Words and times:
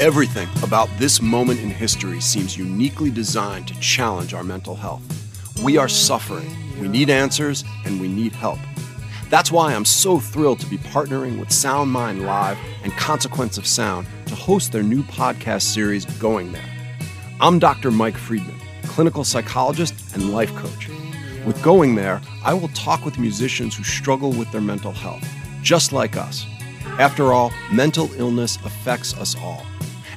Everything 0.00 0.48
about 0.62 0.88
this 0.96 1.20
moment 1.20 1.58
in 1.58 1.70
history 1.70 2.20
seems 2.20 2.56
uniquely 2.56 3.10
designed 3.10 3.66
to 3.66 3.80
challenge 3.80 4.32
our 4.32 4.44
mental 4.44 4.76
health. 4.76 5.02
We 5.60 5.76
are 5.76 5.88
suffering, 5.88 6.48
we 6.80 6.86
need 6.86 7.10
answers, 7.10 7.64
and 7.84 8.00
we 8.00 8.06
need 8.06 8.30
help. 8.30 8.60
That's 9.28 9.50
why 9.50 9.74
I'm 9.74 9.84
so 9.84 10.20
thrilled 10.20 10.60
to 10.60 10.66
be 10.66 10.78
partnering 10.78 11.40
with 11.40 11.50
Sound 11.50 11.90
Mind 11.90 12.24
Live 12.24 12.56
and 12.84 12.92
Consequence 12.92 13.58
of 13.58 13.66
Sound 13.66 14.06
to 14.26 14.36
host 14.36 14.70
their 14.70 14.84
new 14.84 15.02
podcast 15.02 15.62
series, 15.62 16.04
Going 16.20 16.52
There. 16.52 16.96
I'm 17.40 17.58
Dr. 17.58 17.90
Mike 17.90 18.16
Friedman, 18.16 18.60
clinical 18.84 19.24
psychologist 19.24 20.14
and 20.14 20.32
life 20.32 20.54
coach. 20.54 20.88
With 21.44 21.60
Going 21.60 21.96
There, 21.96 22.22
I 22.44 22.54
will 22.54 22.68
talk 22.68 23.04
with 23.04 23.18
musicians 23.18 23.76
who 23.76 23.82
struggle 23.82 24.30
with 24.30 24.52
their 24.52 24.60
mental 24.60 24.92
health, 24.92 25.28
just 25.60 25.90
like 25.92 26.16
us. 26.16 26.46
After 27.00 27.32
all, 27.32 27.52
mental 27.72 28.08
illness 28.14 28.58
affects 28.64 29.12
us 29.16 29.34
all. 29.34 29.66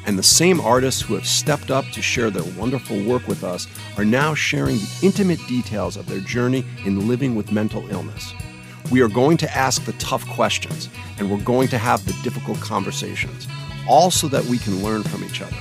And 0.05 0.17
the 0.17 0.23
same 0.23 0.59
artists 0.59 1.01
who 1.01 1.13
have 1.13 1.27
stepped 1.27 1.69
up 1.69 1.85
to 1.91 2.01
share 2.01 2.29
their 2.29 2.43
wonderful 2.57 3.03
work 3.03 3.27
with 3.27 3.43
us 3.43 3.67
are 3.97 4.05
now 4.05 4.33
sharing 4.33 4.77
the 4.77 4.99
intimate 5.03 5.39
details 5.47 5.95
of 5.95 6.07
their 6.07 6.19
journey 6.19 6.65
in 6.85 7.07
living 7.07 7.35
with 7.35 7.51
mental 7.51 7.87
illness. 7.91 8.33
We 8.91 9.01
are 9.01 9.07
going 9.07 9.37
to 9.37 9.57
ask 9.57 9.85
the 9.85 9.93
tough 9.93 10.27
questions 10.29 10.89
and 11.17 11.29
we're 11.29 11.43
going 11.43 11.67
to 11.69 11.77
have 11.77 12.05
the 12.05 12.15
difficult 12.23 12.59
conversations, 12.59 13.47
all 13.87 14.11
so 14.11 14.27
that 14.29 14.43
we 14.45 14.57
can 14.57 14.83
learn 14.83 15.03
from 15.03 15.23
each 15.23 15.41
other. 15.41 15.57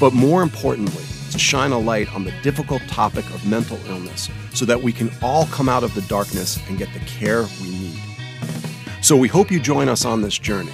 But 0.00 0.14
more 0.14 0.42
importantly, 0.42 1.04
to 1.30 1.38
shine 1.38 1.72
a 1.72 1.78
light 1.78 2.12
on 2.14 2.24
the 2.24 2.32
difficult 2.42 2.82
topic 2.88 3.24
of 3.34 3.46
mental 3.46 3.78
illness 3.86 4.30
so 4.54 4.64
that 4.64 4.80
we 4.80 4.92
can 4.92 5.10
all 5.22 5.46
come 5.46 5.68
out 5.68 5.84
of 5.84 5.94
the 5.94 6.02
darkness 6.02 6.58
and 6.68 6.78
get 6.78 6.92
the 6.94 7.00
care 7.00 7.44
we 7.60 7.70
need. 7.70 8.00
So 9.02 9.16
we 9.16 9.28
hope 9.28 9.50
you 9.50 9.60
join 9.60 9.88
us 9.88 10.04
on 10.04 10.22
this 10.22 10.38
journey. 10.38 10.72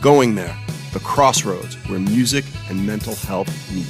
Going 0.00 0.34
there, 0.34 0.56
the 0.92 1.00
crossroads 1.00 1.74
where 1.88 1.98
music 1.98 2.44
and 2.70 2.86
mental 2.86 3.14
health 3.14 3.48
meet. 3.72 3.86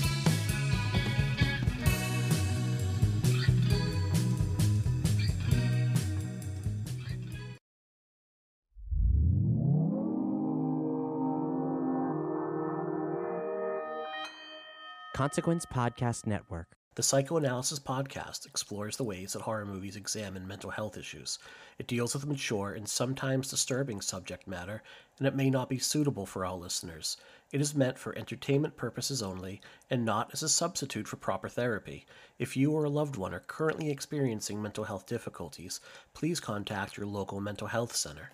Consequence 15.18 15.66
Podcast 15.66 16.28
Network. 16.28 16.68
The 16.94 17.02
Psychoanalysis 17.02 17.80
Podcast 17.80 18.46
explores 18.46 18.96
the 18.96 19.02
ways 19.02 19.32
that 19.32 19.42
horror 19.42 19.66
movies 19.66 19.96
examine 19.96 20.46
mental 20.46 20.70
health 20.70 20.96
issues. 20.96 21.40
It 21.78 21.88
deals 21.88 22.14
with 22.14 22.26
mature 22.26 22.74
and 22.74 22.88
sometimes 22.88 23.48
disturbing 23.48 24.00
subject 24.00 24.46
matter, 24.46 24.82
and 25.18 25.26
it 25.26 25.34
may 25.34 25.50
not 25.50 25.68
be 25.68 25.78
suitable 25.78 26.26
for 26.26 26.44
all 26.44 26.58
listeners. 26.58 27.16
It 27.50 27.60
is 27.60 27.74
meant 27.74 27.98
for 27.98 28.16
entertainment 28.16 28.76
purposes 28.76 29.22
only 29.22 29.60
and 29.90 30.04
not 30.04 30.30
as 30.32 30.42
a 30.42 30.48
substitute 30.48 31.08
for 31.08 31.16
proper 31.16 31.48
therapy. 31.48 32.06
If 32.38 32.56
you 32.56 32.72
or 32.72 32.84
a 32.84 32.90
loved 32.90 33.16
one 33.16 33.34
are 33.34 33.40
currently 33.40 33.90
experiencing 33.90 34.60
mental 34.60 34.84
health 34.84 35.06
difficulties, 35.06 35.80
please 36.12 36.40
contact 36.40 36.96
your 36.96 37.06
local 37.06 37.40
mental 37.40 37.66
health 37.66 37.96
center. 37.96 38.32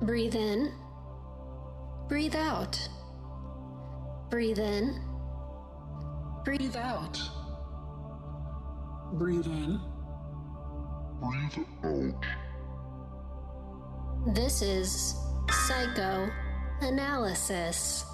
Breathe 0.00 0.34
in. 0.34 0.72
Breathe 2.08 2.34
out. 2.34 2.88
Breathe 4.30 4.58
in. 4.58 5.02
Breathe 6.44 6.76
out. 6.76 7.20
Breathe 9.12 9.46
in. 9.46 9.80
Breathe 11.20 11.66
out. 11.84 12.24
This 14.34 14.62
is 14.62 15.14
psychoanalysis. 15.50 18.04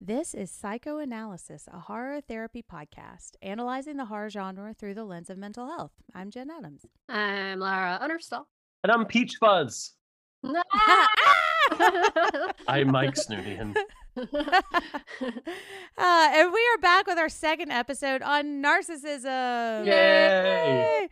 This 0.00 0.32
is 0.32 0.50
Psychoanalysis, 0.50 1.68
a 1.70 1.80
horror 1.80 2.22
therapy 2.22 2.62
podcast, 2.62 3.32
analyzing 3.42 3.98
the 3.98 4.06
horror 4.06 4.30
genre 4.30 4.72
through 4.72 4.94
the 4.94 5.04
lens 5.04 5.28
of 5.28 5.36
mental 5.36 5.66
health. 5.66 5.92
I'm 6.14 6.30
Jen 6.30 6.50
Adams. 6.50 6.86
I'm 7.10 7.58
Lara 7.58 7.98
Unnerstall. 8.02 8.46
And 8.82 8.90
I'm 8.90 9.04
Peach 9.04 9.36
Fuzz. 9.38 9.92
I'm 12.66 12.90
Mike 12.90 13.16
Snoonian. 13.16 13.76
uh, 14.16 14.24
and 15.98 16.52
we 16.52 16.60
are 16.74 16.78
back 16.80 17.06
with 17.06 17.18
our 17.18 17.28
second 17.28 17.70
episode 17.70 18.22
on 18.22 18.62
narcissism. 18.62 19.84
Yay! 19.84 21.02
Arr, 21.02 21.08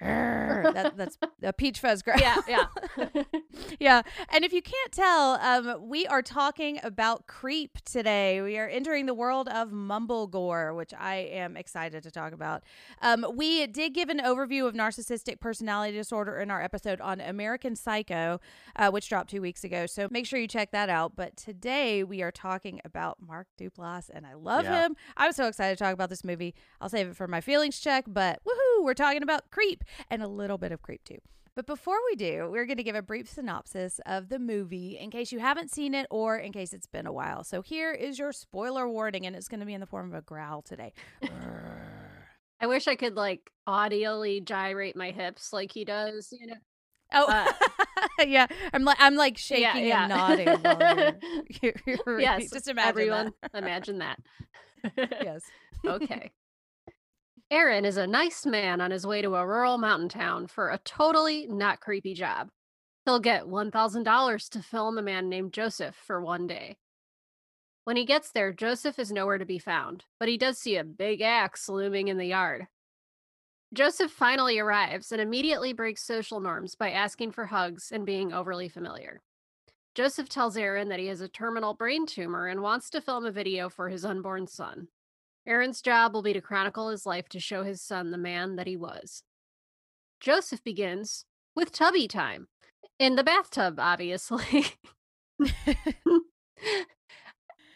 that, 0.00 0.94
that's 0.96 1.18
a 1.42 1.52
peach 1.52 1.78
fuzz 1.78 2.02
grab. 2.02 2.20
yeah, 2.20 2.36
yeah. 2.48 3.22
yeah. 3.80 4.02
And 4.30 4.44
if 4.44 4.52
you 4.52 4.62
can't 4.62 4.92
tell, 4.92 5.32
um, 5.40 5.88
we 5.88 6.06
are 6.06 6.22
talking 6.22 6.80
about 6.82 7.26
creep 7.26 7.78
today. 7.84 8.40
We 8.40 8.58
are 8.58 8.68
entering 8.68 9.06
the 9.06 9.14
world 9.14 9.48
of 9.48 9.72
mumble 9.72 10.26
gore, 10.26 10.74
which 10.74 10.92
I 10.98 11.16
am 11.16 11.56
excited 11.56 12.02
to 12.02 12.10
talk 12.10 12.32
about. 12.32 12.62
Um, 13.02 13.26
we 13.34 13.66
did 13.66 13.94
give 13.94 14.08
an 14.08 14.18
overview 14.18 14.66
of 14.66 14.74
narcissistic 14.74 15.40
personality 15.40 15.96
disorder 15.96 16.38
in 16.38 16.50
our 16.50 16.62
episode 16.62 17.00
on 17.00 17.20
American 17.20 17.76
Psycho, 17.76 18.40
uh, 18.76 18.90
which 18.90 19.08
dropped 19.08 19.30
two 19.30 19.42
weeks 19.42 19.64
ago. 19.64 19.86
So 19.86 20.08
make 20.10 20.26
sure 20.26 20.38
you 20.38 20.48
check 20.48 20.70
that 20.72 20.88
out. 20.88 21.16
But 21.16 21.36
today 21.36 22.04
we 22.04 22.22
are 22.22 22.32
talking 22.32 22.80
about 22.84 23.18
Mark 23.26 23.48
Duplass, 23.60 24.10
and 24.12 24.26
I 24.26 24.34
love 24.34 24.64
Yeah. 24.64 24.86
him. 24.86 24.96
I'm 25.16 25.32
so 25.32 25.46
excited 25.46 25.76
to 25.78 25.84
talk 25.84 25.92
about 25.94 26.08
this 26.10 26.24
movie. 26.24 26.54
I'll 26.80 26.88
save 26.88 27.08
it 27.08 27.16
for 27.16 27.26
my 27.28 27.40
feelings 27.40 27.78
check, 27.80 28.04
but 28.06 28.40
woohoo, 28.44 28.69
we're 28.82 28.94
talking 28.94 29.22
about 29.22 29.50
creep 29.50 29.84
and 30.10 30.22
a 30.22 30.28
little 30.28 30.58
bit 30.58 30.72
of 30.72 30.82
creep 30.82 31.04
too. 31.04 31.18
But 31.56 31.66
before 31.66 31.96
we 32.08 32.16
do, 32.16 32.48
we're 32.50 32.64
going 32.64 32.76
to 32.78 32.82
give 32.84 32.94
a 32.94 33.02
brief 33.02 33.28
synopsis 33.28 34.00
of 34.06 34.28
the 34.28 34.38
movie 34.38 34.96
in 34.98 35.10
case 35.10 35.32
you 35.32 35.40
haven't 35.40 35.70
seen 35.70 35.94
it 35.94 36.06
or 36.10 36.36
in 36.38 36.52
case 36.52 36.72
it's 36.72 36.86
been 36.86 37.06
a 37.06 37.12
while. 37.12 37.42
So 37.44 37.60
here 37.60 37.92
is 37.92 38.18
your 38.18 38.32
spoiler 38.32 38.88
warning, 38.88 39.26
and 39.26 39.34
it's 39.34 39.48
going 39.48 39.60
to 39.60 39.66
be 39.66 39.74
in 39.74 39.80
the 39.80 39.86
form 39.86 40.12
of 40.12 40.18
a 40.18 40.22
growl 40.22 40.62
today. 40.62 40.92
I 42.60 42.66
wish 42.66 42.86
I 42.86 42.94
could 42.94 43.16
like 43.16 43.50
audially 43.68 44.44
gyrate 44.44 44.94
my 44.96 45.10
hips 45.10 45.52
like 45.52 45.72
he 45.72 45.84
does, 45.84 46.28
you 46.32 46.46
know. 46.46 46.54
oh, 47.12 47.52
yeah, 48.26 48.46
I'm 48.72 48.84
like 48.84 48.98
I'm 49.00 49.16
like 49.16 49.36
shaking 49.36 49.66
Uh, 49.66 49.74
yeah. 49.74 50.04
and 50.04 50.62
nodding. 50.62 51.46
You're, 51.62 51.74
you're 52.06 52.20
yes, 52.20 52.50
just 52.50 52.68
imagine 52.68 52.88
everyone 52.88 53.32
that. 53.42 53.50
imagine 53.54 53.98
that. 53.98 54.18
yes. 55.22 55.42
okay. 55.86 56.30
Aaron 57.52 57.84
is 57.84 57.96
a 57.96 58.06
nice 58.06 58.46
man 58.46 58.80
on 58.80 58.92
his 58.92 59.04
way 59.04 59.22
to 59.22 59.34
a 59.34 59.44
rural 59.44 59.76
mountain 59.76 60.08
town 60.08 60.46
for 60.46 60.70
a 60.70 60.78
totally 60.78 61.48
not 61.48 61.80
creepy 61.80 62.14
job. 62.14 62.50
He'll 63.04 63.18
get 63.18 63.46
$1,000 63.46 64.48
to 64.50 64.62
film 64.62 64.98
a 64.98 65.02
man 65.02 65.28
named 65.28 65.52
Joseph 65.52 65.96
for 65.96 66.20
one 66.20 66.46
day. 66.46 66.76
When 67.82 67.96
he 67.96 68.04
gets 68.04 68.30
there, 68.30 68.52
Joseph 68.52 69.00
is 69.00 69.10
nowhere 69.10 69.38
to 69.38 69.44
be 69.44 69.58
found, 69.58 70.04
but 70.20 70.28
he 70.28 70.38
does 70.38 70.58
see 70.58 70.76
a 70.76 70.84
big 70.84 71.22
axe 71.22 71.68
looming 71.68 72.06
in 72.06 72.18
the 72.18 72.26
yard. 72.26 72.68
Joseph 73.74 74.12
finally 74.12 74.60
arrives 74.60 75.10
and 75.10 75.20
immediately 75.20 75.72
breaks 75.72 76.04
social 76.04 76.38
norms 76.38 76.76
by 76.76 76.92
asking 76.92 77.32
for 77.32 77.46
hugs 77.46 77.90
and 77.90 78.06
being 78.06 78.32
overly 78.32 78.68
familiar. 78.68 79.22
Joseph 79.96 80.28
tells 80.28 80.56
Aaron 80.56 80.88
that 80.88 81.00
he 81.00 81.06
has 81.06 81.20
a 81.20 81.28
terminal 81.28 81.74
brain 81.74 82.06
tumor 82.06 82.46
and 82.46 82.62
wants 82.62 82.90
to 82.90 83.00
film 83.00 83.26
a 83.26 83.32
video 83.32 83.68
for 83.68 83.88
his 83.88 84.04
unborn 84.04 84.46
son. 84.46 84.86
Aaron's 85.50 85.82
job 85.82 86.14
will 86.14 86.22
be 86.22 86.32
to 86.32 86.40
chronicle 86.40 86.88
his 86.90 87.04
life 87.04 87.28
to 87.30 87.40
show 87.40 87.64
his 87.64 87.82
son 87.82 88.10
the 88.12 88.18
man 88.18 88.54
that 88.56 88.66
he 88.68 88.76
was. 88.76 89.24
Joseph 90.20 90.62
begins 90.62 91.24
with 91.56 91.72
tubby 91.72 92.06
time 92.06 92.46
in 92.98 93.16
the 93.16 93.24
bathtub, 93.24 93.74
obviously. 93.80 94.66
It- 95.40 95.56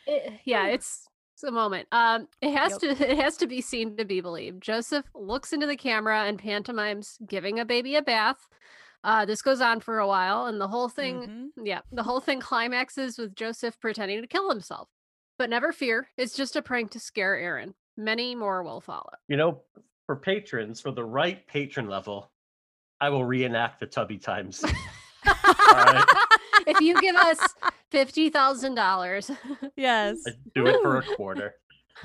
yeah, 0.44 0.66
it's 0.68 1.06
it's 1.34 1.42
a 1.42 1.50
moment. 1.50 1.88
Um, 1.90 2.28
it 2.40 2.52
has 2.56 2.78
Yep. 2.82 2.96
to 2.98 3.10
it 3.10 3.18
has 3.18 3.36
to 3.38 3.46
be 3.46 3.60
seen 3.60 3.96
to 3.96 4.04
be 4.04 4.20
believed. 4.20 4.62
Joseph 4.62 5.06
looks 5.14 5.52
into 5.52 5.66
the 5.66 5.76
camera 5.76 6.24
and 6.24 6.38
pantomimes 6.38 7.18
giving 7.26 7.58
a 7.58 7.64
baby 7.64 7.96
a 7.96 8.02
bath. 8.02 8.48
Uh, 9.02 9.24
this 9.26 9.42
goes 9.42 9.60
on 9.60 9.80
for 9.80 9.98
a 9.98 10.06
while, 10.06 10.46
and 10.46 10.58
the 10.60 10.68
whole 10.68 10.88
thing, 10.88 11.50
Mhm. 11.58 11.66
yeah, 11.66 11.80
the 11.92 12.02
whole 12.04 12.20
thing 12.20 12.40
climaxes 12.40 13.18
with 13.18 13.34
Joseph 13.34 13.78
pretending 13.80 14.20
to 14.22 14.26
kill 14.28 14.48
himself. 14.48 14.88
But 15.38 15.50
never 15.50 15.72
fear, 15.72 16.08
it's 16.16 16.34
just 16.36 16.56
a 16.56 16.62
prank 16.62 16.90
to 16.92 17.00
scare 17.00 17.36
Aaron. 17.36 17.74
Many 17.96 18.34
more 18.34 18.62
will 18.62 18.80
follow. 18.80 19.10
You 19.28 19.36
know, 19.36 19.62
for 20.06 20.16
patrons, 20.16 20.80
for 20.80 20.90
the 20.92 21.04
right 21.04 21.46
patron 21.46 21.88
level, 21.88 22.30
I 23.00 23.08
will 23.10 23.24
reenact 23.24 23.80
the 23.80 23.86
Tubby 23.86 24.18
Times. 24.18 24.64
right. 25.24 26.04
if 26.66 26.80
you 26.80 27.00
give 27.00 27.16
us 27.16 27.38
fifty 27.90 28.30
thousand 28.30 28.74
dollars, 28.76 29.30
Yes. 29.76 30.18
I 30.26 30.32
do 30.54 30.66
it 30.66 30.80
for 30.82 30.98
a 30.98 31.02
quarter. 31.16 31.54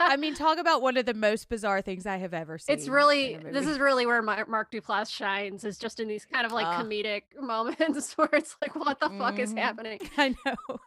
I 0.00 0.16
mean, 0.16 0.34
talk 0.34 0.58
about 0.58 0.80
one 0.82 0.96
of 0.96 1.04
the 1.06 1.12
most 1.14 1.48
bizarre 1.48 1.82
things 1.82 2.06
I 2.06 2.16
have 2.16 2.32
ever 2.34 2.58
seen. 2.58 2.74
it's 2.76 2.88
really 2.88 3.36
this 3.36 3.66
is 3.66 3.78
really 3.78 4.06
where 4.06 4.22
Mar- 4.22 4.46
Mark 4.48 4.72
Duplass 4.72 5.10
shines 5.10 5.64
is 5.64 5.78
just 5.78 6.00
in 6.00 6.08
these 6.08 6.24
kind 6.24 6.46
of 6.46 6.52
like 6.52 6.66
Ah. 6.66 6.82
comedic 6.82 7.22
moments 7.40 8.12
where 8.18 8.30
it's 8.32 8.56
like, 8.62 8.74
what 8.74 8.98
the 8.98 9.10
fuck 9.10 9.38
is 9.38 9.52
Mhm. 9.52 9.58
happening? 9.58 10.00
I 10.16 10.34
know. 10.44 10.78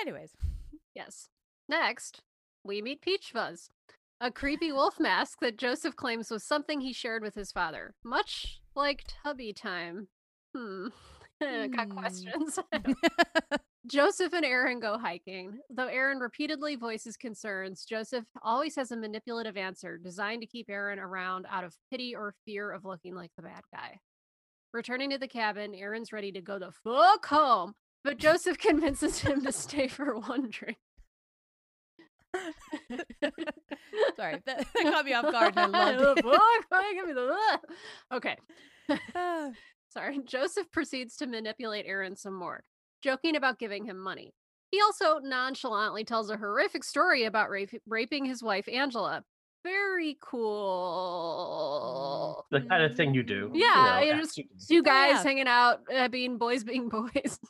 Anyways, 0.00 0.30
Yes. 0.94 1.28
Next, 1.68 2.20
we 2.62 2.80
meet 2.82 3.00
Peach 3.02 3.30
Fuzz, 3.32 3.68
a 4.20 4.30
creepy 4.30 4.70
wolf 4.72 4.98
mask 5.00 5.38
that 5.40 5.58
Joseph 5.58 5.96
claims 5.96 6.30
was 6.30 6.44
something 6.44 6.80
he 6.80 6.92
shared 6.92 7.22
with 7.22 7.34
his 7.34 7.52
father, 7.52 7.94
much 8.04 8.60
like 8.76 9.04
Tubby 9.24 9.52
Time. 9.52 10.08
Hmm. 10.54 10.88
Got 11.42 11.88
Hmm. 11.88 11.98
questions. 11.98 12.58
Joseph 13.86 14.32
and 14.32 14.46
Aaron 14.46 14.80
go 14.80 14.96
hiking. 14.96 15.58
Though 15.68 15.88
Aaron 15.88 16.18
repeatedly 16.18 16.74
voices 16.76 17.18
concerns, 17.18 17.84
Joseph 17.84 18.24
always 18.42 18.76
has 18.76 18.92
a 18.92 18.96
manipulative 18.96 19.58
answer 19.58 19.98
designed 19.98 20.40
to 20.40 20.46
keep 20.46 20.70
Aaron 20.70 20.98
around 20.98 21.46
out 21.50 21.64
of 21.64 21.76
pity 21.90 22.14
or 22.14 22.34
fear 22.46 22.70
of 22.70 22.84
looking 22.86 23.14
like 23.14 23.30
the 23.36 23.42
bad 23.42 23.60
guy. 23.74 23.98
Returning 24.72 25.10
to 25.10 25.18
the 25.18 25.28
cabin, 25.28 25.74
Aaron's 25.74 26.12
ready 26.14 26.32
to 26.32 26.40
go 26.40 26.58
the 26.58 26.72
fuck 26.82 27.26
home, 27.26 27.74
but 28.04 28.18
Joseph 28.18 28.58
convinces 28.58 29.18
him 29.20 29.42
to 29.44 29.50
stay 29.52 29.88
for 29.88 30.18
one 30.18 30.48
drink. 30.50 30.76
Sorry, 34.16 34.40
that, 34.44 34.66
that 34.74 34.82
caught 34.82 35.04
me 35.04 35.12
off 35.14 35.30
guard 35.30 35.54
I 35.56 35.66
loved 35.66 35.98
The 36.00 36.10
it. 36.18 36.24
fuck? 36.24 36.64
Why 36.68 36.92
give 36.94 37.06
me 37.06 37.12
the- 37.14 37.60
Okay. 38.12 38.36
Ah, 39.14 39.50
Sorry. 39.90 40.18
Joseph 40.24 40.70
proceeds 40.72 41.16
to 41.18 41.26
manipulate 41.26 41.86
Aaron 41.86 42.16
some 42.16 42.34
more, 42.34 42.64
joking 43.02 43.36
about 43.36 43.58
giving 43.60 43.84
him 43.84 43.96
money. 43.98 44.34
He 44.72 44.80
also 44.80 45.20
nonchalantly 45.20 46.02
tells 46.04 46.30
a 46.30 46.36
horrific 46.36 46.82
story 46.82 47.24
about 47.24 47.48
rape- 47.50 47.80
raping 47.86 48.24
his 48.24 48.42
wife, 48.42 48.68
Angela. 48.68 49.22
Very 49.62 50.16
cool. 51.54 52.44
The 52.50 52.60
kind 52.62 52.82
of 52.82 52.96
thing 52.96 53.14
you 53.14 53.22
do. 53.22 53.52
you 53.54 53.64
Yeah, 53.64 53.98
know, 54.00 54.06
you 54.06 54.12
as 54.14 54.18
just- 54.34 54.38
you. 54.38 54.44
Two 54.68 54.82
guys 54.82 55.12
yeah. 55.14 55.22
hanging 55.22 55.46
out, 55.46 55.80
uh, 55.94 56.08
being 56.08 56.36
boys 56.38 56.64
being 56.64 56.88
boys. 56.88 57.38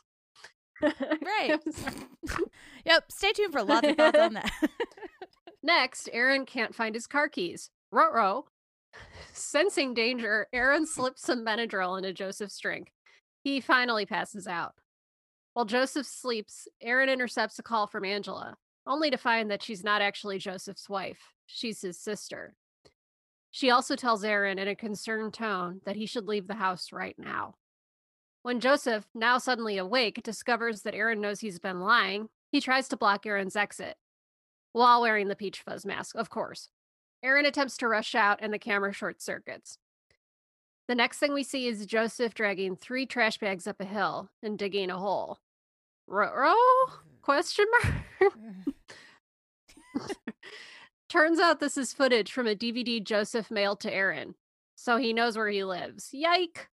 Right. 0.81 1.59
yep. 2.85 3.11
Stay 3.11 3.31
tuned 3.31 3.53
for 3.53 3.63
lots 3.63 3.87
of 3.87 3.95
thoughts 3.95 4.19
on 4.19 4.33
that. 4.33 4.51
Next, 5.63 6.09
Aaron 6.13 6.45
can't 6.45 6.75
find 6.75 6.93
his 6.93 7.07
car 7.07 7.27
keys. 7.27 7.69
Ruh-roh. 7.91 8.45
Sensing 9.33 9.93
danger, 9.93 10.47
Aaron 10.53 10.85
slips 10.85 11.21
some 11.23 11.45
Benadryl 11.45 11.97
into 11.97 12.13
Joseph's 12.13 12.59
drink. 12.59 12.91
He 13.43 13.59
finally 13.59 14.05
passes 14.05 14.47
out. 14.47 14.73
While 15.53 15.65
Joseph 15.65 16.05
sleeps, 16.05 16.67
Aaron 16.81 17.09
intercepts 17.09 17.59
a 17.59 17.63
call 17.63 17.87
from 17.87 18.05
Angela, 18.05 18.55
only 18.85 19.09
to 19.09 19.17
find 19.17 19.49
that 19.51 19.63
she's 19.63 19.83
not 19.83 20.01
actually 20.01 20.37
Joseph's 20.37 20.89
wife. 20.89 21.19
She's 21.47 21.81
his 21.81 21.99
sister. 21.99 22.55
She 23.51 23.69
also 23.69 23.95
tells 23.95 24.23
Aaron 24.23 24.59
in 24.59 24.67
a 24.67 24.75
concerned 24.75 25.33
tone 25.33 25.79
that 25.85 25.95
he 25.95 26.05
should 26.05 26.27
leave 26.27 26.47
the 26.47 26.55
house 26.55 26.91
right 26.91 27.15
now. 27.17 27.55
When 28.45 28.59
Joseph, 28.59 29.07
now 29.15 29.39
suddenly 29.39 29.79
awake, 29.79 30.21
discovers 30.21 30.83
that 30.83 30.93
Aaron 30.93 31.19
knows 31.19 31.39
he's 31.39 31.57
been 31.57 31.79
lying, 31.79 32.29
he 32.51 32.61
tries 32.61 32.87
to 32.89 32.95
block 32.95 33.25
Aaron's 33.25 33.55
exit 33.55 33.97
while 34.71 35.01
wearing 35.01 35.29
the 35.29 35.35
peach 35.35 35.63
fuzz 35.63 35.83
mask, 35.83 36.15
of 36.15 36.29
course. 36.29 36.69
Aaron 37.23 37.47
attempts 37.47 37.75
to 37.77 37.87
rush 37.87 38.13
out 38.13 38.37
and 38.43 38.53
the 38.53 38.59
camera 38.59 38.93
short 38.93 39.19
circuits. 39.19 39.79
The 40.87 40.93
next 40.93 41.17
thing 41.17 41.33
we 41.33 41.41
see 41.41 41.65
is 41.65 41.87
Joseph 41.87 42.35
dragging 42.35 42.75
three 42.75 43.07
trash 43.07 43.39
bags 43.39 43.65
up 43.65 43.81
a 43.81 43.83
hill 43.83 44.29
and 44.43 44.59
digging 44.59 44.91
a 44.91 44.99
hole. 44.99 45.39
Row? 46.05 46.29
Mm-hmm. 46.29 47.21
Question 47.23 47.65
mark? 47.81 47.95
Mm-hmm. 49.97 50.11
Turns 51.09 51.39
out 51.39 51.59
this 51.59 51.77
is 51.77 51.93
footage 51.93 52.31
from 52.31 52.45
a 52.45 52.53
DVD 52.53 53.03
Joseph 53.03 53.49
mailed 53.49 53.79
to 53.79 53.91
Aaron, 53.91 54.35
so 54.75 54.97
he 54.97 55.13
knows 55.13 55.35
where 55.35 55.49
he 55.49 55.63
lives. 55.63 56.09
Yike! 56.11 56.67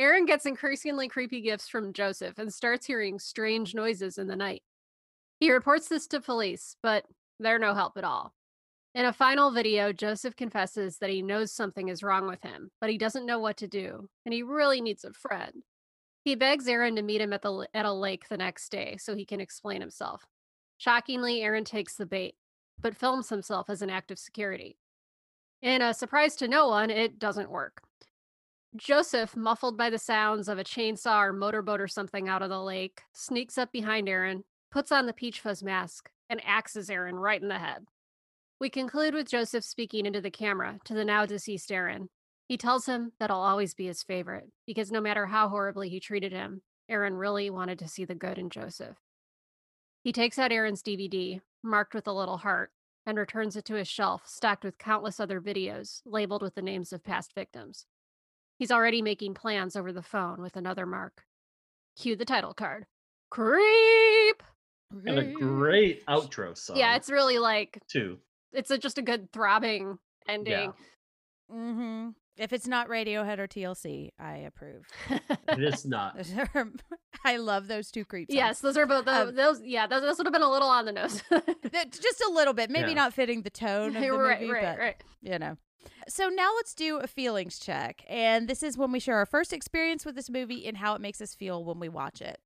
Aaron 0.00 0.24
gets 0.24 0.46
increasingly 0.46 1.08
creepy 1.08 1.42
gifts 1.42 1.68
from 1.68 1.92
Joseph 1.92 2.38
and 2.38 2.50
starts 2.50 2.86
hearing 2.86 3.18
strange 3.18 3.74
noises 3.74 4.16
in 4.16 4.28
the 4.28 4.34
night. 4.34 4.62
He 5.40 5.52
reports 5.52 5.88
this 5.88 6.06
to 6.06 6.22
police, 6.22 6.74
but 6.82 7.04
they're 7.38 7.58
no 7.58 7.74
help 7.74 7.98
at 7.98 8.04
all. 8.04 8.32
In 8.94 9.04
a 9.04 9.12
final 9.12 9.50
video, 9.50 9.92
Joseph 9.92 10.34
confesses 10.36 10.96
that 10.98 11.10
he 11.10 11.20
knows 11.20 11.52
something 11.52 11.90
is 11.90 12.02
wrong 12.02 12.26
with 12.26 12.40
him, 12.40 12.70
but 12.80 12.88
he 12.88 12.96
doesn't 12.96 13.26
know 13.26 13.38
what 13.38 13.58
to 13.58 13.68
do, 13.68 14.08
and 14.24 14.32
he 14.32 14.42
really 14.42 14.80
needs 14.80 15.04
a 15.04 15.12
friend. 15.12 15.64
He 16.24 16.34
begs 16.34 16.66
Aaron 16.66 16.96
to 16.96 17.02
meet 17.02 17.20
him 17.20 17.34
at 17.34 17.42
the 17.42 17.68
at 17.74 17.84
a 17.84 17.92
lake 17.92 18.26
the 18.30 18.38
next 18.38 18.70
day 18.72 18.96
so 18.98 19.14
he 19.14 19.26
can 19.26 19.38
explain 19.38 19.82
himself. 19.82 20.24
Shockingly, 20.78 21.42
Aaron 21.42 21.64
takes 21.64 21.96
the 21.96 22.06
bait, 22.06 22.36
but 22.80 22.96
films 22.96 23.28
himself 23.28 23.68
as 23.68 23.82
an 23.82 23.90
act 23.90 24.10
of 24.10 24.18
security. 24.18 24.78
In 25.60 25.82
a 25.82 25.92
surprise 25.92 26.36
to 26.36 26.48
no 26.48 26.68
one, 26.68 26.88
it 26.88 27.18
doesn't 27.18 27.50
work. 27.50 27.82
Joseph, 28.76 29.36
muffled 29.36 29.76
by 29.76 29.90
the 29.90 29.98
sounds 29.98 30.48
of 30.48 30.58
a 30.58 30.64
chainsaw 30.64 31.26
or 31.26 31.32
motorboat 31.32 31.80
or 31.80 31.88
something 31.88 32.28
out 32.28 32.42
of 32.42 32.50
the 32.50 32.62
lake, 32.62 33.02
sneaks 33.12 33.58
up 33.58 33.72
behind 33.72 34.08
Aaron, 34.08 34.44
puts 34.70 34.92
on 34.92 35.06
the 35.06 35.12
peach 35.12 35.40
fuzz 35.40 35.62
mask, 35.62 36.08
and 36.28 36.40
axes 36.44 36.88
Aaron 36.88 37.16
right 37.16 37.42
in 37.42 37.48
the 37.48 37.58
head. 37.58 37.86
We 38.60 38.70
conclude 38.70 39.12
with 39.12 39.28
Joseph 39.28 39.64
speaking 39.64 40.06
into 40.06 40.20
the 40.20 40.30
camera 40.30 40.78
to 40.84 40.94
the 40.94 41.04
now 41.04 41.26
deceased 41.26 41.72
Aaron. 41.72 42.10
He 42.46 42.56
tells 42.56 42.86
him 42.86 43.12
that 43.18 43.30
I'll 43.30 43.40
always 43.40 43.74
be 43.74 43.86
his 43.86 44.04
favorite 44.04 44.50
because 44.66 44.92
no 44.92 45.00
matter 45.00 45.26
how 45.26 45.48
horribly 45.48 45.88
he 45.88 45.98
treated 45.98 46.32
him, 46.32 46.62
Aaron 46.88 47.14
really 47.14 47.50
wanted 47.50 47.78
to 47.80 47.88
see 47.88 48.04
the 48.04 48.14
good 48.14 48.38
in 48.38 48.50
Joseph. 48.50 48.98
He 50.04 50.12
takes 50.12 50.38
out 50.38 50.52
Aaron's 50.52 50.82
DVD, 50.82 51.40
marked 51.62 51.94
with 51.94 52.06
a 52.06 52.12
little 52.12 52.38
heart, 52.38 52.70
and 53.04 53.18
returns 53.18 53.56
it 53.56 53.64
to 53.64 53.74
his 53.74 53.88
shelf, 53.88 54.22
stacked 54.26 54.62
with 54.62 54.78
countless 54.78 55.18
other 55.18 55.40
videos 55.40 56.02
labeled 56.04 56.42
with 56.42 56.54
the 56.54 56.62
names 56.62 56.92
of 56.92 57.02
past 57.02 57.34
victims. 57.34 57.86
He's 58.60 58.70
already 58.70 59.00
making 59.00 59.32
plans 59.32 59.74
over 59.74 59.90
the 59.90 60.02
phone 60.02 60.42
with 60.42 60.54
another 60.54 60.84
mark. 60.84 61.24
Cue 61.98 62.14
the 62.14 62.26
title 62.26 62.52
card. 62.52 62.84
Creep! 63.30 64.42
And 65.06 65.18
a 65.18 65.32
great 65.32 66.04
outro 66.04 66.54
song. 66.54 66.76
Yeah, 66.76 66.94
it's 66.96 67.08
really 67.08 67.38
like 67.38 67.80
two. 67.88 68.18
it's 68.52 68.70
a, 68.70 68.76
just 68.76 68.98
a 68.98 69.02
good 69.02 69.32
throbbing 69.32 69.98
ending. 70.28 70.74
mm-hmm 71.50 72.10
If 72.36 72.52
it's 72.52 72.66
not 72.66 72.88
Radiohead 72.90 73.38
or 73.38 73.48
TLC, 73.48 74.10
I 74.18 74.36
approve. 74.38 74.86
It 75.08 75.62
is 75.62 75.86
not. 75.86 76.20
I 77.24 77.38
love 77.38 77.66
those 77.66 77.90
two 77.90 78.04
creeps. 78.04 78.34
yes, 78.34 78.60
those 78.60 78.76
are 78.76 78.84
both 78.84 79.06
the, 79.06 79.22
Um, 79.28 79.34
those. 79.34 79.62
Yeah, 79.62 79.86
those, 79.86 80.02
those 80.02 80.18
would 80.18 80.26
have 80.26 80.34
been 80.34 80.42
a 80.42 80.50
little 80.50 80.68
on 80.68 80.84
the 80.84 80.92
nose. 80.92 81.22
Just 81.72 82.22
a 82.28 82.30
little 82.30 82.52
bit, 82.52 82.68
maybe 82.68 82.90
Yeah. 82.90 82.94
not 82.96 83.14
fitting 83.14 83.40
the 83.40 83.48
tone 83.50 83.96
of 83.96 84.02
the 84.02 84.10
right, 84.10 84.40
movie, 84.42 84.52
right, 84.52 84.62
but 84.62 84.78
right. 84.78 85.04
you 85.22 85.38
know. 85.38 85.56
So 86.08 86.28
now 86.28 86.52
let's 86.56 86.74
do 86.74 86.98
a 86.98 87.06
feelings 87.06 87.58
check, 87.58 88.04
and 88.08 88.48
this 88.48 88.62
is 88.62 88.76
when 88.76 88.92
we 88.92 89.00
share 89.00 89.16
our 89.16 89.26
first 89.26 89.52
experience 89.52 90.04
with 90.04 90.14
this 90.14 90.30
movie 90.30 90.66
and 90.66 90.76
how 90.76 90.94
it 90.94 91.00
makes 91.00 91.20
us 91.20 91.34
feel 91.34 91.64
when 91.64 91.78
we 91.80 91.88
watch 91.88 92.20
it. 92.20 92.40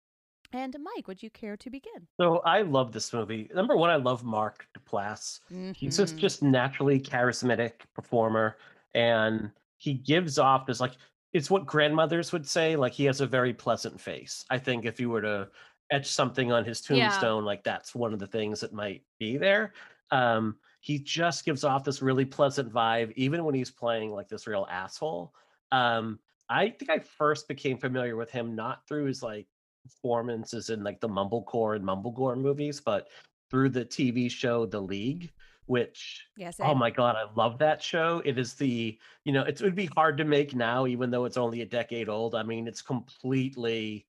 And 0.52 0.76
Mike, 0.80 1.08
would 1.08 1.22
you 1.22 1.30
care 1.30 1.56
to 1.56 1.70
begin? 1.70 2.08
So 2.20 2.38
I 2.40 2.62
love 2.62 2.92
this 2.92 3.12
movie. 3.12 3.50
Number 3.54 3.76
one, 3.76 3.90
I 3.90 3.96
love 3.96 4.22
Mark 4.24 4.68
Duplass. 4.76 5.40
He's 5.72 5.96
just 5.96 6.16
Mhm. 6.16 6.20
just 6.20 6.42
naturally 6.42 7.00
charismatic 7.00 7.82
performer, 7.94 8.56
and 8.94 9.50
he 9.78 9.94
gives 9.94 10.38
off 10.38 10.66
this 10.66 10.80
like 10.80 10.94
it's 11.32 11.50
what 11.50 11.66
grandmothers 11.66 12.32
would 12.32 12.46
say. 12.46 12.76
Like 12.76 12.92
he 12.92 13.04
has 13.06 13.20
a 13.20 13.26
very 13.26 13.52
pleasant 13.52 14.00
face. 14.00 14.44
I 14.50 14.58
think 14.58 14.84
if 14.84 15.00
you 15.00 15.10
were 15.10 15.22
to 15.22 15.50
etch 15.90 16.06
something 16.06 16.52
on 16.52 16.64
his 16.64 16.80
Yeah. 16.88 17.26
tombstone, 17.26 17.44
like 17.44 17.64
that's 17.64 17.94
one 17.94 18.12
of 18.12 18.20
the 18.20 18.26
things 18.28 18.60
that 18.60 18.72
might 18.72 19.04
be 19.18 19.36
there. 19.36 19.72
Um, 20.12 20.58
he 20.84 20.98
just 20.98 21.46
gives 21.46 21.64
off 21.64 21.82
this 21.82 22.02
really 22.02 22.26
pleasant 22.26 22.70
vibe, 22.70 23.10
even 23.16 23.42
when 23.42 23.54
he's 23.54 23.70
playing 23.70 24.10
like 24.10 24.28
this 24.28 24.46
real 24.46 24.66
asshole. 24.70 25.32
Um, 25.72 26.18
I 26.50 26.68
think 26.68 26.90
I 26.90 26.98
first 26.98 27.48
became 27.48 27.78
familiar 27.78 28.16
with 28.16 28.30
him 28.30 28.54
not 28.54 28.86
through 28.86 29.06
his 29.06 29.22
like 29.22 29.46
performances 29.82 30.68
in 30.68 30.84
like 30.84 31.00
the 31.00 31.08
Mumblecore 31.08 31.76
and 31.76 31.82
Mumblegore 31.86 32.36
movies, 32.36 32.82
but 32.82 33.08
through 33.50 33.70
the 33.70 33.86
TV 33.86 34.30
show 34.30 34.66
The 34.66 34.78
League, 34.78 35.32
which 35.64 36.26
Yes. 36.36 36.60
oh 36.60 36.74
my 36.74 36.90
god, 36.90 37.16
I 37.16 37.32
love 37.34 37.56
that 37.60 37.82
show. 37.82 38.20
It 38.22 38.36
is 38.36 38.52
the 38.52 38.98
you 39.24 39.32
know 39.32 39.44
it 39.44 39.62
would 39.62 39.74
be 39.74 39.86
hard 39.86 40.18
to 40.18 40.24
make 40.24 40.54
now, 40.54 40.86
even 40.86 41.10
though 41.10 41.24
it's 41.24 41.38
only 41.38 41.62
a 41.62 41.66
decade 41.66 42.10
old. 42.10 42.34
I 42.34 42.42
mean, 42.42 42.68
it's 42.68 42.82
completely 42.82 44.04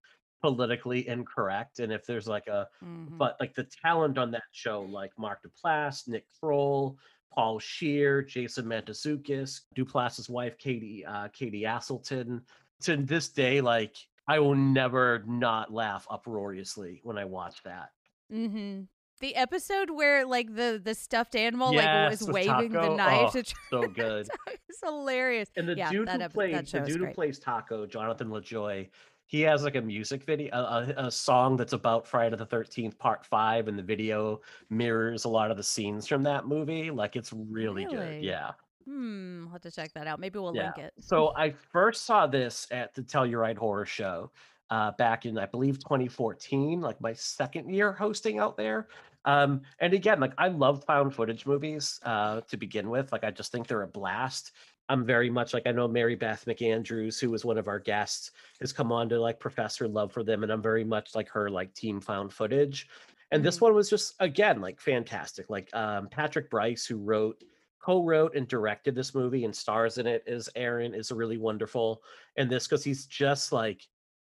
politically 0.46 1.08
incorrect, 1.08 1.80
and 1.80 1.92
if 1.92 2.06
there's 2.06 2.28
like 2.28 2.48
a 2.48 2.68
Mhm. 2.84 3.18
but 3.18 3.36
like 3.40 3.54
the 3.56 3.64
talent 3.84 4.18
on 4.18 4.30
that 4.32 4.44
show, 4.52 4.82
like 4.82 5.12
Mark 5.18 5.40
Duplass, 5.44 6.08
Nick 6.08 6.26
Kroll, 6.40 6.98
Paul 7.34 7.58
Scheer, 7.60 8.22
Jason 8.22 8.66
Mantzoukas, 8.66 9.62
Duplass's 9.76 10.30
wife 10.30 10.58
Katie 10.58 11.04
uh, 11.06 11.28
Katie 11.30 11.64
Aselton. 11.64 12.42
To 12.82 12.98
this 12.98 13.30
day, 13.30 13.62
like 13.62 13.96
I 14.28 14.38
will 14.40 14.56
never 14.56 15.24
not 15.26 15.74
laugh 15.74 16.06
uproariously 16.12 17.00
when 17.04 17.18
I 17.18 17.26
watch 17.26 17.64
that. 17.64 17.90
Mm-hmm. 18.32 18.84
The 19.22 19.36
episode 19.36 19.90
where 19.90 20.26
like 20.26 20.54
the 20.54 20.80
the 20.84 20.94
stuffed 20.94 21.36
animal 21.36 21.74
like 21.74 22.10
was 22.12 22.28
waving 22.28 22.74
the 22.74 22.96
knife 22.96 23.32
Oh, 23.36 23.42
to 23.42 23.54
so 23.70 23.82
good. 24.04 24.28
it's 24.70 24.80
hilarious. 24.84 25.50
And 25.56 25.68
the 25.70 25.76
yeah, 25.78 25.90
dude 25.90 26.10
who 26.10 26.30
plays 26.30 26.72
the 26.72 26.82
dude 26.82 27.00
who 27.02 27.14
plays 27.14 27.40
Taco, 27.40 27.86
Jonathan 27.86 28.28
Lajoie, 28.30 28.90
he 29.28 29.42
has 29.42 29.64
like 29.64 29.76
a 29.76 29.82
music 29.82 30.24
video, 30.24 30.54
a, 30.56 30.94
a, 30.98 31.08
a 31.08 31.12
song 31.12 31.58
that's 31.58 31.74
about 31.74 32.08
Friday 32.08 32.36
the 32.36 32.46
Thirteenth 32.46 32.98
Part 32.98 33.26
Five, 33.26 33.68
and 33.68 33.78
the 33.78 33.84
video 33.84 34.42
mirrors 34.70 35.26
a 35.26 35.30
lot 35.30 35.52
of 35.52 35.58
the 35.58 35.64
scenes 35.64 36.08
from 36.08 36.24
that 36.24 36.46
movie. 36.48 36.92
Like 36.92 37.16
it's 37.16 37.34
really, 37.34 37.86
good. 37.86 38.24
Yeah. 38.24 38.52
Hmm, 38.86 39.46
I'll 39.48 39.54
have 39.54 39.62
to 39.62 39.72
check 39.72 39.94
that 39.94 40.06
out. 40.06 40.20
Maybe 40.20 40.38
we'll 40.38 40.56
Yeah. 40.56 40.66
link 40.66 40.78
it. 40.78 40.94
So 41.00 41.36
I 41.36 41.52
first 41.52 42.06
saw 42.06 42.28
this 42.28 42.68
at 42.70 42.94
the 42.94 43.02
Telluride 43.02 43.58
Horror 43.58 43.86
Show 43.86 44.32
uh, 44.70 44.92
back 44.92 45.26
in, 45.26 45.38
I 45.40 45.48
believe, 45.48 45.80
2014, 45.80 46.82
like 46.82 47.02
my 47.02 47.14
second 47.14 47.70
year 47.70 47.92
hosting 47.94 48.38
out 48.40 48.58
there. 48.58 48.88
Um, 49.26 49.62
and 49.80 49.94
again, 49.94 50.20
like 50.20 50.34
I 50.38 50.50
love 50.50 50.84
found 50.84 51.16
footage 51.16 51.48
movies 51.48 52.00
uh, 52.04 52.42
to 52.42 52.58
begin 52.58 52.92
with. 52.92 53.12
Like 53.12 53.24
I 53.24 53.32
just 53.32 53.52
think 53.52 53.66
they're 53.66 53.82
a 53.82 53.88
blast. 53.88 54.52
I'm 54.88 55.06
very 55.06 55.30
much 55.30 55.54
like 55.54 55.66
I 55.66 55.72
know 55.72 55.88
Mary 55.88 56.16
Beth 56.16 56.46
McAndrews, 56.46 57.20
who 57.20 57.32
was 57.32 57.44
one 57.44 57.58
of 57.58 57.68
our 57.68 57.80
guests, 57.80 58.32
has 58.62 58.72
come 58.72 58.92
on 58.92 59.10
to 59.10 59.20
like 59.20 59.40
professor 59.40 59.88
love 59.88 60.12
for 60.12 60.24
them, 60.24 60.44
and 60.44 60.52
I'm 60.52 60.62
very 60.62 60.84
much 60.84 61.16
like 61.16 61.30
her 61.30 61.50
like 61.50 61.74
team 61.74 62.00
found 62.00 62.32
footage. 62.32 62.88
And 63.32 63.44
this 63.44 63.60
one 63.60 63.74
was 63.74 63.90
just 63.90 64.14
again 64.20 64.62
like 64.62 64.80
fantastic. 64.80 65.50
Like 65.50 65.70
um, 65.74 66.08
Patrick 66.10 66.50
Brice, 66.50 66.86
who 66.86 66.98
wrote, 66.98 67.44
co-wrote, 67.82 68.36
and 68.36 68.48
directed 68.48 68.94
this 68.96 69.16
movie 69.16 69.46
and 69.46 69.56
stars 69.56 69.98
in 69.98 70.06
it, 70.06 70.24
is 70.28 70.50
Aaron, 70.56 70.94
is 70.94 71.12
really 71.12 71.38
wonderful. 71.38 72.04
And 72.38 72.50
this 72.50 72.68
because 72.68 72.84
he's 72.84 73.08
just 73.08 73.52
like 73.52 73.82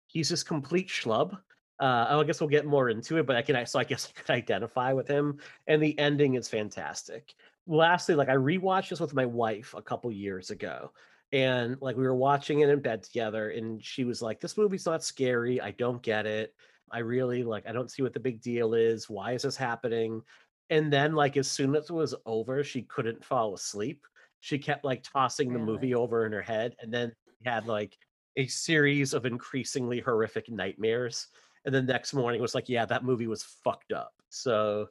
he's 0.07 0.31
just 0.31 0.47
complete 0.47 0.89
schlub. 0.89 1.39
Uh, 1.79 2.07
I 2.09 2.25
guess 2.25 2.41
we'll 2.41 2.49
get 2.49 2.65
more 2.65 2.89
into 2.89 3.19
it, 3.19 3.27
but 3.27 3.37
I 3.37 3.43
can 3.43 3.67
so 3.67 3.79
I 3.79 3.85
guess 3.85 4.09
I 4.09 4.19
could 4.19 4.31
identify 4.31 4.95
with 4.95 5.07
him. 5.07 5.39
And 5.67 5.83
the 5.83 5.99
ending 5.99 6.35
is 6.35 6.49
fantastic. 6.49 7.35
Lastly, 7.67 8.15
like 8.15 8.29
I 8.29 8.35
rewatched 8.37 8.91
this 8.91 9.01
with 9.01 9.15
my 9.15 9.27
wife 9.27 9.75
a 9.77 9.83
couple 9.83 10.11
years 10.13 10.51
ago, 10.51 10.93
and 11.33 11.77
like 11.81 11.97
we 11.97 12.05
were 12.05 12.15
watching 12.15 12.61
it 12.61 12.69
in 12.69 12.81
bed 12.81 13.03
together, 13.03 13.51
and 13.51 13.85
she 13.85 14.05
was 14.05 14.23
like, 14.23 14.41
"This 14.41 14.57
movie's 14.57 14.87
not 14.87 15.03
scary. 15.03 15.61
I 15.61 15.73
don't 15.73 16.03
get 16.03 16.27
it. 16.27 16.55
I 16.93 17.01
really 17.01 17.43
like. 17.43 17.67
I 17.67 17.73
don't 17.73 17.91
see 17.91 18.03
what 18.03 18.13
the 18.15 18.21
big 18.21 18.41
deal 18.41 18.75
is. 18.75 19.11
Why 19.11 19.33
is 19.33 19.43
this 19.43 19.57
happening?" 19.57 20.23
And 20.71 20.93
then, 20.93 21.15
like 21.15 21.37
as 21.37 21.51
soon 21.51 21.75
as 21.75 21.91
it 21.91 21.93
was 21.93 22.15
over, 22.25 22.63
she 22.63 22.83
couldn't 22.83 23.25
fall 23.25 23.55
asleep. 23.55 24.07
She 24.41 24.59
kept 24.59 24.85
like 24.85 25.03
tossing 25.03 25.53
the 25.53 25.59
movie 25.59 25.95
over 25.95 26.25
in 26.27 26.33
her 26.33 26.43
head, 26.43 26.77
and 26.81 26.93
then 26.95 27.13
had 27.45 27.67
like 27.67 27.99
a 28.37 28.47
series 28.47 29.13
of 29.15 29.27
increasingly 29.27 30.01
horrific 30.01 30.49
nightmares 30.51 31.29
and 31.65 31.75
the 31.75 31.83
next 31.83 32.15
morning 32.15 32.41
was 32.41 32.55
like, 32.55 32.69
yeah, 32.69 32.87
that 32.87 33.05
movie 33.05 33.27
was 33.27 33.43
fucked 33.43 33.93
up. 33.93 34.13
So, 34.29 34.87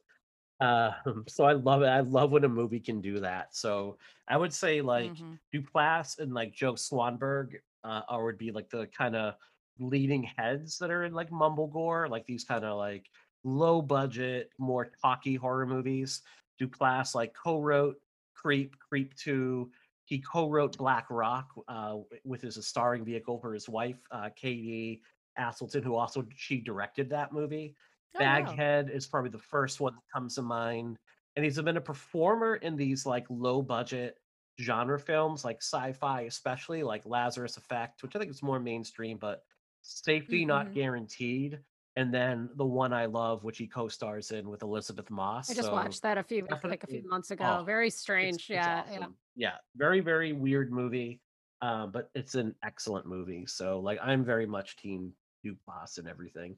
uh, 0.59 0.91
so 1.27 1.43
I 1.45 1.53
love 1.53 1.81
it. 1.83 1.87
I 1.87 1.99
love 2.01 2.31
when 2.31 2.43
a 2.43 2.49
movie 2.49 2.79
can 2.79 3.01
do 3.01 3.19
that. 3.19 3.55
So 3.55 3.97
I 4.27 4.37
would 4.37 4.53
say 4.53 4.81
like 4.81 5.15
Mhm. 5.15 5.39
Duplass 5.53 6.19
and 6.19 6.33
like 6.33 6.53
Joe 6.53 6.73
Swanberg, 6.73 7.61
uh, 7.83 8.01
or 8.09 8.25
would 8.25 8.37
be 8.37 8.51
like 8.51 8.69
the 8.69 8.87
kind 8.87 9.15
of 9.15 9.35
leading 9.79 10.23
heads 10.23 10.77
that 10.79 10.91
are 10.91 11.03
in 11.03 11.13
like 11.13 11.29
Mumblegore, 11.29 12.09
like 12.09 12.25
these 12.25 12.43
kind 12.43 12.63
of 12.65 12.77
like 12.77 13.09
low 13.43 13.81
budget, 13.81 14.51
more 14.57 14.85
talky 15.01 15.35
horror 15.35 15.65
movies. 15.65 16.21
Duplass 16.59 17.13
like 17.15 17.33
co-wrote 17.33 18.01
Creep, 18.33 18.77
Creep 18.79 19.15
Two. 19.15 19.71
He 20.05 20.19
co-wrote 20.19 20.77
Black 20.77 21.07
Rock 21.09 21.51
uh, 21.67 21.97
with 22.23 22.41
his 22.41 22.63
starring 22.65 23.03
vehicle 23.03 23.39
for 23.39 23.53
his 23.53 23.67
wife, 23.67 23.99
uh, 24.11 24.29
Katie 24.35 25.01
Aselton, 25.37 25.83
who 25.83 25.95
also 25.95 26.25
she 26.35 26.61
directed 26.61 27.09
that 27.09 27.33
movie. 27.33 27.75
Oh, 28.17 28.23
wow. 28.23 28.45
Baghead 28.45 28.89
is 28.89 29.07
probably 29.07 29.29
the 29.31 29.39
first 29.39 29.79
one 29.79 29.95
that 29.95 30.03
comes 30.13 30.35
to 30.35 30.41
mind. 30.41 30.97
And 31.35 31.43
he's 31.43 31.59
been 31.61 31.77
a 31.77 31.81
performer 31.81 32.55
in 32.55 32.75
these 32.77 33.05
like 33.05 33.25
low 33.29 33.61
budget 33.61 34.17
genre 34.61 34.97
films, 34.99 35.43
like 35.43 35.57
sci-fi, 35.61 36.21
especially 36.21 36.81
like 36.83 37.05
Lazarus 37.05 37.57
Effect, 37.57 38.03
which 38.03 38.15
I 38.15 38.19
think 38.19 38.31
is 38.31 38.41
more 38.41 38.59
mainstream, 38.59 39.17
but 39.17 39.43
Safety 39.81 40.45
Not 40.45 40.67
Mhm. 40.67 40.73
Guaranteed. 40.73 41.59
And 41.97 42.13
then 42.13 42.49
the 42.55 42.65
one 42.65 42.91
I 42.93 43.05
love, 43.05 43.43
which 43.43 43.57
he 43.57 43.67
co-stars 43.67 44.31
in 44.31 44.49
with 44.49 44.63
Elisabeth 44.63 45.09
Moss. 45.09 45.49
I 45.49 45.53
just 45.53 45.67
so 45.67 45.73
watched 45.73 46.01
that 46.01 46.17
a 46.17 46.23
few 46.23 46.45
like 46.63 46.83
a 46.83 46.87
few 46.87 47.07
months 47.07 47.31
ago. 47.31 47.57
oh, 47.59 47.63
Very 47.63 47.89
strange. 47.89 48.35
it's 48.35 48.49
yeah, 48.49 48.83
yeah. 48.89 48.97
awesome. 48.97 49.17
yeah, 49.35 49.57
very 49.75 50.01
very 50.01 50.33
weird 50.33 50.71
movie, 50.71 51.21
um, 51.61 51.91
but 51.91 52.09
it's 52.13 52.35
an 52.35 52.55
excellent 52.63 53.05
movie. 53.05 53.45
So 53.45 53.79
like, 53.79 53.99
I'm 54.01 54.25
very 54.25 54.45
much 54.45 54.75
team 54.75 55.13
Duplass 55.45 55.99
and 55.99 56.07
everything. 56.07 56.57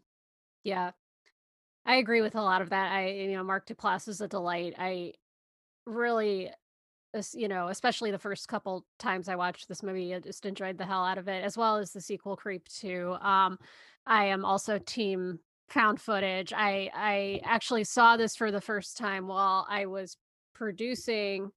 Yeah. 0.63 0.91
I 1.87 1.95
agree 1.95 2.21
with 2.21 2.35
a 2.35 2.41
lot 2.41 2.61
of 2.61 2.69
that. 2.69 2.91
I, 2.91 3.07
you 3.11 3.31
know, 3.31 3.43
Mark 3.43 3.65
Duplass 3.65 4.07
is 4.09 4.19
a 4.21 4.27
delight. 4.27 4.75
I 4.77 5.13
really, 5.85 6.51
you 7.33 7.47
know, 7.47 7.69
especially 7.69 8.11
the 8.11 8.19
first 8.19 8.49
couple 8.49 8.85
times 8.99 9.29
I 9.29 9.37
watched 9.37 9.69
this 9.69 9.81
movie, 9.81 10.13
I 10.13 10.19
just 10.19 10.45
enjoyed 10.45 10.77
the 10.77 10.85
hell 10.85 11.05
out 11.05 11.17
of 11.17 11.29
it, 11.29 11.43
as 11.43 11.57
well 11.57 11.77
as 11.77 11.91
the 11.93 12.01
sequel 12.01 12.35
Creep 12.35 12.67
2. 12.67 13.15
Um, 13.21 13.57
I 14.05 14.25
am 14.25 14.43
also 14.45 14.77
team 14.79 15.39
found 15.69 16.01
footage. 16.01 16.53
I 16.53 16.91
I 16.93 17.41
actually 17.45 17.85
saw 17.85 18.17
this 18.17 18.35
for 18.35 18.51
the 18.51 18.61
first 18.61 18.97
time 18.97 19.27
while 19.27 19.65
I 19.69 19.85
was 19.85 20.17
producing 20.53 21.51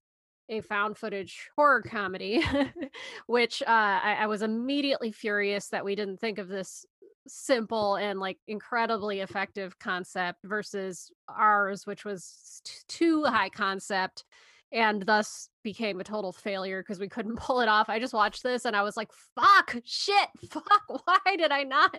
a 0.48 0.60
found 0.62 0.96
footage 0.98 1.48
horror 1.56 1.82
comedy, 1.82 2.42
which 3.26 3.62
uh, 3.62 3.66
I, 3.68 4.16
I 4.20 4.26
was 4.26 4.42
immediately 4.42 5.12
furious 5.12 5.68
that 5.68 5.84
we 5.84 5.94
didn't 5.94 6.18
think 6.18 6.38
of 6.38 6.48
this 6.48 6.84
simple 7.26 7.96
and 7.96 8.18
like 8.18 8.38
incredibly 8.48 9.20
effective 9.20 9.78
concept 9.78 10.40
versus 10.44 11.10
ours, 11.28 11.86
which 11.86 12.04
was 12.04 12.60
t- 12.64 12.72
too 12.88 13.24
high 13.24 13.48
concept 13.48 14.24
and 14.72 15.04
thus 15.04 15.48
became 15.62 16.00
a 16.00 16.04
total 16.04 16.32
failure 16.32 16.82
because 16.82 17.00
we 17.00 17.08
couldn't 17.08 17.36
pull 17.40 17.60
it 17.60 17.68
off. 17.68 17.88
I 17.88 17.98
just 17.98 18.14
watched 18.14 18.42
this 18.42 18.64
and 18.64 18.76
I 18.76 18.82
was 18.82 18.96
like, 18.96 19.10
fuck, 19.34 19.76
shit, 19.84 20.28
fuck, 20.50 20.82
why 21.04 21.36
did 21.36 21.52
I 21.52 21.64
not? 21.64 21.98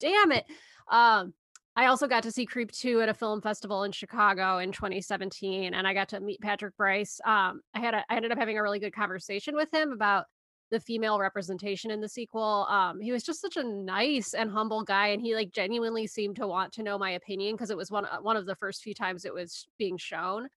Damn 0.00 0.32
it. 0.32 0.44
Um, 0.90 1.34
I 1.78 1.86
also 1.86 2.06
got 2.06 2.22
to 2.22 2.32
see 2.32 2.46
Creep 2.46 2.72
2 2.72 3.02
at 3.02 3.10
a 3.10 3.14
film 3.14 3.42
festival 3.42 3.82
in 3.82 3.92
Chicago 3.92 4.58
in 4.58 4.72
2017, 4.72 5.74
and 5.74 5.86
I 5.86 5.92
got 5.92 6.08
to 6.08 6.20
meet 6.20 6.40
Patrick 6.40 6.74
Brice. 6.78 7.20
Um, 7.22 7.60
I 7.74 7.80
had 7.80 7.92
a, 7.92 8.02
I 8.08 8.16
ended 8.16 8.32
up 8.32 8.38
having 8.38 8.56
a 8.56 8.62
really 8.62 8.78
good 8.78 8.94
conversation 8.94 9.54
with 9.54 9.72
him 9.74 9.92
about 9.92 10.24
the 10.70 10.80
female 10.80 11.18
representation 11.18 11.90
in 11.90 12.00
the 12.00 12.08
sequel. 12.08 12.66
Um, 12.68 13.00
he 13.00 13.12
was 13.12 13.22
just 13.22 13.40
such 13.40 13.56
a 13.56 13.64
nice 13.64 14.34
and 14.34 14.50
humble 14.50 14.82
guy, 14.82 15.08
and 15.08 15.22
he 15.22 15.34
like 15.34 15.52
genuinely 15.52 16.06
seemed 16.06 16.36
to 16.36 16.46
want 16.46 16.72
to 16.74 16.82
know 16.82 16.98
my 16.98 17.10
opinion 17.12 17.54
because 17.54 17.70
it 17.70 17.76
was 17.76 17.90
one 17.90 18.04
uh, 18.06 18.18
one 18.20 18.36
of 18.36 18.46
the 18.46 18.56
first 18.56 18.82
few 18.82 18.94
times 18.94 19.24
it 19.24 19.34
was 19.34 19.66
being 19.78 19.96
shown. 19.96 20.48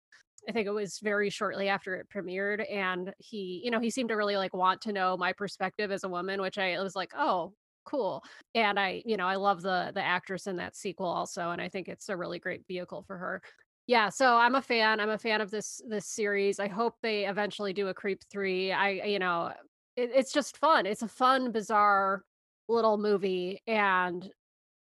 I 0.48 0.52
think 0.52 0.66
it 0.66 0.72
was 0.72 0.98
very 1.00 1.30
shortly 1.30 1.68
after 1.68 1.96
it 1.96 2.08
premiered, 2.14 2.64
and 2.72 3.12
he, 3.18 3.60
you 3.64 3.70
know, 3.70 3.80
he 3.80 3.90
seemed 3.90 4.08
to 4.10 4.14
really 4.14 4.36
like 4.36 4.54
want 4.54 4.80
to 4.82 4.92
know 4.92 5.16
my 5.16 5.32
perspective 5.32 5.90
as 5.90 6.04
a 6.04 6.08
woman, 6.08 6.40
which 6.40 6.58
I 6.58 6.80
was 6.82 6.96
like, 6.96 7.12
oh, 7.16 7.52
cool. 7.84 8.22
And 8.54 8.78
I, 8.78 9.02
you 9.04 9.16
know, 9.16 9.26
I 9.26 9.36
love 9.36 9.62
the 9.62 9.92
the 9.94 10.02
actress 10.02 10.46
in 10.46 10.56
that 10.56 10.76
sequel 10.76 11.06
also, 11.06 11.50
and 11.50 11.60
I 11.60 11.68
think 11.68 11.88
it's 11.88 12.08
a 12.08 12.16
really 12.16 12.38
great 12.38 12.66
vehicle 12.66 13.02
for 13.06 13.18
her. 13.18 13.42
Yeah, 13.86 14.10
so 14.10 14.36
I'm 14.36 14.54
a 14.54 14.60
fan. 14.62 15.00
I'm 15.00 15.08
a 15.08 15.18
fan 15.18 15.40
of 15.40 15.50
this 15.50 15.80
this 15.88 16.06
series. 16.06 16.60
I 16.60 16.68
hope 16.68 16.94
they 17.02 17.26
eventually 17.26 17.72
do 17.72 17.88
a 17.88 17.94
Creep 17.94 18.22
3. 18.30 18.70
I 18.70 18.90
you 18.90 19.18
know, 19.18 19.52
it, 19.98 20.10
it's 20.14 20.32
just 20.32 20.56
fun. 20.58 20.86
It's 20.86 21.02
a 21.02 21.08
fun, 21.08 21.52
bizarre 21.52 22.22
little 22.68 22.98
movie 22.98 23.62
and 23.66 24.30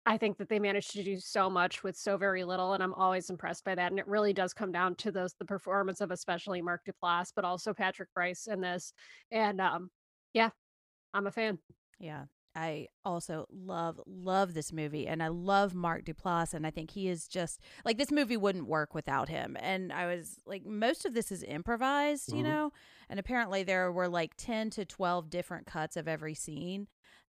I 0.06 0.18
think 0.18 0.38
that 0.38 0.50
they 0.50 0.60
managed 0.60 0.92
to 0.92 1.04
do 1.04 1.18
so 1.18 1.50
much 1.50 1.84
with 1.84 1.96
so 1.96 2.18
very 2.18 2.44
little 2.44 2.74
and 2.74 2.84
I'm 2.84 2.94
always 2.96 3.30
impressed 3.30 3.64
by 3.64 3.76
that 3.76 3.92
and 3.92 4.00
it 4.00 4.08
really 4.08 4.34
does 4.34 4.54
come 4.54 4.72
down 4.72 4.96
to 4.96 5.12
those 5.12 5.34
the 5.40 5.46
performance 5.46 6.02
of 6.02 6.12
especially 6.12 6.62
Mark 6.62 6.82
Duplass 6.86 7.32
but 7.36 7.46
also 7.46 7.74
Patrick 7.74 8.10
Brice 8.14 8.48
in 8.48 8.62
this 8.62 8.94
and 9.32 9.62
um 9.62 9.90
yeah, 10.34 10.50
I'm 11.14 11.28
a 11.28 11.32
fan. 11.32 11.60
Yeah. 12.00 12.26
I 12.56 12.88
also 13.06 13.46
love 13.52 14.02
love 14.08 14.54
this 14.56 14.74
movie 14.74 15.08
and 15.08 15.22
I 15.22 15.28
love 15.28 15.76
Mark 15.76 16.04
Duplass 16.04 16.54
and 16.54 16.66
I 16.66 16.72
think 16.72 16.92
he 16.92 17.08
is 17.08 17.28
just 17.28 17.62
like 17.86 17.98
this 17.98 18.12
movie 18.12 18.38
wouldn't 18.38 18.68
work 18.68 18.96
without 18.96 19.30
him 19.30 19.56
and 19.60 19.94
I 19.94 20.08
was 20.08 20.38
like 20.48 20.66
most 20.66 21.06
of 21.06 21.14
this 21.14 21.32
is 21.32 21.44
improvised, 21.44 22.34
you 22.34 22.44
Mhm. 22.44 22.44
know, 22.44 22.72
and 23.10 23.20
apparently 23.20 23.64
there 23.64 23.92
were 23.92 24.08
like 24.08 24.34
10 24.38 24.70
to 24.72 24.86
12 24.86 25.30
different 25.30 25.66
cuts 25.66 25.98
of 25.98 26.08
every 26.08 26.34
scene 26.36 26.88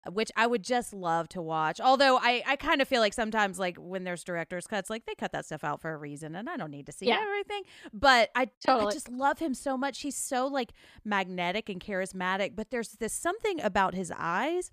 uh, 0.07 0.11
which 0.11 0.31
I 0.35 0.45
would 0.47 0.63
just 0.63 0.93
love 0.93 1.27
to 1.29 1.41
watch. 1.41 1.79
Although 1.81 2.17
I 2.17 2.43
I 2.45 2.55
kind 2.55 2.81
of 2.81 2.87
feel 2.87 3.01
like 3.01 3.13
sometimes 3.13 3.57
like 3.57 3.77
when 3.77 4.03
there's 4.03 4.23
director's 4.23 4.67
cuts 4.67 4.89
like 4.91 5.05
they 5.05 5.15
cut 5.15 5.31
that 5.31 5.45
stuff 5.45 5.63
out 5.63 5.81
for 5.81 5.91
a 5.91 5.97
reason 5.97 6.35
and 6.35 6.47
I 6.49 6.55
don't 6.55 6.69
need 6.71 6.85
to 6.85 6.91
see 6.91 7.07
Yeah. 7.07 7.19
everything. 7.21 7.63
But 7.93 8.29
I 8.35 8.49
I 8.67 8.91
just 8.91 9.09
love 9.09 9.39
him 9.39 9.53
so 9.55 9.75
much. 9.77 10.01
He's 10.01 10.15
so 10.15 10.45
like 10.47 10.71
magnetic 11.03 11.67
and 11.69 11.79
charismatic, 11.81 12.55
but 12.55 12.69
there's 12.69 12.91
this 12.99 13.13
something 13.13 13.59
about 13.61 13.95
his 13.95 14.11
eyes 14.15 14.71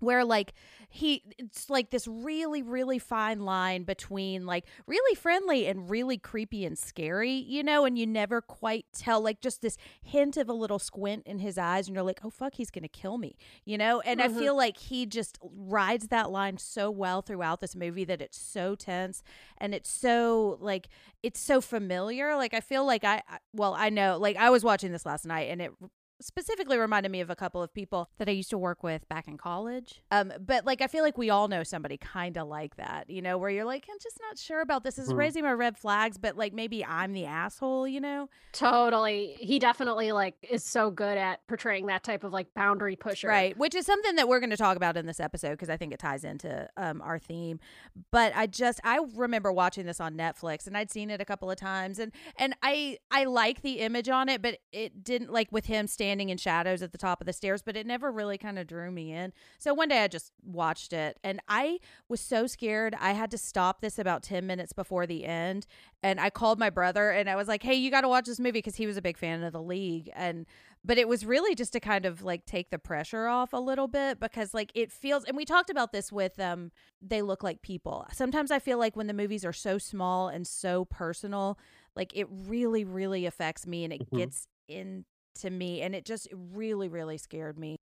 where 0.00 0.24
like 0.24 0.52
he 0.88 1.22
it's 1.38 1.68
like 1.70 1.90
this 1.90 2.06
really 2.06 2.62
really 2.62 2.98
fine 2.98 3.40
line 3.40 3.82
between 3.84 4.46
like 4.46 4.64
really 4.86 5.14
friendly 5.14 5.66
and 5.66 5.90
really 5.90 6.16
creepy 6.18 6.64
and 6.64 6.78
scary 6.78 7.32
you 7.32 7.62
know 7.62 7.84
and 7.84 7.98
you 7.98 8.06
never 8.06 8.40
quite 8.40 8.86
tell 8.92 9.20
like 9.20 9.40
just 9.40 9.60
this 9.62 9.76
hint 10.02 10.36
of 10.36 10.48
a 10.48 10.52
little 10.52 10.78
squint 10.78 11.22
in 11.26 11.38
his 11.40 11.58
eyes 11.58 11.86
and 11.88 11.94
you're 11.94 12.04
like 12.04 12.20
oh 12.24 12.30
fuck 12.30 12.54
he's 12.54 12.70
gonna 12.70 12.88
kill 12.88 13.18
me 13.18 13.36
you 13.64 13.76
know 13.76 14.00
and 14.02 14.20
i 14.22 14.28
Mhm. 14.28 14.38
feel 14.38 14.56
like 14.56 14.76
he 14.76 15.04
just 15.06 15.38
rides 15.42 16.08
that 16.08 16.30
line 16.30 16.58
so 16.58 16.90
well 16.90 17.22
throughout 17.22 17.60
this 17.60 17.74
movie 17.74 18.04
that 18.04 18.20
it's 18.22 18.38
so 18.38 18.74
tense 18.74 19.22
and 19.58 19.74
it's 19.74 19.90
so 19.90 20.58
like 20.60 20.88
it's 21.22 21.40
so 21.40 21.60
familiar 21.60 22.36
like 22.36 22.54
i 22.54 22.60
feel 22.60 22.84
like 22.86 23.04
i 23.04 23.22
I- 23.28 23.38
well 23.52 23.74
i 23.76 23.90
know 23.90 24.18
like 24.18 24.36
i 24.36 24.50
was 24.50 24.62
watching 24.64 24.92
this 24.92 25.04
last 25.06 25.24
night 25.26 25.48
and 25.50 25.60
it 25.62 25.72
specifically 26.20 26.78
reminded 26.78 27.10
me 27.12 27.20
of 27.20 27.30
a 27.30 27.36
couple 27.36 27.62
of 27.62 27.72
people 27.74 28.08
that 28.18 28.28
I 28.28 28.32
used 28.32 28.50
to 28.50 28.58
work 28.58 28.82
with 28.82 29.08
back 29.08 29.26
in 29.26 29.36
college. 29.36 30.02
Um, 30.10 30.32
but 30.40 30.64
like 30.64 30.80
I 30.80 30.86
feel 30.86 31.02
like 31.02 31.18
we 31.18 31.28
all 31.30 31.48
know 31.48 31.62
somebody 31.64 31.96
kind 31.96 32.36
of 32.36 32.46
like 32.48 32.76
that, 32.76 33.10
you 33.10 33.20
know, 33.20 33.36
where 33.36 33.50
you're 33.50 33.64
like, 33.64 33.86
I'm 33.90 33.98
just 34.02 34.18
not 34.28 34.38
sure 34.38 34.60
about 34.60 34.84
this. 34.84 34.98
Is 34.98 35.12
Mhm. 35.12 35.16
raising 35.16 35.42
my 35.44 35.52
red 35.52 35.76
flags, 35.76 36.16
but 36.16 36.36
like 36.36 36.52
maybe 36.52 36.84
I'm 36.84 37.12
the 37.12 37.26
asshole, 37.26 37.88
you 37.88 38.00
know? 38.00 38.28
Totally. 38.52 39.36
He 39.40 39.58
definitely 39.58 40.12
like 40.12 40.36
is 40.48 40.64
so 40.64 40.90
good 40.90 41.18
at 41.18 41.44
portraying 41.48 41.86
that 41.86 42.04
type 42.04 42.22
of 42.22 42.32
like 42.32 42.54
boundary 42.54 42.96
pusher. 42.96 43.26
Right, 43.28 43.56
which 43.58 43.74
is 43.74 43.84
something 43.84 44.14
that 44.16 44.28
we're 44.28 44.40
going 44.40 44.50
to 44.50 44.56
talk 44.56 44.76
about 44.76 44.96
in 44.96 45.06
this 45.06 45.18
episode 45.20 45.50
because 45.52 45.68
I 45.70 45.76
think 45.76 45.92
it 45.92 45.98
ties 45.98 46.24
into 46.24 46.68
um, 46.76 47.02
our 47.02 47.18
theme. 47.18 47.58
But 48.12 48.32
I 48.36 48.46
just 48.46 48.80
I 48.84 49.00
remember 49.16 49.52
watching 49.52 49.84
this 49.84 50.00
on 50.00 50.14
Netflix 50.16 50.66
and 50.66 50.76
I'd 50.76 50.90
seen 50.90 51.10
it 51.10 51.20
a 51.20 51.24
couple 51.24 51.50
of 51.50 51.56
times 51.56 51.98
and 51.98 52.12
and 52.38 52.54
I 52.62 52.98
I 53.10 53.24
like 53.24 53.62
the 53.62 53.80
image 53.80 54.08
on 54.08 54.28
it, 54.28 54.40
but 54.42 54.58
it 54.72 55.02
didn't 55.02 55.32
like 55.32 55.50
with 55.50 55.66
him 55.66 55.88
standing 55.88 56.03
standing 56.04 56.28
in 56.28 56.36
shadows 56.36 56.82
at 56.82 56.92
the 56.92 56.98
top 56.98 57.22
of 57.22 57.26
the 57.26 57.32
stairs, 57.32 57.62
but 57.62 57.76
it 57.78 57.86
never 57.86 58.12
really 58.12 58.36
kind 58.36 58.58
of 58.58 58.66
drew 58.66 58.90
me 58.90 59.10
in. 59.10 59.32
So 59.58 59.72
one 59.72 59.88
day 59.88 60.04
I 60.04 60.08
just 60.08 60.32
watched 60.44 60.92
it 60.92 61.18
and 61.24 61.40
I 61.48 61.78
was 62.10 62.20
so 62.20 62.46
scared. 62.46 62.94
I 63.00 63.12
had 63.12 63.30
to 63.30 63.38
stop 63.38 63.80
this 63.80 63.98
about 63.98 64.22
10 64.22 64.46
minutes 64.46 64.74
before 64.74 65.06
the 65.06 65.24
end. 65.24 65.66
And 66.02 66.20
I 66.20 66.28
called 66.28 66.58
my 66.58 66.68
brother 66.68 67.10
and 67.10 67.30
I 67.30 67.36
was 67.36 67.48
like, 67.48 67.62
hey, 67.62 67.72
you 67.74 67.90
got 67.90 68.02
to 68.02 68.08
watch 68.08 68.26
this 68.26 68.38
movie 68.38 68.58
because 68.58 68.74
he 68.76 68.86
was 68.86 68.98
a 68.98 69.02
big 69.02 69.16
fan 69.16 69.42
of 69.42 69.54
the 69.54 69.62
league. 69.62 70.10
And, 70.14 70.44
but 70.84 70.98
it 70.98 71.08
was 71.08 71.24
really 71.24 71.54
just 71.54 71.72
to 71.72 71.80
kind 71.80 72.04
of 72.04 72.22
like 72.22 72.44
take 72.44 72.68
the 72.68 72.78
pressure 72.78 73.26
off 73.26 73.54
a 73.54 73.58
little 73.58 73.88
bit 73.88 74.20
because 74.20 74.52
like 74.52 74.70
it 74.74 74.92
feels, 74.92 75.24
and 75.24 75.38
we 75.38 75.46
talked 75.46 75.70
about 75.70 75.90
this 75.92 76.12
with, 76.12 76.38
um, 76.38 76.70
they 77.00 77.22
look 77.22 77.42
like 77.42 77.62
people. 77.62 78.06
Sometimes 78.12 78.50
I 78.50 78.58
feel 78.58 78.76
like 78.78 78.94
when 78.94 79.06
the 79.06 79.14
movies 79.14 79.42
are 79.46 79.54
so 79.54 79.78
small 79.78 80.28
and 80.28 80.46
so 80.46 80.84
personal, 80.84 81.58
like 81.96 82.12
it 82.14 82.26
really, 82.30 82.84
really 82.84 83.24
affects 83.24 83.66
me 83.66 83.84
and 83.84 83.92
it 83.94 84.02
Mhm. 84.12 84.18
gets 84.18 84.48
into 85.34 85.50
me 85.50 85.82
and 85.82 85.94
it 85.94 86.04
just 86.04 86.28
really, 86.32 86.88
really 86.88 87.18
scared 87.18 87.58
me. 87.58 87.76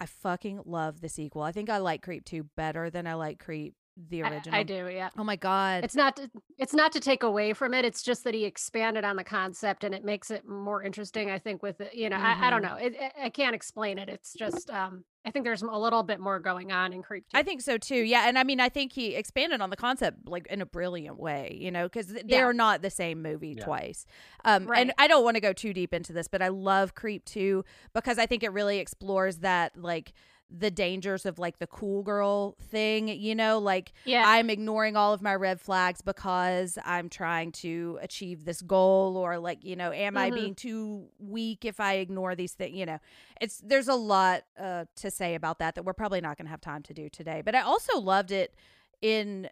I 0.00 0.06
fucking 0.06 0.62
love 0.64 1.00
the 1.00 1.08
sequel. 1.08 1.42
I 1.42 1.52
think 1.52 1.70
I 1.70 1.78
like 1.78 2.02
Creep 2.02 2.24
2 2.24 2.44
better 2.56 2.90
than 2.90 3.06
I 3.06 3.14
like 3.14 3.38
Creep 3.38 3.74
the 4.10 4.22
original. 4.22 4.54
I, 4.54 4.62
do, 4.62 4.88
yeah. 4.92 5.10
Oh 5.18 5.24
my 5.24 5.36
god. 5.36 5.84
It's 5.84 5.94
not 5.96 6.16
to, 6.16 6.30
it's 6.56 6.72
not 6.74 6.92
to 6.92 7.00
take 7.00 7.22
away 7.22 7.52
from 7.52 7.74
it. 7.74 7.84
It's 7.84 8.02
just 8.02 8.24
that 8.24 8.34
he 8.34 8.44
expanded 8.44 9.04
on 9.04 9.16
the 9.16 9.24
concept 9.24 9.82
and 9.84 9.94
it 9.94 10.04
makes 10.04 10.30
it 10.30 10.46
more 10.48 10.82
interesting. 10.82 11.30
I 11.30 11.38
think 11.38 11.62
with 11.62 11.80
you 11.92 12.08
know, 12.08 12.16
I, 12.16 12.46
I 12.46 12.50
don't 12.50 12.62
Mhm. 12.62 12.68
know. 12.70 12.76
It, 12.76 12.96
I- 13.00 13.24
I 13.26 13.28
can't 13.30 13.54
explain 13.54 13.98
it. 13.98 14.08
It's 14.08 14.32
just 14.34 14.70
um 14.70 15.04
I 15.24 15.30
think 15.30 15.44
there's 15.44 15.60
a 15.62 15.66
little 15.66 16.02
bit 16.04 16.20
more 16.20 16.38
going 16.38 16.72
on 16.72 16.92
in 16.94 17.02
Creep. 17.02 17.24
I 17.34 17.42
think 17.42 17.60
so 17.60 17.76
too. 17.76 17.96
Yeah, 17.96 18.28
and 18.28 18.38
I 18.38 18.44
mean, 18.44 18.60
I 18.60 18.68
think 18.70 18.92
he 18.92 19.14
expanded 19.14 19.60
on 19.60 19.68
the 19.68 19.76
concept 19.76 20.26
like 20.26 20.46
in 20.46 20.62
a 20.62 20.66
brilliant 20.66 21.18
way, 21.18 21.58
you 21.60 21.70
know, 21.70 21.84
because 21.86 22.06
they 22.06 22.22
Yeah. 22.26 22.44
are 22.44 22.54
not 22.54 22.80
the 22.80 22.88
same 22.90 23.20
movie 23.20 23.54
Yeah. 23.58 23.64
twice. 23.64 24.06
Um, 24.44 24.66
Right. 24.66 24.80
and 24.80 24.92
I 24.96 25.06
don't 25.06 25.24
want 25.24 25.34
to 25.34 25.40
go 25.40 25.52
too 25.52 25.74
deep 25.74 25.92
into 25.92 26.12
this, 26.14 26.28
but 26.28 26.40
I 26.40 26.48
love 26.48 26.94
Creep 26.94 27.24
2 27.26 27.62
because 27.92 28.18
I 28.18 28.24
think 28.26 28.42
it 28.42 28.52
really 28.52 28.78
explores 28.78 29.38
that 29.38 29.76
like 29.76 30.12
the 30.50 30.70
dangers 30.70 31.26
of 31.26 31.38
like 31.38 31.58
the 31.58 31.66
cool 31.66 32.02
girl 32.02 32.56
thing, 32.70 33.08
you 33.08 33.34
know, 33.34 33.58
like 33.58 33.92
yeah. 34.04 34.24
I'm 34.26 34.48
ignoring 34.48 34.96
all 34.96 35.12
of 35.12 35.20
my 35.20 35.34
red 35.34 35.60
flags 35.60 36.00
because 36.00 36.78
I'm 36.84 37.08
trying 37.10 37.52
to 37.52 37.98
achieve 38.00 38.44
this 38.46 38.62
goal 38.62 39.16
or 39.18 39.38
like, 39.38 39.62
you 39.62 39.76
know, 39.76 39.92
am 39.92 40.16
I 40.16 40.30
Mhm. 40.30 40.34
being 40.34 40.54
too 40.54 41.08
weak 41.18 41.64
if 41.66 41.80
I 41.80 41.94
ignore 41.96 42.34
these 42.34 42.52
things, 42.52 42.74
you 42.74 42.86
know. 42.86 42.98
It's 43.40 43.58
there's 43.58 43.88
a 43.88 43.94
lot 43.94 44.44
uh 44.58 44.86
to 44.96 45.10
say 45.10 45.34
about 45.34 45.58
that 45.58 45.74
that 45.74 45.84
we're 45.84 45.92
probably 45.92 46.20
not 46.22 46.38
going 46.38 46.46
to 46.46 46.50
have 46.50 46.60
time 46.62 46.82
to 46.84 46.94
do 46.94 47.08
today. 47.10 47.42
But 47.44 47.54
I 47.54 47.60
also 47.60 47.98
loved 48.00 48.30
it 48.32 48.54
in 49.02 49.48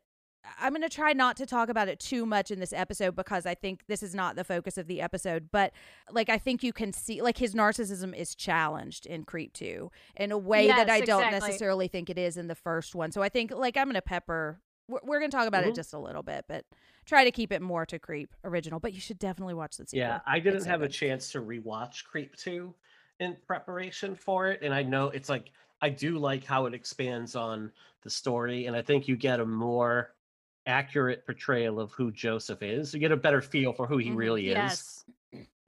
I'm 0.61 0.73
going 0.73 0.83
to 0.83 0.89
try 0.89 1.13
not 1.13 1.37
to 1.39 1.47
talk 1.47 1.69
about 1.69 1.89
it 1.89 1.99
too 2.01 2.25
much 2.27 2.51
in 2.51 2.61
this 2.61 2.73
episode 2.73 3.15
because 3.17 3.47
I 3.47 3.55
think 3.55 3.87
this 3.87 4.03
is 4.03 4.15
not 4.15 4.37
the 4.37 4.45
focus 4.45 4.79
of 4.79 4.87
the 4.87 5.01
episode, 5.01 5.49
but 5.51 5.73
like 6.11 6.29
I 6.29 6.39
think 6.39 6.63
you 6.63 6.73
can 6.73 6.93
see 6.93 7.23
like 7.23 7.39
his 7.39 7.55
narcissism 7.55 8.15
is 8.17 8.35
challenged 8.35 9.07
in 9.07 9.25
Creep 9.25 9.53
2 9.53 9.91
in 10.17 10.33
a 10.33 10.39
way 10.39 10.69
that 10.69 10.87
Yes, 10.89 11.03
I 11.03 11.05
don't 11.05 11.31
necessarily 11.31 11.89
think 11.89 12.11
it 12.11 12.19
is 12.19 12.37
in 12.37 12.47
the 12.49 12.55
first 12.55 12.95
one. 12.95 13.13
So 13.13 13.23
I 13.23 13.29
think 13.29 13.51
like 13.51 13.77
I'm 13.77 13.87
going 13.87 13.95
to 13.95 14.03
pepper 14.03 14.61
we're, 14.89 15.01
we're 15.03 15.19
going 15.19 15.31
to 15.31 15.37
talk 15.37 15.49
about 15.49 15.65
it 15.65 15.73
Mhm. 15.73 15.77
just 15.77 15.93
a 15.95 15.99
little 15.99 16.23
bit, 16.23 16.45
but 16.49 16.65
try 17.05 17.25
to 17.25 17.31
keep 17.33 17.53
it 17.53 17.61
more 17.61 17.85
to 17.87 17.99
Creep 17.99 18.33
original, 18.45 18.79
but 18.79 18.93
you 18.93 19.01
should 19.01 19.19
definitely 19.19 19.55
watch 19.55 19.77
the 19.77 19.87
sequel. 19.87 19.99
Yeah, 20.07 20.21
I 20.27 20.39
didn't 20.39 20.57
It's 20.57 20.65
so 20.65 20.71
have 20.71 20.83
a 20.83 20.89
chance 20.89 21.33
to 21.33 21.41
rewatch 21.43 22.05
Creep 22.05 22.37
2 22.37 22.73
in 23.19 23.37
preparation 23.47 24.15
for 24.15 24.49
it. 24.49 24.61
And 24.63 24.73
I 24.75 24.83
know 24.83 25.09
it's 25.09 25.29
like, 25.29 25.51
I 25.83 25.89
do 25.89 26.19
like 26.19 26.45
how 26.45 26.67
it 26.67 26.75
expands 26.75 27.35
on 27.37 27.73
the 28.03 28.11
story. 28.11 28.67
And 28.67 28.77
I 28.77 28.83
think 28.83 29.09
you 29.09 29.17
get 29.17 29.41
a 29.41 29.47
more 29.47 30.13
accurate 30.67 31.25
portrayal 31.27 31.81
of 31.81 31.93
who 31.93 32.11
Joseph 32.13 32.63
is. 32.63 32.93
You 32.95 33.01
get 33.01 33.13
a 33.13 33.17
better 33.17 33.43
feel 33.43 33.73
for 33.73 33.87
who 33.87 33.99
he 33.99 34.11
Mhm. 34.11 34.17
really 34.17 34.49
is. 34.51 34.55
yes. 34.55 35.05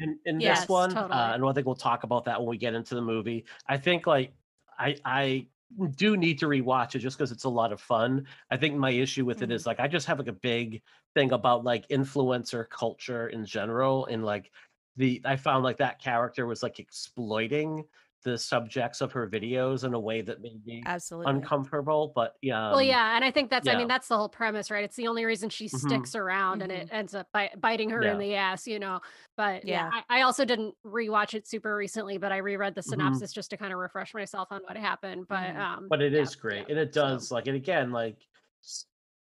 in, 0.00 0.19
in 0.26 0.40
Yes, 0.40 0.61
this 0.61 0.69
one, 0.69 0.90
totally. 0.90 1.12
uh, 1.12 1.33
and 1.35 1.45
I 1.45 1.52
think 1.52 1.67
we'll 1.67 1.75
talk 1.76 2.05
about 2.05 2.25
that 2.26 2.40
when 2.40 2.49
we 2.49 2.59
get 2.59 2.75
into 2.75 2.95
the 2.95 3.02
movie. 3.02 3.47
I 3.67 3.76
think 3.78 4.07
like 4.07 4.35
I 4.78 4.96
I 5.05 5.49
do 5.96 6.16
need 6.16 6.38
to 6.40 6.46
rewatch 6.46 6.94
it 6.94 7.01
just 7.01 7.18
because 7.18 7.33
it's 7.33 7.44
a 7.44 7.49
lot 7.49 7.72
of 7.72 7.81
fun. 7.81 8.27
I 8.51 8.57
think 8.57 8.77
my 8.77 8.90
issue 8.90 9.25
with 9.25 9.42
it 9.42 9.51
Mhm. 9.51 9.53
is 9.53 9.66
like 9.66 9.81
I 9.81 9.88
just 9.88 10.07
have 10.07 10.18
like 10.18 10.29
a 10.29 10.33
big 10.33 10.83
thing 11.14 11.33
about 11.33 11.64
like 11.64 11.88
influencer 11.88 12.68
culture 12.68 13.29
in 13.29 13.44
general, 13.44 14.07
and 14.07 14.25
like 14.25 14.53
the 14.96 15.20
I 15.25 15.37
found 15.37 15.64
like 15.64 15.79
that 15.79 16.01
character 16.01 16.46
was 16.46 16.62
like 16.62 16.79
exploiting 16.81 17.85
the 18.24 18.37
subjects 18.37 19.00
of 19.00 19.12
her 19.12 19.28
videos 19.28 19.85
in 19.85 19.94
a 19.94 20.00
way 20.00 20.20
that 20.22 20.40
made 20.40 20.64
me 20.66 20.83
Absolutely. 20.85 21.33
uncomfortable. 21.33 22.12
But 22.14 22.35
yeah, 22.42 22.70
well, 22.70 22.78
um, 22.81 22.85
yeah, 22.87 23.14
and 23.16 23.24
I 23.24 23.31
think 23.31 23.48
that's 23.50 23.68
I 23.68 23.76
mean 23.76 23.88
that's 23.88 24.09
the 24.09 24.16
whole 24.16 24.28
premise, 24.28 24.70
right? 24.70 24.83
It's 24.85 24.96
the 24.96 25.07
only 25.07 25.24
reason 25.24 25.48
she 25.50 25.66
Mhm. 25.66 25.78
sticks 25.78 26.14
around, 26.14 26.62
and 26.62 26.72
it 26.72 26.88
ends 26.90 27.14
up 27.14 27.28
bi- 27.33 27.52
biting 27.59 27.90
her 27.90 28.02
in 28.02 28.18
the 28.18 28.35
ass, 28.35 28.66
you 28.66 28.78
know. 28.78 29.00
But 29.37 29.64
yeah, 29.64 29.90
Yeah. 29.94 30.02
I, 30.11 30.18
I 30.18 30.22
also 30.22 30.44
didn't 30.44 30.74
rewatch 30.85 31.35
it 31.35 31.46
super 31.46 31.74
recently, 31.76 32.18
but 32.18 32.33
I 32.33 32.38
reread 32.38 32.74
the 32.74 32.81
Mhm. 32.81 32.90
synopsis 32.90 33.33
just 33.33 33.50
to 33.50 33.57
kind 33.57 33.72
of 33.72 33.78
refresh 33.78 34.14
myself 34.14 34.48
on 34.50 34.62
what 34.64 34.76
happened. 34.76 35.28
But 35.28 35.54
um, 35.57 35.87
but 35.88 36.02
it 36.02 36.12
is 36.14 36.35
yeah, 36.35 36.40
great 36.40 36.59
yeah, 36.62 36.70
and 36.70 36.78
it 36.78 36.94
so- 36.94 37.02
does 37.02 37.31
like 37.31 37.46
and 37.46 37.57
again 37.57 37.92
like 37.92 38.16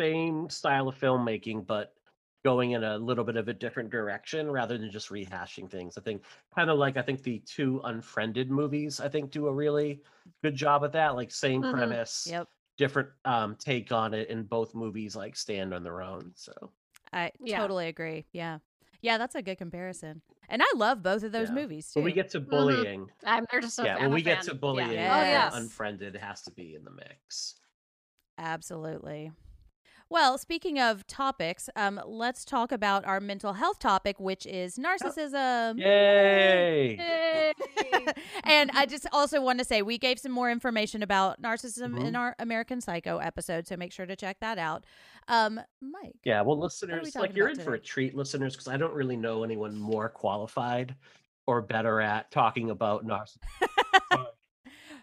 same 0.01 0.49
style 0.49 0.89
of 0.89 0.99
filmmaking 0.99 1.67
but 1.67 1.93
going 2.45 2.73
in 2.73 2.83
a 2.85 2.97
little 2.99 3.25
bit 3.25 3.37
of 3.37 3.49
a 3.49 3.55
different 3.55 3.91
direction 3.91 4.51
rather 4.51 4.79
than 4.79 4.91
just 4.91 5.11
rehashing 5.11 5.71
things 5.71 5.99
i 5.99 6.01
think 6.01 6.23
kind 6.55 6.71
of 6.71 6.79
like 6.79 6.97
i 6.97 7.03
think 7.03 7.23
the 7.23 7.39
two 7.41 7.81
unfriended 7.85 8.51
movies 8.51 9.01
i 9.01 9.09
think 9.09 9.31
do 9.31 9.47
a 9.49 9.53
really 9.53 10.03
good 10.43 10.55
job 10.55 10.85
at 10.85 10.93
that 10.93 11.15
like 11.17 11.31
same 11.31 11.63
Mhm. 11.63 11.71
premise 11.71 12.27
Yep. 12.27 12.49
different 12.77 13.11
um 13.27 13.57
take 13.57 13.93
on 13.93 14.15
it 14.15 14.31
and 14.31 14.49
both 14.49 14.75
movies 14.75 15.15
like 15.17 15.37
stand 15.37 15.75
on 15.75 15.83
their 15.83 16.01
own 16.03 16.33
so 16.35 16.73
I 17.13 17.33
Yeah. 17.41 17.59
totally 17.59 17.89
agree. 17.89 18.27
Yeah. 18.33 18.59
Yeah, 19.03 19.19
that's 19.19 19.35
a 19.35 19.43
good 19.43 19.59
comparison. 19.59 20.23
And 20.49 20.63
I 20.63 20.67
love 20.77 21.03
both 21.03 21.23
of 21.25 21.33
those 21.33 21.49
Yeah. 21.49 21.55
movies 21.55 21.91
too. 21.93 22.01
when 22.01 22.05
we 22.05 22.13
get 22.13 22.31
to 22.31 22.41
Mhm. 22.41 22.51
bullying 22.51 23.11
I'm 23.25 23.45
they're 23.51 23.61
just 23.61 23.79
a 23.79 23.83
yeah 23.85 23.97
when 23.97 24.05
I'm 24.05 24.13
we 24.13 24.23
get 24.23 24.37
fan. 24.37 24.45
to 24.47 24.55
bullying 24.55 24.91
Yeah. 24.91 25.19
Oh 25.19 25.23
yes. 25.23 25.55
unfriended 25.55 26.17
has 26.17 26.43
to 26.43 26.51
be 26.53 26.75
in 26.75 26.85
the 26.85 26.91
mix 26.91 27.61
Absolutely. 28.39 29.33
Well, 30.13 30.39
speaking 30.39 30.81
of 30.81 31.07
topics, 31.07 31.71
um, 31.77 32.01
let's 32.05 32.45
talk 32.45 32.73
about 32.73 33.05
our 33.05 33.21
mental 33.21 33.53
health 33.53 33.79
topic, 33.79 34.19
which 34.19 34.45
is 34.45 34.77
narcissism. 34.77 35.79
yay 35.79 36.97
Yay. 36.99 38.07
and 38.45 38.73
I 38.75 38.87
just 38.87 39.07
also 39.13 39.41
want 39.41 39.61
to 39.61 39.65
say 39.65 39.83
we 39.83 39.99
gave 39.99 40.19
some 40.19 40.33
more 40.33 40.51
information 40.51 41.05
about 41.05 41.41
narcissism 41.41 41.97
in 42.05 42.15
Mhm. 42.15 42.19
our 42.19 42.35
American 42.41 42.81
Psycho 42.81 43.19
episode, 43.19 43.69
so 43.69 43.77
make 43.77 43.93
sure 43.93 44.05
to 44.05 44.17
check 44.17 44.39
that 44.41 44.59
out. 44.59 44.83
Um, 45.29 45.61
Mike. 45.81 46.17
Yeah, 46.25 46.41
well, 46.43 46.59
listeners, 46.59 47.13
talking 47.13 47.29
like 47.29 47.37
you're 47.37 47.47
about 47.47 47.59
in 47.61 47.65
for 47.65 47.75
a 47.75 47.79
treat, 47.79 48.17
listeners, 48.17 48.55
because 48.55 48.67
I 48.67 48.77
don't 48.77 48.95
really 48.95 49.17
know 49.17 49.45
anyone 49.45 49.79
more 49.79 50.09
qualified 50.09 50.97
or 51.47 51.63
better 51.63 52.01
at 52.01 52.33
talking 52.33 52.71
about 52.71 53.07
narcissism. 53.07 53.37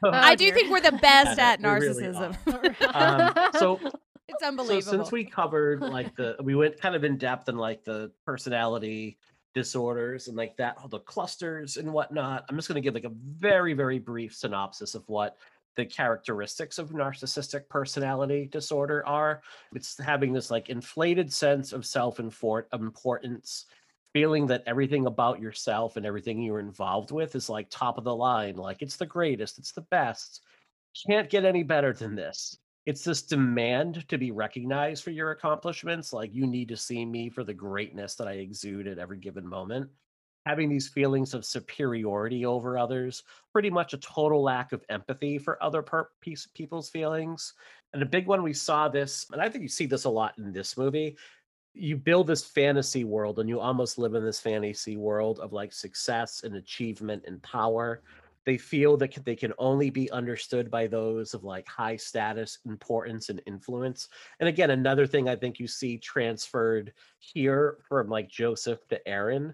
Oh, 0.03 0.11
I 0.13 0.35
do 0.35 0.45
dear. 0.45 0.53
think 0.53 0.69
we're 0.69 0.79
the 0.79 0.91
best 0.91 1.39
Yeah, 1.39 1.53
at 1.53 1.59
we 1.59 1.67
really 1.69 2.03
narcissism. 2.03 2.93
um, 2.93 3.49
so, 3.57 3.79
it's 4.27 4.41
so 4.41 4.47
unbelievable. 4.47 4.91
since 4.99 5.11
we 5.11 5.23
covered 5.23 5.81
like 5.81 6.15
the, 6.17 6.35
we 6.41 6.55
went 6.55 6.79
kind 6.79 6.95
of 6.95 7.03
in 7.03 7.17
depth 7.17 7.49
in 7.49 7.57
like 7.57 7.83
the 7.83 8.11
personality 8.25 9.17
disorders 9.53 10.27
and 10.27 10.37
like 10.37 10.55
that, 10.57 10.77
all 10.79 10.87
the 10.87 10.99
clusters 10.99 11.77
and 11.77 11.91
whatnot. 11.91 12.45
I'm 12.47 12.55
just 12.55 12.67
going 12.67 12.75
to 12.75 12.81
give 12.81 12.93
like 12.93 13.11
a 13.11 13.15
very, 13.15 13.73
very 13.73 13.99
brief 13.99 14.35
synopsis 14.35 14.93
of 14.95 15.07
what 15.07 15.37
the 15.75 15.85
characteristics 15.85 16.79
of 16.79 16.89
narcissistic 16.89 17.69
personality 17.69 18.49
disorder 18.51 19.05
are. 19.07 19.41
It's 19.73 19.97
having 19.97 20.33
this 20.33 20.51
like 20.51 20.69
inflated 20.69 21.31
sense 21.31 21.71
of 21.71 21.85
self 21.85 22.19
importance, 22.19 23.65
feeling 24.13 24.47
that 24.47 24.63
everything 24.65 25.05
about 25.05 25.39
yourself 25.39 25.95
and 25.95 26.05
everything 26.05 26.41
you're 26.41 26.59
involved 26.59 27.11
with 27.11 27.35
is 27.35 27.49
like 27.49 27.67
top 27.69 27.97
of 27.97 28.03
the 28.03 28.15
line, 28.15 28.55
like 28.55 28.81
it's 28.81 28.97
the 28.97 29.05
greatest, 29.05 29.57
it's 29.57 29.71
the 29.71 29.81
best. 29.81 30.41
Can't 31.07 31.29
get 31.29 31.45
any 31.45 31.63
better 31.63 31.93
than 31.93 32.15
this. 32.15 32.57
It's 32.87 33.03
this 33.03 33.21
demand 33.21 34.07
to 34.07 34.17
be 34.17 34.31
recognized 34.31 35.03
for 35.03 35.11
your 35.11 35.31
accomplishments. 35.31 36.13
Like, 36.13 36.33
you 36.33 36.47
need 36.47 36.69
to 36.69 36.77
see 36.77 37.05
me 37.05 37.29
for 37.29 37.43
the 37.43 37.53
greatness 37.53 38.15
that 38.15 38.29
I 38.29 38.35
exude 38.35 38.87
at 38.87 38.97
every 38.97 39.17
given 39.17 39.45
moment. 39.45 39.89
Having 40.45 40.69
these 40.69 40.87
feelings 40.87 41.33
of 41.33 41.43
superiority 41.43 42.45
over 42.45 42.77
others, 42.77 43.23
pretty 43.51 43.69
much 43.69 43.93
a 43.93 43.97
total 43.97 44.41
lack 44.41 44.71
of 44.71 44.85
empathy 44.87 45.37
for 45.37 45.61
other 45.61 45.81
per- 45.81 46.07
piece, 46.21 46.47
people's 46.55 46.89
feelings. 46.89 47.55
And 47.91 48.01
a 48.01 48.05
big 48.05 48.25
one, 48.25 48.41
we 48.41 48.53
saw 48.53 48.87
this, 48.87 49.25
and 49.33 49.41
I 49.41 49.49
think 49.49 49.63
you 49.63 49.67
see 49.67 49.85
this 49.85 50.05
a 50.05 50.09
lot 50.09 50.37
in 50.37 50.53
this 50.53 50.77
movie. 50.77 51.17
You 51.73 51.97
build 51.97 52.27
this 52.27 52.45
fantasy 52.45 53.03
world, 53.03 53.39
and 53.39 53.49
you 53.49 53.59
almost 53.59 53.97
live 53.97 54.15
in 54.15 54.23
this 54.23 54.39
fantasy 54.39 54.95
world 54.95 55.39
of 55.39 55.51
like 55.51 55.73
success 55.73 56.43
and 56.45 56.55
achievement 56.55 57.25
and 57.27 57.43
power 57.43 58.01
they 58.47 58.57
feel 58.57 58.95
that 58.95 59.13
they 59.25 59.35
can 59.35 59.51
only 59.57 59.89
be 59.89 60.09
understood 60.11 60.71
by 60.71 60.87
those 60.87 61.33
of 61.33 61.43
like 61.43 61.67
high 61.67 61.97
status 61.97 62.59
importance 62.65 63.27
and 63.27 63.41
influence 63.45 64.07
and 64.39 64.47
again 64.47 64.69
another 64.71 65.05
thing 65.05 65.27
i 65.27 65.35
think 65.35 65.59
you 65.59 65.67
see 65.67 65.97
transferred 65.97 66.93
here 67.19 67.79
from 67.87 68.07
like 68.07 68.29
joseph 68.29 68.87
to 68.87 69.05
aaron 69.05 69.53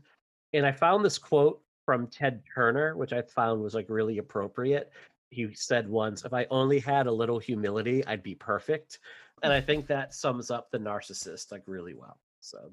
and 0.54 0.64
i 0.66 0.72
found 0.72 1.04
this 1.04 1.18
quote 1.18 1.60
from 1.86 2.06
ted 2.08 2.44
turner 2.54 2.96
which 2.96 3.14
i 3.14 3.22
found 3.22 3.60
was 3.62 3.74
like 3.74 3.88
really 3.90 4.20
appropriate 4.20 4.92
he 5.32 5.52
said 5.56 5.90
once 5.90 6.24
if 6.24 6.32
i 6.32 6.46
only 6.52 6.80
had 6.80 7.08
a 7.08 7.12
little 7.12 7.40
humility 7.40 8.06
i'd 8.06 8.22
be 8.22 8.36
perfect 8.36 9.00
and 9.42 9.52
i 9.52 9.60
think 9.60 9.88
that 9.88 10.14
sums 10.14 10.52
up 10.52 10.70
the 10.70 10.78
narcissist 10.78 11.52
like 11.52 11.64
really 11.66 11.96
well 11.96 12.20
so 12.42 12.72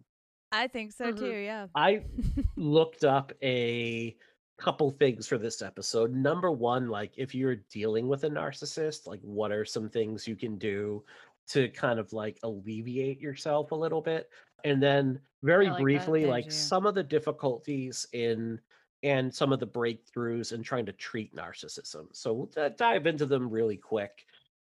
I 0.53 0.67
think 0.67 0.91
so 0.91 1.13
Mhm. 1.13 1.17
too. 1.17 1.39
Yeah. 1.39 1.67
I 1.77 2.05
looked 2.57 3.05
up 3.05 3.33
a 3.41 4.17
couple 4.61 4.90
things 4.90 5.27
for 5.27 5.38
this 5.38 5.62
episode. 5.62 6.14
Number 6.14 6.51
one, 6.51 6.88
like 6.88 7.12
if 7.16 7.35
you're 7.35 7.57
dealing 7.70 8.09
with 8.09 8.25
a 8.25 8.29
narcissist, 8.29 9.07
like 9.07 9.20
what 9.23 9.53
are 9.53 9.64
some 9.64 9.88
things 9.88 10.29
you 10.29 10.37
can 10.37 10.59
do 10.59 11.03
to 11.49 11.68
kind 11.70 11.99
of 11.99 12.12
like 12.12 12.38
alleviate 12.42 13.20
yourself 13.20 13.73
a 13.73 13.75
little 13.75 14.03
bit? 14.03 14.29
And 14.64 14.83
then 14.83 15.20
very 15.42 15.70
like 15.70 15.81
briefly, 15.81 16.27
like 16.27 16.44
you. 16.46 16.51
some 16.51 16.85
of 16.85 16.94
the 16.94 17.03
difficulties 17.03 18.07
in 18.12 18.61
and 19.03 19.35
some 19.35 19.51
of 19.51 19.61
the 19.61 19.66
breakthroughs 19.66 20.53
in 20.53 20.62
trying 20.62 20.85
to 20.85 20.92
treat 20.92 21.35
narcissism. 21.35 22.09
So 22.12 22.33
we'll 22.35 22.46
d- 22.46 22.75
dive 22.77 23.07
into 23.07 23.25
them 23.25 23.49
really 23.49 23.79
quick. 23.79 24.27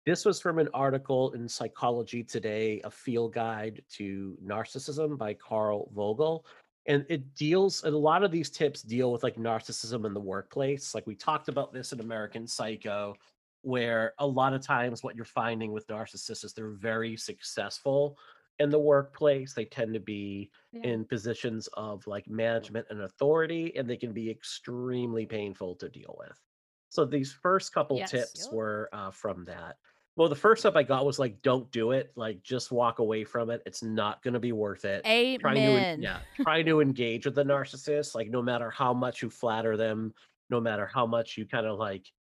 This 0.06 0.26
was 0.26 0.42
from 0.42 0.60
an 0.60 0.68
article 0.74 1.32
in 1.32 1.48
Psychology 1.48 2.24
Today, 2.24 2.82
a 2.84 2.92
field 2.92 3.34
guide 3.34 3.82
to 3.92 4.38
narcissism 4.46 5.18
by 5.18 5.34
Carl 5.34 5.90
Vogel. 5.96 6.46
And 6.88 7.06
it 7.10 7.36
deals, 7.36 7.84
and 7.84 7.94
a 7.94 7.98
lot 7.98 8.24
of 8.24 8.32
these 8.32 8.50
tips 8.50 8.82
deal 8.82 9.12
with 9.12 9.22
like 9.24 9.36
narcissism 9.36 10.06
in 10.06 10.14
the 10.14 10.22
workplace. 10.22 10.96
Like 10.96 11.06
we 11.06 11.16
talked 11.16 11.50
about 11.50 11.74
this 11.74 11.92
in 11.92 12.00
American 12.00 12.48
Psycho, 12.48 13.16
where 13.62 14.14
a 14.20 14.28
lot 14.28 14.54
of 14.54 14.62
times 14.62 15.04
what 15.04 15.16
you're 15.16 15.26
finding 15.26 15.74
with 15.74 15.88
narcissists 15.88 16.46
is 16.46 16.54
they're 16.54 16.70
very 16.72 17.18
successful 17.18 18.18
in 18.60 18.70
the 18.70 18.80
workplace. 18.80 19.54
They 19.54 19.66
tend 19.66 19.94
to 19.96 20.00
be 20.00 20.50
Yeah. 20.72 20.84
in 20.84 21.06
positions 21.06 21.68
of 21.74 22.08
like 22.08 22.28
management 22.30 22.88
and 22.90 23.02
authority, 23.02 23.76
and 23.76 23.90
they 23.90 23.98
can 23.98 24.14
be 24.14 24.30
extremely 24.30 25.26
painful 25.26 25.76
to 25.78 25.90
deal 25.90 26.16
with. 26.18 26.42
So 26.90 27.04
these 27.04 27.34
first 27.34 27.74
couple 27.74 28.00
Yes. 28.00 28.02
tips 28.02 28.50
Yep. 28.50 28.50
were 28.50 28.88
uh, 28.94 29.12
from 29.12 29.44
that. 29.46 29.78
Well, 30.18 30.30
the 30.30 30.36
first 30.36 30.64
tip 30.64 30.76
I 30.76 30.82
got 30.82 31.06
was 31.06 31.20
like, 31.20 31.42
don't 31.44 31.72
do 31.72 31.92
it. 31.92 32.12
Like, 32.16 32.42
just 32.42 32.72
walk 32.72 32.98
away 33.00 33.24
from 33.24 33.52
it. 33.52 33.62
It's 33.68 33.84
not 33.84 34.24
going 34.24 34.34
to 34.34 34.40
be 34.40 34.52
worth 34.52 34.84
it. 34.84 35.02
Trying 35.40 35.56
to, 35.56 36.02
yeah, 36.02 36.20
trying 36.42 36.66
to 36.66 36.82
engage 36.82 37.26
with 37.26 37.36
the 37.36 37.44
narcissist, 37.44 38.16
like, 38.16 38.30
no 38.30 38.42
matter 38.42 38.72
how 38.72 38.94
much 38.96 39.22
you 39.22 39.30
flatter 39.30 39.78
them, 39.78 40.14
no 40.50 40.60
matter 40.60 40.88
how 40.92 41.06
much 41.06 41.38
you 41.38 41.46
kind 41.46 41.68
of 41.68 41.78
like 41.78 42.12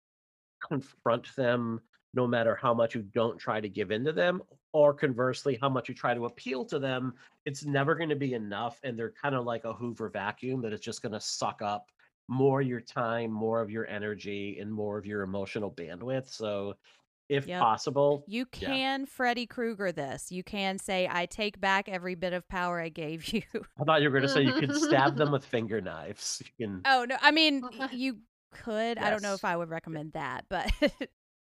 confront 0.69 1.35
them, 1.37 1.81
no 2.13 2.27
matter 2.27 2.55
how 2.55 2.75
much 2.75 2.95
you 2.95 3.03
don't 3.03 3.39
try 3.39 3.61
to 3.61 3.69
give 3.69 3.91
in 3.91 4.05
to 4.05 4.13
them, 4.13 4.43
or 4.73 4.93
conversely, 4.93 5.59
how 5.61 5.69
much 5.71 5.89
you 5.89 5.95
try 5.95 6.13
to 6.13 6.27
appeal 6.27 6.67
to 6.67 6.79
them, 6.79 7.15
it's 7.47 7.65
never 7.65 7.95
going 7.95 8.11
to 8.11 8.17
be 8.17 8.35
enough. 8.35 8.79
And 8.85 8.99
they're 8.99 9.13
kind 9.13 9.35
of 9.35 9.47
like 9.47 9.65
a 9.65 9.73
Hoover 9.73 10.11
vacuum 10.11 10.61
that 10.63 10.73
is 10.75 10.81
just 10.81 11.01
going 11.01 11.13
to 11.13 11.21
suck 11.21 11.63
up 11.63 11.91
more 12.29 12.61
of 12.61 12.67
your 12.67 12.81
time, 12.81 13.31
more 13.31 13.63
of 13.63 13.71
your 13.71 13.87
energy, 13.87 14.59
and 14.61 14.71
more 14.71 14.99
of 14.99 15.07
your 15.07 15.23
emotional 15.23 15.71
bandwidth. 15.71 16.29
So, 16.29 16.75
if 17.29 17.47
Yep. 17.47 17.61
possible, 17.61 18.25
You 18.29 18.47
Yeah. 18.59 18.69
can 18.69 19.07
Freddy 19.07 19.47
Krueger 19.47 19.93
this. 19.93 20.31
You 20.31 20.43
can 20.45 20.79
say, 20.79 21.09
I 21.11 21.27
take 21.27 21.61
back 21.61 21.89
every 21.89 22.15
bit 22.15 22.33
of 22.33 22.47
power 22.49 22.81
I 22.81 22.89
gave 22.89 23.27
you. 23.33 23.43
I 23.81 23.85
thought 23.85 24.03
you 24.03 24.09
were 24.11 24.19
going 24.19 24.29
to 24.29 24.29
say 24.33 24.43
you 24.43 24.53
can 24.53 24.73
stab 24.75 25.17
them 25.17 25.31
with 25.33 25.45
finger 25.47 25.81
knives. 25.81 26.43
You 26.59 26.67
can, 26.67 26.83
Oh, 26.85 27.05
no. 27.09 27.17
I 27.21 27.31
mean, 27.33 27.63
you 27.93 28.19
could. 28.53 28.99
I 28.99 29.11
don't 29.11 29.23
know 29.23 29.35
if 29.35 29.45
I 29.45 29.57
would 29.57 29.69
recommend 29.71 30.13
that, 30.13 30.45
but 30.49 30.71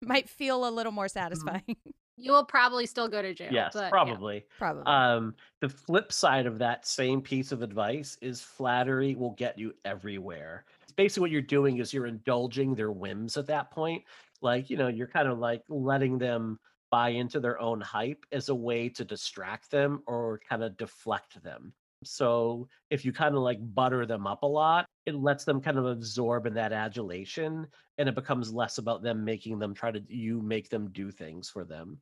might 0.02 0.28
feel 0.28 0.68
a 0.68 0.70
little 0.70 0.92
more 0.92 1.08
satisfying. 1.08 1.76
You 2.18 2.32
will 2.32 2.44
probably 2.46 2.86
still 2.86 3.08
go 3.08 3.20
to 3.20 3.34
jail. 3.34 3.50
yes, 3.52 3.72
but 3.74 3.80
yeah. 3.82 3.90
probably. 3.90 4.44
Probably. 4.58 4.84
Um, 4.86 5.34
the 5.60 5.68
flip 5.68 6.10
side 6.12 6.46
of 6.46 6.58
that 6.60 6.86
same 6.86 7.20
piece 7.20 7.52
of 7.52 7.60
advice 7.60 8.16
is 8.22 8.40
flattery 8.40 9.14
will 9.14 9.32
get 9.32 9.58
you 9.58 9.74
everywhere. 9.84 10.64
Basically, 10.96 11.20
what 11.20 11.30
you're 11.30 11.42
doing 11.42 11.76
is 11.76 11.92
you're 11.92 12.06
indulging 12.06 12.74
their 12.74 12.90
whims 12.90 13.36
at 13.36 13.46
that 13.48 13.70
point. 13.70 14.02
Like, 14.46 14.70
you 14.70 14.76
know, 14.76 14.86
you're 14.86 15.08
kind 15.08 15.26
of 15.26 15.40
like 15.40 15.64
letting 15.68 16.18
them 16.18 16.60
buy 16.92 17.08
into 17.08 17.40
their 17.40 17.60
own 17.60 17.80
hype 17.80 18.24
as 18.30 18.48
a 18.48 18.54
way 18.54 18.88
to 18.90 19.04
distract 19.04 19.72
them 19.72 20.04
or 20.06 20.40
kind 20.48 20.62
of 20.62 20.76
deflect 20.76 21.42
them. 21.42 21.72
So 22.04 22.68
if 22.88 23.04
you 23.04 23.12
kind 23.12 23.34
of 23.34 23.40
like 23.42 23.58
butter 23.74 24.06
them 24.06 24.24
up 24.24 24.44
a 24.44 24.46
lot, 24.46 24.86
it 25.04 25.16
lets 25.16 25.44
them 25.44 25.60
kind 25.60 25.78
of 25.78 25.86
absorb 25.86 26.46
in 26.46 26.54
that 26.54 26.72
adulation 26.72 27.66
and 27.98 28.08
it 28.08 28.14
becomes 28.14 28.52
less 28.52 28.78
about 28.78 29.02
them 29.02 29.24
making 29.24 29.58
them 29.58 29.74
try 29.74 29.90
to 29.90 30.00
you 30.06 30.40
make 30.40 30.68
them 30.68 30.90
do 30.92 31.10
things 31.10 31.50
for 31.50 31.64
them. 31.64 31.98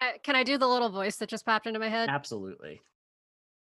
Uh, 0.00 0.12
Can 0.22 0.36
I 0.36 0.44
do 0.44 0.56
the 0.58 0.68
little 0.68 0.90
voice 0.90 1.16
that 1.16 1.28
just 1.28 1.44
popped 1.44 1.66
into 1.66 1.80
my 1.80 1.88
head? 1.88 2.08
Absolutely. 2.08 2.80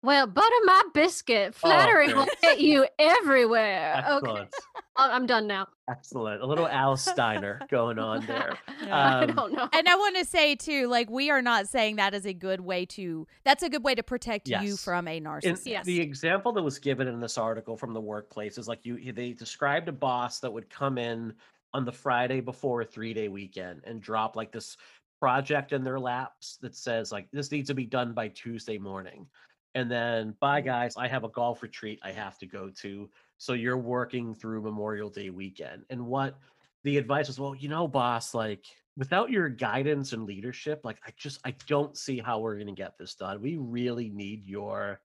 Well, 0.03 0.25
butter 0.25 0.55
my 0.65 0.83
biscuit. 0.95 1.53
Flattery 1.53 2.07
will 2.07 2.25
great. 2.25 2.41
get 2.41 2.59
you 2.59 2.87
everywhere. 2.99 4.03
Excellent. 4.05 4.49
I- 4.95 5.11
I'm 5.11 5.25
done 5.27 5.45
now. 5.47 5.67
Excellent. 5.89 6.41
A 6.41 6.45
little 6.45 6.67
Al 6.67 6.97
Steiner 6.97 7.61
going 7.69 7.99
on 7.99 8.25
there. 8.25 8.57
Yeah. 8.83 8.95
I 8.97 9.23
Um, 9.25 9.35
don't 9.35 9.53
know. 9.53 9.69
and 9.73 9.87
I 9.87 9.95
want 9.95 10.17
to 10.17 10.25
say 10.25 10.55
too, 10.55 10.87
like 10.87 11.07
we 11.09 11.29
are 11.29 11.41
not 11.43 11.67
saying 11.67 11.97
that 11.97 12.15
is 12.15 12.25
a 12.25 12.33
good 12.33 12.61
way 12.61 12.83
to. 12.87 13.27
That's 13.43 13.61
a 13.61 13.69
good 13.69 13.83
way 13.83 13.93
to 13.93 14.01
protect 14.01 14.47
you 14.49 14.75
from 14.75 15.07
a 15.07 15.17
And 15.17 15.25
narcissist. 15.27 15.67
Yes. 15.67 15.85
the 15.85 16.01
example 16.01 16.51
that 16.53 16.63
was 16.63 16.79
given 16.79 17.07
in 17.07 17.19
this 17.19 17.37
article 17.37 17.77
from 17.77 17.93
the 17.93 18.01
workplace 18.01 18.57
is 18.57 18.67
like 18.67 18.79
you 18.83 19.13
they 19.13 19.33
described 19.33 19.87
a 19.87 19.91
boss 19.91 20.39
that 20.39 20.51
would 20.51 20.67
come 20.67 20.97
in 20.97 21.33
on 21.75 21.85
the 21.85 21.91
Friday 21.91 22.39
before 22.41 22.81
a 22.81 22.85
three 22.85 23.13
day 23.13 23.27
weekend 23.27 23.81
and 23.85 24.01
drop 24.01 24.35
like 24.35 24.51
this 24.51 24.77
project 25.19 25.71
in 25.71 25.83
their 25.83 25.99
laps 25.99 26.57
that 26.61 26.75
says 26.75 27.11
like 27.11 27.27
this 27.31 27.51
needs 27.51 27.67
to 27.69 27.75
be 27.75 27.85
done 27.85 28.13
by 28.13 28.29
Tuesday 28.29 28.79
morning. 28.79 29.27
And 29.73 29.89
then 29.89 30.35
bye 30.39 30.61
guys, 30.61 30.95
I 30.97 31.07
have 31.07 31.23
a 31.23 31.29
golf 31.29 31.61
retreat 31.63 31.99
I 32.03 32.11
have 32.11 32.37
to 32.39 32.45
go 32.45 32.69
to. 32.69 33.09
So 33.37 33.53
you're 33.53 33.77
working 33.77 34.33
through 34.35 34.61
Memorial 34.61 35.09
Day 35.09 35.29
weekend. 35.29 35.85
And 35.89 36.05
what 36.05 36.39
the 36.83 36.97
advice 36.97 37.27
was, 37.27 37.39
well, 37.39 37.55
you 37.55 37.69
know, 37.69 37.87
boss, 37.87 38.33
like 38.33 38.65
without 38.97 39.29
your 39.31 39.47
guidance 39.49 40.11
and 40.13 40.25
leadership, 40.25 40.81
like 40.83 40.99
I 41.05 41.11
just 41.15 41.39
I 41.45 41.51
don't 41.67 41.97
see 41.97 42.19
how 42.19 42.39
we're 42.39 42.57
gonna 42.57 42.73
get 42.73 42.97
this 42.97 43.15
done. 43.15 43.41
We 43.41 43.55
really 43.57 44.09
need 44.09 44.45
your 44.45 45.01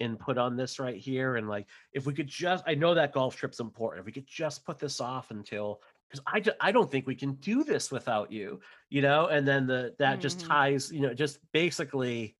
input 0.00 0.38
on 0.38 0.56
this 0.56 0.78
right 0.78 0.96
here. 0.96 1.36
And 1.36 1.48
like 1.48 1.68
if 1.92 2.06
we 2.06 2.14
could 2.14 2.28
just 2.28 2.64
I 2.66 2.74
know 2.74 2.94
that 2.94 3.12
golf 3.12 3.36
trip's 3.36 3.60
important. 3.60 4.00
If 4.00 4.06
we 4.06 4.12
could 4.12 4.26
just 4.26 4.64
put 4.64 4.78
this 4.78 5.00
off 5.00 5.30
until 5.30 5.82
because 6.08 6.24
I, 6.26 6.40
ju- 6.40 6.52
I 6.60 6.72
don't 6.72 6.90
think 6.90 7.06
we 7.06 7.14
can 7.14 7.34
do 7.34 7.62
this 7.64 7.90
without 7.92 8.32
you, 8.32 8.60
you 8.88 9.02
know, 9.02 9.26
and 9.26 9.46
then 9.46 9.66
the 9.66 9.94
that 9.98 10.20
just 10.20 10.40
Mhm. 10.40 10.48
ties, 10.48 10.90
you 10.90 11.00
know, 11.00 11.12
just 11.14 11.38
basically, 11.52 12.36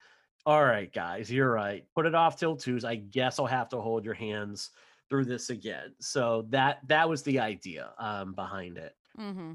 all 0.48 0.64
right, 0.64 0.90
guys, 0.94 1.30
you're 1.30 1.52
right. 1.52 1.84
Put 1.94 2.06
it 2.06 2.14
off 2.14 2.38
till 2.38 2.56
Tuesday. 2.56 2.88
I 2.88 2.94
guess 2.96 3.38
I'll 3.38 3.44
have 3.44 3.68
to 3.68 3.80
hold 3.82 4.02
your 4.02 4.14
hands 4.14 4.70
through 5.11 5.26
this 5.26 5.50
again. 5.50 5.94
So 6.00 6.46
that 6.48 6.78
that 6.87 7.06
was 7.06 7.22
the 7.22 7.38
idea 7.38 7.90
um 7.98 8.32
behind 8.32 8.78
it. 8.78 8.96
Mm-hmm. 9.20 9.52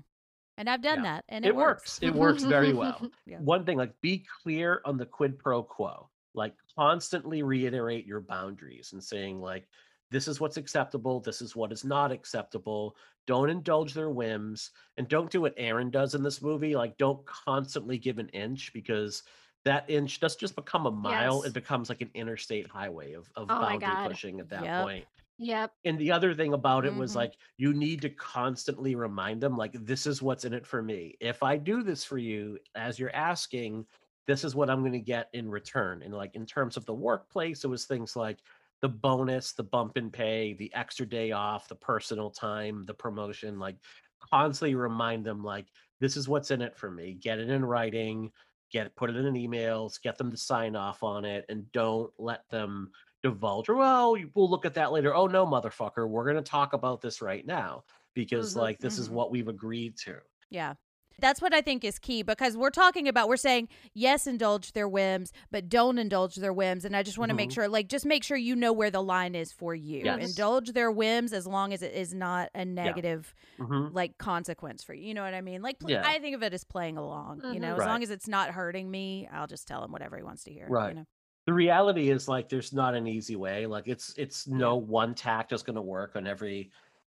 And 0.59 0.69
I've 0.69 0.83
done 0.83 0.97
Yeah. 1.03 1.15
that, 1.15 1.25
and 1.29 1.45
It, 1.45 1.49
it, 1.49 1.55
works. 1.55 1.97
It 2.03 2.13
works 2.13 2.43
very 2.43 2.73
well. 2.81 3.09
Yeah. 3.25 3.39
One 3.39 3.65
thing, 3.65 3.75
like 3.75 3.99
be 4.01 4.23
clear 4.43 4.81
on 4.85 4.97
the 4.97 5.05
quid 5.07 5.39
pro 5.39 5.63
quo. 5.63 6.09
Like 6.35 6.53
constantly 6.77 7.41
reiterate 7.41 8.05
your 8.05 8.21
boundaries 8.21 8.93
and 8.93 9.03
saying 9.03 9.41
like 9.41 9.67
this 10.11 10.27
is 10.27 10.39
what's 10.39 10.57
acceptable, 10.57 11.19
this 11.21 11.41
is 11.41 11.55
what 11.55 11.71
is 11.71 11.83
not 11.83 12.11
acceptable. 12.11 12.95
Don't 13.25 13.49
indulge 13.49 13.95
their 13.95 14.11
whims 14.11 14.69
and 14.97 15.07
don't 15.07 15.31
do 15.31 15.41
what 15.41 15.55
Aaron 15.57 15.89
does 15.89 16.13
in 16.13 16.21
this 16.21 16.39
movie. 16.39 16.75
Like 16.75 16.95
don't 16.99 17.25
constantly 17.25 17.97
give 17.97 18.19
an 18.19 18.29
inch 18.29 18.71
because 18.73 19.23
that 19.65 19.89
inch 19.89 20.19
does 20.19 20.35
just 20.35 20.55
become 20.55 20.85
a 20.85 20.91
mile. 20.91 21.43
Yes. 21.43 21.43
It 21.43 21.53
becomes 21.53 21.89
like 21.89 22.01
an 22.01 22.11
interstate 22.13 22.67
highway 22.69 23.13
of, 23.13 23.31
of 23.35 23.57
Oh 23.57 23.57
boundary 23.59 23.97
pushing 23.97 24.39
at 24.39 24.49
that 24.49 24.73
Yep. 24.73 24.73
point. 24.73 25.07
Yep. 25.37 25.75
And 25.85 25.99
the 25.99 26.11
other 26.11 26.33
thing 26.33 26.53
about 26.53 26.85
it 26.85 26.95
was 26.95 27.13
Mhm. 27.13 27.15
like 27.15 27.35
you 27.57 27.73
need 27.73 28.01
to 28.03 28.09
constantly 28.09 28.95
remind 28.95 29.41
them 29.43 29.57
like 29.57 29.73
this 29.73 30.07
is 30.07 30.21
what's 30.21 30.45
in 30.45 30.53
it 30.53 30.65
for 30.65 30.81
me. 30.81 31.17
If 31.19 31.43
I 31.43 31.57
do 31.57 31.83
this 31.83 32.05
for 32.05 32.17
you 32.17 32.59
as 32.75 32.99
you're 32.99 33.13
asking, 33.15 33.87
this 34.25 34.45
is 34.45 34.55
what 34.55 34.69
I'm 34.69 34.79
going 34.79 34.93
to 34.93 34.99
get 34.99 35.29
in 35.33 35.49
return. 35.49 36.01
And 36.01 36.13
like 36.13 36.35
in 36.35 36.45
terms 36.45 36.77
of 36.77 36.85
the 36.85 36.93
workplace, 36.93 37.65
it 37.65 37.67
was 37.67 37.85
things 37.85 38.15
like 38.15 38.39
the 38.81 38.87
bonus, 38.89 39.53
the 39.53 39.63
bump 39.63 39.97
in 39.97 40.09
pay, 40.09 40.53
the 40.53 40.73
extra 40.73 41.05
day 41.05 41.31
off, 41.33 41.67
the 41.67 41.75
personal 41.75 42.31
time, 42.31 42.83
the 42.83 42.93
promotion, 42.93 43.59
like 43.59 43.77
constantly 44.19 44.75
remind 44.75 45.25
them 45.25 45.43
like 45.43 45.67
this 45.99 46.15
is 46.15 46.29
what's 46.29 46.51
in 46.51 46.61
it 46.61 46.77
for 46.77 46.89
me. 46.89 47.13
Get 47.13 47.39
it 47.39 47.49
in 47.49 47.65
writing, 47.65 48.31
get 48.73 48.93
put 48.97 49.09
it 49.09 49.15
in 49.15 49.25
an 49.25 49.35
emails, 49.35 50.01
get 50.01 50.17
them 50.17 50.31
to 50.31 50.37
sign 50.37 50.75
off 50.75 51.03
on 51.03 51.23
it 51.23 51.45
and 51.47 51.71
don't 51.71 52.11
let 52.19 52.49
them 52.49 52.91
divulge 53.23 53.69
or 53.69 53.75
well 53.75 54.17
we'll 54.33 54.49
look 54.49 54.65
at 54.65 54.73
that 54.73 54.91
later 54.91 55.15
oh 55.15 55.27
no 55.27 55.45
motherfucker 55.47 56.09
we're 56.09 56.25
going 56.25 56.35
to 56.35 56.41
talk 56.41 56.73
about 56.73 56.99
this 56.99 57.21
right 57.21 57.45
now 57.45 57.81
because 58.13 58.53
Mhm, 58.53 58.57
like 58.57 58.79
this 58.81 58.99
is 58.99 59.07
mhm. 59.07 59.13
what 59.13 59.31
we've 59.31 59.47
agreed 59.47 59.95
to 59.99 60.19
Yeah. 60.49 60.73
That's 61.19 61.41
what 61.41 61.53
I 61.53 61.61
think 61.61 61.83
is 61.83 61.99
key 61.99 62.23
because 62.23 62.57
we're 62.57 62.69
talking 62.69 63.07
about, 63.07 63.27
we're 63.29 63.37
saying, 63.37 63.69
yes, 63.93 64.27
indulge 64.27 64.73
their 64.73 64.87
whims, 64.87 65.31
but 65.51 65.69
don't 65.69 65.97
indulge 65.97 66.35
their 66.35 66.53
whims. 66.53 66.85
And 66.85 66.95
I 66.95 67.03
just 67.03 67.17
want 67.17 67.29
to 67.29 67.35
make 67.35 67.49
Mhm. 67.49 67.53
sure, 67.53 67.67
like, 67.67 67.87
just 67.87 68.05
make 68.05 68.23
sure 68.23 68.37
you 68.37 68.55
know 68.55 68.73
where 68.73 68.91
the 68.91 69.01
line 69.03 69.35
is 69.35 69.51
for 69.51 69.75
you. 69.75 70.01
Yes. 70.03 70.29
Indulge 70.29 70.71
their 70.73 70.91
whims 70.91 71.33
as 71.33 71.45
long 71.47 71.73
as 71.73 71.81
it 71.81 71.93
is 71.93 72.13
not 72.13 72.49
a 72.55 72.65
negative, 72.65 73.33
Mhm. 73.59 73.93
like, 73.93 74.17
consequence 74.17 74.83
for 74.83 74.93
you. 74.93 75.07
You 75.07 75.13
know 75.13 75.23
what 75.23 75.33
I 75.33 75.41
mean? 75.41 75.61
Like, 75.61 75.79
pl- 75.79 75.91
Yeah. 75.91 76.03
I 76.05 76.19
think 76.19 76.35
of 76.35 76.43
it 76.43 76.53
as 76.53 76.63
playing 76.63 76.97
along. 76.97 77.41
You 77.53 77.59
know, 77.59 77.73
as 77.75 77.79
long 77.85 78.03
as 78.03 78.09
it's 78.09 78.27
not 78.27 78.49
hurting 78.51 78.89
me, 78.89 79.27
I'll 79.31 79.47
just 79.47 79.67
tell 79.67 79.83
him 79.83 79.91
whatever 79.91 80.17
he 80.17 80.23
wants 80.23 80.43
to 80.45 80.51
hear. 80.51 80.67
Right. 80.67 80.89
You 80.89 80.95
know? 81.01 81.05
the 81.45 81.53
reality 81.53 82.09
is 82.09 82.29
like 82.29 82.47
there's 82.47 82.71
not 82.71 82.95
an 82.95 83.05
easy 83.05 83.35
way 83.35 83.65
like 83.65 83.85
it's 83.85 84.13
it's 84.17 84.47
no 84.47 84.77
one 84.77 85.13
tact 85.13 85.51
is 85.51 85.61
going 85.61 85.75
to 85.75 85.81
work 85.81 86.15
on 86.15 86.25
every 86.25 86.71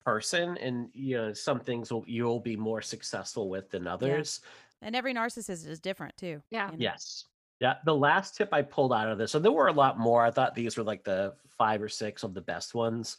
person 0.08 0.58
and 0.58 0.90
you 0.94 1.18
know 1.18 1.34
some 1.34 1.60
things 1.60 1.92
will 1.92 2.06
you'll 2.08 2.40
be 2.40 2.56
more 2.56 2.82
successful 2.82 3.50
with 3.50 3.70
than 3.72 3.88
others 3.88 4.40
And 4.82 4.96
every 4.96 5.14
narcissist 5.14 5.68
is 5.68 5.80
different 5.80 6.16
too. 6.18 6.44
Yeah. 6.50 6.72
you 6.72 6.78
know? 6.78 6.84
yes 6.84 7.26
yeah 7.60 7.76
the 7.86 7.96
last 7.96 8.36
tip 8.36 8.50
i 8.54 8.62
pulled 8.62 8.94
out 8.94 9.10
of 9.10 9.18
this 9.18 9.36
and 9.36 9.44
there 9.44 9.52
were 9.52 9.68
a 9.68 9.74
lot 9.74 10.00
more 10.00 10.24
i 10.24 10.32
thought 10.32 10.56
these 10.56 10.78
were 10.78 10.84
like 10.84 11.04
the 11.04 11.36
five 11.50 11.82
or 11.82 11.90
six 11.90 12.24
of 12.24 12.34
the 12.34 12.42
best 12.42 12.74
ones 12.76 13.18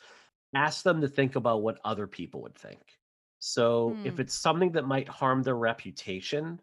ask 0.55 0.85
them 0.85 1.01
to 1.01 1.09
think 1.09 1.37
about 1.37 1.63
what 1.63 1.81
other 1.85 2.07
people 2.09 2.43
would 2.43 2.57
think. 2.57 2.99
So 3.41 4.01
if 4.05 4.19
Hmm. 4.19 4.21
it's 4.21 4.35
something 4.35 4.73
that 4.73 4.87
might 4.87 5.09
harm 5.09 5.43
their 5.43 5.57
reputation, 5.57 6.61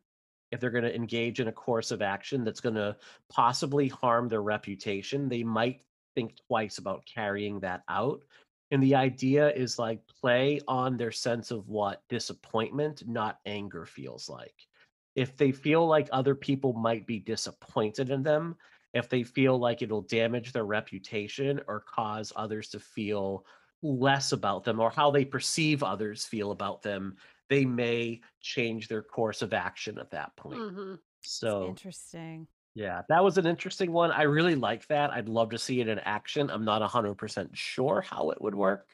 if 0.51 0.59
they're 0.59 0.71
going 0.71 0.83
to 0.83 0.95
engage 0.95 1.39
in 1.39 1.47
a 1.47 1.53
course 1.53 1.91
of 1.91 2.01
action 2.01 2.43
that's 2.43 2.61
going 2.61 2.75
to 2.75 2.97
possibly 3.29 3.88
harm 3.88 4.27
their 4.27 4.41
reputation, 4.43 5.29
they 5.29 5.43
might 5.43 5.83
think 6.15 6.35
twice 6.47 6.77
about 6.77 7.05
carrying 7.05 7.59
that 7.61 7.83
out. 7.89 8.23
And 8.71 8.82
the 8.82 8.95
idea 8.95 9.51
is 9.51 9.78
like 9.80 10.06
play 10.08 10.60
on 10.67 10.97
their 10.97 11.12
sense 11.12 11.51
of 11.51 11.69
what 11.69 12.04
disappointment, 12.10 13.08
not 13.08 13.39
anger, 13.45 13.86
feels 13.86 14.28
like. 14.30 14.67
If 15.15 15.38
they 15.38 15.51
feel 15.51 15.88
like 15.88 16.10
other 16.12 16.36
people 16.36 16.73
might 16.73 17.08
be 17.08 17.19
disappointed 17.19 18.10
in 18.10 18.23
them, 18.23 18.58
if 18.93 19.10
they 19.10 19.23
feel 19.23 19.58
like 19.58 19.82
it'll 19.82 20.01
damage 20.01 20.51
their 20.51 20.65
reputation 20.65 21.62
or 21.67 21.82
cause 21.82 22.34
others 22.36 22.69
to 22.69 22.80
feel 22.80 23.45
less 23.82 24.32
about 24.32 24.63
them 24.63 24.80
or 24.80 24.89
how 24.89 25.12
they 25.12 25.25
perceive 25.25 25.84
others 25.84 26.25
feel 26.25 26.51
about 26.51 26.82
them, 26.82 27.15
they 27.49 27.65
may 27.65 28.21
change 28.41 28.88
their 28.88 29.04
course 29.04 29.41
of 29.41 29.54
action 29.54 29.99
at 29.99 30.12
that 30.12 30.36
point. 30.36 30.65
Mhm. 30.65 31.01
So, 31.21 31.80
Interesting. 31.82 32.47
Yeah, 32.75 33.03
that 33.09 33.23
was 33.23 33.38
an 33.38 33.45
interesting 33.47 33.91
one. 33.91 34.11
I 34.11 34.23
really 34.23 34.55
like 34.55 34.88
that. 34.88 35.11
I'd 35.11 35.29
love 35.29 35.51
to 35.51 35.57
see 35.57 35.79
it 35.81 35.88
in 35.88 35.99
action. 35.99 36.49
I'm 36.49 36.65
not 36.65 36.81
100% 36.81 37.55
sure 37.57 38.01
how 38.01 38.31
it 38.31 38.41
would 38.41 38.55
work. 38.55 38.88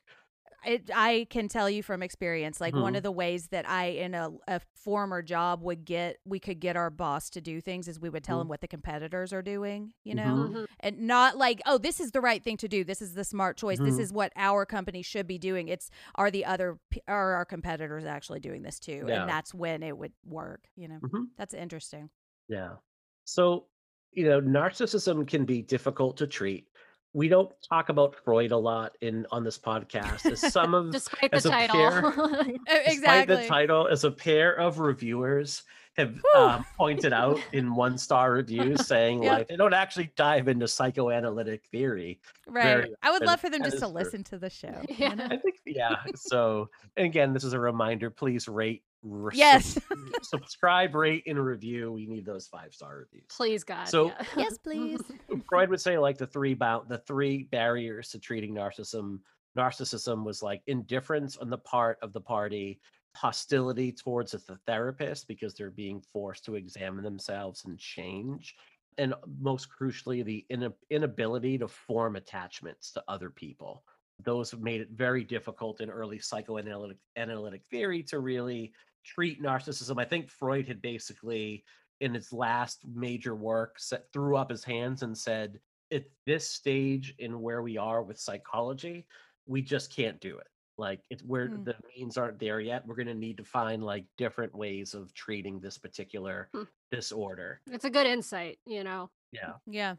It, 0.63 0.91
I 0.93 1.25
can 1.31 1.47
tell 1.47 1.71
you 1.71 1.81
from 1.81 2.03
experience, 2.03 2.61
like 2.61 2.75
one 2.75 2.93
Mhm. 2.93 2.95
of 2.95 3.01
the 3.01 3.11
ways 3.11 3.47
that 3.47 3.67
I, 3.67 3.85
in 3.85 4.13
a, 4.13 4.29
a 4.47 4.61
former 4.75 5.23
job, 5.23 5.63
would 5.63 5.85
get, 5.85 6.17
we 6.23 6.39
could 6.39 6.59
get 6.59 6.75
our 6.77 6.91
boss 6.91 7.31
to 7.31 7.41
do 7.41 7.61
things 7.61 7.87
is 7.87 7.99
we 7.99 8.11
would 8.11 8.23
tell 8.23 8.39
Mhm. 8.39 8.41
him 8.41 8.47
what 8.47 8.61
the 8.61 8.67
competitors 8.67 9.33
are 9.33 9.41
doing, 9.41 9.93
you 10.03 10.13
know, 10.13 10.35
Mhm. 10.35 10.53
Mhm. 10.53 10.65
and 10.81 10.99
not 10.99 11.35
like, 11.35 11.61
oh, 11.65 11.79
this 11.79 11.99
is 11.99 12.11
the 12.11 12.21
right 12.21 12.43
thing 12.43 12.57
to 12.57 12.67
do. 12.67 12.83
This 12.83 13.01
is 13.01 13.15
the 13.15 13.23
smart 13.23 13.57
choice. 13.57 13.79
This 13.79 13.97
Mhm. 13.97 13.97
is 13.97 14.13
what 14.13 14.31
our 14.35 14.67
company 14.67 15.01
should 15.01 15.25
be 15.25 15.39
doing. 15.39 15.67
It's 15.67 15.89
are 16.13 16.29
the 16.29 16.45
other, 16.45 16.77
are 17.07 17.33
our 17.33 17.45
competitors 17.45 18.05
actually 18.05 18.39
doing 18.39 18.61
this 18.61 18.79
too? 18.79 19.07
Yeah. 19.07 19.25
And 19.25 19.27
that's 19.27 19.55
when 19.55 19.81
it 19.81 19.97
would 19.97 20.13
work, 20.23 20.69
you 20.75 20.87
know. 20.87 21.01
Mhm. 21.01 21.31
That's 21.37 21.55
interesting. 21.55 22.11
Yeah. 22.47 22.77
So, 23.25 23.69
you 24.13 24.25
know, 24.27 24.41
narcissism 24.41 25.27
can 25.27 25.45
be 25.45 25.61
difficult 25.61 26.17
to 26.17 26.27
treat. 26.27 26.67
We 27.13 27.27
don't 27.27 27.51
talk 27.67 27.89
about 27.89 28.15
Freud 28.23 28.51
a 28.51 28.57
lot 28.57 28.93
in 29.01 29.25
on 29.31 29.43
this 29.43 29.57
podcast. 29.57 30.25
As 30.31 30.39
some 30.53 30.73
of 30.73 30.91
Despite 30.91 31.31
the 31.31 31.41
title. 31.41 31.75
pair- 31.75 32.41
E- 32.49 32.57
despite 32.65 32.87
Exactly. 32.87 33.35
the 33.35 33.47
title, 33.47 33.87
as 33.87 34.03
a 34.05 34.11
pair 34.11 34.53
of 34.57 34.79
reviewers 34.79 35.63
have 35.97 36.15
um, 36.37 36.65
pointed 36.77 37.11
out 37.11 37.37
in 37.51 37.75
one 37.75 37.97
star 37.97 38.31
reviews, 38.31 38.87
saying 38.87 39.21
like 39.23 39.49
they 39.49 39.57
don't 39.57 39.73
actually 39.73 40.09
dive 40.15 40.47
into 40.47 40.65
psychoanalytic 40.65 41.65
theory. 41.65 42.21
Right. 42.47 42.87
I 43.03 43.11
would 43.11 43.23
love 43.23 43.41
for 43.41 43.49
them 43.49 43.61
just 43.61 43.79
to 43.79 43.81
true. 43.81 43.89
listen 43.89 44.23
to 44.25 44.37
the 44.37 44.49
show. 44.49 44.81
Yeah. 44.87 45.15
I 45.29 45.35
think, 45.35 45.57
yeah. 45.65 45.97
So, 46.15 46.69
and 46.95 47.05
again, 47.05 47.33
this 47.33 47.43
is 47.43 47.51
a 47.51 47.59
reminder. 47.59 48.09
Please 48.09 48.47
rate, 48.47 48.83
re- 49.03 49.35
Yes. 49.35 49.77
subscribe, 50.21 50.95
rate, 50.95 51.23
and 51.27 51.43
review. 51.43 51.91
We 51.91 52.05
need 52.05 52.25
those 52.25 52.47
five 52.47 52.73
star 52.73 52.97
reviews. 52.99 53.25
Please, 53.29 53.63
God. 53.63 53.87
So- 53.87 54.07
yeah. 54.07 54.25
yes, 54.37 54.57
please. 54.57 55.01
Freud 55.49 55.69
would 55.69 55.81
say 55.81 55.97
like 55.97 56.17
the 56.17 56.27
three 56.27 56.53
bound 56.53 56.89
the 56.89 56.99
three 56.99 57.43
barriers 57.43 58.09
to 58.09 58.19
treating 58.19 58.53
narcissism 58.53 59.19
narcissism 59.57 60.23
was 60.23 60.41
like 60.41 60.61
indifference 60.67 61.35
on 61.37 61.49
the 61.49 61.57
part 61.57 61.97
of 62.01 62.13
the 62.13 62.21
party 62.21 62.79
hostility 63.15 63.91
towards 63.91 64.31
the 64.31 64.57
therapist 64.65 65.27
because 65.27 65.53
they're 65.53 65.69
being 65.69 66.01
forced 66.13 66.45
to 66.45 66.55
examine 66.55 67.03
themselves 67.03 67.65
and 67.65 67.77
change 67.77 68.55
and 68.97 69.13
uh, 69.13 69.17
most 69.41 69.67
crucially 69.69 70.23
the 70.23 70.45
ina- 70.49 70.71
inability 70.89 71.57
to 71.57 71.67
form 71.67 72.15
attachments 72.15 72.91
to 72.91 73.03
other 73.09 73.29
people 73.29 73.83
those 74.23 74.49
have 74.51 74.61
made 74.61 74.79
it 74.79 74.87
very 74.91 75.25
difficult 75.25 75.81
in 75.81 75.89
early 75.89 76.19
psychoanalytic 76.19 76.97
analytic 77.17 77.61
theory 77.69 78.01
to 78.03 78.19
really 78.19 78.71
treat 79.03 79.41
narcissism 79.41 79.99
i 80.01 80.05
think 80.05 80.29
freud 80.29 80.67
had 80.67 80.81
basically 80.81 81.63
in 81.99 82.13
his 82.15 82.33
last 82.33 82.83
major 82.95 83.35
work 83.35 83.79
set, 83.79 84.05
threw 84.11 84.35
up 84.35 84.49
his 84.49 84.63
hands 84.63 85.03
and 85.03 85.15
said 85.17 85.59
at 85.93 86.05
this 86.25 86.47
stage 86.47 87.13
in 87.19 87.41
where 87.41 87.61
we 87.61 87.77
are 87.77 88.01
with 88.03 88.19
psychology 88.19 89.05
we 89.45 89.61
just 89.61 89.93
can't 89.95 90.19
do 90.21 90.37
it 90.37 90.47
like 90.77 91.01
it's 91.09 91.23
where 91.23 91.47
Hmm. 91.47 91.63
the 91.63 91.75
means 91.95 92.17
aren't 92.17 92.39
there 92.39 92.59
yet 92.59 92.85
we're 92.87 92.95
going 92.95 93.07
to 93.07 93.13
need 93.13 93.37
to 93.37 93.43
find 93.43 93.83
like 93.83 94.05
different 94.17 94.55
ways 94.55 94.93
of 94.93 95.13
treating 95.13 95.59
this 95.59 95.77
particular 95.77 96.49
Hmm. 96.53 96.63
disorder 96.91 97.61
It's 97.67 97.85
a 97.85 97.89
good 97.89 98.07
insight, 98.07 98.59
you 98.65 98.83
know. 98.83 99.09
yeah 99.31 99.53
Yeah. 99.67 99.95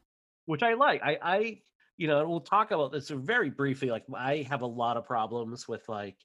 which 0.47 0.63
i 0.63 0.75
like 0.75 1.03
i 1.03 1.19
i 1.23 1.63
you 1.99 2.09
know 2.09 2.27
we'll 2.29 2.41
talk 2.41 2.71
about 2.71 2.91
this 2.91 3.11
very 3.11 3.51
briefly 3.51 3.91
like 3.91 4.05
i 4.17 4.39
have 4.49 4.63
a 4.63 4.67
lot 4.67 4.97
of 4.97 5.05
problems 5.07 5.69
with 5.69 5.87
like 5.89 6.17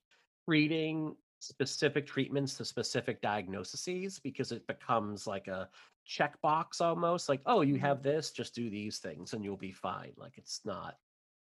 treating 0.47 1.15
specific 1.39 2.05
treatments 2.05 2.55
to 2.57 2.65
specific 2.65 3.21
diagnoses 3.21 4.19
because 4.19 4.51
it 4.51 4.65
becomes 4.67 5.27
like 5.27 5.47
a 5.47 5.69
checkbox 6.07 6.81
almost 6.81 7.29
like 7.29 7.41
oh 7.45 7.61
you 7.61 7.77
Mhm. 7.79 7.79
have 7.79 8.01
this 8.01 8.31
just 8.31 8.55
do 8.55 8.69
these 8.69 8.99
things 8.99 9.33
and 9.33 9.43
you'll 9.43 9.57
be 9.57 9.71
fine. 9.73 10.13
Like 10.17 10.37
it's 10.37 10.65
not 10.65 10.99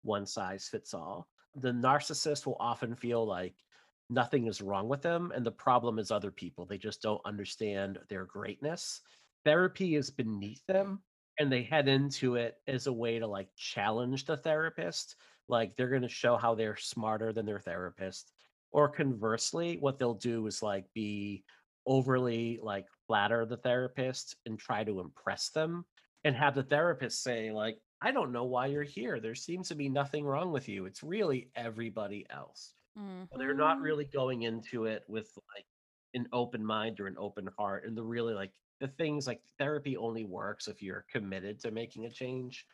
one 0.02 0.26
size 0.26 0.68
fits 0.68 0.94
all. 0.94 1.28
The 1.54 1.72
narcissist 1.72 2.46
will 2.46 2.56
often 2.60 2.94
feel 2.94 3.26
like 3.26 3.64
nothing 4.08 4.46
is 4.46 4.60
wrong 4.62 4.88
with 4.88 5.02
them 5.02 5.32
and 5.32 5.44
the 5.44 5.52
problem 5.52 5.98
is 5.98 6.10
other 6.10 6.30
people. 6.30 6.66
They 6.66 6.78
just 6.78 7.02
don't 7.02 7.20
understand 7.24 7.98
their 8.08 8.24
greatness. 8.26 9.00
Therapy 9.44 9.94
is 9.94 10.10
beneath 10.10 10.64
them 10.66 11.04
and 11.38 11.50
they 11.50 11.62
head 11.62 11.88
into 11.88 12.36
it 12.36 12.58
as 12.66 12.86
a 12.86 12.92
way 12.92 13.18
to 13.18 13.26
like 13.26 13.54
challenge 13.56 14.24
the 14.26 14.36
therapist. 14.36 15.16
Like 15.48 15.76
they're 15.76 15.88
going 15.88 16.02
to 16.02 16.08
show 16.08 16.36
how 16.36 16.54
they're 16.54 16.76
smarter 16.76 17.32
than 17.32 17.46
their 17.46 17.60
therapist 17.60 18.32
or 18.72 18.88
conversely 18.88 19.76
what 19.78 19.98
they'll 19.98 20.14
do 20.14 20.46
is 20.46 20.62
like 20.62 20.92
be 20.94 21.44
overly 21.86 22.58
like 22.62 22.88
flatter 23.06 23.46
the 23.46 23.56
therapist 23.56 24.36
and 24.46 24.58
try 24.58 24.84
to 24.84 25.00
impress 25.00 25.50
them 25.50 25.84
and 26.24 26.36
have 26.36 26.54
the 26.54 26.62
therapist 26.62 27.22
say 27.22 27.50
like 27.52 27.80
i 28.02 28.12
don't 28.12 28.32
know 28.32 28.44
why 28.44 28.66
you're 28.66 28.82
here 28.82 29.20
there 29.20 29.34
seems 29.34 29.68
to 29.68 29.74
be 29.74 29.88
nothing 29.88 30.24
wrong 30.24 30.52
with 30.52 30.68
you 30.68 30.86
it's 30.86 31.02
really 31.02 31.50
everybody 31.56 32.26
else 32.30 32.74
but 33.30 33.38
they're 33.38 33.54
not 33.54 33.80
Mhm. 33.80 33.80
really 33.80 34.04
going 34.04 34.42
into 34.42 34.84
it 34.86 35.04
with 35.08 35.30
like 35.56 35.66
an 36.14 36.28
open 36.32 36.64
mind 36.64 37.00
or 37.00 37.06
an 37.06 37.16
open 37.18 37.48
heart 37.58 37.84
and 37.84 37.96
the 37.96 38.02
really 38.04 38.34
like 38.34 38.52
the 38.80 38.88
things 38.88 39.26
like 39.26 39.42
therapy 39.58 39.96
only 39.96 40.24
works 40.24 40.68
if 40.68 40.82
you're 40.82 41.06
committed 41.10 41.60
to 41.60 41.70
making 41.70 42.06
a 42.06 42.10
change 42.10 42.66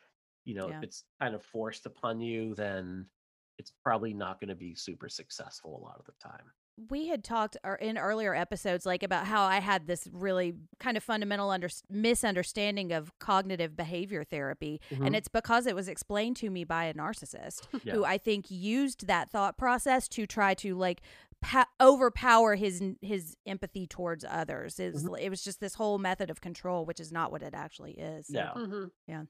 you 0.45 0.55
know 0.55 0.69
Yeah. 0.69 0.71
if 0.71 0.83
it's 0.83 1.05
kind 1.21 1.35
of 1.35 1.43
forced 1.45 1.87
upon 1.87 2.21
you 2.21 2.55
then 2.55 3.09
it's 3.59 3.73
probably 3.83 4.13
not 4.15 4.41
going 4.41 4.49
to 4.49 4.55
be 4.57 4.75
super 4.75 5.09
successful 5.09 5.79
a 5.81 5.83
lot 5.85 5.97
of 5.99 6.05
the 6.07 6.13
time 6.23 6.45
we 6.91 7.09
had 7.09 7.25
talked 7.25 7.57
in 7.81 7.97
earlier 7.97 8.35
episodes 8.35 8.85
like 8.85 9.03
about 9.03 9.27
how 9.27 9.43
I 9.45 9.61
had 9.61 9.87
this 9.87 10.07
really 10.13 10.53
kind 10.79 10.99
of 10.99 11.03
fundamental 11.03 11.49
under- 11.51 11.71
misunderstanding 11.89 12.93
of 12.93 13.11
cognitive 13.19 13.77
behavior 13.77 14.25
therapy 14.25 14.81
Mhm. 14.91 15.07
and 15.07 15.17
it's 15.17 15.29
because 15.29 15.67
it 15.67 15.75
was 15.75 15.89
explained 15.89 16.37
to 16.37 16.51
me 16.51 16.65
by 16.65 16.85
a 16.85 16.95
narcissist 16.95 17.67
Yeah. 17.85 17.95
who 17.95 18.05
I 18.05 18.19
think 18.19 18.51
used 18.51 19.07
that 19.07 19.31
thought 19.31 19.57
process 19.57 20.09
to 20.09 20.27
try 20.27 20.55
to 20.55 20.75
like 20.77 21.01
pa- 21.41 21.69
overpower 21.81 22.57
his 22.57 22.83
his 23.01 23.37
empathy 23.47 23.87
towards 23.87 24.25
others 24.29 24.79
it 24.79 24.93
was, 24.93 25.05
Mm-hmm. 25.05 25.15
it 25.25 25.31
was 25.31 25.43
just 25.43 25.61
this 25.61 25.75
whole 25.75 25.99
method 25.99 26.31
of 26.31 26.41
control 26.41 26.85
which 26.85 27.01
is 27.01 27.11
not 27.13 27.31
what 27.33 27.43
it 27.43 27.55
actually 27.55 27.93
is 27.93 28.27
So, 28.27 28.35
yeah 28.39 28.53
Mhm. 28.55 28.91
yeah 29.07 29.23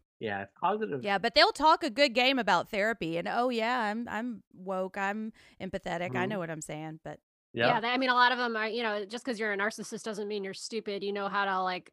cognitive 0.59 1.03
yeah 1.03 1.19
but 1.19 1.35
they'll 1.35 1.53
talk 1.53 1.83
a 1.83 1.91
good 1.91 2.15
game 2.15 2.39
about 2.39 2.71
therapy 2.71 3.17
and 3.17 3.29
oh 3.29 3.49
yeah 3.49 3.81
i'm 3.83 4.09
i'm 4.09 4.43
woke 4.55 4.97
i'm 4.97 5.33
empathetic 5.61 6.17
i 6.17 6.25
Mhm. 6.25 6.31
know 6.31 6.39
what 6.39 6.51
i'm 6.51 6.61
saying 6.63 6.99
but 7.05 7.21
Yeah, 7.53 7.77
yeah 7.77 7.81
they, 7.81 7.89
I 7.89 7.97
mean, 7.97 8.11
a 8.11 8.15
lot 8.15 8.33
of 8.33 8.39
them 8.39 8.55
are, 8.57 8.69
you 8.69 8.83
know, 8.83 9.05
just 9.07 9.25
because 9.25 9.39
you're 9.41 9.53
a 9.53 9.57
narcissist 9.57 10.03
doesn't 10.03 10.29
mean 10.29 10.45
you're 10.45 10.53
stupid. 10.55 11.03
You 11.03 11.13
know 11.13 11.29
how 11.29 11.45
to 11.47 11.63
like. 11.63 11.91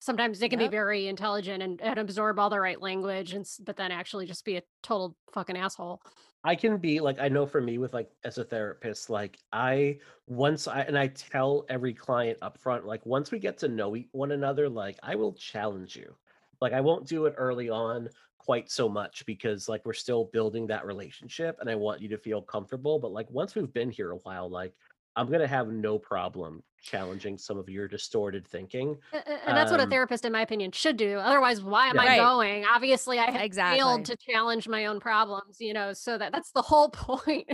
Sometimes 0.00 0.38
they 0.40 0.48
can 0.48 0.58
Yep. 0.58 0.60
be 0.60 0.68
very 0.68 1.08
intelligent 1.08 1.62
and, 1.62 1.80
and 1.82 1.98
absorb 1.98 2.38
all 2.38 2.50
the 2.50 2.60
right 2.60 2.80
language, 2.80 3.32
and 3.34 3.46
but 3.62 3.76
then 3.76 3.92
actually 3.92 4.26
just 4.26 4.44
be 4.44 4.56
a 4.58 4.62
total 4.82 5.16
fucking 5.32 5.56
asshole. 5.56 6.02
I 6.44 6.54
can 6.56 6.76
be 6.78 7.00
like 7.00 7.18
I 7.18 7.28
know 7.28 7.46
for 7.46 7.60
me 7.60 7.78
with 7.78 7.92
like 7.94 8.10
as 8.22 8.38
a 8.38 8.44
therapist, 8.44 9.08
like 9.10 9.38
I 9.52 10.00
once 10.26 10.68
I 10.68 10.82
and 10.82 10.98
I 10.98 11.08
tell 11.08 11.64
every 11.68 11.94
client 11.94 12.38
up 12.42 12.58
front, 12.58 12.86
like 12.86 13.04
once 13.06 13.30
we 13.30 13.38
get 13.38 13.58
to 13.58 13.68
know 13.68 13.96
e- 13.96 14.08
one 14.12 14.30
another, 14.32 14.68
like 14.68 14.98
I 15.02 15.14
will 15.16 15.32
challenge 15.34 15.96
you. 15.96 16.16
Like 16.60 16.72
I 16.72 16.80
won't 16.80 17.06
do 17.06 17.26
it 17.26 17.34
early 17.36 17.68
on 17.70 18.08
quite 18.38 18.70
so 18.70 18.88
much 18.88 19.24
because 19.26 19.68
like 19.68 19.84
we're 19.86 19.92
still 19.94 20.24
building 20.26 20.66
that 20.66 20.84
relationship 20.84 21.56
and 21.60 21.70
I 21.70 21.74
want 21.74 22.00
you 22.02 22.08
to 22.10 22.18
feel 22.18 22.42
comfortable. 22.42 22.98
But 22.98 23.12
like 23.12 23.30
once 23.30 23.54
we've 23.54 23.72
been 23.72 23.90
here 23.90 24.10
a 24.12 24.16
while, 24.18 24.48
like 24.50 24.74
I'm 25.16 25.30
gonna 25.30 25.46
have 25.46 25.68
no 25.68 25.98
problem 25.98 26.62
challenging 26.82 27.38
some 27.38 27.56
of 27.56 27.68
your 27.70 27.88
distorted 27.88 28.46
thinking. 28.46 28.98
A- 29.12 29.16
a- 29.16 29.48
And 29.48 29.56
that's 29.56 29.70
what 29.70 29.80
a 29.80 29.84
Um, 29.84 29.90
therapist, 29.90 30.24
in 30.26 30.32
my 30.32 30.42
opinion, 30.42 30.72
should 30.72 30.96
do. 30.98 31.16
Otherwise, 31.18 31.62
why 31.62 31.86
am 31.86 31.94
Yeah. 31.96 32.02
I 32.02 32.06
Right. 32.06 32.18
going? 32.18 32.64
Obviously, 32.66 33.18
I 33.18 33.30
have 33.30 33.40
Exactly. 33.40 33.78
failed 33.78 34.04
to 34.06 34.16
challenge 34.16 34.68
my 34.68 34.86
own 34.86 35.00
problems. 35.00 35.60
You 35.60 35.72
know, 35.72 35.92
so 35.94 36.18
that 36.18 36.32
that's 36.32 36.50
the 36.52 36.60
whole 36.62 36.88
point. 36.90 37.48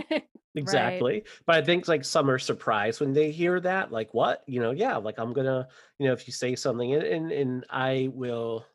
Exactly. 0.55 1.23
But 1.45 1.55
I 1.55 1.61
think 1.61 1.87
like 1.87 2.03
some 2.03 2.29
are 2.29 2.39
surprised 2.39 2.99
when 2.99 3.13
they 3.13 3.31
hear 3.31 3.59
that. 3.61 3.91
Like, 3.91 4.13
what? 4.13 4.43
You 4.47 4.59
know, 4.59 4.71
yeah, 4.71 4.97
like 4.97 5.17
I'm 5.17 5.31
gonna, 5.31 5.67
you 5.97 6.07
know, 6.07 6.13
if 6.13 6.27
you 6.27 6.33
say 6.33 6.55
something 6.55 6.93
and 6.93 7.03
and, 7.03 7.31
and 7.31 7.65
I 7.69 8.09
will 8.13 8.65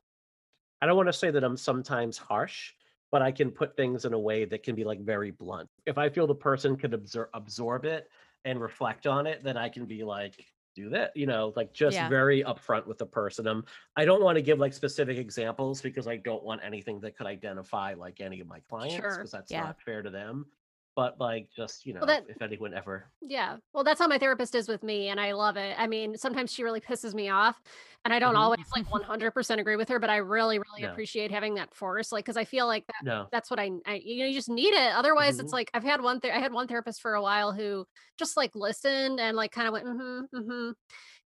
I 0.80 0.86
don't 0.86 0.96
want 0.96 1.08
to 1.08 1.12
say 1.12 1.30
that 1.30 1.44
I'm 1.44 1.56
sometimes 1.56 2.18
harsh, 2.18 2.72
but 3.10 3.22
I 3.22 3.32
can 3.32 3.50
put 3.50 3.76
things 3.76 4.04
in 4.04 4.12
a 4.12 4.18
way 4.18 4.44
that 4.44 4.62
can 4.62 4.74
be 4.74 4.84
like 4.84 5.00
very 5.00 5.30
blunt. 5.30 5.68
If 5.86 5.98
I 5.98 6.08
feel 6.08 6.26
the 6.26 6.34
person 6.34 6.76
could 6.76 6.92
absorb 6.94 7.28
absorb 7.34 7.84
it 7.84 8.10
and 8.44 8.60
reflect 8.60 9.06
on 9.06 9.26
it, 9.26 9.42
then 9.42 9.56
I 9.56 9.68
can 9.68 9.86
be 9.86 10.04
like, 10.04 10.44
do 10.74 10.90
that, 10.90 11.16
you 11.16 11.26
know, 11.26 11.54
like 11.56 11.72
just 11.72 11.94
Yeah. 11.94 12.08
very 12.08 12.42
upfront 12.44 12.86
with 12.86 12.98
the 12.98 13.06
person. 13.06 13.46
Um, 13.46 13.64
I 13.96 14.04
don't 14.04 14.22
want 14.22 14.36
to 14.36 14.42
give 14.42 14.58
like 14.58 14.74
specific 14.74 15.16
examples 15.16 15.80
because 15.80 16.06
I 16.06 16.16
don't 16.16 16.44
want 16.44 16.62
anything 16.62 17.00
that 17.00 17.16
could 17.16 17.26
identify 17.26 17.94
like 17.94 18.20
any 18.20 18.40
of 18.40 18.46
my 18.46 18.60
clients 18.60 18.96
Sure. 18.96 19.16
because 19.16 19.30
that's 19.30 19.50
Yeah. 19.50 19.62
not 19.62 19.80
fair 19.80 20.02
to 20.02 20.10
them. 20.10 20.46
But 20.96 21.20
like, 21.20 21.50
just 21.56 21.86
you 21.86 21.94
know, 21.94 22.06
that- 22.06 22.26
if 22.26 22.42
anyone 22.42 22.74
ever, 22.74 23.12
Yeah. 23.22 23.58
Well, 23.72 23.84
that's 23.84 23.98
how 24.00 24.08
my 24.08 24.18
therapist 24.18 24.54
is 24.54 24.68
with 24.68 24.82
me, 24.82 25.08
and 25.08 25.18
I 25.20 25.32
love 25.32 25.56
it. 25.56 25.74
I 25.78 25.86
mean, 25.86 26.16
sometimes 26.18 26.52
she 26.52 26.62
really 26.62 26.80
pisses 26.82 27.14
me 27.14 27.30
off, 27.30 27.62
and 28.04 28.14
I 28.14 28.18
don't 28.18 28.36
Mhm. 28.36 28.36
always 28.36 28.66
like 28.76 28.84
100% 28.90 29.60
agree 29.60 29.76
with 29.76 29.88
her, 29.88 29.98
but 29.98 30.10
I 30.10 30.16
really, 30.18 30.58
really 30.58 30.82
No. 30.82 30.90
appreciate 30.90 31.30
having 31.32 31.54
that 31.54 31.74
force. 31.74 32.12
Like, 32.12 32.24
because 32.26 32.36
I 32.36 32.44
feel 32.44 32.66
like 32.66 32.86
that, 32.88 32.94
no, 33.00 33.32
that's 33.32 33.50
what 33.50 33.58
I, 33.58 33.70
I, 33.86 33.94
you 34.04 34.20
know, 34.20 34.26
you 34.28 34.34
just 34.34 34.50
need 34.50 34.74
it. 34.74 34.94
Otherwise, 34.94 35.38
it's 35.40 35.52
Mhm. 35.52 35.54
like 35.54 35.70
I've 35.74 35.82
had 35.84 36.02
one, 36.02 36.20
ther- 36.20 36.32
I 36.32 36.38
had 36.40 36.52
one 36.52 36.68
therapist 36.68 37.00
for 37.00 37.14
a 37.14 37.22
while 37.22 37.52
who 37.52 37.86
just 38.18 38.36
like 38.36 38.54
listened 38.54 39.18
and 39.20 39.36
like 39.36 39.50
kind 39.52 39.66
of 39.66 39.72
went, 39.72 39.86
mm-hmm, 39.86 40.36
mm-hmm. 40.36 40.72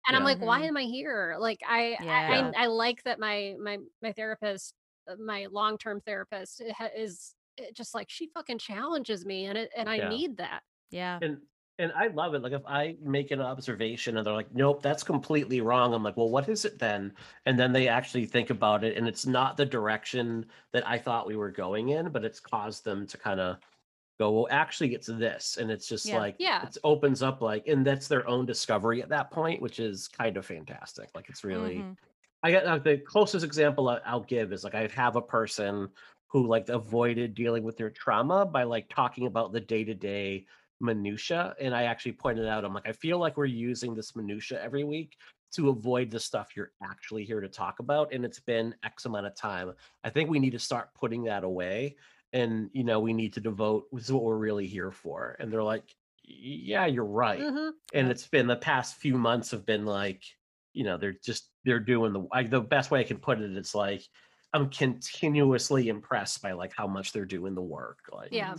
And 0.08 0.16
I'm 0.16 0.24
like, 0.24 0.40
why 0.42 0.60
Mhm. 0.60 0.64
am 0.64 0.76
I 0.76 0.84
here? 0.84 1.36
Like, 1.38 1.60
I, 1.66 1.98
I, 2.08 2.22
Yeah. 2.28 2.52
I, 2.56 2.64
I 2.64 2.66
like 2.66 3.02
that 3.04 3.18
my, 3.20 3.56
my, 3.60 3.78
my 4.02 4.12
therapist, 4.12 4.74
uh, 5.08 5.16
my 5.18 5.46
long-term 5.50 6.02
therapist 6.06 6.62
is 6.96 7.34
just 7.74 7.94
like, 7.94 8.10
she 8.10 8.28
fucking 8.34 8.58
challenges 8.58 9.24
me 9.26 9.46
and 9.46 9.58
it, 9.58 9.70
and 9.76 9.88
I 9.88 9.98
Yeah. 9.98 10.00
need 10.00 10.36
that. 10.38 10.62
Yeah. 10.90 11.20
and 11.20 11.42
and 11.80 11.92
I 11.92 12.08
love 12.08 12.34
it. 12.34 12.42
Like 12.42 12.52
if 12.52 12.66
I 12.66 12.96
make 13.00 13.30
an 13.30 13.40
observation 13.40 14.16
and 14.16 14.26
they're 14.26 14.34
like, 14.34 14.52
"Nope, 14.52 14.82
that's 14.82 15.04
completely 15.04 15.60
wrong," 15.60 15.94
I'm 15.94 16.02
like, 16.02 16.16
"Well, 16.16 16.28
what 16.30 16.48
is 16.48 16.64
it 16.64 16.78
then?" 16.80 17.14
And 17.46 17.58
then 17.58 17.72
they 17.72 17.86
actually 17.88 18.26
think 18.26 18.50
about 18.50 18.82
it, 18.84 18.96
and 18.96 19.06
it's 19.06 19.26
not 19.26 19.56
the 19.56 19.64
direction 19.66 20.46
that 20.72 20.86
I 20.86 20.98
thought 20.98 21.26
we 21.28 21.36
were 21.36 21.52
going 21.52 21.90
in, 21.90 22.10
but 22.10 22.24
it's 22.24 22.40
caused 22.40 22.84
them 22.84 23.06
to 23.06 23.18
kind 23.18 23.38
of 23.40 23.58
go, 24.20 24.32
"Well, 24.32 24.48
actually, 24.50 24.94
it's 24.94 25.08
this," 25.08 25.56
and 25.58 25.70
it's 25.70 25.88
just 25.88 26.12
Yeah. 26.12 26.14
like, 26.14 26.38
Yeah. 26.38 26.64
it 26.64 26.76
opens 26.84 27.22
up 27.22 27.42
like, 27.42 27.68
and 27.68 27.86
that's 27.86 28.08
their 28.08 28.26
own 28.28 28.46
discovery 28.46 29.02
at 29.02 29.10
that 29.10 29.30
point, 29.32 29.62
which 29.62 29.80
is 29.80 30.08
kind 30.08 30.36
of 30.38 30.46
fantastic. 30.46 31.10
Like 31.14 31.28
it's 31.30 31.44
really. 31.44 31.88
Mhm. 31.88 31.98
I 32.42 32.52
got 32.52 32.66
like, 32.66 32.84
the 32.84 32.98
closest 32.98 33.44
example 33.44 33.88
I'll 34.04 34.20
give 34.24 34.52
is 34.52 34.64
like 34.64 34.74
I 34.74 34.86
have 34.88 35.16
a 35.16 35.22
person 35.22 35.90
who 36.28 36.46
like 36.46 36.68
avoided 36.68 37.34
dealing 37.34 37.62
with 37.64 37.76
their 37.76 37.90
trauma 37.90 38.46
by 38.46 38.62
like 38.64 38.88
talking 38.88 39.26
about 39.26 39.52
the 39.52 39.60
day 39.60 39.84
to 39.84 39.94
day 39.94 40.46
minutia, 40.80 41.54
and 41.60 41.74
I 41.74 41.84
actually 41.84 42.12
pointed 42.12 42.46
out 42.46 42.64
I'm 42.64 42.74
like 42.74 42.88
I 42.88 42.92
feel 42.92 43.18
like 43.18 43.36
we're 43.36 43.46
using 43.46 43.94
this 43.94 44.14
minutia 44.14 44.62
every 44.62 44.84
week 44.84 45.16
to 45.52 45.70
avoid 45.70 46.10
the 46.10 46.20
stuff 46.20 46.50
you're 46.54 46.72
actually 46.82 47.24
here 47.24 47.40
to 47.40 47.48
talk 47.48 47.78
about, 47.80 48.12
and 48.12 48.24
it's 48.24 48.40
been 48.40 48.74
X 48.84 49.06
amount 49.06 49.26
of 49.26 49.34
time. 49.34 49.72
I 50.04 50.10
think 50.10 50.28
we 50.30 50.38
need 50.38 50.52
to 50.52 50.58
start 50.58 50.94
putting 50.94 51.24
that 51.24 51.42
away, 51.44 51.96
and 52.32 52.70
you 52.72 52.84
know 52.84 53.00
we 53.00 53.12
need 53.14 53.32
to 53.34 53.40
devote. 53.40 53.86
This 53.92 54.04
is 54.04 54.12
what 54.12 54.22
we're 54.24 54.36
really 54.36 54.66
here 54.66 54.92
for, 54.92 55.36
and 55.40 55.50
they're 55.52 55.62
like, 55.62 55.94
yeah, 56.22 56.84
you're 56.86 57.04
right 57.06 57.40
Mhm. 57.40 57.72
and 57.94 58.10
it's 58.10 58.26
been 58.26 58.46
the 58.46 58.56
past 58.56 58.96
few 58.96 59.16
months 59.16 59.50
have 59.50 59.64
been 59.64 59.86
like 59.86 60.22
you 60.74 60.84
know 60.84 60.98
they're 60.98 61.16
just 61.24 61.50
they're 61.64 61.80
doing 61.80 62.12
the 62.12 62.26
I, 62.30 62.42
the 62.42 62.60
best 62.60 62.90
way 62.90 63.00
i 63.00 63.04
can 63.04 63.16
put 63.18 63.40
it 63.40 63.56
it's 63.56 63.74
like 63.74 64.02
i'm 64.54 64.70
continuously 64.70 65.88
impressed 65.88 66.40
by 66.42 66.52
like 66.52 66.72
how 66.76 66.86
much 66.86 67.12
they're 67.12 67.24
doing 67.24 67.54
the 67.54 67.62
work 67.62 67.98
like 68.12 68.30
Yeah. 68.32 68.54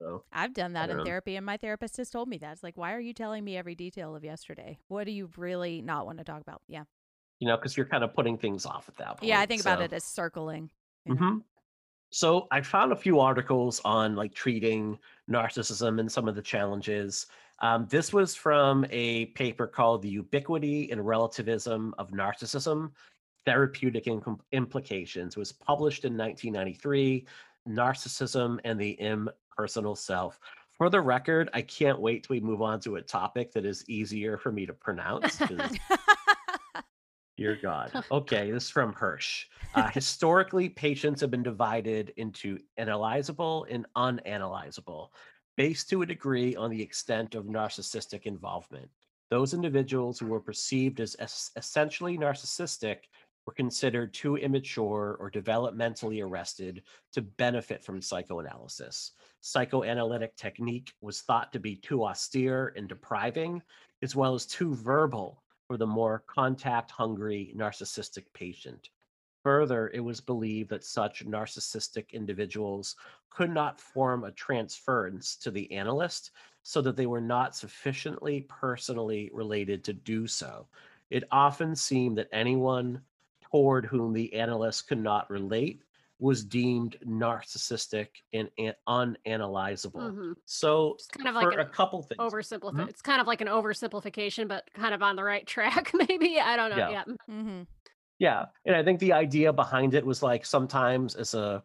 so 0.00 0.24
I've 0.32 0.52
done 0.54 0.72
that 0.74 0.90
in 0.90 0.98
know. 0.98 1.04
therapy, 1.04 1.36
and 1.36 1.46
my 1.46 1.56
therapist 1.56 1.96
has 1.98 2.10
told 2.10 2.28
me 2.28 2.36
that. 2.38 2.52
It's 2.52 2.62
like, 2.64 2.76
why 2.76 2.92
are 2.94 3.00
you 3.00 3.14
telling 3.14 3.44
me 3.44 3.56
every 3.56 3.74
detail 3.76 4.14
of 4.16 4.24
yesterday? 4.24 4.78
What 4.88 5.04
do 5.04 5.12
you 5.12 5.30
really 5.36 5.80
not 5.82 6.04
want 6.04 6.18
to 6.18 6.24
talk 6.24 6.42
about? 6.42 6.60
Yeah. 6.68 6.84
you 7.38 7.48
know 7.48 7.56
because 7.56 7.76
you're 7.76 7.86
kind 7.86 8.04
of 8.04 8.12
putting 8.12 8.36
things 8.36 8.66
off 8.66 8.88
at 8.88 8.96
that 8.96 9.16
point 9.18 9.24
Yeah. 9.28 9.40
I 9.40 9.46
think 9.46 9.60
about 9.62 9.80
it 9.80 9.92
as 9.92 10.04
circling. 10.04 10.70
you 11.06 11.14
know? 11.14 11.18
hmm 11.26 11.38
So 12.10 12.46
I 12.50 12.60
found 12.60 12.92
a 12.92 12.96
few 12.96 13.20
articles 13.20 13.80
on 13.84 14.14
like 14.16 14.34
treating 14.34 14.98
narcissism 15.30 16.00
and 16.00 16.10
some 16.10 16.28
of 16.28 16.34
the 16.34 16.42
challenges. 16.42 17.26
Um, 17.60 17.86
this 17.88 18.12
was 18.12 18.34
from 18.34 18.84
a 18.90 19.26
paper 19.26 19.66
called 19.66 20.02
"The 20.02 20.10
Ubiquity 20.10 20.90
and 20.90 21.06
Relativism 21.06 21.94
of 21.98 22.10
Narcissism: 22.10 22.90
Therapeutic 23.46 24.08
Implications." 24.52 25.36
It 25.36 25.38
was 25.38 25.52
published 25.52 26.04
in 26.04 26.16
1993. 26.16 27.26
Narcissism 27.68 28.58
and 28.64 28.78
the 28.78 29.00
Impersonal 29.00 29.96
Self. 29.96 30.38
For 30.76 30.90
the 30.90 31.00
record, 31.00 31.50
I 31.54 31.62
can't 31.62 32.00
wait 32.00 32.24
till 32.24 32.34
we 32.34 32.40
move 32.40 32.60
on 32.60 32.80
to 32.80 32.96
a 32.96 33.02
topic 33.02 33.52
that 33.52 33.64
is 33.64 33.88
easier 33.88 34.36
for 34.36 34.50
me 34.50 34.66
to 34.66 34.74
pronounce. 34.74 35.40
Dear 37.36 37.58
God. 37.60 37.90
Okay, 38.12 38.50
this 38.50 38.64
is 38.64 38.70
from 38.70 38.92
Hirsch. 38.92 39.46
Uh, 39.74 39.88
historically, 39.90 40.68
patients 40.68 41.20
have 41.20 41.30
been 41.30 41.42
divided 41.42 42.12
into 42.16 42.58
analyzable 42.78 43.66
and 43.70 43.86
unanalyzable, 43.96 45.08
based 45.56 45.88
to 45.90 46.02
a 46.02 46.06
degree 46.06 46.54
on 46.54 46.70
the 46.70 46.80
extent 46.80 47.34
of 47.34 47.46
narcissistic 47.46 48.22
involvement. 48.22 48.88
Those 49.30 49.54
individuals 49.54 50.18
who 50.18 50.26
were 50.26 50.40
perceived 50.40 51.00
as 51.00 51.16
es- 51.18 51.50
essentially 51.56 52.16
narcissistic 52.16 52.98
were 53.46 53.52
considered 53.52 54.14
too 54.14 54.36
immature 54.36 55.16
or 55.20 55.30
developmentally 55.30 56.24
arrested 56.24 56.82
to 57.12 57.22
benefit 57.22 57.84
from 57.84 58.00
psychoanalysis. 58.00 59.12
Psychoanalytic 59.40 60.36
technique 60.36 60.92
was 61.00 61.20
thought 61.20 61.52
to 61.52 61.58
be 61.58 61.76
too 61.76 62.04
austere 62.04 62.72
and 62.76 62.88
depriving, 62.88 63.62
as 64.02 64.16
well 64.16 64.34
as 64.34 64.46
too 64.46 64.74
verbal 64.74 65.42
for 65.66 65.76
the 65.76 65.86
more 65.86 66.24
contact 66.26 66.90
hungry 66.90 67.54
narcissistic 67.56 68.24
patient. 68.32 68.90
Further, 69.42 69.90
it 69.92 70.00
was 70.00 70.22
believed 70.22 70.70
that 70.70 70.84
such 70.84 71.26
narcissistic 71.26 72.10
individuals 72.12 72.96
could 73.28 73.50
not 73.50 73.78
form 73.78 74.24
a 74.24 74.32
transference 74.32 75.36
to 75.36 75.50
the 75.50 75.70
analyst 75.70 76.30
so 76.62 76.80
that 76.80 76.96
they 76.96 77.04
were 77.04 77.20
not 77.20 77.54
sufficiently 77.54 78.46
personally 78.48 79.30
related 79.34 79.84
to 79.84 79.92
do 79.92 80.26
so. 80.26 80.66
It 81.10 81.24
often 81.30 81.76
seemed 81.76 82.16
that 82.16 82.28
anyone 82.32 83.02
toward 83.54 83.86
whom 83.86 84.12
the 84.12 84.34
analyst 84.34 84.88
could 84.88 84.98
not 85.00 85.30
relate 85.30 85.80
was 86.18 86.44
deemed 86.44 86.96
narcissistic 87.06 88.08
and 88.32 88.50
an- 88.58 88.74
unanalyzable. 88.88 90.10
Mhm. 90.12 90.34
So, 90.44 90.96
Just 90.98 91.12
kind 91.12 91.28
of 91.28 91.40
for 91.40 91.50
like 91.52 91.64
a 91.64 91.70
couple 91.70 92.02
things, 92.02 92.18
oversimplify. 92.18 92.88
It's 92.88 93.00
kind 93.02 93.20
of 93.20 93.28
like 93.28 93.40
an 93.40 93.46
oversimplification, 93.46 94.48
but 94.48 94.68
kind 94.74 94.92
of 94.92 95.02
on 95.04 95.14
the 95.14 95.22
right 95.22 95.46
track, 95.46 95.92
maybe. 95.94 96.40
I 96.40 96.56
don't 96.56 96.70
know. 96.70 96.76
Yeah. 96.76 96.90
Yeah. 96.90 97.04
mm-hmm. 97.30 97.62
Yeah, 98.18 98.46
and 98.64 98.74
I 98.74 98.82
think 98.82 98.98
the 99.00 99.12
idea 99.12 99.52
behind 99.52 99.94
it 99.94 100.04
was 100.04 100.20
like 100.22 100.44
sometimes 100.44 101.14
as 101.14 101.34
a 101.34 101.62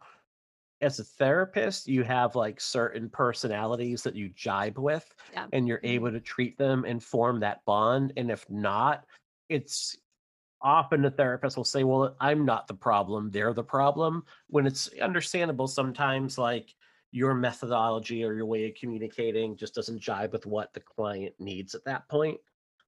as 0.81 0.99
a 0.99 1.03
therapist, 1.03 1.87
you 1.87 2.03
have 2.03 2.35
like 2.35 2.61
certain 2.61 3.09
personalities 3.09 4.01
that 4.03 4.15
you 4.15 4.29
jibe 4.29 4.77
with, 4.77 5.13
Yeah. 5.33 5.47
and 5.53 5.67
you're 5.67 5.79
Mhm. 5.79 5.89
able 5.89 6.11
to 6.11 6.19
treat 6.21 6.57
them 6.57 6.85
and 6.85 7.03
form 7.03 7.39
that 7.41 7.65
bond. 7.65 8.13
And 8.15 8.29
if 8.31 8.47
not, 8.49 9.05
it's 9.49 9.97
often 10.61 11.01
the 11.01 11.11
therapist 11.11 11.57
will 11.57 11.63
say, 11.63 11.83
"Well, 11.83 12.15
I'm 12.19 12.45
not 12.45 12.67
the 12.67 12.73
problem; 12.73 13.31
they're 13.31 13.53
the 13.53 13.63
problem." 13.63 14.23
When 14.47 14.65
it's 14.65 14.89
understandable, 14.99 15.67
sometimes 15.67 16.37
like 16.37 16.75
your 17.11 17.33
methodology 17.33 18.23
or 18.23 18.33
your 18.33 18.45
way 18.45 18.67
of 18.67 18.75
communicating 18.75 19.57
just 19.57 19.73
doesn't 19.73 19.99
jibe 19.99 20.31
with 20.31 20.45
what 20.45 20.73
the 20.73 20.79
client 20.79 21.33
needs 21.39 21.73
at 21.75 21.83
that 21.85 22.07
point. 22.07 22.39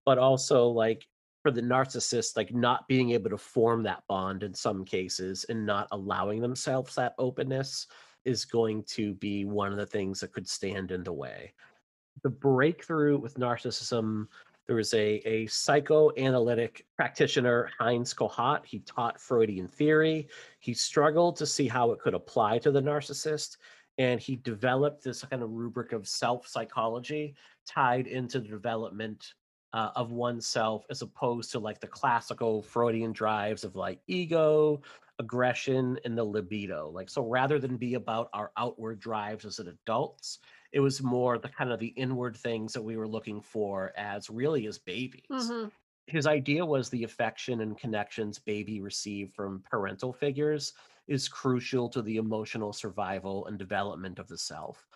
But 0.06 0.18
also, 0.18 0.68
like 0.68 1.08
for 1.42 1.52
the 1.52 1.62
narcissist, 1.62 2.38
like 2.38 2.54
not 2.54 2.88
being 2.88 3.12
able 3.12 3.30
to 3.32 3.38
form 3.38 3.84
that 3.84 4.04
bond 4.08 4.44
in 4.44 4.54
some 4.54 4.86
cases 4.86 5.46
and 5.50 5.66
not 5.66 5.88
allowing 5.92 6.40
themselves 6.40 6.96
that 6.96 7.16
openness 7.18 7.88
is 8.26 8.46
going 8.46 8.84
to 8.84 9.16
be 9.16 9.46
one 9.46 9.72
of 9.72 9.78
the 9.78 9.86
things 9.86 10.20
that 10.20 10.34
could 10.34 10.48
stand 10.48 10.92
in 10.92 11.04
the 11.04 11.14
way. 11.14 11.54
The 12.22 12.30
breakthrough 12.30 13.18
with 13.18 13.40
narcissism, 13.40 14.28
there 14.68 14.76
was 14.76 14.94
a, 14.94 15.22
a 15.28 15.48
psychoanalytic 15.48 16.86
practitioner, 16.96 17.70
Heinz 17.80 18.14
Kohut. 18.14 18.66
He 18.66 18.80
taught 18.80 19.20
Freudian 19.20 19.68
theory. 19.68 20.28
He 20.60 20.74
struggled 20.74 21.36
to 21.38 21.46
see 21.46 21.68
how 21.68 21.92
it 21.92 22.00
could 22.00 22.14
apply 22.14 22.60
to 22.60 22.72
the 22.72 22.82
narcissist. 22.82 23.58
And 23.98 24.20
he 24.20 24.38
developed 24.38 25.04
this 25.04 25.24
kind 25.24 25.44
of 25.44 25.52
rubric 25.52 25.92
of 25.92 26.08
self 26.08 26.48
psychology 26.48 27.36
tied 27.66 28.08
into 28.08 28.40
the 28.40 28.48
development 28.48 29.34
uh, 29.74 29.90
of 29.96 30.12
oneself 30.12 30.86
as 30.90 31.02
opposed 31.02 31.52
to 31.52 31.60
like 31.60 31.80
the 31.80 31.88
classical 31.88 32.62
Freudian 32.62 33.12
drives 33.12 33.64
of 33.64 33.76
like 33.76 34.00
ego, 34.08 34.82
aggression, 35.20 36.00
and 36.06 36.18
the 36.18 36.24
libido. 36.24 36.90
Like, 36.90 37.10
so 37.10 37.24
rather 37.24 37.60
than 37.60 37.78
be 37.78 37.96
about 37.96 38.30
our 38.34 38.52
outward 38.58 39.00
drives 39.00 39.46
as 39.46 39.60
adults, 39.60 40.40
it 40.72 40.80
was 40.80 41.02
more 41.04 41.38
the 41.38 41.50
kind 41.50 41.72
of 41.72 41.80
the 41.80 41.90
inward 41.90 42.36
things 42.38 42.74
that 42.74 42.82
we 42.82 42.98
were 42.98 43.08
looking 43.08 43.42
for 43.42 43.92
as 43.98 44.30
really 44.30 44.68
as 44.68 44.78
babies. 44.80 45.26
hmm 45.30 45.72
His 46.08 46.28
idea 46.28 46.66
was 46.66 46.90
the 46.90 47.04
affection 47.04 47.62
and 47.62 47.78
connections 47.78 48.40
baby 48.40 48.82
received 48.82 49.34
from 49.34 49.64
parental 49.64 50.14
figures 50.14 50.74
is 51.08 51.30
crucial 51.30 51.90
to 51.90 52.02
the 52.02 52.18
emotional 52.18 52.74
survival 52.74 53.46
and 53.48 53.58
development 53.58 54.20
of 54.20 54.28
the 54.28 54.38
self. 54.38 54.88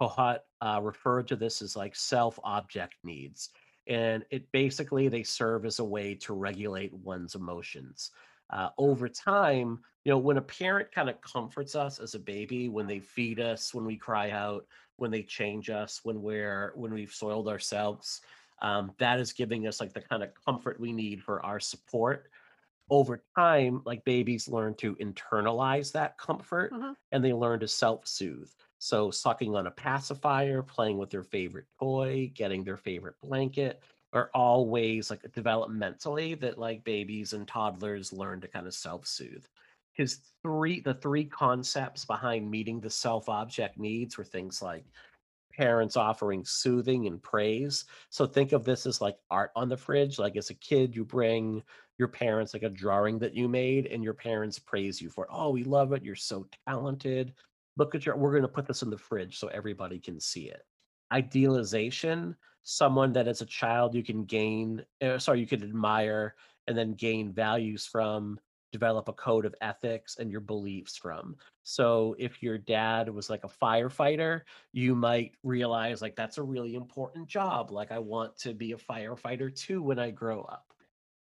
Kohut 0.00 0.40
uh, 0.60 0.80
referred 0.82 1.28
to 1.28 1.36
this 1.36 1.62
as 1.62 1.76
like 1.76 1.94
self 1.94 2.38
object 2.42 2.96
needs 3.04 3.50
and 3.86 4.24
it 4.30 4.50
basically 4.50 5.08
they 5.08 5.22
serve 5.22 5.64
as 5.66 5.78
a 5.78 5.84
way 5.84 6.14
to 6.14 6.32
regulate 6.34 6.92
one's 6.92 7.34
emotions 7.34 8.10
uh, 8.54 8.70
over 8.78 9.08
time, 9.08 9.82
you 10.04 10.12
know, 10.12 10.18
when 10.18 10.38
a 10.38 10.42
parent 10.42 10.92
kind 10.92 11.10
of 11.10 11.20
comforts 11.20 11.74
us 11.74 11.98
as 11.98 12.14
a 12.14 12.20
baby, 12.20 12.68
when 12.68 12.86
they 12.86 13.00
feed 13.00 13.40
us, 13.40 13.74
when 13.74 13.84
we 13.84 13.96
cry 13.96 14.30
out, 14.30 14.66
when 14.96 15.10
they 15.10 15.22
change 15.24 15.70
us, 15.70 16.04
when 16.04 16.22
we're 16.22 16.72
when 16.76 16.94
we've 16.94 17.12
soiled 17.12 17.48
ourselves, 17.48 18.22
um, 18.62 18.92
that 18.98 19.20
is 19.20 19.32
giving 19.32 19.66
us 19.66 19.80
like 19.80 19.92
the 19.92 20.00
kind 20.00 20.22
of 20.22 20.30
comfort 20.46 20.80
we 20.80 20.92
need 20.92 21.22
for 21.22 21.44
our 21.44 21.60
support. 21.60 22.30
Over 22.90 23.24
time, 23.36 23.82
like 23.86 24.04
babies 24.04 24.46
learn 24.46 24.74
to 24.76 24.94
internalize 24.96 25.90
that 25.92 26.18
comfort 26.18 26.72
Mhm. 26.72 26.94
and 27.12 27.24
they 27.24 27.32
learn 27.32 27.60
to 27.60 27.68
self-soothe. 27.68 28.52
So 28.78 29.10
sucking 29.10 29.56
on 29.56 29.66
a 29.66 29.70
pacifier, 29.70 30.62
playing 30.62 30.98
with 30.98 31.10
their 31.10 31.22
favorite 31.22 31.66
toy, 31.80 32.30
getting 32.34 32.62
their 32.62 32.76
favorite 32.76 33.18
blanket 33.20 33.82
are 34.14 34.30
all 34.34 34.68
ways 34.68 35.10
like 35.10 35.22
developmentally 35.32 36.40
that 36.40 36.58
like 36.58 36.84
babies 36.84 37.32
and 37.32 37.46
toddlers 37.46 38.12
learn 38.12 38.40
to 38.40 38.48
kind 38.48 38.66
of 38.66 38.74
self-soothe. 38.74 39.44
His 39.92 40.20
three 40.42 40.80
the 40.80 40.94
three 40.94 41.24
concepts 41.24 42.04
behind 42.04 42.50
meeting 42.50 42.80
the 42.80 42.90
self-object 42.90 43.78
needs 43.78 44.16
were 44.16 44.24
things 44.24 44.62
like 44.62 44.84
parents 45.52 45.96
offering 45.96 46.44
soothing 46.44 47.06
and 47.06 47.22
praise. 47.22 47.84
So 48.10 48.26
think 48.26 48.52
of 48.52 48.64
this 48.64 48.86
as 48.86 49.00
like 49.00 49.16
art 49.30 49.50
on 49.54 49.68
the 49.68 49.76
fridge. 49.76 50.18
Like 50.18 50.36
as 50.36 50.50
a 50.50 50.54
kid, 50.54 50.96
you 50.96 51.04
bring 51.04 51.62
your 51.96 52.08
parents 52.08 52.54
like 52.54 52.64
a 52.64 52.68
drawing 52.68 53.20
that 53.20 53.34
you 53.34 53.48
made, 53.48 53.86
and 53.86 54.02
your 54.02 54.14
parents 54.14 54.58
praise 54.58 55.00
you 55.00 55.10
for, 55.10 55.28
oh, 55.30 55.50
we 55.50 55.62
love 55.62 55.92
it. 55.92 56.02
You're 56.02 56.16
so 56.16 56.46
talented. 56.66 57.34
Look 57.76 57.94
at 57.94 58.04
your, 58.04 58.16
we're 58.16 58.32
going 58.32 58.42
to 58.42 58.48
put 58.48 58.66
this 58.66 58.82
in 58.82 58.90
the 58.90 58.98
fridge 58.98 59.38
so 59.38 59.46
everybody 59.48 60.00
can 60.00 60.18
see 60.18 60.48
it. 60.48 60.64
Idealization, 61.12 62.34
someone 62.64 63.12
that 63.12 63.28
as 63.28 63.40
a 63.40 63.46
child 63.46 63.94
you 63.94 64.02
can 64.02 64.24
gain, 64.24 64.84
uh, 65.02 65.18
sorry, 65.18 65.40
you 65.40 65.46
can 65.46 65.62
admire 65.62 66.34
and 66.66 66.76
then 66.76 66.94
gain 66.94 67.32
values 67.32 67.86
from, 67.86 68.40
develop 68.72 69.06
a 69.08 69.12
code 69.12 69.44
of 69.44 69.54
ethics 69.60 70.16
and 70.18 70.32
your 70.32 70.40
beliefs 70.40 70.96
from. 70.96 71.36
So 71.62 72.16
if 72.18 72.42
your 72.42 72.58
dad 72.58 73.08
was 73.08 73.30
like 73.30 73.44
a 73.44 73.48
firefighter, 73.48 74.40
you 74.72 74.96
might 74.96 75.36
realize 75.44 76.02
like 76.02 76.16
that's 76.16 76.38
a 76.38 76.42
really 76.42 76.74
important 76.74 77.28
job. 77.28 77.70
Like 77.70 77.92
I 77.92 78.00
want 78.00 78.36
to 78.38 78.52
be 78.52 78.72
a 78.72 78.76
firefighter 78.76 79.54
too 79.54 79.80
when 79.80 80.00
I 80.00 80.10
grow 80.10 80.42
up. 80.42 80.72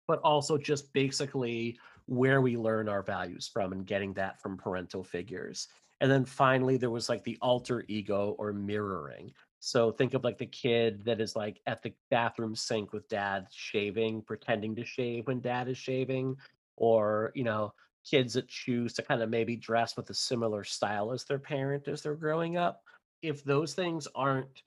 But 0.08 0.20
also 0.22 0.58
just 0.58 0.92
basically 0.94 1.78
where 2.08 2.42
we 2.42 2.58
learn 2.58 2.90
our 2.90 3.04
values 3.04 3.48
from 3.48 3.72
and 3.72 3.86
getting 3.86 4.14
that 4.14 4.42
from 4.42 4.58
parental 4.58 5.04
figures. 5.04 5.68
And 6.02 6.10
then 6.10 6.26
finally 6.26 6.78
there 6.78 6.90
was 6.90 7.08
like 7.08 7.24
the 7.24 7.38
alter 7.40 7.86
ego 7.88 8.36
or 8.40 8.52
mirroring. 8.52 9.32
So 9.66 9.94
think 9.94 10.14
of 10.14 10.26
like 10.26 10.38
the 10.38 10.46
kid 10.46 11.06
that 11.06 11.22
is 11.22 11.38
like 11.38 11.62
at 11.68 11.82
the 11.82 11.94
bathroom 12.12 12.54
sink 12.54 12.92
with 12.92 13.08
dad 13.08 13.48
shaving, 13.50 14.22
pretending 14.22 14.76
to 14.76 14.84
shave 14.84 15.28
when 15.28 15.40
dad 15.40 15.70
is 15.70 15.78
shaving, 15.78 16.36
or 16.76 17.32
you 17.34 17.46
know, 17.46 17.74
kids 18.06 18.34
that 18.34 18.50
choose 18.50 18.92
to 18.92 19.02
kind 19.02 19.22
of 19.22 19.30
maybe 19.30 19.56
dress 19.56 19.96
with 19.96 20.10
a 20.10 20.14
similar 20.14 20.66
style 20.66 21.14
as 21.14 21.24
their 21.24 21.40
parent 21.40 21.88
as 21.88 22.02
they're 22.02 22.14
growing 22.14 22.58
up. 22.58 22.84
If 23.22 23.46
those 23.46 23.74
things 23.74 24.06
aren't 24.16 24.64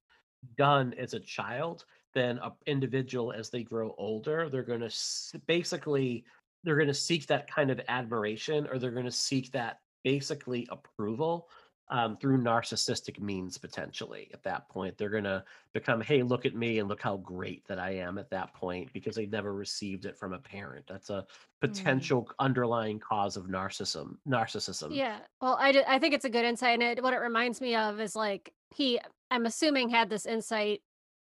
done 0.56 0.94
as 0.94 1.12
a 1.12 1.20
child, 1.20 1.84
then 2.14 2.38
a 2.38 2.52
individual 2.64 3.32
as 3.32 3.50
they 3.50 3.64
grow 3.64 3.94
older, 3.98 4.48
they're 4.48 4.62
going 4.62 4.80
to 4.80 5.40
basically 5.46 6.24
they're 6.64 6.74
going 6.74 6.88
to 6.88 6.94
seek 6.94 7.26
that 7.26 7.50
kind 7.50 7.70
of 7.70 7.82
admiration 7.88 8.66
or 8.72 8.78
they're 8.78 8.90
going 8.92 9.04
to 9.04 9.12
seek 9.12 9.52
that 9.52 9.80
basically 10.04 10.66
approval 10.70 11.50
um, 11.88 12.16
through 12.16 12.38
narcissistic 12.38 13.20
means 13.20 13.58
potentially 13.58 14.28
at 14.32 14.42
that 14.42 14.68
point 14.68 14.96
they're 14.98 15.08
going 15.08 15.24
to 15.24 15.44
become 15.72 16.00
hey 16.00 16.22
look 16.22 16.44
at 16.44 16.54
me 16.54 16.78
and 16.78 16.88
look 16.88 17.00
how 17.00 17.16
great 17.18 17.66
that 17.66 17.78
i 17.78 17.90
am 17.90 18.18
at 18.18 18.30
that 18.30 18.52
point 18.54 18.92
because 18.92 19.14
they 19.14 19.26
never 19.26 19.52
received 19.52 20.04
it 20.04 20.16
from 20.16 20.32
a 20.32 20.38
parent 20.38 20.84
that's 20.88 21.10
a 21.10 21.24
potential 21.60 22.28
underlying 22.38 22.98
cause 22.98 23.36
of 23.36 23.44
narcissism 23.46 24.16
narcissism 24.28 24.86
Yeah. 24.96 25.18
Well, 25.40 25.56
I, 25.60 25.72
d- 25.72 25.82
I 25.86 25.98
think 25.98 26.14
it's 26.14 26.24
a 26.24 26.30
good 26.30 26.44
insight. 26.44 26.74
And 26.80 26.82
it, 26.82 27.02
what 27.02 27.14
it 27.14 27.18
reminds 27.18 27.60
me 27.60 27.74
of 27.74 28.00
is 28.00 28.16
like 28.16 28.52
he, 28.74 29.00
I'm 29.30 29.46
assuming, 29.46 29.88
had 29.88 30.08
this 30.10 30.26
insight 30.26 30.82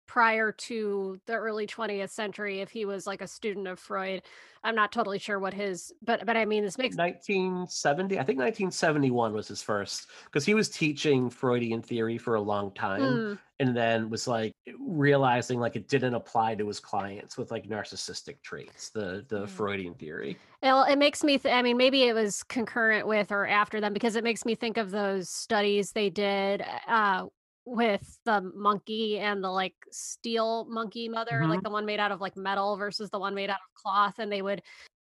prior 0.08 0.50
to 0.50 1.20
the 1.26 1.34
early 1.34 1.66
20th 1.68 2.10
century 2.10 2.60
if 2.60 2.70
he 2.70 2.84
was 2.84 3.06
like 3.06 3.20
a 3.22 3.28
student 3.28 3.68
of 3.68 3.78
Freud. 3.78 4.22
I'm 4.64 4.74
not 4.74 4.90
totally 4.90 5.20
sure 5.20 5.38
what 5.38 5.54
his, 5.54 5.92
but, 6.02 6.26
but 6.26 6.36
I 6.36 6.44
mean, 6.44 6.64
this 6.64 6.76
makes 6.78 6.96
1970 6.96 8.18
i 8.18 8.24
think 8.24 8.38
1971 8.38 9.32
was 9.32 9.46
his 9.48 9.62
first 9.62 10.08
because 10.24 10.44
he 10.44 10.54
was 10.54 10.68
teaching 10.68 11.30
freudian 11.30 11.82
theory 11.82 12.18
for 12.18 12.34
a 12.34 12.40
long 12.40 12.72
time 12.74 13.02
Mm, 13.02 13.38
and 13.60 13.76
then 13.76 14.08
was 14.10 14.26
like 14.26 14.52
realizing 14.80 15.60
like 15.60 15.76
it 15.76 15.88
didn't 15.88 16.14
apply 16.14 16.54
to 16.56 16.66
his 16.66 16.80
clients 16.80 17.36
with 17.38 17.50
like 17.50 17.68
narcissistic 17.68 18.40
traits 18.42 18.90
the 18.90 19.24
the 19.28 19.40
Mm. 19.42 19.48
freudian 19.48 19.94
theory 19.94 20.38
Well, 20.62 20.82
it 20.84 20.96
makes 20.96 21.22
me, 21.22 21.38
th- 21.38 21.54
I 21.54 21.62
mean, 21.62 21.76
maybe 21.76 22.02
it 22.02 22.14
was 22.14 22.42
concurrent 22.42 23.06
with 23.06 23.30
or 23.30 23.46
after 23.46 23.80
them 23.80 23.92
because 23.92 24.16
it 24.16 24.24
makes 24.24 24.44
me 24.44 24.56
think 24.56 24.76
of 24.76 24.90
those 24.90 25.28
studies 25.30 25.92
they 25.92 26.10
did 26.10 26.64
uh, 26.88 27.26
with 27.74 28.20
the 28.24 28.40
monkey 28.54 29.18
and 29.18 29.42
the 29.44 29.50
like 29.50 29.76
steel 29.90 30.66
monkey 30.66 31.08
mother, 31.08 31.46
like 31.46 31.60
Mhm. 31.60 31.64
the 31.64 31.70
one 31.70 31.86
made 31.86 32.00
out 32.00 32.12
of 32.12 32.20
like 32.20 32.36
metal 32.36 32.76
versus 32.76 33.10
the 33.10 33.18
one 33.18 33.34
made 33.34 33.50
out 33.50 33.56
of 33.56 33.74
cloth. 33.74 34.18
And 34.18 34.30
they 34.32 34.42
would, 34.42 34.62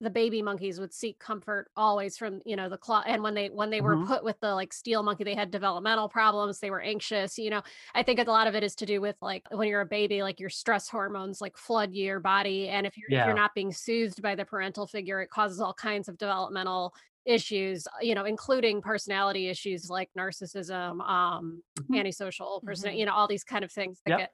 the 0.00 0.10
baby 0.10 0.42
monkeys 0.42 0.78
would 0.80 0.92
seek 0.92 1.18
comfort 1.18 1.70
always 1.76 2.18
from, 2.18 2.42
you 2.44 2.56
know, 2.56 2.68
the 2.68 2.76
cloth. 2.76 3.04
And 3.06 3.22
when 3.22 3.34
they, 3.34 3.48
when 3.48 3.70
they 3.70 3.80
were 3.80 3.96
Mhm. 3.96 4.04
put 4.04 4.24
with 4.24 4.38
the 4.40 4.54
like 4.54 4.72
steel 4.72 5.02
monkey, 5.02 5.24
they 5.24 5.34
had 5.36 5.50
developmental 5.50 6.08
problems. 6.08 6.58
They 6.60 6.70
were 6.70 6.80
anxious, 6.80 7.38
you 7.38 7.48
know, 7.50 7.62
I 7.94 8.02
think 8.02 8.18
a 8.18 8.24
lot 8.24 8.46
of 8.46 8.54
it 8.54 8.64
is 8.64 8.74
to 8.76 8.86
do 8.86 9.00
with 9.00 9.16
like 9.22 9.46
when 9.50 9.68
you're 9.68 9.80
a 9.80 9.86
baby, 9.86 10.22
like 10.22 10.40
your 10.40 10.50
stress 10.50 10.88
hormones 10.88 11.40
like 11.40 11.56
flood 11.56 11.94
your 11.94 12.20
body. 12.20 12.68
And 12.68 12.86
if 12.86 12.96
you're, 12.98 13.10
if 13.12 13.24
you're 13.24 13.34
not 13.34 13.54
being 13.54 13.72
soothed 13.72 14.20
by 14.20 14.34
the 14.34 14.44
parental 14.44 14.86
figure, 14.86 15.20
it 15.22 15.30
causes 15.30 15.60
all 15.60 15.74
kinds 15.74 16.08
of 16.08 16.18
developmental 16.18 16.92
issues, 17.26 17.86
you 18.00 18.14
know, 18.14 18.24
including 18.24 18.82
personality 18.82 19.48
issues 19.48 19.88
like 19.90 20.10
narcissism, 20.18 21.00
um, 21.08 21.62
Mhm. 21.76 21.94
antisocial 21.94 22.62
person, 22.66 22.92
Mhm. 22.92 22.98
you 22.98 23.06
know, 23.06 23.12
all 23.14 23.28
these 23.28 23.44
kind 23.44 23.64
of 23.64 23.72
things 23.72 24.00
that 24.04 24.12
Yep. 24.12 24.16
get 24.16 24.32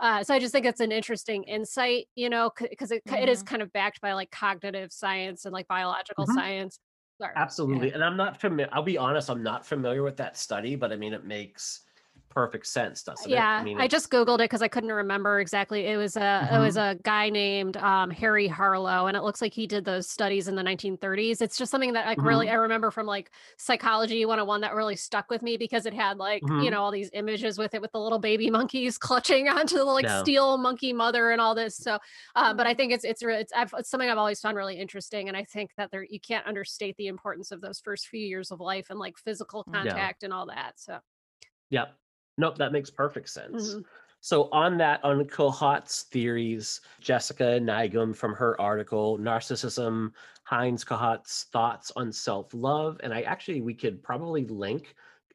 uh, 0.00 0.24
so 0.24 0.34
I 0.34 0.40
just 0.40 0.52
think 0.52 0.66
it's 0.66 0.80
an 0.80 0.90
interesting 0.90 1.44
insight, 1.44 2.08
you 2.16 2.28
know, 2.28 2.50
because 2.58 2.90
it, 2.90 3.02
it 3.06 3.28
is 3.28 3.42
kind 3.42 3.62
of 3.62 3.72
backed 3.72 4.00
by 4.00 4.14
like 4.14 4.30
cognitive 4.32 4.92
science 4.92 5.44
and 5.44 5.52
like 5.52 5.68
biological 5.68 6.26
Mhm. 6.26 6.26
science. 6.26 6.78
Sorry. 7.20 7.36
absolutely 7.36 7.92
and 7.92 8.04
i'm 8.04 8.16
not 8.16 8.40
familiar 8.40 8.68
i'll 8.72 8.82
be 8.82 8.98
honest 8.98 9.30
i'm 9.30 9.42
not 9.42 9.64
familiar 9.66 10.02
with 10.02 10.16
that 10.18 10.36
study 10.36 10.76
but 10.76 10.92
i 10.92 10.96
mean 10.96 11.14
it 11.14 11.24
makes 11.24 11.84
perfect 12.34 12.66
sense 12.66 13.02
doesn't 13.02 13.32
it 13.34 13.50
Yeah, 13.54 13.64
I, 13.64 13.64
mean 13.64 13.84
I 13.84 13.86
just 13.86 14.10
googled 14.10 14.36
it 14.40 14.44
because 14.50 14.62
I 14.62 14.68
couldn't 14.68 14.90
remember 14.90 15.38
exactly. 15.38 15.86
It 15.86 15.96
was 15.96 16.16
a 16.16 16.48
it 16.52 16.58
was 16.58 16.76
a 16.76 16.98
guy 17.04 17.28
named 17.30 17.76
um, 17.76 18.10
Harry 18.10 18.48
Harlow, 18.48 19.06
and 19.06 19.16
it 19.16 19.22
looks 19.22 19.40
like 19.40 19.54
he 19.54 19.68
did 19.68 19.84
those 19.84 20.08
studies 20.08 20.48
in 20.48 20.56
the 20.56 20.62
1930s. 20.62 21.40
It's 21.40 21.56
just 21.56 21.70
something 21.70 21.92
that 21.92 22.04
like 22.06 22.20
really 22.20 22.48
Mhm. 22.48 22.50
I 22.50 22.54
remember 22.54 22.90
from 22.90 23.06
like 23.06 23.30
psychology 23.58 24.24
101 24.24 24.62
that 24.62 24.74
really 24.74 24.96
stuck 24.96 25.30
with 25.30 25.40
me 25.40 25.56
because 25.56 25.86
it 25.86 25.94
had 25.94 26.18
like 26.18 26.50
you 26.56 26.68
Mhm. 26.68 26.72
know 26.72 26.82
all 26.82 26.90
these 26.90 27.10
images 27.12 27.58
with 27.58 27.74
it 27.74 27.80
with 27.80 27.92
the 27.92 28.00
little 28.00 28.18
baby 28.18 28.50
monkeys 28.50 28.98
clutching 28.98 29.48
onto 29.48 29.76
the 29.76 29.84
like 29.84 30.08
Yeah. 30.08 30.08
steel 30.08 30.58
monkey 30.58 30.92
mother 30.92 31.30
and 31.30 31.40
all 31.40 31.54
this. 31.54 31.76
So, 31.76 32.00
um, 32.34 32.56
but 32.56 32.66
I 32.66 32.74
think 32.74 32.92
it's 32.92 33.04
it's 33.04 33.22
it's, 33.22 33.52
I've, 33.52 33.72
it's 33.78 33.88
something 33.88 34.10
I've 34.10 34.18
always 34.18 34.40
found 34.40 34.56
really 34.56 34.78
interesting, 34.80 35.28
and 35.28 35.36
I 35.36 35.44
think 35.44 35.70
that 35.76 35.92
there 35.92 36.02
you 36.02 36.18
can't 36.18 36.44
understate 36.46 36.96
the 36.96 37.06
importance 37.06 37.52
of 37.52 37.60
those 37.60 37.78
first 37.78 38.08
few 38.08 38.20
years 38.26 38.50
of 38.50 38.58
life 38.58 38.86
and 38.90 38.98
like 38.98 39.16
physical 39.16 39.62
Yeah. 39.66 40.02
contact 40.02 40.24
and 40.24 40.32
all 40.32 40.46
that. 40.46 40.80
So. 40.80 40.98
Yep. 41.70 42.01
Nope, 42.38 42.58
that 42.58 42.72
makes 42.72 42.90
perfect 42.90 43.28
sense. 43.28 43.76
mhm. 43.76 43.84
So 44.20 44.48
on 44.52 44.76
that, 44.78 45.02
on 45.04 45.24
Kohut's 45.24 46.04
theories, 46.04 46.80
Jessica 47.00 47.58
Nigum 47.60 48.14
from 48.14 48.34
her 48.34 48.58
article, 48.60 49.18
Narcissism, 49.18 50.12
Heinz 50.44 50.84
Kohut's 50.84 51.44
thoughts 51.44 51.90
on 51.96 52.12
self-love. 52.12 53.00
And 53.02 53.12
I 53.12 53.22
actually, 53.22 53.62
we 53.62 53.74
could 53.74 54.00
probably 54.02 54.44
link 54.46 54.94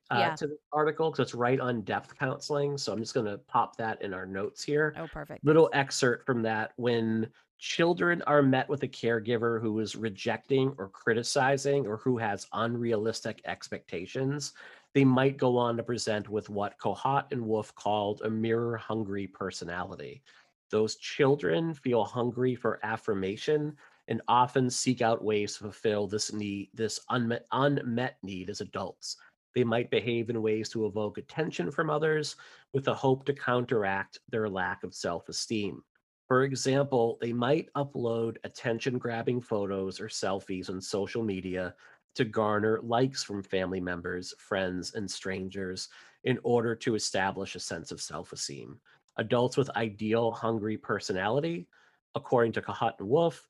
uh, 0.10 0.20
Yeah. 0.20 0.36
to 0.36 0.48
the 0.48 0.58
article 0.72 1.12
because 1.12 1.24
it's 1.28 1.34
right 1.36 1.60
on 1.60 1.82
depth 1.82 2.18
counseling. 2.18 2.78
So 2.78 2.94
I'm 2.94 3.00
just 3.00 3.14
going 3.14 3.26
to 3.26 3.38
pop 3.40 3.76
that 3.76 4.02
in 4.02 4.14
our 4.14 4.26
notes 4.26 4.64
here. 4.64 4.96
Oh, 4.98 5.08
perfect. 5.10 5.44
Little 5.44 5.70
excerpt 5.74 6.26
from 6.26 6.42
that. 6.44 6.72
When 6.78 7.30
children 7.58 8.22
are 8.22 8.42
met 8.42 8.70
with 8.70 8.84
a 8.84 8.88
caregiver 8.88 9.60
who 9.60 9.80
is 9.80 9.98
rejecting 9.98 10.74
or 10.78 10.88
criticizing 10.90 11.86
or 11.88 11.98
who 11.98 12.18
has 12.20 12.48
unrealistic 12.54 13.42
expectations, 13.46 14.54
they 14.98 15.06
might 15.06 15.38
go 15.38 15.60
on 15.60 15.78
to 15.78 15.84
present 15.84 16.28
with 16.28 16.50
what 16.50 16.80
Kohut 16.80 17.32
and 17.32 17.46
Wolf 17.46 17.76
called 17.76 18.24
a 18.24 18.30
mirror 18.32 18.76
hungry 18.78 19.28
personality. 19.28 20.24
Those 20.72 20.96
children 20.96 21.76
feel 21.76 22.04
hungry 22.04 22.56
for 22.56 22.80
affirmation 22.82 23.78
and 24.08 24.24
often 24.28 24.72
seek 24.72 25.04
out 25.04 25.24
ways 25.24 25.54
to 25.54 25.66
fulfill 25.66 26.08
this 26.08 26.34
need, 26.34 26.72
this 26.74 27.00
unmet, 27.12 27.46
unmet 27.52 28.18
need 28.24 28.50
as 28.50 28.60
adults. 28.60 29.18
They 29.54 29.64
might 29.64 29.92
behave 29.92 30.32
in 30.32 30.42
ways 30.42 30.68
to 30.70 30.88
evoke 30.88 31.20
attention 31.20 31.70
from 31.70 31.92
others 31.92 32.36
with 32.74 32.86
the 32.86 32.96
hope 32.96 33.24
to 33.26 33.34
counteract 33.34 34.18
their 34.32 34.50
lack 34.50 34.84
of 34.84 34.96
self 34.96 35.30
esteem. 35.30 35.84
For 36.28 36.44
example, 36.44 37.20
they 37.22 37.34
might 37.34 37.72
upload 37.74 38.38
attention 38.44 38.98
grabbing 38.98 39.42
photos 39.42 40.02
or 40.02 40.08
selfies 40.08 40.72
on 40.72 40.82
social 40.82 41.24
media 41.24 41.76
to 42.18 42.26
garner 42.26 42.80
likes 42.84 43.24
from 43.24 43.44
family 43.44 43.80
members, 43.80 44.34
friends, 44.40 44.94
and 44.96 45.10
strangers 45.10 45.90
in 46.24 46.40
order 46.44 46.76
to 46.76 46.96
establish 46.96 47.56
a 47.56 47.60
sense 47.60 47.92
of 47.92 48.02
self 48.02 48.34
esteem. 48.34 48.80
Adults 49.18 49.58
with 49.58 49.70
ideal 49.76 50.32
hungry 50.32 50.78
personality, 50.78 51.68
according 52.16 52.52
to 52.54 52.62
Kohut 52.62 53.00
and 53.00 53.08
Wolf, 53.08 53.48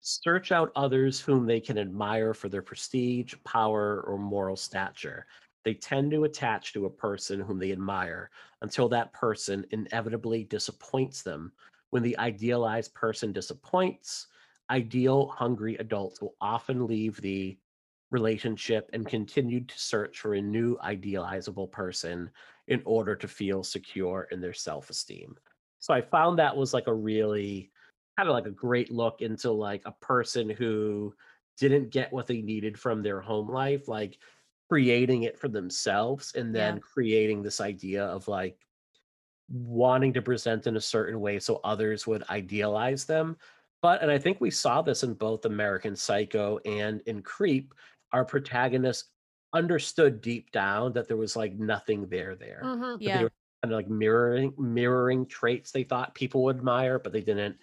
search 0.00 0.52
out 0.52 0.72
others 0.76 1.20
whom 1.20 1.46
they 1.46 1.60
can 1.60 1.78
admire 1.78 2.34
for 2.34 2.48
their 2.48 2.62
prestige, 2.62 3.34
power, 3.44 4.02
or 4.02 4.18
moral 4.18 4.56
stature. 4.56 5.26
They 5.64 5.74
tend 5.74 6.10
to 6.12 6.24
attach 6.24 6.72
to 6.74 6.86
a 6.86 6.90
person 6.90 7.40
whom 7.40 7.58
they 7.58 7.72
admire 7.72 8.30
until 8.62 8.88
that 8.90 9.12
person 9.12 9.64
inevitably 9.70 10.44
disappoints 10.44 11.22
them. 11.22 11.52
When 11.90 12.02
the 12.02 12.18
idealized 12.18 12.94
person 12.94 13.32
disappoints, 13.32 14.28
ideal 14.70 15.28
hungry 15.28 15.76
adults 15.76 16.20
will 16.20 16.36
often 16.40 16.86
leave 16.86 17.20
the 17.20 17.58
relationship 18.14 18.88
and 18.94 19.06
continued 19.06 19.68
to 19.68 19.78
search 19.78 20.20
for 20.20 20.34
a 20.34 20.40
new 20.40 20.78
idealizable 20.78 21.70
person 21.70 22.30
in 22.68 22.80
order 22.86 23.14
to 23.14 23.28
feel 23.28 23.62
secure 23.62 24.28
in 24.30 24.40
their 24.40 24.54
self-esteem. 24.54 25.36
So 25.80 25.92
I 25.92 26.00
found 26.00 26.38
that 26.38 26.56
was 26.56 26.72
like 26.72 26.86
a 26.86 26.94
really 26.94 27.70
kind 28.16 28.28
of 28.28 28.32
like 28.32 28.46
a 28.46 28.50
great 28.50 28.90
look 28.90 29.20
into 29.20 29.50
like 29.50 29.82
a 29.84 29.92
person 30.00 30.48
who 30.48 31.14
didn't 31.58 31.90
get 31.90 32.12
what 32.12 32.26
they 32.26 32.40
needed 32.40 32.78
from 32.78 33.02
their 33.02 33.20
home 33.20 33.50
life, 33.50 33.88
like 33.88 34.18
creating 34.70 35.24
it 35.24 35.38
for 35.38 35.48
themselves 35.48 36.32
and 36.34 36.54
then 36.54 36.76
Yeah. 36.76 36.80
creating 36.80 37.42
this 37.42 37.60
idea 37.60 38.04
of 38.06 38.28
like 38.28 38.56
wanting 39.48 40.12
to 40.14 40.22
present 40.22 40.66
in 40.66 40.76
a 40.76 40.80
certain 40.80 41.20
way 41.20 41.38
so 41.38 41.60
others 41.64 42.06
would 42.06 42.22
idealize 42.30 43.04
them. 43.04 43.36
But, 43.82 44.00
and 44.02 44.10
I 44.10 44.18
think 44.18 44.40
we 44.40 44.50
saw 44.50 44.80
this 44.80 45.02
in 45.02 45.12
both 45.14 45.44
American 45.44 45.94
Psycho 45.94 46.58
and 46.64 47.02
in 47.02 47.20
Creep, 47.20 47.74
our 48.14 48.24
protagonist 48.24 49.10
understood 49.52 50.20
deep 50.20 50.50
down 50.52 50.92
that 50.94 51.08
there 51.08 51.16
was 51.16 51.36
like 51.36 51.54
nothing 51.54 52.08
there 52.08 52.34
there. 52.36 52.62
Mhm. 52.64 52.98
Yeah. 53.00 53.18
they 53.18 53.24
were 53.24 53.32
kind 53.62 53.72
of 53.72 53.76
like 53.76 53.88
mirroring 53.88 54.54
mirroring 54.56 55.26
traits 55.26 55.70
they 55.72 55.84
thought 55.84 56.14
people 56.14 56.44
would 56.44 56.56
admire, 56.56 56.98
but 56.98 57.12
they 57.12 57.20
didn't 57.20 57.58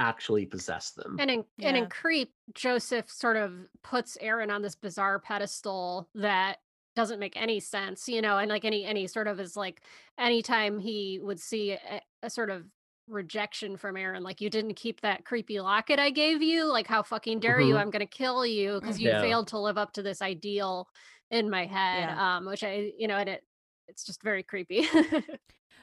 actually 0.00 0.46
possess 0.46 0.90
them. 0.92 1.16
And 1.18 1.30
in 1.30 1.44
and 1.60 1.76
in 1.76 1.88
Creep, 1.88 2.32
Joseph 2.54 3.10
sort 3.10 3.36
of 3.36 3.52
puts 3.82 4.16
Aaron 4.20 4.50
on 4.50 4.62
this 4.62 4.74
bizarre 4.74 5.18
pedestal 5.18 6.08
that 6.14 6.58
doesn't 6.96 7.18
make 7.18 7.36
any 7.36 7.60
sense, 7.60 8.08
you 8.08 8.22
know, 8.22 8.38
and 8.38 8.48
like 8.48 8.64
any 8.64 8.84
any 8.84 9.06
sort 9.06 9.26
of 9.28 9.40
is 9.40 9.56
like 9.56 9.82
anytime 10.18 10.78
he 10.78 11.18
would 11.22 11.40
see 11.40 11.72
a, 11.72 12.00
a 12.22 12.30
sort 12.30 12.50
of 12.50 12.64
rejection 13.06 13.76
from 13.76 13.96
Aaron, 13.96 14.22
like 14.22 14.40
you 14.40 14.48
didn't 14.50 14.74
keep 14.74 15.00
that 15.02 15.24
creepy 15.24 15.60
locket 15.60 15.98
I 15.98 16.10
gave 16.10 16.42
you, 16.42 16.64
like 16.64 16.86
how 16.86 17.02
fucking 17.02 17.40
dare 17.40 17.60
you? 17.60 17.74
Mhm. 17.74 17.80
I'm 17.80 17.90
gonna 17.90 18.06
kill 18.06 18.44
you 18.46 18.80
because 18.80 18.98
you 19.00 19.10
Yeah. 19.10 19.20
failed 19.20 19.48
to 19.48 19.58
live 19.58 19.76
up 19.78 19.92
to 19.94 20.02
this 20.02 20.22
ideal 20.22 20.88
in 21.30 21.50
my 21.50 21.66
head. 21.66 22.08
Yeah. 22.10 22.36
Um, 22.36 22.46
which 22.46 22.64
I 22.64 22.92
you 22.96 23.08
know, 23.08 23.16
and 23.16 23.28
it 23.28 23.44
it's 23.88 24.04
just 24.04 24.22
very 24.22 24.42
creepy. 24.42 24.86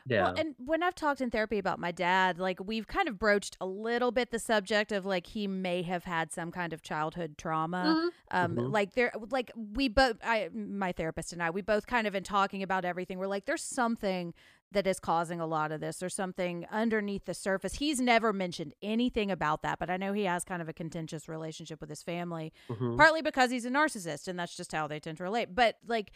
yeah. 0.07 0.24
Well, 0.24 0.34
and 0.36 0.55
when 0.57 0.82
I've 0.82 0.95
talked 0.95 1.22
in 1.22 1.30
therapy 1.30 1.59
about 1.59 1.78
my 1.78 1.91
dad, 1.91 2.39
like 2.39 2.59
we've 2.63 2.88
kind 2.88 3.07
of 3.07 3.19
broached 3.19 3.55
a 3.61 3.65
little 3.67 4.11
bit 4.11 4.32
the 4.32 4.39
subject 4.39 4.91
of 4.91 5.05
like 5.05 5.28
he 5.28 5.45
may 5.47 5.84
have 5.84 6.05
had 6.05 6.32
some 6.32 6.51
kind 6.51 6.74
of 6.74 6.82
childhood 6.82 7.38
trauma. 7.38 7.95
Mhm. 7.99 8.09
Um, 8.32 8.55
Mhm. 8.55 8.72
like 8.72 8.93
there, 8.93 9.11
like 9.30 9.51
we 9.55 9.88
both, 9.88 10.17
I, 10.24 10.49
my 10.53 10.91
therapist 10.91 11.34
and 11.34 11.43
I, 11.43 11.51
we 11.51 11.61
both 11.61 11.86
kind 11.86 12.07
of 12.07 12.15
in 12.15 12.24
talking 12.24 12.63
about 12.63 12.86
everything. 12.86 13.19
We're 13.19 13.28
like, 13.28 13.45
there's 13.45 13.63
something 13.63 14.34
that 14.72 14.88
is 14.88 14.99
causing 14.99 15.39
a 15.41 15.45
lot 15.45 15.72
of 15.72 15.82
this. 15.82 16.01
or 16.01 16.09
something 16.09 16.65
underneath 16.72 17.26
the 17.26 17.34
surface. 17.34 17.74
He's 17.76 17.99
never 17.99 18.32
mentioned 18.32 18.74
anything 18.82 19.30
about 19.30 19.61
that, 19.63 19.80
but 19.80 19.89
I 19.89 19.97
know 19.97 20.13
he 20.13 20.24
has 20.24 20.43
kind 20.43 20.61
of 20.61 20.69
a 20.69 20.74
contentious 20.74 21.28
relationship 21.28 21.82
with 21.82 21.89
his 21.89 22.01
family 22.03 22.53
Mhm. 22.69 22.97
partly 22.97 23.22
because 23.22 23.51
he's 23.51 23.65
a 23.65 23.69
narcissist 23.69 24.28
and 24.28 24.39
that's 24.39 24.55
just 24.55 24.72
how 24.72 24.88
they 24.88 24.99
tend 24.99 25.17
to 25.17 25.24
relate 25.24 25.53
but 25.53 25.78
like 25.86 26.11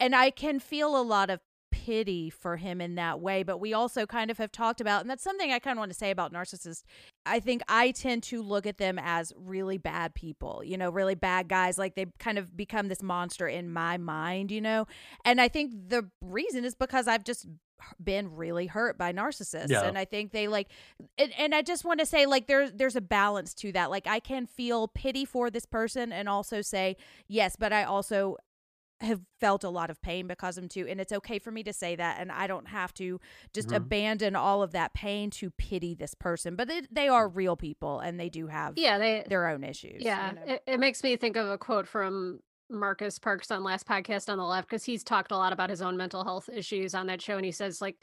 and 0.00 0.14
i 0.14 0.30
can 0.30 0.58
feel 0.60 0.96
a 0.96 1.02
lot 1.02 1.28
of 1.30 1.40
pity 1.70 2.30
for 2.30 2.56
him 2.56 2.80
in 2.80 2.94
that 2.94 3.20
way 3.20 3.42
but 3.42 3.58
we 3.58 3.72
also 3.72 4.06
kind 4.06 4.30
of 4.30 4.38
have 4.38 4.50
talked 4.52 4.80
about 4.80 5.00
and 5.00 5.10
that's 5.10 5.22
something 5.22 5.52
i 5.52 5.58
kind 5.58 5.76
of 5.76 5.80
want 5.80 5.90
to 5.90 5.96
say 5.98 6.10
about 6.10 6.32
narcissists 6.32 6.82
i 7.26 7.38
think 7.40 7.62
i 7.68 7.90
tend 7.90 8.22
to 8.22 8.42
look 8.42 8.66
at 8.66 8.78
them 8.78 8.98
as 9.02 9.32
really 9.36 9.78
bad 9.78 10.14
people 10.14 10.62
you 10.64 10.76
know 10.78 10.90
really 10.90 11.14
bad 11.14 11.48
guys 11.48 11.78
like 11.78 11.94
they 11.94 12.06
kind 12.18 12.38
of 12.38 12.56
become 12.56 12.88
this 12.88 13.02
monster 13.02 13.46
in 13.46 13.70
my 13.72 13.96
mind 13.96 14.50
you 14.50 14.60
know 14.60 14.86
and 15.24 15.40
i 15.40 15.48
think 15.48 15.72
the 15.88 16.08
reason 16.22 16.64
is 16.64 16.74
because 16.74 17.06
i've 17.08 17.24
just 17.24 17.46
been 18.02 18.34
really 18.34 18.66
hurt 18.66 18.98
by 18.98 19.12
narcissists 19.12 19.68
Yeah. 19.70 19.84
and 19.84 19.96
i 19.96 20.04
think 20.04 20.32
they 20.32 20.48
like 20.48 20.68
and, 21.16 21.32
and 21.38 21.54
i 21.54 21.62
just 21.62 21.84
want 21.84 22.00
to 22.00 22.06
say 22.06 22.26
like 22.26 22.48
there's 22.48 22.72
there's 22.72 22.96
a 22.96 23.00
balance 23.00 23.54
to 23.54 23.70
that 23.72 23.88
like 23.88 24.06
i 24.08 24.18
can 24.18 24.46
feel 24.46 24.88
pity 24.88 25.24
for 25.24 25.48
this 25.48 25.64
person 25.64 26.12
and 26.12 26.28
also 26.28 26.60
say 26.60 26.96
yes 27.28 27.54
but 27.56 27.72
i 27.72 27.84
also 27.84 28.36
have 29.00 29.20
felt 29.40 29.62
a 29.64 29.68
lot 29.68 29.90
of 29.90 30.02
pain 30.02 30.26
because 30.26 30.56
of 30.58 30.62
them 30.62 30.68
too 30.68 30.86
and 30.88 31.00
it's 31.00 31.12
okay 31.12 31.38
for 31.38 31.50
me 31.52 31.62
to 31.62 31.72
say 31.72 31.94
that 31.94 32.18
and 32.20 32.32
i 32.32 32.46
don't 32.48 32.66
have 32.68 32.92
to 32.92 33.20
just 33.54 33.68
Mhm. 33.68 33.76
abandon 33.76 34.34
all 34.34 34.62
of 34.62 34.72
that 34.72 34.92
pain 34.92 35.30
to 35.30 35.50
pity 35.50 35.94
this 35.94 36.14
person 36.14 36.56
but 36.56 36.68
it, 36.68 36.92
they 36.92 37.06
are 37.08 37.28
real 37.28 37.56
people 37.56 38.00
and 38.00 38.18
they 38.18 38.28
do 38.28 38.48
have 38.48 38.74
yeah, 38.76 38.98
they 38.98 39.24
their 39.28 39.46
own 39.48 39.62
issues 39.62 40.00
you 40.00 40.06
Yeah, 40.06 40.32
know? 40.32 40.42
it, 40.46 40.62
it 40.66 40.80
makes 40.80 41.02
me 41.04 41.16
think 41.16 41.36
of 41.36 41.48
a 41.48 41.56
quote 41.58 41.86
from 41.86 42.40
Marcus 42.70 43.18
Parks 43.18 43.50
on 43.50 43.62
last 43.64 43.86
podcast 43.86 44.28
on 44.28 44.36
the 44.36 44.44
left 44.44 44.68
because 44.68 44.84
he's 44.84 45.02
talked 45.04 45.30
a 45.32 45.36
lot 45.36 45.52
about 45.52 45.70
his 45.70 45.80
own 45.80 45.96
mental 45.96 46.24
health 46.24 46.50
issues 46.52 46.94
on 46.94 47.06
that 47.06 47.22
show, 47.22 47.36
and 47.36 47.44
he 47.46 47.50
says 47.52 47.80
like, 47.80 47.96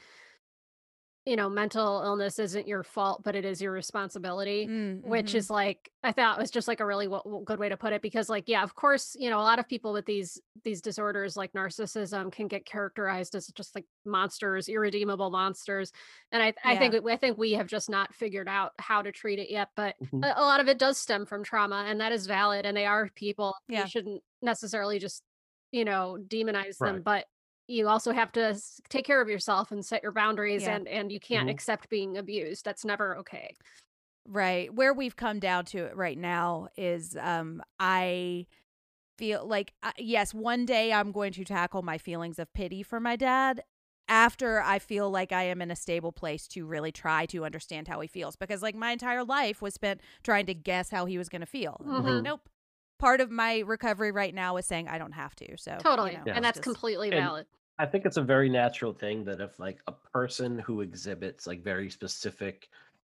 you 1.26 1.34
know, 1.34 1.48
mental 1.50 2.02
illness 2.04 2.38
isn't 2.38 2.68
your 2.68 2.84
fault, 2.84 3.22
but 3.24 3.34
it 3.34 3.44
is 3.44 3.60
your 3.60 3.72
responsibility. 3.72 4.66
Mm, 4.68 5.02
Which 5.04 5.32
mhm. 5.32 5.34
is 5.34 5.50
like 5.50 5.90
I 6.04 6.12
thought 6.12 6.38
was 6.38 6.52
just 6.52 6.68
like 6.68 6.78
a 6.78 6.86
really 6.86 7.06
w- 7.08 7.42
good 7.44 7.58
way 7.58 7.68
to 7.68 7.76
put 7.76 7.92
it 7.92 8.00
because 8.00 8.28
like 8.28 8.44
yeah 8.46 8.62
of 8.62 8.76
course 8.76 9.16
you 9.18 9.28
know 9.28 9.40
a 9.40 9.42
lot 9.42 9.58
of 9.58 9.68
people 9.68 9.92
with 9.92 10.06
these 10.06 10.40
these 10.62 10.80
disorders 10.80 11.36
like 11.36 11.52
narcissism 11.52 12.30
can 12.30 12.46
get 12.46 12.64
characterized 12.64 13.34
as 13.34 13.48
just 13.48 13.74
like 13.74 13.84
monsters 14.04 14.68
irredeemable 14.68 15.30
monsters 15.30 15.90
and 16.30 16.40
I 16.42 16.54
I 16.64 16.76
think 16.76 16.94
I 16.94 17.16
think 17.16 17.36
we 17.38 17.52
have 17.54 17.66
just 17.66 17.90
not 17.90 18.14
figured 18.14 18.48
out 18.48 18.72
how 18.78 19.02
to 19.02 19.10
treat 19.10 19.40
it 19.40 19.50
yet 19.50 19.70
but 19.74 19.96
Mhm. 20.00 20.24
a, 20.24 20.40
a 20.40 20.42
lot 20.42 20.60
of 20.60 20.68
it 20.68 20.78
does 20.78 20.96
stem 20.96 21.26
from 21.26 21.42
trauma 21.42 21.86
and 21.88 22.00
that 22.00 22.12
is 22.12 22.26
valid 22.28 22.64
and 22.66 22.76
they 22.76 22.86
are 22.86 23.10
people 23.16 23.56
Yeah. 23.68 23.82
you 23.82 23.88
shouldn't 23.88 24.22
necessarily 24.42 25.00
just 25.00 25.24
you 25.72 25.84
know 25.84 26.18
demonize 26.28 26.78
them 26.78 27.02
but 27.02 27.26
you 27.68 27.88
also 27.88 28.12
have 28.12 28.32
to 28.32 28.60
take 28.88 29.04
care 29.06 29.20
of 29.20 29.28
yourself 29.28 29.72
and 29.72 29.84
set 29.84 30.02
your 30.02 30.12
boundaries 30.12 30.66
Yeah. 30.66 30.68
and 30.68 30.88
and 30.88 31.10
you 31.12 31.20
can't 31.20 31.48
Mhm. 31.48 31.50
accept 31.50 31.88
being 31.88 32.16
abused 32.16 32.64
that's 32.64 32.84
never 32.84 33.16
okay 33.18 33.56
Right. 34.28 34.72
Where 34.74 34.92
we've 34.92 35.14
come 35.16 35.38
down 35.38 35.64
to 35.66 35.84
it 35.86 35.96
right 35.96 36.18
now 36.18 36.68
is 36.76 37.16
um 37.16 37.62
I 37.78 38.46
feel 39.18 39.46
like 39.46 39.74
uh, 39.82 39.92
yes, 39.98 40.34
one 40.34 40.66
day 40.66 40.92
I'm 40.92 41.12
going 41.12 41.32
to 41.34 41.44
tackle 41.44 41.82
my 41.82 41.98
feelings 41.98 42.38
of 42.38 42.52
pity 42.54 42.82
for 42.82 43.00
my 43.00 43.16
dad 43.16 43.62
after 44.08 44.60
I 44.62 44.78
feel 44.80 45.10
like 45.10 45.32
I 45.32 45.44
am 45.44 45.62
in 45.62 45.70
a 45.70 45.76
stable 45.76 46.12
place 46.12 46.48
to 46.50 46.66
really 46.66 46.92
try 46.92 47.26
to 47.26 47.44
understand 47.46 47.88
how 47.88 48.00
he 48.00 48.08
feels 48.08 48.36
because 48.36 48.62
like 48.62 48.76
my 48.76 48.92
entire 48.92 49.24
life 49.24 49.62
was 49.62 49.74
spent 49.74 50.00
trying 50.24 50.46
to 50.46 50.54
guess 50.54 50.90
how 50.90 51.06
he 51.06 51.18
was 51.18 51.28
going 51.30 51.40
to 51.42 51.46
feel. 51.46 51.80
I'm 51.86 52.02
like 52.02 52.16
nope. 52.18 52.48
Part 52.98 53.20
of 53.20 53.30
my 53.30 53.58
recovery 53.60 54.10
right 54.10 54.34
now 54.34 54.56
is 54.56 54.66
saying 54.66 54.88
I 54.88 54.96
don't 54.98 55.12
have 55.12 55.34
to. 55.36 55.56
So 55.58 55.72
you 55.72 55.78
totally 55.80 56.12
know, 56.12 56.22
Yeah. 56.26 56.34
and 56.34 56.44
that's 56.44 56.58
just- 56.58 56.64
completely 56.64 57.10
And- 57.10 57.20
valid 57.20 57.46
I 57.78 57.84
think 57.84 58.06
it's 58.06 58.16
a 58.16 58.22
very 58.22 58.48
natural 58.48 58.94
thing 58.94 59.22
that 59.24 59.38
if 59.38 59.58
like 59.58 59.80
a 59.86 59.92
person 59.92 60.58
who 60.60 60.80
exhibits 60.80 61.46
like 61.46 61.62
very 61.62 61.90
specific 61.90 62.70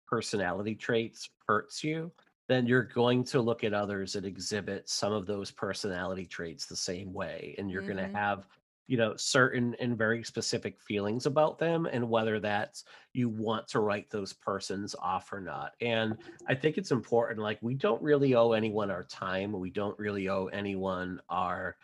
personality 0.06 0.76
traits 0.76 1.32
hurts 1.48 1.84
you, 1.84 2.12
then 2.48 2.68
you're 2.68 2.84
going 2.84 3.24
to 3.24 3.42
look 3.42 3.64
at 3.64 3.74
others 3.74 4.14
that 4.14 4.24
exhibit 4.24 4.88
some 4.88 5.14
of 5.14 5.26
those 5.26 5.50
personality 5.50 6.28
traits 6.28 6.68
the 6.68 6.76
same 6.76 7.12
way. 7.12 7.56
And 7.58 7.72
you're 7.72 7.82
going 7.82 7.98
Mhm. 7.98 8.12
to 8.12 8.18
have, 8.20 8.48
you 8.92 8.98
know, 8.98 9.16
certain 9.16 9.74
and 9.80 9.98
very 9.98 10.22
specific 10.22 10.82
feelings 10.82 11.26
about 11.26 11.58
them 11.58 11.86
and 11.86 12.10
whether 12.10 12.42
that's 12.42 12.84
you 13.14 13.30
want 13.30 13.66
to 13.70 13.80
write 13.80 14.10
those 14.10 14.34
persons 14.34 14.96
off 15.00 15.32
or 15.32 15.40
not. 15.40 15.72
And 15.80 16.18
I 16.48 16.56
think 16.56 16.78
it's 16.78 16.92
important, 16.92 17.40
like, 17.40 17.60
we 17.62 17.74
don't 17.74 18.02
really 18.04 18.36
owe 18.36 18.52
anyone 18.52 18.92
our 18.92 19.06
time. 19.06 19.54
We 19.54 19.70
don't 19.72 19.98
really 19.98 20.28
owe 20.28 20.48
anyone 20.48 21.22
our 21.30 21.78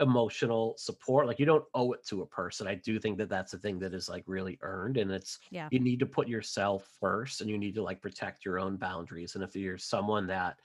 emotional 0.00 0.74
support 0.76 1.28
like 1.28 1.38
you 1.38 1.46
don't 1.46 1.64
owe 1.74 1.92
it 1.92 2.04
to 2.04 2.22
a 2.22 2.26
person 2.26 2.66
i 2.66 2.74
do 2.74 2.98
think 2.98 3.16
that 3.16 3.28
that's 3.28 3.54
a 3.54 3.58
thing 3.58 3.78
that 3.78 3.94
is 3.94 4.08
like 4.08 4.24
really 4.26 4.58
earned 4.62 4.96
and 4.96 5.12
it's 5.12 5.38
Yeah. 5.50 5.68
you 5.70 5.78
need 5.78 6.00
to 6.00 6.06
put 6.06 6.26
yourself 6.26 6.88
first 6.98 7.40
and 7.40 7.48
you 7.48 7.56
need 7.56 7.76
to 7.76 7.82
like 7.82 8.02
protect 8.02 8.44
your 8.44 8.58
own 8.58 8.76
boundaries 8.76 9.36
and 9.36 9.44
if 9.44 9.54
you're 9.54 9.78
someone 9.78 10.26
that 10.26 10.58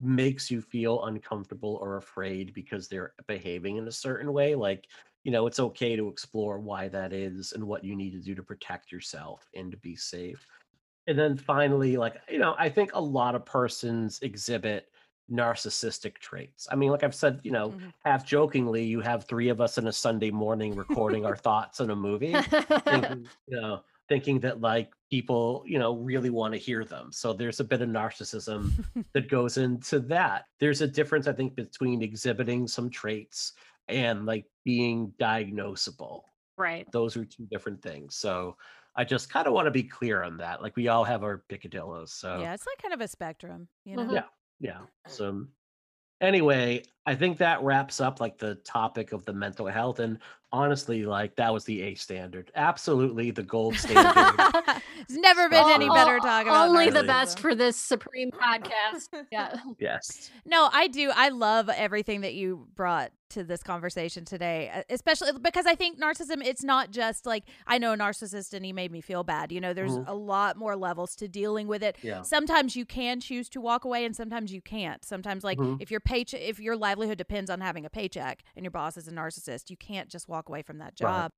makes 0.00 0.50
you 0.50 0.60
feel 0.60 1.04
uncomfortable 1.04 1.78
or 1.80 1.96
afraid 1.96 2.52
because 2.52 2.88
they're 2.88 3.14
behaving 3.26 3.76
in 3.78 3.88
a 3.88 3.92
certain 3.92 4.32
way 4.34 4.54
like 4.54 4.86
you 5.24 5.32
know 5.32 5.46
it's 5.46 5.60
okay 5.60 5.96
to 5.96 6.08
explore 6.08 6.58
why 6.60 6.88
that 6.88 7.12
is 7.12 7.52
and 7.52 7.64
what 7.64 7.84
you 7.84 7.96
need 7.96 8.12
to 8.12 8.20
do 8.20 8.34
to 8.34 8.42
protect 8.42 8.92
yourself 8.92 9.48
and 9.54 9.70
to 9.72 9.76
be 9.78 9.96
safe 9.96 10.46
and 11.06 11.18
then 11.18 11.36
finally 11.36 11.96
like 11.96 12.16
you 12.28 12.38
know 12.38 12.54
i 12.58 12.68
think 12.68 12.90
a 12.94 13.00
lot 13.00 13.34
of 13.34 13.44
persons 13.44 14.20
exhibit 14.22 14.90
narcissistic 15.30 16.18
traits 16.18 16.68
i 16.70 16.74
mean 16.76 16.90
like 16.90 17.02
i've 17.02 17.14
said 17.14 17.40
you 17.42 17.50
know 17.50 17.70
Mhm. 17.70 17.92
half 18.04 18.26
jokingly 18.26 18.84
you 18.84 19.00
have 19.00 19.24
three 19.24 19.48
of 19.48 19.60
us 19.60 19.78
in 19.78 19.86
a 19.86 19.92
sunday 19.92 20.30
morning 20.30 20.74
recording 20.76 21.24
our 21.24 21.36
thoughts 21.36 21.80
on 21.80 21.90
a 21.90 21.96
movie 21.96 22.46
thinking, 22.88 23.30
you 23.46 23.60
know, 23.60 23.82
thinking 24.10 24.38
that 24.40 24.60
like 24.60 24.92
people, 25.10 25.62
you 25.66 25.78
know, 25.78 25.96
really 25.96 26.28
want 26.28 26.52
to 26.52 26.58
hear 26.60 26.84
them. 26.84 27.10
So 27.10 27.32
there's 27.32 27.60
a 27.60 27.64
bit 27.64 27.80
of 27.80 27.88
narcissism 27.88 28.74
that 29.14 29.30
goes 29.30 29.56
into 29.56 30.00
that. 30.00 30.44
There's 30.60 30.82
a 30.82 30.86
difference, 30.86 31.26
I 31.26 31.32
think, 31.32 31.54
between 31.54 32.02
exhibiting 32.02 32.68
some 32.68 32.90
traits 32.90 33.54
and 33.88 34.26
like 34.26 34.46
being 34.64 35.12
diagnosable. 35.18 36.22
right 36.56 36.90
Those 36.92 37.16
are 37.16 37.24
two 37.24 37.46
different 37.50 37.82
things. 37.82 38.16
So 38.16 38.56
I 38.96 39.04
just 39.04 39.28
kind 39.30 39.46
of 39.46 39.52
want 39.52 39.66
to 39.66 39.70
be 39.72 39.82
clear 39.82 40.22
on 40.22 40.36
that. 40.38 40.62
Like 40.62 40.76
we 40.76 40.88
all 40.88 41.04
have 41.04 41.22
our 41.24 41.42
picadillos. 41.50 42.10
So 42.10 42.40
yeah, 42.40 42.54
it's 42.54 42.66
like 42.66 42.80
kind 42.80 42.94
of 42.94 43.00
a 43.00 43.08
spectrum, 43.08 43.68
you 43.84 43.96
know. 43.96 44.04
Mhm. 44.04 44.14
Yeah. 44.14 44.22
yeah. 44.60 44.78
So 45.08 45.46
anyway, 46.20 46.82
I 47.06 47.14
think 47.14 47.38
that 47.38 47.62
wraps 47.62 48.00
up 48.00 48.20
like 48.20 48.38
the 48.38 48.54
topic 48.56 49.12
of 49.12 49.24
the 49.24 49.32
mental 49.32 49.66
health. 49.66 49.98
And 49.98 50.18
honestly, 50.52 51.04
like 51.04 51.34
that 51.36 51.52
was 51.52 51.64
the 51.64 51.82
A 51.82 51.94
standard. 51.96 52.50
Absolutely 52.54 53.30
the 53.32 53.42
gold 53.42 53.76
standard. 53.76 54.34
It's 55.06 55.18
never 55.18 55.50
been 55.50 55.68
any 55.68 55.86
better 55.90 56.18
talk 56.18 56.46
about 56.46 56.70
Only 56.70 56.88
the 56.88 57.02
best 57.02 57.38
for 57.38 57.54
this 57.54 57.76
supreme 57.76 58.30
podcast. 58.42 59.08
Yeah. 59.30 59.54
yes. 59.78 60.30
No, 60.46 60.70
I 60.72 60.86
do. 60.86 61.10
I 61.14 61.28
love 61.28 61.68
everything 61.68 62.22
that 62.22 62.32
you 62.32 62.68
brought 62.74 63.12
to 63.30 63.44
this 63.44 63.62
conversation 63.62 64.24
today, 64.24 64.84
especially 64.88 65.32
because 65.40 65.66
I 65.66 65.74
think 65.74 65.98
narcissism, 66.00 66.44
it's 66.44 66.62
not 66.62 66.90
just 66.90 67.26
like, 67.26 67.44
I 67.66 67.78
know 67.78 67.92
a 67.92 67.96
narcissist 67.96 68.52
and 68.52 68.64
he 68.64 68.72
made 68.72 68.92
me 68.92 69.00
feel 69.00 69.24
bad. 69.24 69.50
You 69.52 69.60
know, 69.60 69.72
there's 69.72 69.96
Mhm. 69.96 70.04
a 70.06 70.14
lot 70.14 70.56
more 70.56 70.76
levels 70.76 71.14
to 71.16 71.28
dealing 71.28 71.66
with 71.66 71.82
it. 71.82 71.96
Yeah. 72.02 72.22
Sometimes 72.22 72.76
you 72.76 72.84
can 72.86 73.20
choose 73.20 73.48
to 73.50 73.60
walk 73.60 73.84
away 73.84 74.04
and 74.04 74.14
sometimes 74.14 74.52
you 74.52 74.60
can't. 74.62 75.04
Sometimes, 75.04 75.42
like, 75.44 75.58
Mhm. 75.58 75.80
if 75.80 75.90
your 75.90 76.00
paycheck, 76.00 76.40
if 76.40 76.60
your 76.60 76.76
livelihood 76.76 77.18
depends 77.18 77.50
on 77.50 77.60
having 77.60 77.84
a 77.84 77.90
paycheck 77.90 78.42
and 78.56 78.64
your 78.64 78.70
boss 78.70 78.96
is 78.96 79.08
a 79.08 79.12
narcissist, 79.12 79.70
you 79.70 79.76
can't 79.76 80.08
just 80.08 80.28
walk 80.28 80.48
away 80.48 80.62
from 80.62 80.78
that 80.78 80.94
Right. 81.00 81.32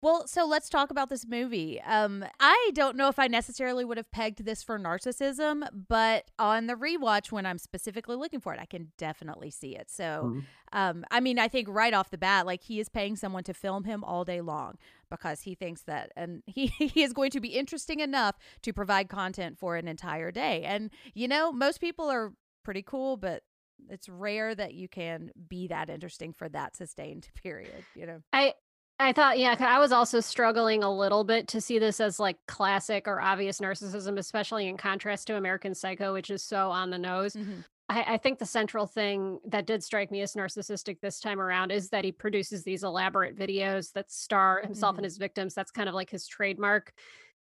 Job. 0.00 0.02
Well, 0.02 0.26
so 0.26 0.46
let's 0.46 0.68
talk 0.68 0.90
about 0.90 1.08
this 1.08 1.26
movie. 1.26 1.80
Um, 1.82 2.24
I 2.40 2.70
don't 2.74 2.96
know 2.96 3.08
if 3.08 3.18
I 3.18 3.26
necessarily 3.26 3.84
would 3.84 3.96
have 3.96 4.10
pegged 4.10 4.44
this 4.44 4.62
for 4.62 4.78
narcissism, 4.78 5.66
but 5.88 6.30
on 6.38 6.66
the 6.66 6.74
rewatch, 6.74 7.32
when 7.32 7.46
I'm 7.46 7.58
specifically 7.58 8.16
looking 8.16 8.40
for 8.40 8.52
it, 8.54 8.60
I 8.60 8.66
can 8.66 8.92
definitely 8.96 9.50
see 9.50 9.76
it. 9.76 9.90
So, 9.90 10.32
Mhm. 10.36 10.44
um, 10.72 11.04
I 11.10 11.20
mean, 11.20 11.38
I 11.38 11.48
think 11.48 11.68
right 11.68 11.92
off 11.94 12.10
the 12.10 12.18
bat, 12.18 12.46
like 12.46 12.62
he 12.62 12.80
is 12.80 12.88
paying 12.88 13.16
someone 13.16 13.44
to 13.44 13.54
film 13.54 13.84
him 13.84 14.04
all 14.04 14.24
day 14.24 14.40
long 14.40 14.76
because 15.10 15.42
he 15.42 15.54
thinks 15.54 15.82
that, 15.82 16.12
and 16.16 16.42
he 16.46 16.66
he 16.66 17.02
is 17.02 17.12
going 17.12 17.30
to 17.32 17.40
be 17.40 17.48
interesting 17.48 18.00
enough 18.00 18.36
to 18.62 18.72
provide 18.72 19.08
content 19.08 19.58
for 19.58 19.76
an 19.76 19.88
entire 19.88 20.30
day. 20.30 20.62
And 20.64 20.90
you 21.14 21.28
know, 21.28 21.52
most 21.52 21.80
people 21.80 22.08
are 22.10 22.32
pretty 22.62 22.82
cool, 22.82 23.16
but 23.16 23.42
it's 23.88 24.08
rare 24.08 24.54
that 24.54 24.74
you 24.74 24.88
can 24.88 25.30
be 25.48 25.68
that 25.68 25.88
interesting 25.88 26.32
for 26.32 26.48
that 26.48 26.76
sustained 26.76 27.28
period. 27.42 27.84
You 27.94 28.06
know. 28.06 28.22
I 28.32 28.54
I 29.00 29.12
thought, 29.12 29.38
yeah, 29.38 29.54
I 29.60 29.78
was 29.78 29.92
also 29.92 30.18
struggling 30.18 30.82
a 30.82 30.92
little 30.94 31.22
bit 31.22 31.46
to 31.48 31.60
see 31.60 31.78
this 31.78 32.00
as 32.00 32.18
like 32.18 32.36
classic 32.48 33.06
or 33.06 33.20
obvious 33.20 33.60
narcissism, 33.60 34.18
especially 34.18 34.66
in 34.66 34.76
contrast 34.76 35.28
to 35.28 35.36
American 35.36 35.74
Psycho, 35.74 36.12
which 36.12 36.30
is 36.30 36.42
so 36.42 36.70
on 36.70 36.90
the 36.90 36.98
nose. 36.98 37.36
Mhm. 37.36 37.64
I, 37.88 38.14
I 38.14 38.16
think 38.18 38.38
the 38.40 38.44
central 38.46 38.86
thing 38.86 39.38
that 39.46 39.66
did 39.66 39.84
strike 39.84 40.10
me 40.10 40.20
as 40.20 40.34
narcissistic 40.34 41.00
this 41.00 41.20
time 41.20 41.40
around 41.40 41.70
is 41.70 41.90
that 41.90 42.04
he 42.04 42.10
produces 42.10 42.64
these 42.64 42.82
elaborate 42.82 43.36
videos 43.36 43.92
that 43.92 44.10
star 44.10 44.60
himself 44.62 44.96
Mhm. 44.96 44.98
and 44.98 45.04
his 45.04 45.16
victims. 45.16 45.54
That's 45.54 45.70
kind 45.70 45.88
of 45.88 45.94
like 45.94 46.10
his 46.10 46.26
trademark, 46.26 46.92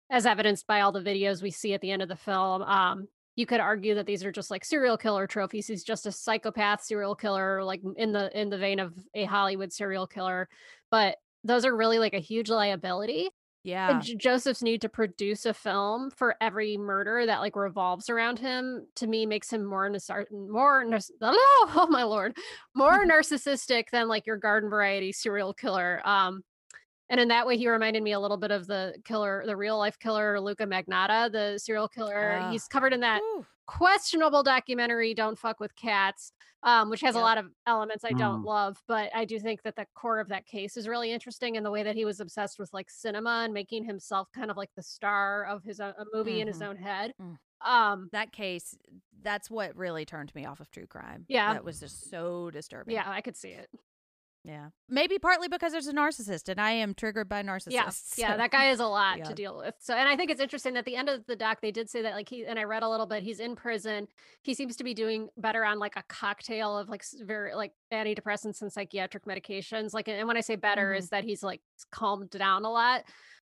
as 0.09 0.25
evidenced 0.25 0.67
by 0.67 0.81
all 0.81 0.91
the 0.91 1.01
videos 1.01 1.41
we 1.41 1.51
see 1.51 1.73
at 1.73 1.81
the 1.81 1.91
end 1.91 2.01
of 2.01 2.09
the 2.09 2.15
film. 2.17 2.61
Um, 2.63 3.07
you 3.35 3.45
could 3.45 3.59
argue 3.61 3.95
that 3.95 4.05
these 4.05 4.25
are 4.25 4.31
just 4.31 4.51
like 4.51 4.65
serial 4.65 4.97
killer 4.97 5.27
trophies. 5.27 5.67
He's 5.67 5.83
just 5.83 6.05
a 6.07 6.11
psychopath 6.11 6.83
serial 6.83 7.15
killer, 7.15 7.63
like 7.63 7.81
in 7.95 8.11
the 8.11 8.37
in 8.39 8.49
the 8.49 8.57
vein 8.57 8.79
of 8.79 8.93
a 9.13 9.25
Hollywood 9.25 9.71
serial 9.71 10.07
killer. 10.07 10.49
But 10.91 11.17
those 11.47 11.65
are 11.65 11.75
really 11.75 11.97
like 11.99 12.13
a 12.13 12.19
huge 12.19 12.49
liability. 12.49 13.29
Yeah. 13.63 13.89
And 13.91 14.01
J- 14.01 14.15
Joseph's 14.15 14.61
need 14.61 14.81
to 14.81 14.87
produce 14.89 15.45
a 15.45 15.53
film 15.53 16.09
for 16.11 16.35
every 16.39 16.77
murder 16.77 17.25
that 17.25 17.39
like 17.39 17.55
revolves 17.55 18.09
around 18.09 18.39
him 18.39 18.85
to 18.95 19.07
me 19.07 19.25
makes 19.25 19.51
him 19.51 19.65
more 19.65 19.89
nar- 19.89 20.27
more 20.31 20.85
nar- 20.85 20.99
oh, 21.21 21.71
oh 21.75 21.87
my 21.89 22.03
lord 22.03 22.37
more 22.75 23.03
narcissistic 23.11 23.89
than 23.91 24.07
like 24.07 24.25
your 24.25 24.37
garden 24.37 24.69
variety 24.69 25.11
serial 25.11 25.53
killer 25.53 26.01
um 26.07 26.43
and 27.09 27.19
in 27.19 27.27
that 27.27 27.45
way 27.45 27.57
he 27.57 27.67
reminded 27.67 28.03
me 28.03 28.13
a 28.13 28.19
little 28.19 28.37
bit 28.37 28.51
of 28.51 28.67
the 28.67 28.93
killer 29.03 29.43
the 29.45 29.57
real 29.57 29.77
life 29.77 29.99
killer 29.99 30.39
Luka 30.39 30.65
Magnotta 30.65 31.29
the 31.29 31.57
serial 31.59 31.89
killer 31.89 32.39
Ah. 32.41 32.51
he's 32.51 32.69
covered 32.69 32.93
in 32.93 33.01
that 33.01 33.19
Whew. 33.21 33.45
Questionable 33.67 34.41
documentary 34.43 35.13
don't 35.13 35.37
fuck 35.37 35.59
with 35.59 35.75
cats 35.75 36.31
um, 36.63 36.89
which 36.89 37.01
has 37.01 37.15
a 37.15 37.19
lot 37.19 37.37
of 37.37 37.45
elements 37.67 38.03
i 38.03 38.11
don't 38.13 38.41
Mm. 38.41 38.45
love 38.45 38.81
but 38.87 39.09
i 39.13 39.25
do 39.25 39.39
think 39.39 39.61
that 39.63 39.75
the 39.75 39.85
core 39.93 40.19
of 40.19 40.29
that 40.29 40.45
case 40.45 40.77
is 40.77 40.87
really 40.87 41.11
interesting 41.11 41.55
in 41.55 41.63
the 41.63 41.69
way 41.71 41.83
that 41.83 41.95
he 41.95 42.05
was 42.05 42.19
obsessed 42.19 42.57
with 42.59 42.73
like 42.73 42.89
cinema 42.89 43.41
and 43.43 43.53
making 43.53 43.83
himself 43.83 44.29
kind 44.33 44.49
of 44.49 44.57
like 44.57 44.69
the 44.75 44.81
star 44.83 45.45
of 45.45 45.63
his 45.63 45.79
own, 45.79 45.93
a 45.99 46.05
movie 46.13 46.41
in 46.41 46.47
his 46.47 46.59
Mhm. 46.59 46.67
own 46.67 46.75
head 46.77 47.13
Mm. 47.21 47.37
um 47.61 48.09
that 48.13 48.31
case 48.31 48.75
that's 49.21 49.49
what 49.49 49.75
really 49.75 50.05
turned 50.05 50.33
me 50.35 50.45
off 50.45 50.59
of 50.59 50.69
true 50.71 50.87
crime 50.87 51.25
Yeah. 51.27 51.53
that 51.53 51.63
was 51.65 51.79
just 51.79 52.09
so 52.09 52.49
disturbing 52.51 52.93
yeah 52.95 53.09
i 53.09 53.21
could 53.21 53.35
see 53.35 53.49
it 53.49 53.69
yeah. 54.47 54.69
Maybe 54.87 55.19
partly 55.19 55.49
because 55.49 55.73
there's 55.73 55.87
a 55.87 55.93
narcissist 55.93 56.47
and 56.47 56.59
i 56.61 56.71
am 56.71 56.93
triggered 56.93 57.27
by 57.27 57.43
narcissists 57.43 57.71
yeah. 57.71 57.91
Yeah 58.17 58.31
so- 58.31 58.37
that 58.37 58.49
guy 58.51 58.69
is 58.71 58.79
a 58.79 58.85
lot 58.87 59.17
yeah. 59.17 59.25
to 59.25 59.33
deal 59.33 59.57
with. 59.57 59.75
So 59.79 59.93
and 59.93 60.07
i 60.07 60.15
think 60.15 60.31
it's 60.31 60.39
interesting 60.39 60.77
at 60.77 60.85
the 60.85 60.95
end 60.95 61.09
of 61.09 61.25
the 61.27 61.35
doc 61.35 61.59
they 61.61 61.71
did 61.71 61.89
say 61.89 62.01
that 62.03 62.13
like 62.13 62.29
he 62.29 62.45
and 62.45 62.57
i 62.57 62.63
read 62.63 62.81
a 62.83 62.89
little 62.89 63.05
bit 63.05 63.23
he's 63.23 63.39
in 63.41 63.55
prison. 63.55 64.07
He 64.43 64.53
seems 64.53 64.77
to 64.77 64.83
be 64.85 64.93
doing 64.93 65.27
better 65.37 65.65
on 65.65 65.79
like 65.79 65.97
a 65.97 66.03
cocktail 66.07 66.77
of 66.77 66.87
like 66.87 67.03
very 67.21 67.53
like 67.53 67.73
antidepressants 67.93 68.61
and 68.61 68.71
psychiatric 68.71 69.25
medications 69.25 69.93
like 69.93 70.07
and 70.07 70.27
when 70.27 70.37
i 70.37 70.41
say 70.41 70.55
better 70.55 70.93
Mhm. 70.93 70.99
is 70.99 71.09
that 71.09 71.25
he's 71.25 71.43
like 71.43 71.61
calmed 71.91 72.29
down 72.29 72.63
a 72.63 72.71
lot. 72.71 73.03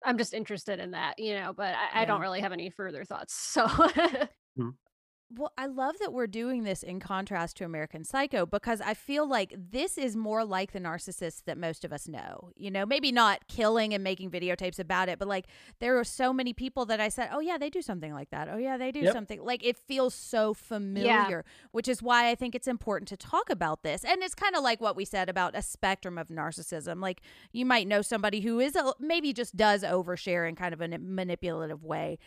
I'm 0.06 0.18
just 0.18 0.34
interested 0.34 0.80
in 0.80 0.92
that 0.92 1.18
you 1.18 1.34
know 1.36 1.54
but 1.56 1.74
i, 1.76 2.02
I 2.02 2.06
don't 2.06 2.22
really 2.22 2.42
have 2.42 2.52
any 2.54 2.70
further 2.70 3.04
thoughts 3.06 3.34
so 3.34 3.66
well 5.36 5.52
i 5.58 5.66
love 5.66 5.96
that 6.00 6.12
we're 6.12 6.26
doing 6.28 6.64
this 6.64 6.82
in 6.82 7.00
contrast 7.00 7.56
to 7.58 7.64
american 7.64 8.04
psycho 8.04 8.46
because 8.46 8.82
i 8.82 8.94
feel 8.94 9.28
like 9.28 9.54
this 9.56 9.98
is 9.98 10.16
more 10.16 10.44
like 10.44 10.72
the 10.72 10.80
narcissist 10.80 11.44
that 11.46 11.58
most 11.58 11.86
of 11.86 11.94
us 11.94 12.08
know 12.08 12.50
you 12.56 12.72
know 12.72 12.86
maybe 12.86 13.12
not 13.12 13.48
killing 13.48 13.94
and 13.94 14.04
making 14.04 14.32
videotapes 14.32 14.80
about 14.80 15.08
it 15.08 15.20
but 15.20 15.28
like 15.28 15.46
there 15.80 15.98
are 16.00 16.04
so 16.04 16.34
many 16.34 16.52
people 16.54 16.86
that 16.86 17.00
i 17.00 17.10
said 17.10 17.30
oh 17.32 17.40
yeah 17.40 17.58
they 17.58 17.70
do 17.70 17.82
something 17.82 18.14
like 18.14 18.30
that. 18.32 18.50
Oh 18.52 18.58
yeah 18.58 18.78
they 18.78 18.92
do 18.92 19.02
Yep. 19.02 19.14
something. 19.14 19.42
Like 19.44 19.64
it 19.66 19.78
feels 19.78 20.14
so 20.16 20.54
familiar 20.54 21.46
which 21.72 21.88
is 21.88 22.02
why 22.02 22.30
i 22.30 22.36
think 22.36 22.56
it's 22.56 22.68
important 22.68 23.08
to 23.10 23.18
talk 23.18 23.50
about 23.50 23.84
this. 23.84 24.04
And 24.04 24.22
it's 24.24 24.36
kind 24.36 24.56
of 24.56 24.64
like 24.64 24.82
what 24.82 24.96
we 24.96 25.06
said 25.06 25.30
about 25.30 25.56
a 25.56 25.62
spectrum 25.62 26.18
of 26.18 26.30
narcissism. 26.30 27.02
Like 27.02 27.22
you 27.52 27.66
might 27.66 27.88
know 27.88 28.02
somebody 28.02 28.42
who 28.42 28.60
is 28.60 28.76
a, 28.76 28.94
maybe 29.00 29.34
just 29.34 29.56
does 29.56 29.84
overshare 29.84 30.48
in 30.48 30.56
kind 30.56 30.74
of 30.74 30.82
a 30.82 30.88
manipulative 30.98 31.84
way 31.84 32.18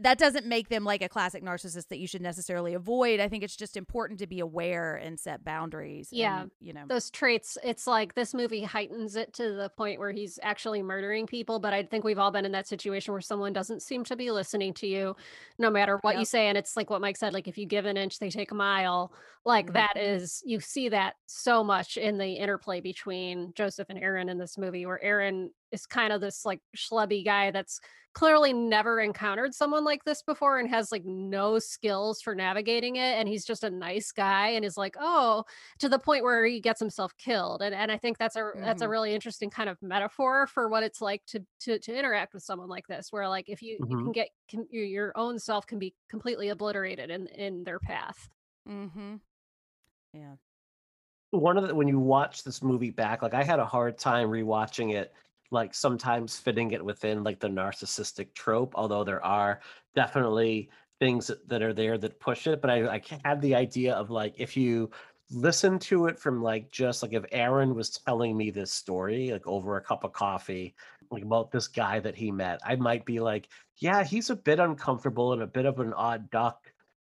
that 0.00 0.18
doesn't 0.18 0.46
make 0.46 0.68
them 0.68 0.84
like 0.84 1.02
a 1.02 1.08
classic 1.08 1.42
narcissist 1.44 1.88
that 1.88 1.98
you 1.98 2.06
should 2.06 2.22
necessarily 2.22 2.74
avoid. 2.74 3.20
I 3.20 3.28
think 3.28 3.44
it's 3.44 3.56
just 3.56 3.76
important 3.76 4.18
to 4.20 4.26
be 4.26 4.40
aware 4.40 4.96
and 4.96 5.18
set 5.20 5.44
boundaries. 5.44 6.08
Yeah. 6.10 6.42
and, 6.42 6.50
you 6.60 6.72
know. 6.72 6.84
those 6.88 7.10
traits 7.10 7.56
it's 7.62 7.86
like 7.86 8.14
this 8.14 8.34
movie 8.34 8.62
heightens 8.62 9.16
it 9.16 9.32
to 9.34 9.52
the 9.52 9.68
point 9.76 9.98
where 10.00 10.10
he's 10.12 10.38
actually 10.42 10.82
murdering 10.82 11.26
people 11.26 11.58
but 11.58 11.72
i 11.72 11.82
think 11.82 12.04
we've 12.04 12.18
all 12.18 12.30
been 12.30 12.44
in 12.44 12.52
that 12.52 12.66
situation 12.66 13.12
where 13.12 13.20
someone 13.20 13.52
doesn't 13.52 13.80
seem 13.82 14.04
to 14.04 14.16
be 14.16 14.30
listening 14.30 14.72
to 14.74 14.86
you 14.86 15.14
no 15.58 15.70
matter 15.70 15.98
what 16.02 16.18
you 16.18 16.24
say 16.24 16.46
and 16.48 16.56
it's 16.58 16.76
like 16.76 16.90
what 16.90 17.00
mike 17.00 17.16
said 17.16 17.32
like 17.32 17.46
if 17.48 17.56
you 17.58 17.66
give 17.66 17.84
an 17.86 17.96
inch 17.96 18.18
they 18.18 18.30
take 18.30 18.50
a 18.50 18.54
mile 18.54 19.12
like 19.44 19.72
that 19.72 19.94
Mhm. 19.96 20.14
is 20.16 20.42
you 20.44 20.60
see 20.60 20.88
that 20.90 21.14
so 21.26 21.62
much 21.64 21.96
in 21.96 22.18
the 22.18 22.32
interplay 22.32 22.80
between 22.80 23.52
joseph 23.54 23.86
and 23.90 23.98
aaron 23.98 24.28
in 24.28 24.38
this 24.38 24.56
movie 24.58 24.86
where 24.86 25.02
aaron 25.02 25.50
is 25.72 25.86
kind 25.86 26.12
of 26.12 26.20
this 26.20 26.44
like 26.44 26.60
schlubby 26.76 27.24
guy 27.24 27.50
that's 27.50 27.80
clearly 28.12 28.52
never 28.52 29.00
encountered 29.00 29.54
someone 29.54 29.84
like 29.84 30.02
this 30.04 30.22
before 30.22 30.58
and 30.58 30.68
has 30.68 30.90
like 30.90 31.04
no 31.04 31.58
skills 31.60 32.20
for 32.20 32.34
navigating 32.34 32.96
it 32.96 33.00
and 33.18 33.28
he's 33.28 33.44
just 33.44 33.62
a 33.62 33.70
nice 33.70 34.10
guy 34.10 34.48
and 34.48 34.64
is 34.64 34.76
like 34.76 34.96
oh 34.98 35.44
to 35.78 35.88
the 35.88 35.98
point 35.98 36.24
where 36.24 36.44
he 36.44 36.60
gets 36.60 36.80
himself 36.80 37.16
killed 37.18 37.62
and 37.62 37.74
and 37.74 37.92
I 37.92 37.98
think 37.98 38.18
that's 38.18 38.34
a 38.36 38.52
that's 38.60 38.82
a 38.82 38.88
Mhm. 38.88 38.90
really 38.90 39.14
interesting 39.14 39.48
kind 39.50 39.68
of 39.68 39.80
metaphor 39.80 40.46
for 40.48 40.68
what 40.68 40.82
it's 40.82 41.00
like 41.00 41.24
to 41.26 41.44
to 41.60 41.78
to 41.78 41.96
interact 41.96 42.34
with 42.34 42.42
someone 42.42 42.68
like 42.68 42.86
this 42.88 43.08
where 43.12 43.28
like 43.28 43.48
if 43.48 43.62
you 43.62 43.80
you 43.86 43.96
Mhm. 43.96 44.02
can 44.02 44.12
get 44.12 44.28
can, 44.48 44.66
your, 44.70 44.84
your 44.84 45.12
own 45.16 45.38
self 45.38 45.66
can 45.66 45.78
be 45.78 45.94
completely 46.08 46.48
obliterated 46.48 47.10
in 47.10 47.26
in 47.28 47.62
their 47.64 47.78
path 47.78 48.28
mm-hmm. 48.68 49.16
Yeah. 50.12 50.36
one 51.30 51.56
of 51.56 51.66
the 51.68 51.74
when 51.74 51.88
you 51.88 51.98
watch 51.98 52.42
this 52.42 52.62
movie 52.62 52.90
back, 52.90 53.22
like 53.22 53.34
I 53.34 53.44
had 53.44 53.58
a 53.60 53.66
hard 53.66 53.98
time 53.98 54.28
rewatching 54.28 54.94
it, 54.94 55.14
like 55.50 55.74
sometimes 55.74 56.38
fitting 56.38 56.70
it 56.72 56.84
within 56.84 57.24
like 57.24 57.40
the 57.40 57.48
narcissistic 57.48 58.34
trope, 58.34 58.72
although 58.76 59.04
there 59.04 59.24
are 59.24 59.60
definitely 59.94 60.70
things 60.98 61.30
that, 61.46 61.62
are 61.62 61.72
there 61.72 61.98
that 61.98 62.20
push 62.20 62.46
it. 62.46 62.60
But 62.60 62.70
I, 62.70 62.94
I 62.94 63.02
had 63.24 63.40
the 63.40 63.54
idea 63.54 63.94
of 63.94 64.10
like 64.10 64.34
if 64.38 64.56
you 64.56 64.90
listen 65.32 65.78
to 65.78 66.06
it 66.06 66.18
from 66.18 66.42
like 66.42 66.70
just 66.70 67.02
like 67.02 67.12
if 67.12 67.24
Aaron 67.32 67.74
was 67.74 67.90
telling 67.90 68.36
me 68.36 68.50
this 68.50 68.72
story, 68.72 69.30
like 69.32 69.46
over 69.46 69.76
a 69.76 69.82
cup 69.82 70.04
of 70.04 70.12
coffee, 70.12 70.74
like 71.10 71.22
about 71.22 71.50
this 71.50 71.68
guy 71.68 72.00
that 72.00 72.16
he 72.16 72.30
met, 72.30 72.60
I 72.64 72.76
might 72.76 73.04
be 73.04 73.20
like, 73.20 73.48
yeah, 73.78 74.04
he's 74.04 74.30
a 74.30 74.36
bit 74.36 74.60
uncomfortable 74.60 75.32
and 75.32 75.42
a 75.42 75.46
bit 75.46 75.66
of 75.66 75.80
an 75.80 75.92
odd 75.94 76.30
duck. 76.30 76.69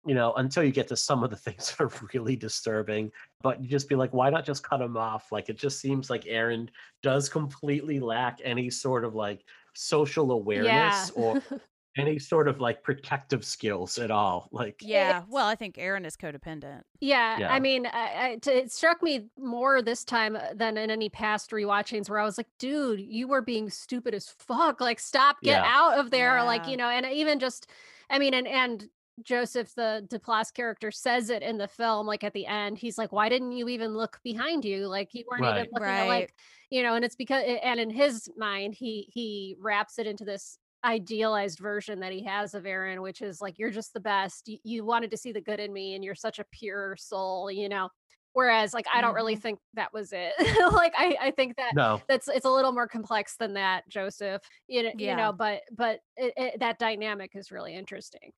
You 0.06 0.14
know, 0.14 0.34
until 0.36 0.64
you 0.64 0.72
get 0.72 0.88
to 0.89 0.95
some 0.95 1.24
of 1.24 1.30
the 1.32 1.36
things 1.36 1.72
that 1.72 1.84
are 1.84 1.91
really 2.14 2.36
disturbing 2.36 3.12
but 3.41 3.62
you 3.62 3.70
just 3.70 3.88
be 3.88 3.95
like, 3.95 4.12
why 4.12 4.28
not 4.32 4.43
just 4.43 4.68
cut 4.68 4.82
him 4.82 4.97
off? 4.97 5.32
Like 5.32 5.49
it 5.49 5.58
just 5.58 5.80
seems 5.80 6.10
like 6.10 6.26
Aaron 6.26 6.70
does 7.03 7.30
completely 7.30 7.99
lack 7.99 8.39
any 8.43 8.72
sort 8.72 9.06
of 9.06 9.14
like 9.14 9.43
social 9.76 10.32
awareness 10.32 11.12
or 11.12 11.39
any 11.97 12.18
sort 12.18 12.47
of 12.47 12.60
like 12.60 12.82
protective 12.82 13.45
skills 13.45 13.99
at 13.99 14.10
all. 14.10 14.49
Like 14.51 14.78
Yeah. 14.82 15.24
Well, 15.30 15.45
I 15.45 15.53
think 15.56 15.78
Aaron 15.78 16.06
is 16.06 16.18
codependent. 16.18 16.82
Yeah, 16.99 17.38
Yeah. 17.39 17.53
I 17.53 17.60
mean, 17.60 17.86
I, 17.86 18.32
I, 18.32 18.38
t- 18.41 18.49
it 18.51 18.72
struck 18.72 19.03
me 19.03 19.28
more 19.38 19.84
this 19.84 20.03
time 20.03 20.36
uh, 20.36 20.53
than 20.56 20.76
in 20.76 20.89
any 20.89 21.08
past 21.10 21.51
rewatchings 21.51 22.10
where 22.10 22.20
I 22.20 22.26
was 22.26 22.38
like, 22.38 22.47
dude, 22.58 22.99
you 22.99 23.28
were 23.28 23.41
being 23.43 23.70
stupid 23.70 24.14
as 24.16 24.28
fuck. 24.28 24.82
Like, 24.82 24.99
stop, 24.99 25.38
get 25.43 25.62
Yeah. 25.62 25.66
out 25.68 25.99
of 25.99 26.10
there. 26.10 26.43
Like, 26.43 26.68
you 26.68 26.78
know, 26.78 26.89
and 26.89 27.06
even 27.06 27.39
just, 27.39 27.68
I 28.10 28.18
mean, 28.20 28.34
and 28.34 28.47
and 28.47 28.89
Joseph, 29.24 29.74
the 29.76 30.05
Duplass 30.11 30.53
character, 30.53 30.91
says 30.91 31.30
it 31.30 31.41
in 31.41 31.57
the 31.57 31.68
film, 31.68 32.05
like 32.05 32.24
at 32.24 32.34
the 32.34 32.45
end, 32.45 32.78
he's 32.78 32.97
like, 32.97 33.11
"Why 33.11 33.30
didn't 33.30 33.53
you 33.53 33.70
even 33.70 33.93
look 33.95 34.20
behind 34.24 34.66
you? 34.66 34.88
Like 34.88 35.13
you 35.13 35.24
weren't 35.30 35.43
Right. 35.43 35.57
even 35.59 35.70
looking 35.72 35.88
at 35.88 36.01
Right. 36.01 36.07
like, 36.07 36.36
you 36.70 36.84
know." 36.84 36.95
And 36.95 37.05
it's 37.05 37.16
because, 37.16 37.43
and 37.63 37.80
in 37.80 37.89
his 37.89 38.30
mind, 38.38 38.76
he 38.76 39.09
he 39.13 39.55
wraps 39.59 39.99
it 39.99 40.07
into 40.07 40.26
this 40.26 40.57
idealized 40.84 41.59
version 41.59 41.99
that 42.01 42.11
he 42.11 42.24
has 42.26 42.53
of 42.53 42.66
Aaron, 42.66 43.01
which 43.01 43.22
is 43.22 43.41
like, 43.41 43.57
"You're 43.57 43.72
just 43.72 43.93
the 43.93 43.99
best. 44.01 44.47
You, 44.47 44.57
you 44.63 44.86
wanted 44.86 45.11
to 45.11 45.18
see 45.18 45.32
the 45.32 45.41
good 45.41 45.59
in 45.59 45.72
me, 45.74 45.95
and 45.95 46.03
you're 46.03 46.16
such 46.16 46.39
a 46.39 46.45
pure 46.51 46.95
soul," 46.97 47.49
you 47.49 47.70
know. 47.70 47.89
Whereas, 48.34 48.74
like, 48.74 48.86
I 48.93 48.99
don't 48.99 49.16
really 49.16 49.36
mm-hmm. 49.36 49.41
think 49.41 49.59
that 49.76 49.93
was 49.93 50.11
it. 50.11 50.34
like, 50.74 50.93
I 50.97 51.18
I 51.22 51.32
think 51.32 51.55
that 51.55 51.74
No. 51.74 52.01
that's 52.09 52.28
it's 52.28 52.45
a 52.45 52.49
little 52.51 52.74
more 52.74 52.88
complex 52.88 53.38
than 53.38 53.53
that 53.53 53.88
joseph 53.88 54.41
you 54.68 54.84
know 54.84 54.91
you 54.97 55.16
know 55.16 55.32
but 55.32 55.61
but 55.72 55.99
it, 56.18 56.34
it, 56.36 56.59
that 56.59 56.80
dynamic 56.80 57.32
is 57.36 57.51
really 57.51 57.74
interesting 57.76 58.32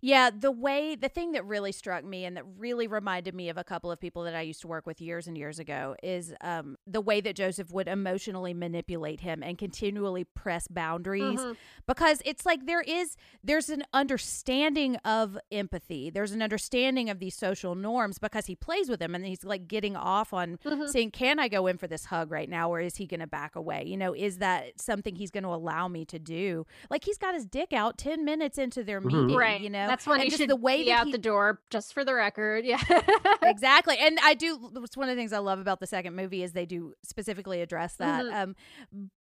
Yeah, 0.00 0.30
the 0.30 0.52
way 0.52 0.94
the 0.94 1.08
thing 1.08 1.32
that 1.32 1.44
really 1.44 1.72
struck 1.72 2.04
me 2.04 2.24
and 2.24 2.36
that 2.36 2.44
really 2.56 2.86
reminded 2.86 3.34
me 3.34 3.48
of 3.48 3.56
a 3.58 3.64
couple 3.64 3.90
of 3.90 3.98
people 3.98 4.22
that 4.24 4.34
I 4.34 4.42
used 4.42 4.60
to 4.60 4.68
work 4.68 4.86
with 4.86 5.00
years 5.00 5.26
and 5.26 5.36
years 5.36 5.58
ago 5.58 5.96
is 6.04 6.32
um, 6.40 6.76
the 6.86 7.00
way 7.00 7.20
that 7.20 7.34
Joseph 7.34 7.72
would 7.72 7.88
emotionally 7.88 8.54
manipulate 8.54 9.20
him 9.20 9.42
and 9.42 9.58
continually 9.58 10.22
press 10.22 10.68
boundaries 10.68 11.40
Mhm. 11.40 11.56
because 11.86 12.22
it's 12.24 12.46
like 12.46 12.64
there 12.66 12.82
is 12.82 13.16
there's 13.42 13.68
an 13.70 13.82
understanding 13.92 14.94
of 15.04 15.36
empathy. 15.50 16.10
There's 16.10 16.30
an 16.30 16.42
understanding 16.42 17.10
of 17.10 17.18
these 17.18 17.34
social 17.34 17.74
norms 17.74 18.20
because 18.20 18.46
he 18.46 18.54
plays 18.54 18.88
with 18.88 19.00
them 19.00 19.16
and 19.16 19.26
he's 19.26 19.42
like 19.42 19.66
getting 19.66 19.96
off 19.96 20.32
on 20.32 20.58
Mhm. 20.58 20.88
saying, 20.90 21.10
"Can 21.10 21.40
I 21.40 21.48
go 21.48 21.66
in 21.66 21.76
for 21.76 21.88
this 21.88 22.04
hug 22.04 22.30
right 22.30 22.48
now, 22.48 22.70
or 22.72 22.80
is 22.80 22.96
he 22.98 23.06
going 23.08 23.20
to 23.20 23.26
back 23.26 23.56
away? 23.56 23.82
You 23.84 23.96
know, 23.96 24.14
is 24.14 24.38
that 24.38 24.80
something 24.80 25.16
he's 25.16 25.32
going 25.32 25.42
to 25.44 25.50
allow 25.50 25.88
me 25.88 26.04
to 26.04 26.20
do? 26.20 26.66
Like 26.88 27.02
he's 27.04 27.18
got 27.18 27.34
his 27.34 27.46
dick 27.46 27.72
out 27.72 27.98
ten 27.98 28.24
minutes 28.24 28.58
into 28.58 28.84
their 28.84 29.00
Mhm. 29.00 29.04
meeting, 29.26 29.36
right 29.36 29.60
You 29.60 29.70
know, 29.70 29.87
that's 29.88 30.06
when 30.06 30.20
And 30.20 30.28
just 30.30 30.40
should 30.40 30.50
the 30.50 30.56
way 30.56 30.78
be 30.78 30.90
that 30.90 31.00
out 31.00 31.06
he, 31.06 31.12
the 31.12 31.18
door 31.18 31.60
just 31.70 31.92
for 31.92 32.04
the 32.04 32.14
record 32.14 32.64
yeah 32.64 32.80
exactly. 33.42 33.96
And 33.98 34.18
I 34.22 34.34
do. 34.34 34.70
It's 34.76 34.96
one 34.96 35.08
of 35.08 35.16
the 35.16 35.20
things 35.20 35.32
I 35.32 35.38
love 35.38 35.58
about 35.58 35.80
the 35.80 35.86
second 35.86 36.14
movie 36.16 36.42
is 36.42 36.52
they 36.52 36.66
do 36.66 36.94
specifically 37.02 37.60
address 37.62 37.96
that. 37.96 38.24
Mhm. 38.24 38.34
Um, 38.42 38.56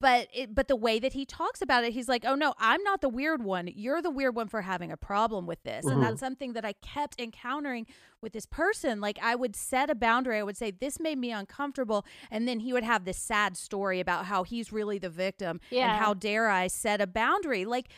but 0.00 0.28
it, 0.34 0.54
but 0.54 0.68
the 0.68 0.76
way 0.76 0.98
that 0.98 1.12
he 1.12 1.24
talks 1.24 1.62
about 1.62 1.84
it, 1.84 1.92
he's 1.92 2.08
like, 2.08 2.24
"Oh 2.26 2.34
no, 2.34 2.54
I'm 2.58 2.82
not 2.82 3.00
the 3.00 3.08
weird 3.08 3.42
one. 3.42 3.68
You're 3.74 4.02
the 4.02 4.10
weird 4.10 4.34
one 4.34 4.48
for 4.48 4.62
having 4.62 4.90
a 4.92 4.96
problem 4.96 5.46
with 5.46 5.62
this." 5.62 5.84
Mhm. 5.84 5.92
And 5.92 6.02
that's 6.02 6.20
something 6.20 6.52
that 6.54 6.64
I 6.64 6.72
kept 6.74 7.20
encountering 7.20 7.86
with 8.20 8.32
this 8.32 8.46
person. 8.46 9.00
Like 9.00 9.18
I 9.22 9.34
would 9.34 9.54
set 9.56 9.90
a 9.90 9.94
boundary. 9.94 10.38
I 10.38 10.42
would 10.42 10.56
say 10.56 10.70
this 10.70 10.98
made 11.00 11.18
me 11.18 11.30
uncomfortable, 11.32 12.04
and 12.30 12.46
then 12.48 12.60
he 12.60 12.72
would 12.72 12.84
have 12.84 13.04
this 13.04 13.18
sad 13.18 13.56
story 13.56 14.00
about 14.00 14.26
how 14.26 14.42
he's 14.42 14.72
really 14.72 14.98
the 14.98 15.10
victim 15.10 15.60
Yeah. 15.70 15.90
and 15.94 16.04
how 16.04 16.14
dare 16.14 16.48
I 16.48 16.66
set 16.68 17.00
a 17.00 17.06
boundary. 17.06 17.64
Like, 17.64 17.88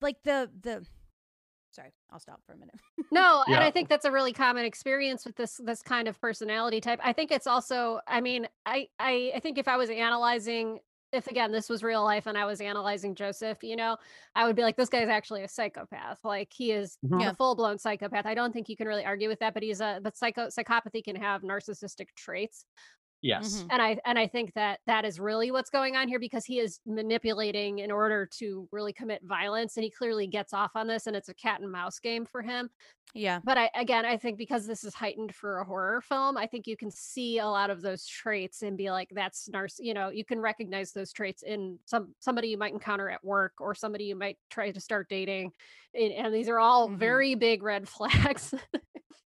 like 0.00 0.22
the 0.24 0.50
the. 0.60 0.86
Sorry, 1.70 1.92
I'll 2.10 2.20
stop 2.20 2.40
for 2.46 2.52
a 2.52 2.56
minute. 2.56 2.76
no 3.10 3.44
and 3.46 3.56
i 3.56 3.70
think 3.70 3.88
that's 3.88 4.04
a 4.04 4.10
really 4.10 4.32
common 4.32 4.64
experience 4.64 5.24
with 5.24 5.36
this 5.36 5.60
this 5.64 5.82
kind 5.82 6.08
of 6.08 6.20
personality 6.20 6.80
type 6.80 6.98
i 7.04 7.12
think 7.12 7.30
it's 7.30 7.46
also 7.46 8.00
i 8.06 8.20
mean 8.20 8.46
i 8.64 8.86
i, 8.98 9.32
I 9.34 9.40
think 9.40 9.58
if 9.58 9.68
i 9.68 9.76
was 9.76 9.90
analyzing 9.90 10.78
if 11.12 11.26
again 11.28 11.52
this 11.52 11.68
was 11.68 11.82
real 11.82 12.02
life 12.02 12.26
and 12.26 12.36
i 12.36 12.44
was 12.44 12.60
analyzing 12.60 13.14
joseph 13.14 13.62
you 13.62 13.76
know 13.76 13.96
i 14.34 14.44
would 14.44 14.56
be 14.56 14.62
like 14.62 14.76
this 14.76 14.88
guy's 14.88 15.08
actually 15.08 15.44
a 15.44 15.48
psychopath 15.48 16.18
like 16.24 16.48
he 16.52 16.72
is. 16.72 16.98
Yeah. 17.02 17.16
a 17.16 17.20
mm-hmm. 17.20 17.34
full-blown 17.34 17.78
psychopath 17.78 18.26
i 18.26 18.34
don't 18.34 18.52
think 18.52 18.68
you 18.68 18.76
can 18.76 18.88
really 18.88 19.04
argue 19.04 19.28
with 19.28 19.38
that 19.40 19.54
but 19.54 19.62
he's 19.62 19.80
a 19.80 20.00
but 20.02 20.16
psycho 20.16 20.48
psychopathy 20.48 21.04
can 21.04 21.16
have 21.16 21.42
narcissistic 21.42 22.08
traits 22.16 22.64
Yes. 23.26 23.64
Mhm. 23.64 23.66
and 23.70 23.82
i 23.82 23.98
and 24.04 24.18
i 24.18 24.26
think 24.26 24.52
that 24.54 24.80
that 24.86 25.04
is 25.04 25.18
really 25.18 25.50
what's 25.50 25.70
going 25.70 25.96
on 25.96 26.08
here 26.08 26.18
because 26.20 26.44
he 26.44 26.60
is 26.60 26.80
manipulating 26.86 27.80
in 27.80 27.90
order 27.90 28.26
to 28.38 28.68
really 28.72 28.92
commit 28.92 29.22
violence 29.24 29.76
and 29.76 29.84
he 29.84 29.90
clearly 29.90 30.26
gets 30.26 30.52
off 30.52 30.72
on 30.76 30.86
this 30.86 31.06
and 31.06 31.16
it's 31.16 31.28
a 31.28 31.34
cat 31.34 31.60
and 31.60 31.70
mouse 31.72 31.98
game 31.98 32.24
for 32.24 32.42
him 32.42 32.70
Yeah. 33.14 33.40
but 33.44 33.56
i 33.56 33.70
again 33.74 34.04
i 34.04 34.16
think 34.16 34.36
because 34.36 34.66
this 34.66 34.84
is 34.84 34.92
heightened 34.94 35.34
for 35.34 35.58
a 35.60 35.64
horror 35.64 36.00
film 36.02 36.36
i 36.36 36.46
think 36.46 36.66
you 36.66 36.76
can 36.76 36.90
see 36.90 37.38
a 37.38 37.46
lot 37.46 37.70
of 37.70 37.80
those 37.80 38.06
traits 38.06 38.62
and 38.62 38.76
be 38.76 38.90
like 38.90 39.08
that's 39.14 39.48
narciss 39.48 39.76
you 39.80 39.94
know 39.94 40.10
you 40.10 40.24
can 40.24 40.40
recognize 40.40 40.92
those 40.92 41.12
traits 41.12 41.42
in 41.42 41.78
some 41.86 42.14
somebody 42.20 42.48
you 42.48 42.58
might 42.58 42.72
encounter 42.72 43.08
at 43.08 43.24
work 43.24 43.54
or 43.60 43.74
somebody 43.74 44.04
you 44.04 44.16
might 44.16 44.36
try 44.50 44.70
to 44.70 44.80
start 44.80 45.08
dating 45.08 45.50
and, 45.94 46.12
and 46.12 46.34
these 46.34 46.48
are 46.48 46.58
all 46.58 46.88
Mhm. 46.88 46.96
very 46.98 47.34
big 47.34 47.62
red 47.62 47.88
flags 47.94 48.52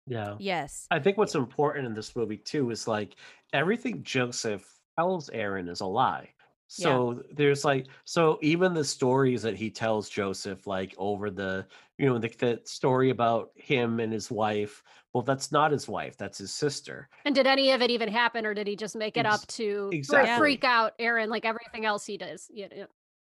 Yeah. 0.06 0.34
Yes. 0.40 0.86
I 0.90 0.98
think 0.98 1.18
what's 1.18 1.36
important 1.36 1.86
in 1.86 1.94
this 1.94 2.16
movie 2.16 2.36
too 2.38 2.70
is 2.70 2.88
like 2.88 3.14
everything 3.52 4.02
Joseph 4.02 4.66
tells 4.98 5.28
Aaron 5.30 5.68
is 5.68 5.80
a 5.82 5.86
lie. 5.86 6.30
Yeah. 6.76 6.84
So 6.84 7.22
there's 7.32 7.64
like 7.64 7.86
so 8.04 8.38
even 8.42 8.74
the 8.74 8.84
stories 8.84 9.42
that 9.42 9.56
he 9.56 9.70
tells 9.70 10.08
Joseph 10.08 10.66
like 10.66 10.94
over 10.98 11.30
the 11.30 11.66
you 11.98 12.06
know 12.06 12.18
the, 12.18 12.28
the 12.38 12.60
story 12.64 13.10
about 13.10 13.50
him 13.54 14.00
and 14.00 14.12
his 14.12 14.30
wife 14.30 14.82
well 15.12 15.22
that's 15.22 15.52
not 15.52 15.70
his 15.70 15.86
wife 15.86 16.16
that's 16.16 16.38
his 16.38 16.52
sister 16.52 17.08
and 17.26 17.34
did 17.34 17.46
any 17.46 17.72
of 17.72 17.82
it 17.82 17.90
even 17.90 18.08
happen 18.08 18.46
or 18.46 18.54
did 18.54 18.66
he 18.66 18.74
just 18.74 18.96
make 18.96 19.18
it 19.18 19.26
up 19.26 19.46
to 19.48 19.90
exactly. 19.92 20.38
freak 20.38 20.64
out 20.64 20.94
aaron 20.98 21.28
like 21.28 21.44
everything 21.44 21.84
else 21.84 22.06
he 22.06 22.16
does 22.16 22.48
you 22.52 22.68
know 22.70 22.86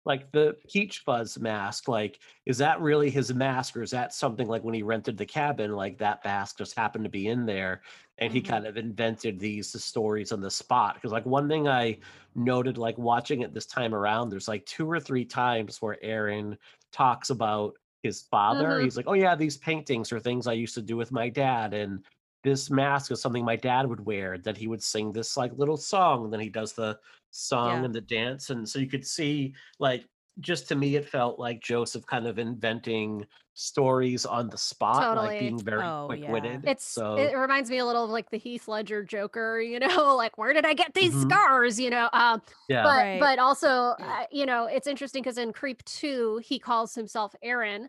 like 0.06 0.32
the 0.32 0.56
peach 0.68 1.00
fuzz 1.00 1.38
mask 1.38 1.86
like 1.88 2.20
is 2.46 2.58
that 2.58 2.80
really 2.80 3.10
his 3.10 3.32
mask 3.34 3.76
or 3.76 3.82
is 3.82 3.90
that 3.90 4.12
something 4.14 4.48
like 4.48 4.64
when 4.64 4.74
he 4.74 4.82
rented 4.82 5.16
the 5.16 5.26
cabin 5.26 5.72
like 5.72 5.98
that 5.98 6.24
mask 6.24 6.58
just 6.58 6.74
happened 6.76 7.04
to 7.04 7.10
be 7.10 7.28
in 7.28 7.44
there 7.46 7.82
and 8.18 8.32
he 8.32 8.40
Mhm. 8.40 8.46
kind 8.46 8.66
of 8.66 8.76
invented 8.76 9.38
these 9.38 9.82
stories 9.82 10.32
on 10.32 10.40
the 10.40 10.50
spot 10.50 10.94
because 10.94 11.12
like 11.12 11.26
one 11.26 11.48
thing 11.48 11.68
i 11.68 11.98
noted 12.34 12.78
like 12.78 12.96
watching 12.98 13.42
it 13.42 13.52
this 13.52 13.66
time 13.66 13.94
around 13.94 14.30
there's 14.30 14.48
like 14.48 14.64
two 14.66 14.90
or 14.90 15.00
three 15.00 15.24
times 15.24 15.82
where 15.82 15.98
aaron 16.02 16.56
talks 16.92 17.30
about 17.30 17.74
his 18.02 18.22
father 18.22 18.78
Mhm. 18.78 18.84
he's 18.84 18.96
like 18.96 19.06
oh 19.08 19.12
yeah 19.14 19.34
these 19.34 19.58
paintings 19.58 20.12
are 20.12 20.20
things 20.20 20.46
i 20.46 20.52
used 20.52 20.74
to 20.74 20.82
do 20.82 20.96
with 20.96 21.12
my 21.12 21.28
dad 21.28 21.74
and 21.74 22.04
this 22.42 22.70
mask 22.70 23.10
is 23.12 23.20
something 23.20 23.44
my 23.44 23.56
dad 23.56 23.86
would 23.88 24.00
wear 24.06 24.38
that 24.38 24.56
he 24.56 24.66
would 24.66 24.82
sing 24.82 25.12
this 25.12 25.36
like 25.36 25.52
little 25.54 25.76
song 25.76 26.24
and 26.24 26.32
then 26.32 26.40
he 26.40 26.48
does 26.48 26.72
the 26.74 26.98
song 27.30 27.84
Yeah. 27.84 27.84
and 27.84 27.94
the 27.94 28.00
dance 28.00 28.50
and 28.50 28.68
so 28.68 28.78
you 28.78 28.88
could 28.88 29.06
see 29.06 29.54
like 29.78 30.06
just 30.40 30.68
to 30.68 30.74
me 30.76 30.96
it 30.96 31.08
felt 31.08 31.38
like 31.38 31.60
joseph 31.62 32.06
kind 32.06 32.26
of 32.26 32.38
inventing 32.38 33.26
stories 33.54 34.24
on 34.26 34.48
the 34.48 34.58
spot 34.58 35.12
Totally. 35.12 35.12
like 35.12 35.36
being 35.38 35.62
very 35.64 35.94
Oh, 35.94 36.08
quick-witted 36.08 36.66
it's 36.66 36.98
so 36.98 37.12
it 37.14 37.36
reminds 37.36 37.70
me 37.70 37.78
a 37.78 37.86
little 37.86 38.04
of 38.04 38.10
like 38.10 38.30
the 38.30 38.38
heath 38.38 38.66
ledger 38.66 39.04
joker 39.04 39.60
you 39.60 39.78
know 39.78 40.16
like 40.16 40.36
where 40.36 40.52
did 40.52 40.66
i 40.66 40.74
get 40.74 40.94
these 40.94 41.14
Mhm. 41.14 41.16
scars 41.16 41.78
you 41.78 41.88
know 41.90 42.08
um 42.12 42.42
yeah 42.68 42.90
but 42.92 42.94
Right. 42.94 43.18
but 43.18 43.38
also 43.38 43.68
uh, 44.02 44.26
you 44.32 44.44
know 44.44 44.66
it's 44.66 44.88
interesting 44.88 45.22
because 45.22 45.38
in 45.38 45.52
creep 45.52 45.84
2 45.84 46.38
he 46.38 46.58
calls 46.58 46.94
himself 46.94 47.34
aaron 47.42 47.88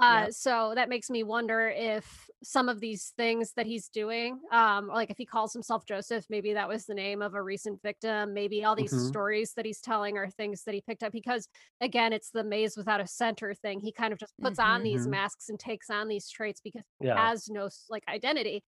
uh 0.00 0.26
Yep. 0.26 0.30
so 0.30 0.72
that 0.76 0.88
makes 0.88 1.10
me 1.10 1.24
wonder 1.24 1.68
if 1.68 2.28
some 2.42 2.68
of 2.68 2.78
these 2.80 3.12
things 3.16 3.52
that 3.54 3.66
he's 3.66 3.88
doing 3.88 4.40
um 4.52 4.86
like 4.86 5.10
if 5.10 5.16
he 5.18 5.26
calls 5.26 5.52
himself 5.52 5.84
joseph 5.86 6.24
maybe 6.30 6.52
that 6.52 6.68
was 6.68 6.86
the 6.86 6.94
name 6.94 7.20
of 7.20 7.34
a 7.34 7.42
recent 7.42 7.82
victim 7.82 8.32
maybe 8.32 8.64
all 8.64 8.76
these 8.76 8.94
Mhm. 8.94 8.94
stories 8.94 9.54
that 9.54 9.64
he's 9.64 9.80
telling 9.80 10.16
are 10.16 10.30
things 10.30 10.62
that 10.64 10.74
he 10.74 10.80
picked 10.80 11.02
up 11.02 11.12
because 11.12 11.48
again 11.80 12.12
it's 12.12 12.30
the 12.30 12.44
maze 12.44 12.76
without 12.76 13.00
a 13.00 13.06
center 13.06 13.52
thing 13.54 13.80
he 13.80 13.92
kind 13.92 14.12
of 14.12 14.18
just 14.20 14.34
puts 14.40 14.58
on 14.60 14.84
these 14.84 15.06
Mhm. 15.06 15.08
masks 15.08 15.48
and 15.48 15.58
takes 15.58 15.90
on 15.90 16.06
these 16.08 16.28
traits 16.30 16.60
because 16.60 16.82
he 17.00 17.10
has 17.16 17.48
no 17.48 17.68
like 17.88 18.04
identity 18.08 18.62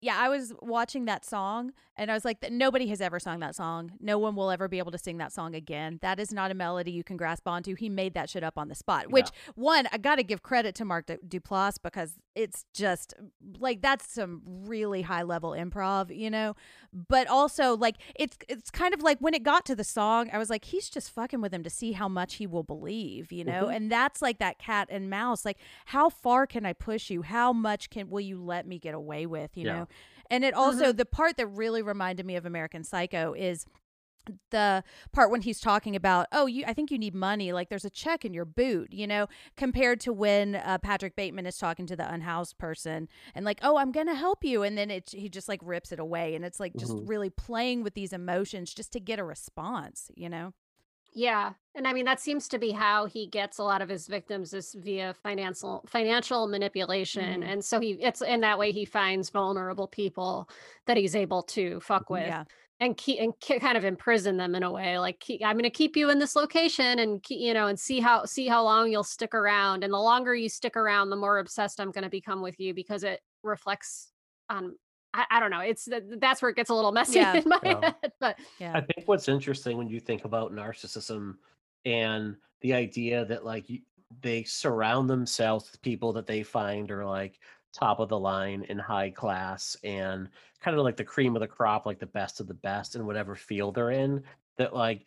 Yeah, 0.00 0.16
I 0.18 0.28
was 0.28 0.52
watching 0.60 1.06
that 1.06 1.24
song 1.24 1.72
and 1.96 2.10
I 2.10 2.14
was 2.14 2.24
like, 2.24 2.38
nobody 2.50 2.86
has 2.88 3.00
ever 3.00 3.18
sung 3.18 3.40
that 3.40 3.56
song. 3.56 3.92
No 3.98 4.18
one 4.18 4.36
will 4.36 4.50
ever 4.50 4.68
be 4.68 4.78
able 4.78 4.92
to 4.92 4.98
sing 4.98 5.16
that 5.18 5.32
song 5.32 5.54
again. 5.54 5.98
That 6.02 6.20
is 6.20 6.32
not 6.32 6.50
a 6.50 6.54
melody 6.54 6.90
you 6.90 7.02
can 7.02 7.16
grasp 7.16 7.48
onto. 7.48 7.74
He 7.74 7.88
made 7.88 8.12
that 8.12 8.28
shit 8.28 8.44
up 8.44 8.58
on 8.58 8.68
the 8.68 8.74
spot. 8.74 9.10
Which, 9.10 9.30
one, 9.54 9.88
I 9.90 9.96
got 9.96 10.16
to 10.16 10.22
give 10.22 10.42
credit 10.42 10.74
to 10.76 10.84
Mark 10.84 11.06
Duplass 11.06 11.78
because 11.82 12.18
it's 12.34 12.66
just 12.74 13.14
like 13.58 13.80
that's 13.80 14.12
some 14.12 14.42
really 14.44 15.00
high 15.00 15.22
level 15.22 15.52
improv, 15.52 16.14
you 16.14 16.28
know. 16.28 16.54
But 16.92 17.26
also, 17.28 17.74
like 17.74 17.96
it's 18.14 18.36
it's 18.50 18.70
kind 18.70 18.92
of 18.92 19.02
like 19.02 19.18
when 19.20 19.32
it 19.32 19.42
got 19.42 19.64
to 19.66 19.74
the 19.74 19.84
song, 19.84 20.28
I 20.30 20.36
was 20.36 20.50
like, 20.50 20.66
he's 20.66 20.90
just 20.90 21.10
fucking 21.10 21.40
with 21.40 21.54
him 21.54 21.62
to 21.62 21.70
see 21.70 21.92
how 21.92 22.08
much 22.08 22.34
he 22.34 22.46
will 22.46 22.62
believe, 22.62 23.32
you 23.32 23.44
know. 23.44 23.66
Mhm. 23.68 23.76
And 23.76 23.92
that's 23.92 24.20
like 24.20 24.38
that 24.40 24.58
cat 24.58 24.88
and 24.90 25.08
mouse. 25.08 25.46
Like, 25.46 25.56
how 25.86 26.10
far 26.10 26.46
can 26.46 26.66
I 26.66 26.74
push 26.74 27.08
you? 27.08 27.22
How 27.22 27.54
much 27.54 27.88
can 27.88 28.10
will 28.10 28.20
you 28.20 28.38
let 28.38 28.66
me 28.66 28.78
get 28.78 28.94
away 28.94 29.24
with? 29.24 29.56
You 29.56 29.64
Yeah. 29.64 29.72
know. 29.72 29.88
And 30.30 30.44
it 30.44 30.54
also 30.54 30.92
the 30.92 31.06
part 31.06 31.36
that 31.36 31.46
really 31.46 31.82
reminded 31.82 32.26
me 32.26 32.36
of 32.36 32.44
American 32.46 32.84
Psycho 32.84 33.32
is 33.34 33.66
the 34.50 34.82
part 35.12 35.30
when 35.30 35.42
he's 35.42 35.60
talking 35.60 35.94
about 35.94 36.26
oh 36.32 36.46
you 36.46 36.64
i 36.66 36.72
think 36.72 36.90
you 36.90 36.98
need 36.98 37.14
money 37.14 37.52
like 37.52 37.68
there's 37.68 37.84
a 37.84 37.90
check 37.90 38.24
in 38.24 38.34
your 38.34 38.44
boot 38.44 38.92
you 38.92 39.06
know 39.06 39.28
compared 39.56 40.00
to 40.00 40.12
when 40.12 40.56
uh, 40.56 40.76
patrick 40.78 41.14
bateman 41.14 41.46
is 41.46 41.56
talking 41.56 41.86
to 41.86 41.94
the 41.94 42.12
unhoused 42.12 42.58
person 42.58 43.06
and 43.36 43.44
like 43.44 43.60
oh 43.62 43.76
i'm 43.76 43.92
gonna 43.92 44.16
help 44.16 44.42
you 44.42 44.64
and 44.64 44.76
then 44.76 44.90
it 44.90 45.10
he 45.12 45.28
just 45.28 45.48
like 45.48 45.60
rips 45.62 45.92
it 45.92 46.00
away 46.00 46.34
and 46.34 46.44
it's 46.44 46.58
like 46.58 46.76
just 46.76 46.90
Mhm. 46.92 47.08
really 47.08 47.30
playing 47.30 47.84
with 47.84 47.94
these 47.94 48.12
emotions 48.12 48.74
just 48.74 48.90
to 48.94 48.98
get 48.98 49.20
a 49.20 49.24
response 49.24 50.10
you 50.16 50.28
know 50.28 50.52
Yeah. 51.16 51.54
And 51.74 51.88
I 51.88 51.94
mean 51.94 52.04
that 52.04 52.20
seems 52.20 52.46
to 52.48 52.58
be 52.58 52.72
how 52.72 53.06
he 53.06 53.26
gets 53.26 53.56
a 53.58 53.64
lot 53.64 53.80
of 53.80 53.88
his 53.88 54.06
victims 54.06 54.52
is 54.52 54.74
via 54.74 55.14
financial 55.14 55.82
financial 55.88 56.46
manipulation. 56.46 57.42
Mhm. 57.42 57.46
And 57.46 57.64
so 57.64 57.80
he 57.80 57.92
it's 57.92 58.20
in 58.20 58.40
that 58.42 58.58
way 58.58 58.70
he 58.70 58.84
finds 58.84 59.30
vulnerable 59.30 59.88
people 59.88 60.48
that 60.86 60.98
he's 60.98 61.16
able 61.16 61.42
to 61.44 61.80
fuck 61.80 62.10
with. 62.10 62.26
yeah 62.26 62.44
and 62.78 62.98
keep 62.98 63.18
and 63.18 63.32
ki- 63.40 63.58
kind 63.58 63.78
of 63.78 63.84
imprison 63.86 64.36
them 64.36 64.54
in 64.54 64.62
a 64.62 64.70
way 64.70 64.98
like 64.98 65.18
keep, 65.20 65.42
i'm 65.42 65.54
going 65.54 65.62
to 65.62 65.70
keep 65.70 65.96
you 65.96 66.10
in 66.10 66.18
this 66.18 66.36
location 66.36 66.98
and 66.98 67.22
keep, 67.22 67.40
you 67.40 67.54
know 67.54 67.66
and 67.68 67.80
see 67.80 68.00
how 68.00 68.26
see 68.26 68.46
how 68.48 68.62
long 68.62 68.90
you'll 68.92 69.02
stick 69.02 69.34
around 69.34 69.82
and 69.82 69.94
the 69.94 69.98
longer 69.98 70.34
you 70.34 70.46
stick 70.50 70.76
around 70.76 71.08
the 71.08 71.16
more 71.16 71.38
obsessed 71.38 71.80
i'm 71.80 71.90
going 71.90 72.04
to 72.04 72.10
become 72.10 72.42
with 72.42 72.60
you 72.60 72.74
because 72.74 73.02
it 73.02 73.22
reflects 73.42 74.12
on 74.50 74.76
I, 75.16 75.24
I 75.30 75.40
don't 75.40 75.50
know 75.50 75.60
it's 75.60 75.88
that's 76.18 76.42
where 76.42 76.50
it 76.50 76.56
gets 76.56 76.70
a 76.70 76.74
little 76.74 76.92
messy 76.92 77.18
Yeah. 77.18 77.34
in 77.36 77.42
my 77.48 77.58
Yeah. 77.62 77.92
head 78.02 78.12
but 78.20 78.38
Yeah. 78.58 78.72
I 78.74 78.80
think 78.80 79.08
what's 79.08 79.28
interesting 79.28 79.76
when 79.76 79.88
you 79.88 79.98
think 80.00 80.24
about 80.24 80.52
narcissism 80.52 81.36
and 81.84 82.36
the 82.60 82.74
idea 82.74 83.24
that 83.24 83.44
like 83.44 83.68
you, 83.70 83.80
they 84.20 84.44
surround 84.44 85.08
themselves 85.10 85.70
with 85.70 85.82
people 85.82 86.12
that 86.12 86.26
they 86.26 86.42
find 86.42 86.90
are 86.90 87.04
like 87.04 87.38
top 87.72 87.98
of 88.00 88.08
the 88.08 88.18
line 88.18 88.64
in 88.68 88.78
high 88.78 89.10
class 89.10 89.76
and 89.84 90.28
kind 90.60 90.76
of 90.76 90.84
like 90.84 90.96
the 90.96 91.04
cream 91.04 91.36
of 91.36 91.40
the 91.40 91.46
crop, 91.46 91.86
like 91.86 91.98
the 91.98 92.06
best 92.06 92.40
of 92.40 92.46
the 92.46 92.54
best 92.54 92.94
in 92.94 93.04
whatever 93.04 93.34
field 93.34 93.74
they're 93.74 93.90
in. 93.90 94.22
That 94.58 94.74
like 94.74 95.06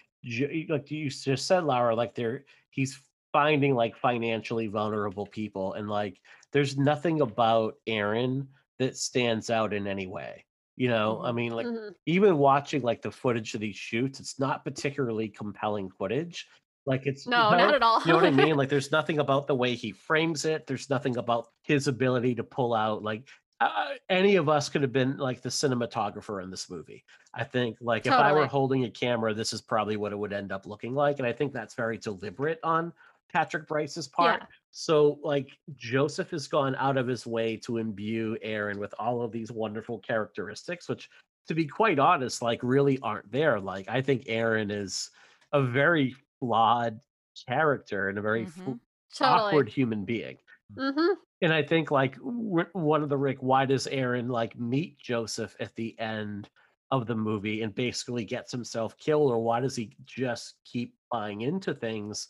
like 0.69 0.91
you 0.91 1.09
just 1.09 1.47
said, 1.47 1.63
Lara, 1.63 1.95
like 1.95 2.13
they're 2.13 2.43
he's 2.69 2.99
finding 3.31 3.73
like 3.75 3.95
financially 3.95 4.67
vulnerable 4.67 5.25
people 5.25 5.73
and 5.73 5.87
like 5.89 6.19
there's 6.51 6.77
nothing 6.77 7.21
about 7.21 7.75
Aaron 7.87 8.47
that 8.79 8.97
stands 8.97 9.49
out 9.49 9.73
in 9.73 9.85
any 9.85 10.07
way. 10.07 10.45
You 10.77 10.87
know, 10.87 11.21
I 11.23 11.31
Mhm. 11.31 11.35
mean, 11.35 11.51
like 11.51 11.67
mhm. 11.67 11.93
even 12.05 12.37
watching 12.37 12.81
like 12.81 13.01
the 13.01 13.11
footage 13.11 13.53
of 13.53 13.59
these 13.59 13.75
shoots, 13.75 14.19
it's 14.19 14.39
not 14.39 14.63
particularly 14.63 15.27
compelling 15.29 15.89
footage. 15.91 16.47
Like 16.85 17.05
it's 17.05 17.25
you 17.25 17.31
no 17.31 17.51
know- 17.51 17.57
not 17.57 17.75
at 17.75 17.83
all 17.83 17.99
You 18.01 18.07
know 18.07 18.15
what 18.15 18.25
I 18.25 18.31
mean? 18.31 18.55
Like 18.57 18.69
there's 18.69 18.91
nothing 18.91 19.19
about 19.19 19.45
the 19.47 19.55
way 19.55 19.75
he 19.75 19.91
frames 19.91 20.45
it. 20.45 20.65
There's 20.65 20.89
nothing 20.89 21.17
about 21.17 21.49
his 21.61 21.87
ability 21.87 22.35
to 22.35 22.43
pull 22.43 22.73
out 22.73 23.03
like 23.03 23.27
uh, 23.61 23.89
any 24.07 24.37
of 24.37 24.47
us 24.47 24.69
could 24.69 24.81
have 24.81 24.93
been 24.93 25.17
like 25.17 25.41
the 25.41 25.49
cinematographer 25.49 26.41
in 26.41 26.49
this 26.49 26.69
movie. 26.69 27.03
I 27.33 27.43
think 27.43 27.75
like 27.81 28.05
if 28.05 28.13
I 28.13 28.31
were 28.31 28.47
holding 28.47 28.85
a 28.85 28.89
camera, 28.89 29.33
this 29.33 29.51
is 29.51 29.59
probably 29.61 29.97
what 29.97 30.13
it 30.13 30.15
would 30.17 30.31
end 30.31 30.53
up 30.53 30.65
looking 30.65 30.95
like. 30.95 31.19
And 31.19 31.27
I 31.27 31.33
think 31.33 31.51
that's 31.51 31.73
very 31.75 31.97
deliberate 31.97 32.61
on 32.63 32.93
Patrick 33.33 33.67
Brice's 33.67 34.07
part. 34.07 34.39
Yeah. 34.39 34.47
So 34.71 35.19
like 35.23 35.57
Joseph 35.75 36.29
has 36.31 36.47
gone 36.47 36.75
out 36.75 36.97
of 36.97 37.07
his 37.07 37.25
way 37.25 37.57
to 37.57 37.77
imbue 37.77 38.37
Aaron 38.41 38.79
with 38.79 38.93
all 38.99 39.21
of 39.21 39.31
these 39.31 39.51
wonderful 39.51 39.99
characteristics, 39.99 40.87
which 40.87 41.09
to 41.47 41.55
be 41.55 41.65
quite 41.67 41.97
honest, 41.99 42.41
like 42.41 42.59
really 42.63 42.99
aren't 42.99 43.31
there. 43.31 43.59
Like 43.59 43.87
I 43.89 44.01
think 44.01 44.23
Aaron 44.27 44.69
is 44.71 45.09
a 45.51 45.61
very 45.63 46.15
flawed 46.39 46.99
character 47.47 48.09
and 48.09 48.17
a 48.19 48.21
very 48.21 48.45
fl- 48.45 48.73
Mhm. 48.73 48.79
totally 49.15 49.59
awkward 49.59 49.69
human 49.69 50.05
being. 50.05 50.37
hmm 50.77 51.19
And 51.41 51.53
I 51.53 51.63
think 51.63 51.89
like 51.89 52.15
one 52.17 53.01
of 53.03 53.09
the 53.09 53.17
Rick, 53.17 53.37
why 53.41 53.65
does 53.65 53.87
Aaron 53.87 54.27
like 54.27 54.57
meet 54.57 54.99
Joseph 54.99 55.55
at 55.59 55.75
the 55.75 55.97
end 55.99 56.49
of 56.91 57.07
the 57.07 57.15
movie 57.15 57.61
and 57.61 57.73
basically 57.73 58.25
gets 58.25 58.51
himself 58.51 58.97
killed, 58.97 59.31
or 59.31 59.39
why 59.39 59.59
does 59.61 59.75
he 59.75 59.95
just 60.03 60.55
keep 60.65 60.97
buying 61.11 61.41
into 61.41 61.73
things? 61.73 62.27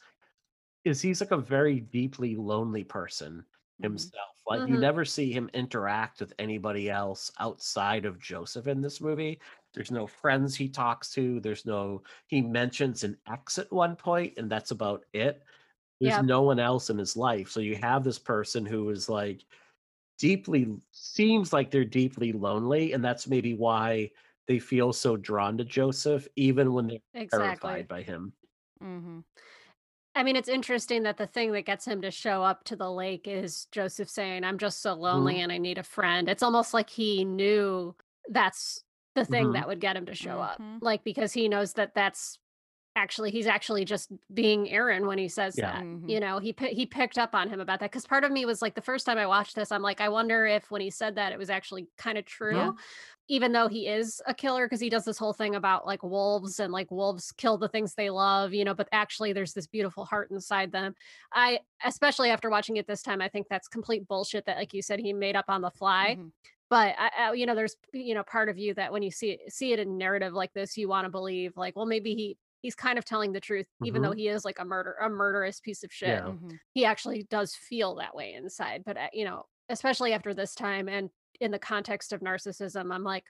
Is 0.85 1.01
he's 1.01 1.19
like 1.21 1.31
a 1.31 1.37
very 1.37 1.79
deeply 1.81 2.35
lonely 2.37 2.83
person 2.85 3.45
Mhm. 3.79 4.11
himself. 4.13 4.41
Like 4.47 4.65
you 4.65 4.77
Mhm. 4.77 4.77
never 4.77 5.03
see 5.03 5.31
him 5.31 5.49
interact 5.53 6.21
with 6.21 6.33
anybody 6.39 6.89
else 6.89 7.31
outside 7.39 8.05
of 8.05 8.19
Joseph 8.19 8.65
in 8.67 8.81
this 8.81 9.01
movie. 9.01 9.41
There's 9.73 9.91
no 9.91 10.07
friends 10.07 10.55
he 10.55 10.69
talks 10.69 11.11
to. 11.11 11.39
There's 11.41 11.65
no 11.65 12.03
he 12.27 12.41
mentions 12.41 13.03
an 13.03 13.17
ex 13.27 13.57
at 13.57 13.71
one 13.73 13.95
point, 13.97 14.35
and 14.37 14.49
that's 14.49 14.71
about 14.71 15.05
it. 15.13 15.43
There's 16.01 16.19
Yep. 16.19 16.25
no 16.25 16.43
one 16.43 16.59
else 16.59 16.89
in 16.91 16.97
his 16.99 17.17
life. 17.17 17.49
So 17.49 17.61
you 17.61 17.75
have 17.77 18.03
this 18.05 18.19
person 18.19 18.65
who 18.65 18.89
is 18.91 19.09
like 19.09 19.45
deeply 20.19 20.67
seems 20.91 21.53
like 21.53 21.71
they're 21.71 21.85
deeply 21.85 22.33
lonely, 22.33 22.93
and 22.93 23.03
that's 23.05 23.27
maybe 23.27 23.53
why 23.55 24.11
they 24.47 24.59
feel 24.59 24.93
so 24.93 25.17
drawn 25.17 25.57
to 25.59 25.65
Joseph, 25.65 26.27
even 26.37 26.73
when 26.73 26.87
they're 26.87 26.99
exactly 27.13 27.31
terrified 27.33 27.87
by 27.87 28.03
him. 28.03 28.33
Mm 28.81 28.87
Mhm. 29.01 29.25
I 30.15 30.23
mean, 30.23 30.35
it's 30.35 30.49
interesting 30.49 31.03
that 31.03 31.17
the 31.17 31.27
thing 31.27 31.51
that 31.53 31.65
gets 31.65 31.85
him 31.85 32.01
to 32.01 32.11
show 32.11 32.43
up 32.43 32.63
to 32.65 32.75
the 32.75 32.91
lake 32.91 33.27
is 33.27 33.67
Joseph 33.71 34.09
saying, 34.09 34.43
I'm 34.43 34.57
just 34.57 34.81
so 34.81 34.93
lonely 34.93 35.35
Mm-hmm. 35.35 35.43
and 35.43 35.51
I 35.51 35.57
need 35.57 35.77
a 35.77 35.83
friend. 35.83 36.27
It's 36.27 36.43
almost 36.43 36.73
like 36.73 36.89
he 36.89 37.23
knew 37.25 37.95
that's 38.29 38.83
the 39.15 39.23
thing 39.25 39.47
Mhm. 39.47 39.53
that 39.53 39.67
would 39.67 39.79
get 39.79 39.95
him 39.95 40.05
to 40.07 40.15
show 40.15 40.39
up. 40.39 40.59
Mhm. 40.59 40.79
Like, 40.81 41.03
because 41.03 41.33
he 41.33 41.47
knows 41.47 41.73
that 41.73 41.93
that's 41.93 42.37
actually, 42.99 43.31
he's 43.31 43.47
actually 43.47 43.85
just 43.85 44.11
being 44.33 44.69
Aaron 44.69 45.07
when 45.07 45.17
he 45.17 45.27
says 45.29 45.55
Yeah. 45.57 45.71
that. 45.71 45.83
Mhm. 45.83 46.09
You 46.09 46.19
know, 46.19 46.39
he, 46.39 46.53
he 46.71 46.85
picked 46.85 47.17
up 47.17 47.33
on 47.33 47.49
him 47.49 47.59
about 47.59 47.79
that. 47.79 47.91
Cause 47.91 48.05
part 48.05 48.23
of 48.23 48.31
me 48.31 48.45
was 48.45 48.61
like, 48.61 48.75
the 48.75 48.81
first 48.81 49.05
time 49.05 49.17
I 49.17 49.25
watched 49.25 49.55
this, 49.55 49.71
I'm 49.71 49.81
like, 49.81 50.01
I 50.01 50.09
wonder 50.09 50.45
if 50.45 50.69
when 50.69 50.81
he 50.81 50.89
said 50.89 51.15
that, 51.15 51.31
it 51.31 51.39
was 51.39 51.49
actually 51.49 51.87
kind 51.97 52.17
of 52.17 52.25
true. 52.25 52.55
Yeah. 52.57 52.71
Even 53.31 53.51
though 53.51 53.67
he 53.67 53.87
is 53.87 54.21
a 54.27 54.33
killer, 54.33 54.65
because 54.65 54.79
he 54.79 54.89
does 54.89 55.05
this 55.05 55.17
whole 55.17 55.33
thing 55.33 55.55
about 55.55 55.85
like 55.85 56.01
wolves 56.03 56.59
and 56.59 56.73
like 56.73 56.89
wolves 56.91 57.31
kill 57.31 57.57
the 57.57 57.69
things 57.69 57.93
they 57.95 58.09
love, 58.09 58.53
you 58.53 58.65
know, 58.65 58.73
but 58.73 58.89
actually 58.91 59.33
there's 59.33 59.53
this 59.53 59.67
beautiful 59.67 60.03
heart 60.03 60.31
inside 60.31 60.71
them. 60.71 60.95
I, 61.31 61.59
especially 61.85 62.31
after 62.31 62.49
watching 62.49 62.77
it 62.77 62.87
this 62.87 63.03
time, 63.03 63.21
I 63.21 63.29
think 63.29 63.47
that's 63.49 63.67
complete 63.67 64.07
bullshit 64.07 64.45
that, 64.45 64.57
like 64.57 64.73
you 64.73 64.81
said, 64.81 64.99
he 64.99 65.13
made 65.13 65.35
up 65.35 65.45
on 65.47 65.61
the 65.61 65.71
fly. 65.71 66.17
Mhm. 66.19 66.31
But 66.69 66.95
I, 66.99 67.09
I, 67.17 67.33
you 67.33 67.45
know, 67.47 67.55
there's 67.55 67.75
you 67.93 68.13
know 68.13 68.23
part 68.23 68.47
of 68.49 68.57
you 68.59 68.73
that 68.75 68.91
when 68.91 69.01
you 69.01 69.09
see 69.11 69.31
it, 69.31 69.51
see 69.51 69.73
it 69.73 69.79
in 69.79 69.97
narrative 69.97 70.33
like 70.33 70.53
this, 70.53 70.77
you 70.77 70.87
want 70.87 71.05
to 71.05 71.09
believe 71.09 71.57
like, 71.57 71.75
well, 71.75 71.87
maybe 71.87 72.13
he 72.13 72.37
he's 72.61 72.75
kind 72.75 72.97
of 72.97 73.05
telling 73.05 73.31
the 73.33 73.39
truth, 73.39 73.67
even 73.83 74.01
though 74.01 74.11
he 74.11 74.27
is 74.27 74.45
like 74.45 74.59
a 74.59 74.65
murder 74.65 74.95
a 75.01 75.09
murderous 75.09 75.59
piece 75.59 75.83
of 75.83 75.91
shit. 75.93 76.09
Yeah. 76.09 76.31
Mhm. 76.33 76.59
He 76.73 76.85
actually 76.85 77.23
does 77.23 77.55
feel 77.55 77.95
that 77.95 78.15
way 78.15 78.33
inside. 78.33 78.83
But 78.85 78.97
uh, 78.97 79.07
you 79.13 79.25
know, 79.25 79.45
especially 79.69 80.13
after 80.13 80.33
this 80.33 80.55
time 80.55 80.89
and 80.89 81.09
in 81.39 81.51
the 81.51 81.59
context 81.59 82.11
of 82.13 82.21
narcissism, 82.21 82.93
I'm 82.93 83.03
like, 83.03 83.25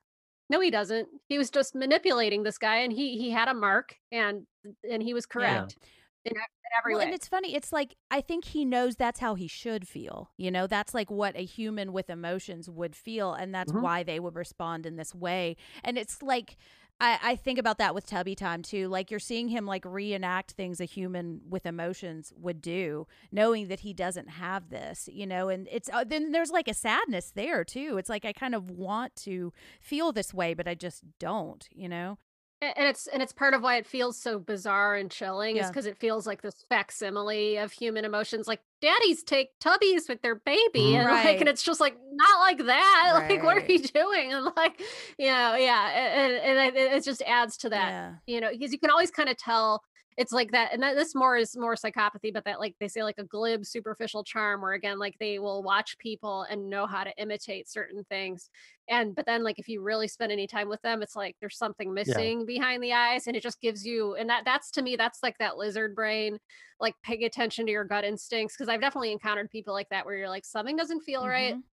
no, 0.50 0.60
he 0.60 0.72
doesn't. 0.72 1.08
He 1.28 1.38
was 1.38 1.50
just 1.52 1.76
manipulating 1.76 2.44
this 2.44 2.58
guy, 2.58 2.78
and 2.78 2.92
he 2.92 3.18
he 3.18 3.30
had 3.32 3.48
a 3.50 3.54
mark, 3.54 3.96
and 4.12 4.48
and 4.90 5.04
he 5.04 5.14
was 5.14 5.26
correct 5.28 5.78
in, 6.26 6.32
e- 6.34 6.36
in 6.36 6.42
every 6.78 6.94
well, 6.94 7.00
way. 7.00 7.06
and 7.06 7.14
it's 7.14 7.28
funny. 7.28 7.54
It's 7.56 7.72
like 7.72 7.96
I 8.10 8.22
think 8.22 8.46
he 8.46 8.66
knows 8.66 8.96
that's 8.96 9.20
how 9.20 9.36
he 9.36 9.48
should 9.48 9.88
feel. 9.88 10.32
You 10.38 10.50
know, 10.52 10.66
that's 10.68 10.94
like 10.94 11.12
what 11.12 11.36
a 11.38 11.46
human 11.46 11.94
with 11.94 12.10
emotions 12.10 12.68
would 12.70 12.96
feel, 12.96 13.34
and 13.34 13.54
that's 13.54 13.72
Mhm. 13.72 13.82
why 13.82 14.04
they 14.04 14.20
would 14.20 14.36
respond 14.36 14.86
in 14.88 14.96
this 14.96 15.14
way. 15.14 15.56
And 15.84 15.98
it's 16.00 16.22
like 16.24 16.58
I, 17.02 17.20
I 17.22 17.36
think 17.36 17.60
about 17.60 17.78
that 17.78 17.95
with 17.95 18.06
Tubby 18.06 18.36
Time 18.36 18.62
too. 18.62 18.88
Like 18.88 19.10
you're 19.10 19.20
seeing 19.20 19.47
him 19.47 19.66
like 19.66 19.86
reenact 19.86 20.52
things 20.52 20.82
a 20.82 20.86
human 20.86 21.41
with 21.47 21.66
emotions 21.66 22.34
would 22.36 22.62
do, 22.62 23.08
knowing 23.32 23.68
that 23.70 23.82
he 23.82 23.93
doesn't 23.93 24.30
have 24.30 24.70
this. 24.70 25.08
You 25.12 25.26
know, 25.26 25.50
and 25.50 25.68
it's 25.72 25.89
uh, 25.91 26.04
then 26.04 26.32
there's 26.32 26.52
like 26.52 26.68
a 26.68 26.74
sadness 26.74 27.32
there 27.34 27.64
too. 27.64 27.97
It's 27.97 28.10
like 28.10 28.26
I 28.26 28.34
kind 28.34 28.56
of 28.56 28.70
want 28.70 29.16
to 29.18 29.54
feel 29.80 30.12
this 30.12 30.34
way, 30.34 30.54
but 30.54 30.68
I 30.68 30.76
just 30.76 31.04
don't. 31.20 31.68
You 31.72 31.89
know. 31.89 32.18
And 32.62 32.88
it's 32.89 33.07
and 33.07 33.22
it's 33.24 33.32
part 33.32 33.53
of 33.53 33.62
why 33.62 33.78
it 33.78 33.88
feels 33.88 34.18
so 34.22 34.38
bizarre 34.38 34.95
and 34.95 35.10
chilling 35.10 35.55
is 35.55 35.68
because 35.68 35.86
it 35.86 35.97
feels 35.97 36.28
like 36.28 36.41
this 36.41 36.66
facsimile 36.68 37.55
of 37.55 37.72
human 37.72 38.03
emotions 38.03 38.47
like 38.49 38.60
daddies 38.82 39.24
take 39.24 39.49
tubbies 39.64 40.10
with 40.10 40.22
their 40.22 40.36
baby 40.36 40.95
and 40.95 41.05
like 41.07 41.39
and 41.39 41.47
it's 41.47 41.64
just 41.64 41.80
like 41.80 41.95
not 42.12 42.39
like 42.41 42.66
that 42.66 43.12
like 43.30 43.43
what 43.43 43.55
are 43.57 43.66
you 43.72 43.80
doing? 43.80 44.34
And 44.34 44.43
like 44.57 44.82
you 45.18 45.28
know 45.28 45.55
yeah 45.55 45.89
and, 45.89 46.60
and 46.60 46.78
it, 46.78 46.91
it 46.97 47.03
just 47.05 47.22
adds 47.22 47.55
to 47.57 47.70
that 47.70 47.89
Yeah. 47.89 48.14
you 48.28 48.41
know 48.41 48.49
because 48.51 48.74
you 48.74 48.80
can 48.80 48.89
always 48.89 49.10
kind 49.12 49.30
of 49.30 49.38
tell 49.38 49.82
it's 50.20 50.34
like 50.34 50.51
that 50.51 50.74
and 50.74 50.84
that 50.84 50.95
this 50.95 51.15
more 51.15 51.38
is 51.38 51.57
more 51.57 51.76
psychopathy 51.76 52.34
but 52.34 52.45
that 52.45 52.59
like 52.59 52.76
they 52.80 52.89
say 52.89 53.03
like 53.03 53.17
a 53.17 53.24
glib 53.24 53.65
superficial 53.65 54.24
charm 54.24 54.61
where 54.61 54.74
again 54.74 54.99
like 54.99 55.17
they 55.20 55.39
will 55.39 55.63
watch 55.63 55.97
people 55.97 56.43
and 56.43 56.70
know 56.70 56.86
how 56.86 57.03
to 57.05 57.17
imitate 57.17 57.70
certain 57.70 58.03
things 58.05 58.49
and 58.89 59.15
but 59.15 59.26
then 59.26 59.43
like 59.43 59.59
if 59.59 59.70
you 59.70 59.82
really 59.82 60.07
spend 60.09 60.32
any 60.32 60.45
time 60.47 60.70
with 60.70 60.82
them 60.82 61.01
it's 61.01 61.15
like 61.15 61.38
there's 61.39 61.57
something 61.57 61.93
missing 61.93 62.45
behind 62.45 62.84
the 62.84 62.93
eyes 62.93 63.28
and 63.28 63.38
it 63.38 63.43
just 63.43 63.61
gives 63.61 63.86
you 63.86 64.15
and 64.15 64.30
that 64.30 64.43
that's 64.45 64.72
to 64.72 64.82
me 64.82 64.95
that's 64.97 65.24
like 65.24 65.38
that 65.39 65.57
lizard 65.57 65.95
brain 65.95 66.38
like 66.80 66.95
paying 67.03 67.24
attention 67.24 67.65
to 67.65 67.72
your 67.72 67.86
gut 67.86 68.03
instincts 68.03 68.55
because 68.55 68.70
i've 68.70 68.82
definitely 68.82 69.13
encountered 69.13 69.49
people 69.49 69.74
like 69.74 69.89
that 69.89 70.05
where 70.05 70.15
you're 70.17 70.30
like 70.30 70.45
something 70.45 70.76
doesn't 70.76 71.01
feel 71.01 71.28
right 71.28 71.55
Mhm. 71.55 71.63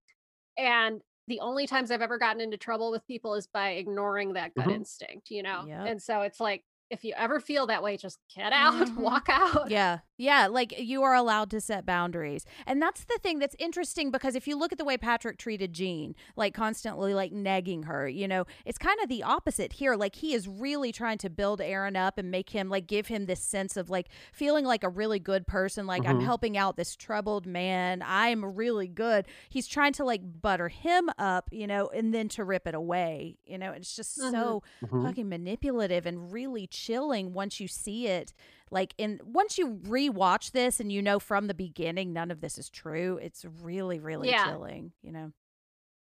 and 0.57 1.03
the 1.29 1.41
only 1.41 1.67
times 1.67 1.91
I've 1.91 2.03
ever 2.03 2.19
gotten 2.19 2.41
into 2.41 2.57
trouble 2.57 2.91
with 2.91 3.05
people 3.07 3.35
is 3.35 3.49
by 3.49 3.71
ignoring 3.71 4.35
that 4.35 4.55
gut 4.55 4.71
Mhm. 4.71 4.71
instinct, 4.71 5.31
you 5.31 5.43
know? 5.43 5.67
Yep. 5.67 5.85
And 5.85 6.01
so 6.01 6.23
it's 6.23 6.39
like, 6.39 6.65
if 6.91 7.05
you 7.05 7.13
ever 7.17 7.41
feel 7.41 7.67
that 7.67 7.83
way, 7.83 7.97
just 7.97 8.19
get 8.35 8.53
out, 8.53 8.75
Mhm. 8.87 8.97
walk 8.97 9.27
out. 9.29 9.71
Yeah. 9.71 9.99
Yeah. 10.19 10.47
Like 10.47 10.79
you 10.79 11.03
are 11.03 11.15
allowed 11.15 11.51
to 11.51 11.61
set 11.61 11.85
boundaries. 11.85 12.47
And 12.67 12.81
that's 12.81 13.05
the 13.05 13.19
thing 13.23 13.39
that's 13.39 13.57
interesting 13.59 14.11
because 14.11 14.35
if 14.35 14.47
you 14.49 14.57
look 14.57 14.73
at 14.73 14.79
the 14.79 14.85
way 14.85 14.97
Patrick 14.97 15.37
treated 15.37 15.73
Jean, 15.75 16.15
like 16.37 16.55
constantly 16.55 17.13
like 17.13 17.33
nagging 17.33 17.83
her, 17.83 18.09
you 18.09 18.27
know, 18.27 18.47
it's 18.65 18.79
kind 18.79 18.99
of 19.03 19.09
the 19.11 19.23
opposite 19.23 19.75
here. 19.75 19.95
Like 19.95 20.15
he 20.17 20.33
is 20.33 20.49
really 20.49 20.91
trying 20.93 21.19
to 21.19 21.29
build 21.29 21.61
Aaron 21.61 21.97
up 21.97 22.17
and 22.19 22.31
make 22.31 22.51
him 22.51 22.71
like 22.71 22.87
give 22.87 23.09
him 23.09 23.27
this 23.27 23.41
sense 23.41 23.77
of 23.77 23.91
like 23.91 24.09
feeling 24.33 24.65
like 24.65 24.85
a 24.85 24.89
really 24.89 25.19
good 25.19 25.47
person. 25.47 25.87
Like 25.87 26.07
I'm 26.07 26.21
Mhm. 26.21 26.25
helping 26.25 26.57
out 26.57 26.77
this 26.77 26.97
troubled 26.97 27.45
man. 27.47 28.03
I'm 28.07 28.43
really 28.45 28.89
good. 28.89 29.27
He's 29.51 29.67
trying 29.67 29.93
to 29.95 30.05
like 30.05 30.23
butter 30.41 30.69
him 30.69 31.11
up, 31.19 31.49
you 31.53 31.67
know, 31.67 31.89
and 31.89 32.15
then 32.15 32.29
to 32.31 32.45
rip 32.45 32.67
it 32.67 32.75
away, 32.75 33.37
you 33.45 33.59
know, 33.59 33.73
it's 33.73 33.95
just 33.95 34.19
Mhm. 34.19 34.31
so 34.31 34.63
Mhm. 34.83 35.05
fucking 35.05 35.29
manipulative 35.29 36.07
and 36.07 36.33
really 36.33 36.67
chilling 36.77 37.33
once 37.33 37.61
you 37.61 37.69
see 37.69 38.07
it 38.07 38.33
like 38.71 38.95
in 38.99 39.21
once 39.25 39.59
you 39.59 39.69
rewatch 39.87 40.53
this 40.53 40.81
and 40.81 40.93
you 40.93 41.01
know 41.03 41.19
from 41.19 41.47
the 41.47 41.55
beginning 41.55 42.13
none 42.13 42.31
of 42.31 42.41
this 42.41 42.59
is 42.59 42.69
true 42.71 43.19
it's 43.23 43.45
really 43.63 43.99
really 44.01 44.29
Yeah. 44.29 44.45
chilling 44.45 44.93
you 45.03 45.13
know 45.13 45.33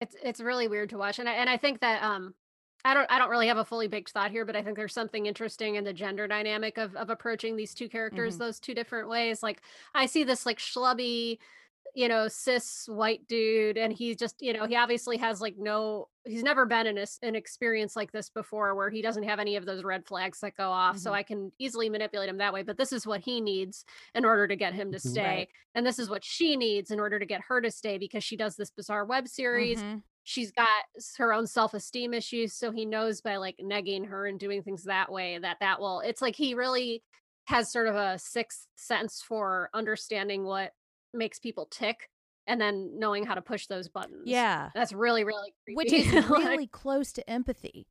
It's 0.01 0.15
it's 0.21 0.41
really 0.41 0.67
weird 0.67 0.89
to 0.89 0.97
watch. 0.97 1.19
And 1.19 1.29
I 1.29 1.33
and 1.33 1.49
I 1.49 1.57
think 1.57 1.79
that 1.81 2.03
um 2.03 2.35
I 2.83 2.93
don't 2.93 3.09
I 3.11 3.17
don't 3.17 3.29
really 3.29 3.47
have 3.47 3.57
a 3.57 3.65
fully 3.65 3.87
baked 3.87 4.11
thought 4.11 4.31
here, 4.31 4.45
but 4.45 4.55
I 4.55 4.61
think 4.61 4.77
there's 4.77 4.93
something 4.93 5.25
interesting 5.25 5.75
in 5.75 5.83
the 5.83 5.93
gender 5.93 6.27
dynamic 6.27 6.77
of 6.77 6.95
of 6.95 7.09
approaching 7.09 7.55
these 7.55 7.73
two 7.73 7.89
characters 7.89 8.37
Mhm. 8.37 8.39
those 8.39 8.59
two 8.59 8.73
different 8.75 9.09
ways. 9.09 9.41
Like 9.41 9.61
I 9.93 10.05
see 10.05 10.23
this 10.23 10.45
like 10.45 10.59
schlubby, 10.59 11.39
you 11.93 12.07
know, 12.07 12.27
cis 12.27 12.85
white 12.87 13.25
dude 13.27 13.77
and 13.77 13.93
he 13.93 14.15
just, 14.15 14.35
you 14.41 14.51
know, 14.53 14.65
he 14.65 14.75
obviously 14.75 15.17
has 15.17 15.39
like 15.41 15.55
no 15.57 16.09
he's 16.25 16.43
never 16.43 16.65
been 16.65 16.87
in 16.87 16.97
a, 16.97 17.05
an 17.21 17.35
experience 17.35 17.95
like 17.95 18.11
this 18.11 18.29
before 18.29 18.75
where 18.75 18.89
he 18.89 19.01
doesn't 19.01 19.23
have 19.23 19.39
any 19.39 19.55
of 19.55 19.65
those 19.65 19.83
red 19.83 20.05
flags 20.07 20.39
that 20.41 20.55
go 20.57 20.69
off. 20.71 20.97
So 20.97 21.11
Mhm. 21.11 21.13
I 21.13 21.23
can 21.23 21.51
easily 21.59 21.89
manipulate 21.89 22.29
him 22.29 22.37
that 22.37 22.53
way, 22.53 22.63
but 22.63 22.77
this 22.77 22.91
is 22.91 23.05
what 23.05 23.21
he 23.21 23.39
needs 23.41 23.85
in 24.13 24.25
order 24.25 24.47
to 24.47 24.55
get 24.55 24.73
him 24.73 24.91
to 24.91 24.99
Mhm. 25.03 25.19
stay. 25.19 25.21
Right. 25.21 25.49
And 25.73 25.85
this 25.85 25.99
is 25.99 26.09
what 26.09 26.23
she 26.23 26.55
needs 26.57 26.91
in 26.91 26.99
order 26.99 27.19
to 27.19 27.25
get 27.25 27.41
her 27.47 27.61
to 27.61 27.71
stay 27.71 27.97
because 27.97 28.23
she 28.23 28.35
does 28.37 28.55
this 28.55 28.71
bizarre 28.71 29.05
web 29.05 29.27
series 29.27 29.83
Mhm. 29.83 30.03
she's 30.27 30.51
got 30.51 30.85
her 31.17 31.31
own 31.33 31.45
self-esteem 31.45 32.11
issues 32.13 32.51
so 32.57 32.71
he 32.71 32.83
knows 32.85 33.21
by 33.21 33.35
like 33.37 33.57
negging 33.61 34.07
her 34.07 34.25
and 34.25 34.39
doing 34.39 34.63
things 34.63 34.83
that 34.85 35.11
way 35.11 35.37
that 35.37 35.57
that 35.59 35.79
will 35.79 35.99
it's 35.99 36.21
like 36.21 36.35
he 36.35 36.55
really 36.55 37.03
has 37.45 37.71
sort 37.71 37.87
of 37.87 37.95
a 37.95 38.17
sixth 38.17 38.67
sense 38.75 39.21
for 39.21 39.69
understanding 39.73 40.43
what 40.43 40.73
makes 41.15 41.39
people 41.39 41.65
tick 41.65 42.09
and 42.47 42.61
then 42.61 42.99
knowing 42.99 43.25
how 43.25 43.33
to 43.33 43.41
push 43.41 43.67
those 43.67 43.87
buttons 43.89 44.23
Yeah. 44.25 44.69
that's 44.75 44.93
really 44.93 45.23
really 45.23 45.53
creepy. 45.63 45.75
Which 45.75 45.93
is 45.93 46.13
Like, 46.29 46.29
really 46.29 46.67
close 46.67 47.11
to 47.13 47.29
empathy. 47.29 47.87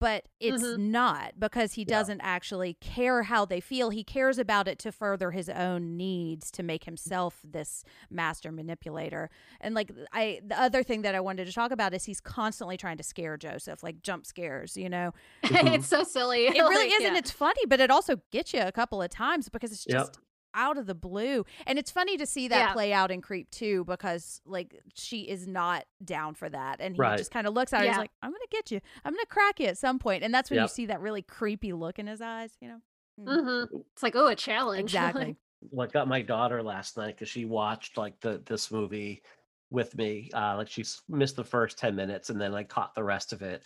But 0.00 0.24
it's 0.40 0.60
Mhm. 0.64 0.90
not 0.90 1.38
because 1.38 1.74
he 1.74 1.84
doesn't 1.84 2.20
actually 2.20 2.74
care 2.80 3.22
how 3.22 3.44
they 3.44 3.60
feel. 3.60 3.90
He 3.90 4.02
cares 4.02 4.36
about 4.36 4.66
it 4.66 4.76
to 4.80 4.90
further 4.90 5.30
his 5.30 5.48
own 5.48 5.96
needs 5.96 6.50
to 6.52 6.64
make 6.64 6.82
himself 6.82 7.38
this 7.44 7.84
master 8.10 8.50
manipulator. 8.50 9.30
And 9.60 9.76
like 9.76 9.92
I 10.12 10.40
the 10.44 10.60
other 10.60 10.82
thing 10.82 11.02
that 11.02 11.14
I 11.14 11.20
wanted 11.20 11.46
to 11.46 11.52
talk 11.52 11.70
about 11.70 11.94
is 11.94 12.06
he's 12.06 12.20
constantly 12.20 12.76
trying 12.76 12.96
to 12.96 13.04
scare 13.04 13.36
Joseph, 13.36 13.84
like 13.84 14.02
jump 14.02 14.26
scares, 14.26 14.76
you 14.76 14.88
know. 14.88 15.12
it's 15.44 15.86
so 15.86 16.02
silly 16.02 16.46
It 16.48 16.54
really 16.60 16.88
Like, 16.90 17.00
is, 17.00 17.04
and 17.06 17.16
it's 17.16 17.30
funny, 17.30 17.64
but 17.68 17.78
it 17.78 17.92
also 17.92 18.16
gets 18.32 18.52
you 18.52 18.62
a 18.62 18.72
couple 18.72 19.00
of 19.00 19.10
times 19.10 19.48
because 19.48 19.70
it's 19.70 19.86
Yep. 19.88 20.16
Just 20.54 20.64
out 20.66 20.78
of 20.78 20.86
the 20.86 20.94
blue. 20.94 21.44
And 21.66 21.78
it's 21.78 21.90
funny 21.90 22.16
to 22.16 22.26
see 22.26 22.48
that 22.48 22.68
Yeah. 22.68 22.72
play 22.72 22.92
out 22.92 23.10
in 23.10 23.20
Creep 23.20 23.50
2, 23.50 23.84
because 23.84 24.40
like 24.44 24.80
she 24.94 25.22
is 25.22 25.46
not 25.46 25.84
down 26.04 26.34
for 26.34 26.48
that. 26.48 26.80
And 26.80 26.94
he 26.96 27.00
Right. 27.00 27.18
just 27.18 27.30
kind 27.30 27.46
of 27.46 27.54
looks 27.54 27.72
at 27.72 27.80
her, 27.80 27.86
he's 27.86 27.96
like, 27.98 28.10
I'm 28.22 28.30
gonna 28.30 28.44
get 28.50 28.70
you. 28.70 28.80
I'm 29.04 29.12
gonna 29.12 29.26
crack 29.26 29.60
you 29.60 29.66
at 29.66 29.78
some 29.78 29.98
point. 29.98 30.22
And 30.24 30.32
that's 30.32 30.50
when 30.50 30.60
you 30.60 30.68
see 30.68 30.86
that 30.86 31.00
really 31.00 31.22
creepy 31.22 31.72
look 31.72 31.98
in 31.98 32.06
his 32.06 32.20
eyes, 32.20 32.56
you 32.60 32.68
know? 32.68 32.80
Mhm. 33.20 33.68
it's 33.92 34.02
like 34.04 34.14
oh 34.14 34.28
a 34.28 34.36
challenge 34.36 34.78
Exactly. 34.92 35.36
what 35.70 35.92
got 35.92 36.06
my 36.06 36.22
daughter 36.22 36.62
last 36.62 36.96
night 36.96 37.16
because 37.16 37.28
she 37.28 37.44
watched 37.46 37.96
like 37.96 38.20
the 38.20 38.40
this 38.46 38.70
movie 38.70 39.22
with 39.70 39.96
me. 39.96 40.30
Uh, 40.32 40.56
like 40.56 40.68
she 40.68 40.84
missed 41.08 41.34
the 41.36 41.42
first 41.44 41.78
ten 41.78 41.96
minutes 41.96 42.30
and 42.30 42.40
then 42.40 42.52
like 42.52 42.68
caught 42.68 42.94
the 42.94 43.02
rest 43.02 43.32
of 43.32 43.42
it. 43.42 43.62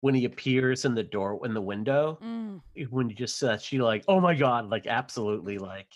When 0.00 0.12
he 0.14 0.24
appears 0.24 0.84
in 0.84 0.94
the 0.94 1.02
door 1.04 1.40
in 1.46 1.54
the 1.54 1.60
window, 1.62 2.18
Mm. 2.20 2.60
when 2.90 3.08
you 3.08 3.14
just 3.14 3.40
uh, 3.44 3.56
she 3.58 3.80
like 3.80 4.04
oh 4.08 4.20
my 4.20 4.34
god 4.34 4.68
like 4.68 4.86
absolutely 4.88 5.56
like 5.58 5.88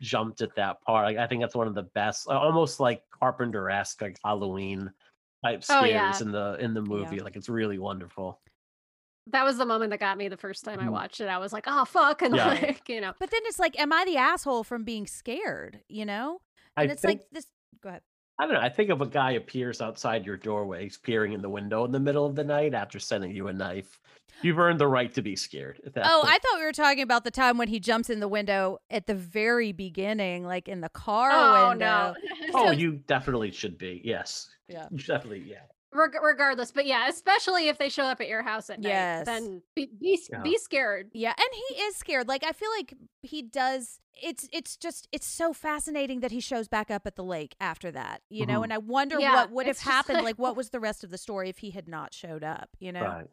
jumped 0.00 0.40
at 0.42 0.54
that 0.56 0.80
part 0.82 1.04
like 1.06 1.16
i 1.16 1.26
think 1.26 1.40
that's 1.42 1.54
one 1.54 1.66
of 1.66 1.74
the 1.74 1.82
best 1.94 2.26
almost 2.28 2.80
like 2.80 3.02
carpenter-esque 3.18 4.00
like 4.02 4.18
halloween 4.24 4.90
type 5.44 5.62
Oh, 5.70 5.82
scares 5.82 5.88
yeah. 5.90 6.20
in 6.20 6.32
the 6.32 6.56
in 6.60 6.74
the 6.74 6.82
Yeah. 6.82 6.88
movie 6.88 7.20
like 7.20 7.36
it's 7.36 7.48
really 7.48 7.78
wonderful 7.78 8.40
that 9.28 9.44
was 9.44 9.56
the 9.58 9.66
moment 9.66 9.90
that 9.90 10.00
got 10.00 10.18
me 10.18 10.28
the 10.28 10.36
first 10.36 10.64
time 10.64 10.78
i 10.80 10.84
Mhm. 10.84 10.90
watched 10.92 11.20
it 11.20 11.28
i 11.28 11.38
was 11.38 11.52
like 11.52 11.64
oh 11.66 11.84
fuck 11.84 12.22
and 12.22 12.34
Yeah. 12.36 12.46
like 12.48 12.88
you 12.88 13.00
know 13.00 13.12
But 13.18 13.30
then 13.30 13.40
it's 13.44 13.58
like, 13.58 13.78
am 13.80 13.92
I 13.92 14.04
the 14.04 14.16
asshole 14.18 14.64
from 14.64 14.84
being 14.84 15.06
scared? 15.06 15.80
You 15.88 16.04
know? 16.04 16.40
And 16.76 16.90
i 16.90 16.92
it's 16.92 17.02
think 17.02 17.20
like 17.20 17.28
this 17.32 17.46
go 17.82 17.88
ahead. 17.88 18.02
i 18.38 18.44
don't 18.44 18.54
know 18.54 18.60
i 18.60 18.68
think 18.68 18.90
if 18.90 19.00
a 19.00 19.06
guy 19.06 19.32
appears 19.32 19.80
outside 19.80 20.26
your 20.26 20.36
doorway 20.36 20.84
he's 20.84 20.98
peering 20.98 21.32
in 21.32 21.40
the 21.42 21.48
window 21.50 21.84
in 21.86 21.90
the 21.92 21.98
middle 22.00 22.26
of 22.26 22.34
the 22.36 22.44
night 22.44 22.74
after 22.74 22.98
sending 22.98 23.34
you 23.34 23.48
a 23.48 23.52
knife 23.52 23.98
you've 24.42 24.58
earned 24.58 24.78
the 24.80 24.86
right 24.88 25.12
to 25.14 25.22
be 25.22 25.36
scared 25.36 25.80
at 25.86 25.94
that 25.94 26.04
Oh, 26.06 26.20
point. 26.22 26.34
I 26.34 26.38
thought 26.38 26.58
we 26.58 26.64
were 26.64 26.72
talking 26.72 27.02
about 27.02 27.24
the 27.24 27.30
time 27.30 27.58
when 27.58 27.68
he 27.68 27.80
jumps 27.80 28.10
in 28.10 28.20
the 28.20 28.28
window 28.28 28.78
at 28.90 29.06
the 29.06 29.14
very 29.14 29.72
beginning, 29.72 30.44
like 30.44 30.68
in 30.68 30.80
the 30.80 30.88
car 30.88 31.30
oh 31.32 31.68
window. 31.70 31.76
no 31.78 32.14
oh 32.54 32.70
you 32.70 32.92
definitely 33.06 33.50
should 33.50 33.78
be 33.78 34.00
yes 34.04 34.48
Yeah. 34.68 34.86
you 34.90 34.98
definitely 34.98 35.44
yeah 35.48 35.62
Reg- 35.92 36.20
regardless 36.22 36.72
but 36.72 36.84
yeah 36.84 37.08
especially 37.08 37.68
if 37.68 37.78
they 37.78 37.88
show 37.88 38.04
up 38.04 38.20
at 38.20 38.28
your 38.28 38.42
house 38.42 38.68
at 38.68 38.80
night 38.80 39.24
then 39.24 39.62
be 39.74 39.86
be, 39.98 40.20
Yeah. 40.30 40.42
be 40.42 40.58
scared 40.58 41.08
Yeah, 41.14 41.32
and 41.36 41.48
he 41.68 41.74
is 41.84 41.96
scared. 41.96 42.28
Like 42.28 42.44
I 42.44 42.52
feel 42.52 42.70
like 42.76 42.92
he 43.22 43.40
does 43.42 44.00
it's 44.22 44.48
it's 44.52 44.76
just 44.76 45.08
it's 45.12 45.26
so 45.26 45.52
fascinating 45.52 46.20
that 46.20 46.32
he 46.32 46.40
shows 46.40 46.68
back 46.68 46.90
up 46.90 47.06
at 47.06 47.16
the 47.16 47.24
lake 47.24 47.54
after 47.60 47.90
that, 47.92 48.20
you 48.28 48.44
know, 48.46 48.60
Mhm. 48.60 48.64
and 48.64 48.72
I 48.74 48.78
wonder 48.78 49.18
Yeah, 49.20 49.34
what 49.34 49.50
would 49.52 49.66
have 49.66 49.78
happened, 49.78 50.16
like, 50.18 50.24
like 50.24 50.38
what 50.38 50.56
was 50.56 50.70
the 50.70 50.80
rest 50.80 51.04
of 51.04 51.10
the 51.10 51.18
story 51.18 51.48
if 51.48 51.58
he 51.58 51.70
had 51.70 51.86
not 51.88 52.12
showed 52.14 52.42
up, 52.44 52.70
you 52.78 52.92
know? 52.92 53.02
right 53.02 53.26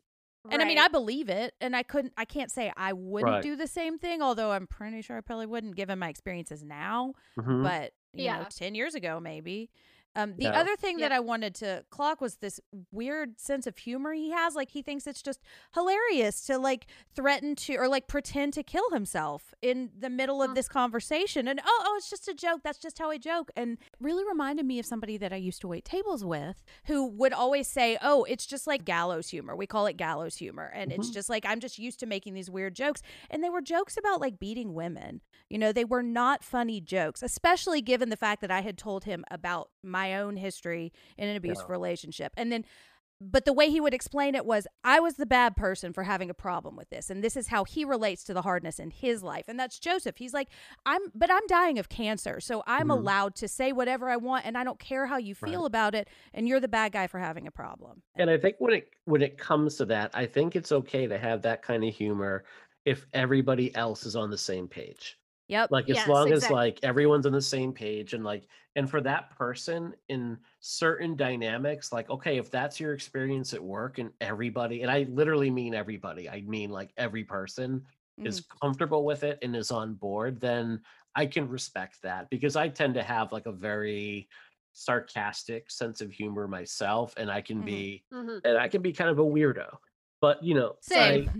And 0.51 0.61
I 0.61 0.65
mean, 0.65 0.77
I 0.77 0.89
believe 0.89 1.29
it, 1.29 1.53
and 1.61 1.75
I 1.75 1.83
couldn't 1.83 2.13
I 2.17 2.25
can't 2.25 2.51
say 2.51 2.71
I 2.75 2.93
wouldn't 2.93 3.31
Right. 3.31 3.43
do 3.43 3.55
the 3.55 3.67
same 3.67 3.97
thing, 3.97 4.21
although 4.21 4.51
I'm 4.51 4.67
pretty 4.67 5.01
sure 5.01 5.17
I 5.17 5.21
probably 5.21 5.45
wouldn't 5.45 5.75
given 5.75 5.99
my 5.99 6.09
experiences 6.09 6.63
now, 6.63 7.13
Mhm. 7.37 7.63
but 7.63 7.93
you 8.13 8.27
know, 8.27 8.39
Yeah. 8.39 8.45
10 8.49 8.75
years 8.75 8.93
ago 8.93 9.19
maybe. 9.19 9.69
Um, 10.15 10.35
the 10.37 10.43
Yeah. 10.45 10.59
other 10.59 10.75
thing 10.75 10.97
that 10.97 11.11
I 11.11 11.19
wanted 11.19 11.55
to 11.55 11.85
clock 11.89 12.21
was 12.21 12.35
this 12.37 12.59
weird 12.91 13.39
sense 13.39 13.65
of 13.65 13.77
humor 13.77 14.13
he 14.13 14.29
has. 14.31 14.55
Like 14.55 14.69
he 14.71 14.81
thinks 14.81 15.07
it's 15.07 15.23
just 15.23 15.41
hilarious 15.73 16.45
to 16.45 16.57
like 16.57 16.85
threaten 17.15 17.55
to 17.55 17.75
or 17.77 17.87
like 17.87 18.07
pretend 18.07 18.53
to 18.53 18.63
kill 18.63 18.89
himself 18.91 19.53
in 19.61 19.89
the 19.97 20.09
middle 20.09 20.41
of 20.43 20.53
this 20.55 20.67
conversation. 20.69 21.47
And 21.47 21.59
oh, 21.65 21.83
oh, 21.85 21.95
it's 21.97 22.09
just 22.09 22.27
a 22.27 22.33
joke. 22.33 22.61
That's 22.63 22.77
just 22.77 22.99
how 22.99 23.09
I 23.09 23.17
joke. 23.17 23.49
And 23.55 23.77
really 23.99 24.23
reminded 24.23 24.65
me 24.65 24.77
of 24.79 24.85
somebody 24.85 25.17
that 25.17 25.33
I 25.33 25.37
used 25.37 25.61
to 25.61 25.67
wait 25.67 25.85
tables 25.85 26.23
with 26.23 26.63
who 26.85 27.07
would 27.07 27.33
always 27.33 27.67
say, 27.67 27.97
"Oh, 28.01 28.23
it's 28.25 28.45
just 28.45 28.67
like 28.67 28.85
gallows 28.85 29.29
humor. 29.29 29.55
We 29.55 29.65
call 29.67 29.87
it 29.87 29.97
gallows 29.97 30.35
humor." 30.37 30.71
And 30.75 30.91
it's 30.91 31.09
just 31.09 31.29
like 31.29 31.45
I'm 31.45 31.59
just 31.59 31.79
used 31.79 31.99
to 32.01 32.05
making 32.05 32.33
these 32.35 32.49
weird 32.51 32.75
jokes. 32.75 33.01
And 33.31 33.43
they 33.43 33.49
were 33.49 33.61
jokes 33.61 33.97
about 33.97 34.21
like 34.21 34.37
beating 34.39 34.73
women. 34.75 35.21
You 35.49 35.57
know, 35.57 35.71
they 35.71 35.85
were 35.85 36.03
not 36.03 36.43
funny 36.43 36.81
jokes, 36.81 37.23
especially 37.23 37.81
given 37.81 38.09
the 38.09 38.17
fact 38.17 38.41
that 38.41 38.51
I 38.51 38.61
had 38.61 38.77
told 38.77 39.05
him 39.05 39.23
about 39.31 39.69
my 39.83 40.02
own 40.11 40.35
history 40.35 40.91
in 41.17 41.29
an 41.29 41.37
abusive 41.37 41.69
relationship. 41.69 42.33
And 42.35 42.51
then 42.51 42.65
but 43.21 43.45
the 43.45 43.53
way 43.53 43.69
he 43.69 43.79
would 43.79 43.93
explain 43.93 44.35
it 44.35 44.45
was 44.45 44.67
I 44.83 44.99
was 44.99 45.15
the 45.15 45.25
bad 45.25 45.55
person 45.55 45.93
for 45.93 46.03
having 46.03 46.29
a 46.29 46.33
problem 46.33 46.75
with 46.75 46.89
this 46.89 47.09
and 47.09 47.23
this 47.23 47.37
is 47.37 47.47
how 47.47 47.63
he 47.63 47.85
relates 47.85 48.23
to 48.25 48.33
the 48.33 48.41
hardness 48.41 48.79
in 48.79 48.91
his 48.91 49.23
life. 49.23 49.45
And 49.47 49.57
that's 49.57 49.79
Joseph. 49.79 50.17
He's 50.17 50.33
like, 50.33 50.49
"I'm 50.85 51.01
but 51.15 51.31
I'm 51.31 51.45
dying 51.47 51.79
of 51.79 51.87
cancer, 51.87 52.41
so 52.41 52.63
I'm 52.67 52.89
Mhm. 52.89 52.91
allowed 52.91 53.35
to 53.35 53.47
say 53.47 53.71
whatever 53.71 54.09
I 54.09 54.17
want 54.17 54.45
and 54.45 54.57
I 54.57 54.63
don't 54.65 54.79
care 54.79 55.05
how 55.07 55.17
you 55.17 55.35
feel 55.35 55.61
Right. 55.61 55.65
about 55.65 55.95
it 55.95 56.09
and 56.33 56.47
you're 56.47 56.59
the 56.59 56.67
bad 56.67 56.91
guy 56.91 57.07
for 57.07 57.19
having 57.19 57.47
a 57.47 57.51
problem." 57.51 58.03
And 58.15 58.29
I 58.29 58.37
think 58.37 58.55
when 58.59 58.73
it 58.73 58.89
when 59.05 59.21
it 59.21 59.37
comes 59.37 59.75
to 59.77 59.85
that, 59.85 60.11
I 60.13 60.25
think 60.25 60.55
it's 60.55 60.71
okay 60.71 61.07
to 61.07 61.17
have 61.17 61.41
that 61.43 61.61
kind 61.61 61.83
of 61.83 61.93
humor 61.95 62.43
if 62.85 63.05
everybody 63.13 63.73
else 63.75 64.05
is 64.05 64.15
on 64.15 64.29
the 64.29 64.37
same 64.37 64.67
page. 64.67 65.17
Yep. 65.47 65.71
Like 65.71 65.89
as 65.89 66.05
Yes, 66.05 66.05
long 66.05 66.31
as 66.33 66.49
like 66.49 66.79
everyone's 66.83 67.25
on 67.25 67.31
the 67.31 67.41
same 67.41 67.73
page 67.73 68.13
and 68.13 68.23
like 68.23 68.47
and 68.75 68.89
for 68.89 69.01
that 69.01 69.31
person 69.37 69.95
in 70.09 70.39
certain 70.59 71.15
dynamics, 71.15 71.91
like 71.91 72.09
okay, 72.09 72.37
if 72.37 72.51
that's 72.51 72.79
your 72.79 72.93
experience 72.93 73.53
at 73.53 73.63
work 73.63 73.97
and 73.97 74.11
everybody, 74.21 74.81
and 74.81 74.91
I 74.91 75.03
literally 75.03 75.49
mean 75.49 75.73
everybody, 75.73 76.29
I 76.29 76.41
mean 76.41 76.69
like 76.69 76.93
every 76.97 77.23
person 77.23 77.85
is 78.23 78.41
comfortable 78.61 79.05
with 79.05 79.23
it 79.23 79.39
and 79.41 79.55
is 79.55 79.71
on 79.71 79.95
board, 79.95 80.39
then 80.41 80.81
I 81.15 81.25
can 81.25 81.47
respect 81.49 82.01
that 82.03 82.29
because 82.29 82.55
I 82.55 82.69
tend 82.69 82.93
to 82.95 83.03
have 83.03 83.31
like 83.31 83.45
a 83.45 83.51
very 83.51 84.29
sarcastic 84.73 85.69
sense 85.71 86.01
of 86.01 86.11
humor 86.11 86.47
myself 86.47 87.13
and 87.17 87.31
I 87.31 87.41
can 87.41 87.61
Mhm. 87.61 87.63
be 87.63 88.05
Mhm. 88.11 88.43
and 88.43 88.57
I 88.57 88.67
can 88.67 88.81
be 88.81 88.93
kind 88.93 89.09
of 89.09 89.19
a 89.19 89.23
weirdo. 89.23 89.77
But 90.21 90.43
you 90.43 90.55
know, 90.55 90.77
Same. 90.81 91.25
I 91.25 91.33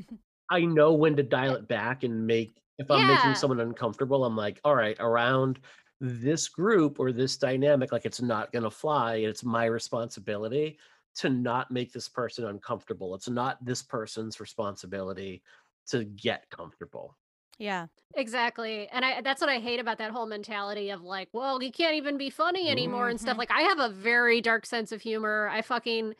I 0.49 0.61
know 0.65 0.93
when 0.93 1.15
to 1.17 1.23
dial 1.23 1.55
it 1.55 1.67
back 1.67 2.03
and 2.03 2.27
make 2.27 2.62
if 2.77 2.89
I'm 2.91 3.05
Yeah. 3.05 3.07
making 3.07 3.35
someone 3.35 3.59
uncomfortable, 3.59 4.25
I'm 4.25 4.35
like, 4.35 4.59
all 4.63 4.75
right, 4.75 4.97
around 4.99 5.59
this 5.99 6.49
group 6.49 6.99
or 6.99 7.11
this 7.11 7.37
dynamic, 7.37 7.91
like 7.91 8.05
it's 8.05 8.21
not 8.21 8.51
gonna 8.51 8.71
fly. 8.71 9.15
and 9.15 9.25
It's 9.27 9.43
my 9.43 9.65
responsibility 9.65 10.79
to 11.15 11.29
not 11.29 11.71
make 11.71 11.93
this 11.93 12.09
person 12.09 12.45
uncomfortable. 12.45 13.15
It's 13.15 13.29
not 13.29 13.63
this 13.63 13.83
person's 13.83 14.39
responsibility 14.39 15.43
to 15.87 16.03
get 16.05 16.49
comfortable. 16.49 17.17
yeah. 17.59 17.87
Exactly. 18.15 18.87
And 18.89 19.05
I 19.05 19.21
that's 19.21 19.41
what 19.41 19.49
I 19.49 19.59
hate 19.59 19.79
about 19.79 19.97
that 19.99 20.11
whole 20.11 20.25
mentality 20.25 20.89
of 20.89 21.01
like, 21.03 21.29
well, 21.33 21.61
you 21.61 21.71
can't 21.71 21.95
even 21.95 22.17
be 22.17 22.29
funny 22.29 22.69
anymore 22.69 23.09
and 23.09 23.19
stuff. 23.19 23.37
Mhm. 23.37 23.39
Like 23.39 23.51
I 23.51 23.61
have 23.61 23.79
a 23.79 23.89
very 23.89 24.41
dark 24.41 24.65
sense 24.65 24.91
of 24.91 25.01
humor. 25.01 25.47
I 25.49 25.61
fucking 25.61 26.15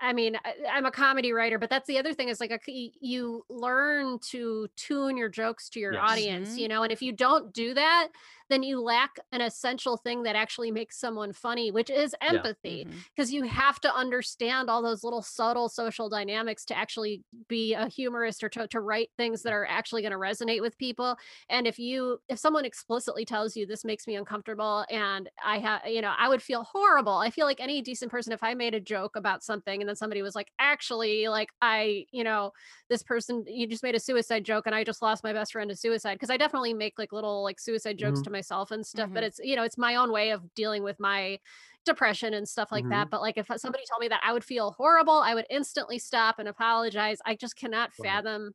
I 0.00 0.12
mean, 0.12 0.36
I, 0.44 0.54
I'm 0.72 0.86
a 0.86 0.90
comedy 0.90 1.32
writer, 1.32 1.58
but 1.58 1.68
that's 1.70 1.86
the 1.86 1.98
other 1.98 2.14
thing 2.14 2.28
is 2.28 2.40
like 2.40 2.50
a, 2.50 2.58
c- 2.64 2.94
you 3.00 3.44
learn 3.50 4.18
to 4.30 4.68
tune 4.76 5.16
your 5.16 5.28
jokes 5.28 5.68
to 5.70 5.80
your 5.80 5.92
Yes. 5.94 6.02
audience, 6.10 6.54
Mhm. 6.54 6.58
you 6.58 6.68
know, 6.68 6.82
and 6.82 6.92
if 6.92 7.02
you 7.02 7.12
don't 7.12 7.52
do 7.52 7.74
that, 7.74 8.08
then 8.50 8.62
you 8.62 8.80
lack 8.82 9.12
an 9.32 9.40
essential 9.40 9.96
thing 9.96 10.24
that 10.24 10.36
actually 10.36 10.70
makes 10.70 10.98
someone 10.98 11.32
funny, 11.32 11.70
which 11.70 11.88
is 11.90 12.14
empathy. 12.20 12.86
Because 13.16 13.32
you 13.32 13.44
have 13.44 13.80
to 13.80 13.94
understand 13.94 14.68
all 14.68 14.82
those 14.82 15.02
little 15.04 15.22
subtle 15.22 15.68
social 15.70 16.08
dynamics 16.10 16.64
to 16.66 16.76
actually 16.76 17.24
be 17.48 17.74
a 17.74 17.88
humorist 17.88 18.44
or 18.44 18.48
to, 18.50 18.68
to 18.68 18.80
write 18.80 19.10
things 19.16 19.42
that 19.42 19.52
are 19.52 19.66
actually 19.66 20.02
going 20.02 20.12
to 20.12 20.18
resonate 20.18 20.60
with 20.60 20.76
people. 20.78 21.16
And 21.48 21.66
if 21.66 21.78
you, 21.78 22.18
if 22.28 22.38
someone 22.38 22.64
explicitly 22.64 23.24
tells 23.24 23.56
you 23.56 23.66
this 23.66 23.84
makes 23.84 24.06
me 24.06 24.16
uncomfortable 24.16 24.84
and 24.90 25.30
I 25.44 25.58
have, 25.58 25.86
you 25.86 26.02
know, 26.02 26.14
I 26.16 26.28
would 26.28 26.42
feel 26.42 26.64
horrible. 26.64 27.14
I 27.14 27.30
feel 27.30 27.46
like 27.46 27.60
any 27.60 27.82
decent 27.82 28.10
person, 28.10 28.32
if 28.32 28.42
I 28.42 28.54
made 28.54 28.74
a 28.74 28.80
joke 28.80 29.16
about 29.16 29.42
something 29.42 29.80
and 29.80 29.88
then 29.88 29.96
somebody 29.96 30.22
was 30.22 30.34
like, 30.34 30.50
actually, 30.58 31.28
like, 31.28 31.50
I, 31.62 32.06
you 32.12 32.24
know, 32.24 32.52
this 32.88 33.02
person, 33.02 33.44
you 33.46 33.66
just 33.66 33.82
made 33.82 33.94
a 33.94 34.00
suicide 34.00 34.44
joke 34.44 34.66
and 34.66 34.74
I 34.74 34.84
just 34.84 35.02
lost 35.02 35.24
my 35.24 35.32
best 35.32 35.52
friend 35.52 35.70
to 35.70 35.76
suicide. 35.76 36.18
Cause 36.18 36.30
I 36.30 36.36
definitely 36.36 36.74
make 36.74 36.98
like 36.98 37.12
little 37.12 37.42
like 37.42 37.60
suicide 37.60 37.98
jokes 37.98 38.20
Mhm. 38.20 38.22
to 38.22 38.30
myself 38.40 38.70
and 38.70 38.86
stuff, 38.86 39.10
Mhm. 39.10 39.14
but 39.14 39.22
it's, 39.24 39.38
you 39.42 39.56
know, 39.56 39.62
it's 39.64 39.78
my 39.78 39.94
own 39.96 40.10
way 40.12 40.30
of 40.30 40.52
dealing 40.54 40.82
with 40.82 40.98
my 41.00 41.38
depression 41.84 42.34
and 42.34 42.48
stuff 42.48 42.70
like 42.72 42.88
that. 42.88 43.08
But 43.10 43.20
like 43.22 43.36
if 43.38 43.46
somebody 43.56 43.84
told 43.90 44.00
me 44.00 44.08
that 44.08 44.20
I 44.24 44.32
would 44.32 44.44
feel 44.44 44.72
horrible, 44.72 45.14
I 45.20 45.34
would 45.34 45.46
instantly 45.50 45.98
stop 45.98 46.38
and 46.38 46.48
apologize. 46.48 47.18
I 47.26 47.34
just 47.36 47.56
cannot 47.56 47.92
Right. 47.98 48.24
fathom 48.24 48.52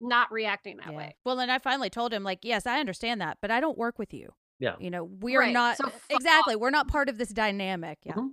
not 0.00 0.30
reacting 0.32 0.78
that 0.78 0.88
Yeah. 0.90 0.96
way. 0.96 1.16
Well, 1.24 1.40
and 1.40 1.50
I 1.50 1.58
finally 1.58 1.90
told 1.90 2.12
him, 2.12 2.22
like, 2.24 2.40
yes, 2.44 2.66
I 2.66 2.80
understand 2.80 3.20
that, 3.20 3.38
but 3.40 3.50
I 3.50 3.60
don't 3.60 3.78
work 3.78 3.98
with 3.98 4.12
you. 4.12 4.34
Yeah. 4.58 4.76
You 4.78 4.90
know, 4.90 5.04
we're 5.04 5.40
Right, 5.40 5.52
not 5.52 5.76
so 5.76 5.92
exactly. 6.10 6.56
We're 6.56 6.70
not 6.70 6.88
part 6.88 7.08
of 7.08 7.18
this 7.18 7.30
dynamic. 7.30 7.98
Yeah. 8.04 8.14
Mhm. 8.16 8.30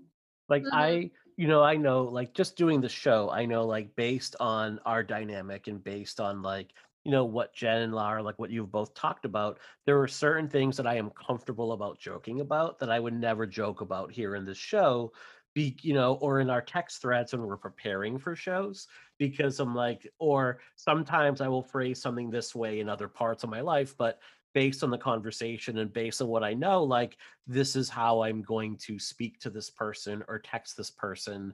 Like 0.50 0.64
Mhm. 0.64 0.72
I, 0.72 1.12
you 1.38 1.48
know, 1.48 1.64
I 1.64 1.76
know 1.78 2.04
like 2.06 2.34
just 2.34 2.58
doing 2.58 2.82
the 2.82 2.90
show, 2.90 3.30
I 3.32 3.46
know 3.46 3.66
like 3.66 3.96
based 3.96 4.36
on 4.40 4.80
our 4.86 5.04
dynamic 5.04 5.68
and 5.68 5.84
based 5.84 6.20
on 6.20 6.42
like, 6.42 6.74
you 7.04 7.12
know, 7.12 7.26
what 7.26 7.54
Jen 7.54 7.82
and 7.82 7.94
Lara, 7.94 8.22
like 8.22 8.38
what 8.38 8.52
you've 8.52 8.72
both 8.72 8.94
talked 8.94 9.26
about, 9.26 9.60
there 9.86 10.00
are 10.00 10.08
certain 10.08 10.48
things 10.48 10.78
that 10.78 10.88
I 10.88 10.96
am 10.96 11.10
comfortable 11.12 11.72
about 11.72 12.00
joking 12.00 12.42
about 12.42 12.80
that 12.80 12.92
I 12.92 13.00
would 13.00 13.14
never 13.14 13.48
joke 13.48 13.82
about 13.82 14.12
here 14.12 14.36
in 14.36 14.46
this 14.46 14.58
show. 14.58 15.12
Be, 15.54 15.76
you 15.82 15.94
know, 15.94 16.14
or 16.16 16.40
in 16.40 16.50
our 16.50 16.62
text 16.62 17.02
threads 17.02 17.34
when 17.34 17.42
we're 17.42 17.58
preparing 17.58 18.18
for 18.18 18.38
shows, 18.38 18.88
because 19.18 19.60
I'm 19.60 19.76
like, 19.76 20.08
or 20.18 20.60
sometimes 20.76 21.42
I 21.42 21.50
will 21.50 21.64
phrase 21.64 22.02
something 22.02 22.30
this 22.30 22.56
way 22.56 22.80
in 22.80 22.88
other 22.88 23.10
parts 23.10 23.44
of 23.44 23.50
my 23.50 23.60
life, 23.60 23.94
but 23.98 24.20
based 24.54 24.84
on 24.84 24.92
the 24.92 24.98
conversation 24.98 25.78
and 25.80 25.92
based 25.92 26.22
on 26.22 26.28
what 26.28 26.44
I 26.44 26.54
know, 26.54 26.84
like 26.84 27.18
this 27.48 27.76
is 27.76 27.90
how 27.90 28.24
I'm 28.24 28.42
going 28.42 28.78
to 28.78 28.98
speak 29.00 29.40
to 29.42 29.50
this 29.50 29.70
person 29.70 30.24
or 30.28 30.40
text 30.40 30.78
this 30.78 30.92
person 30.92 31.54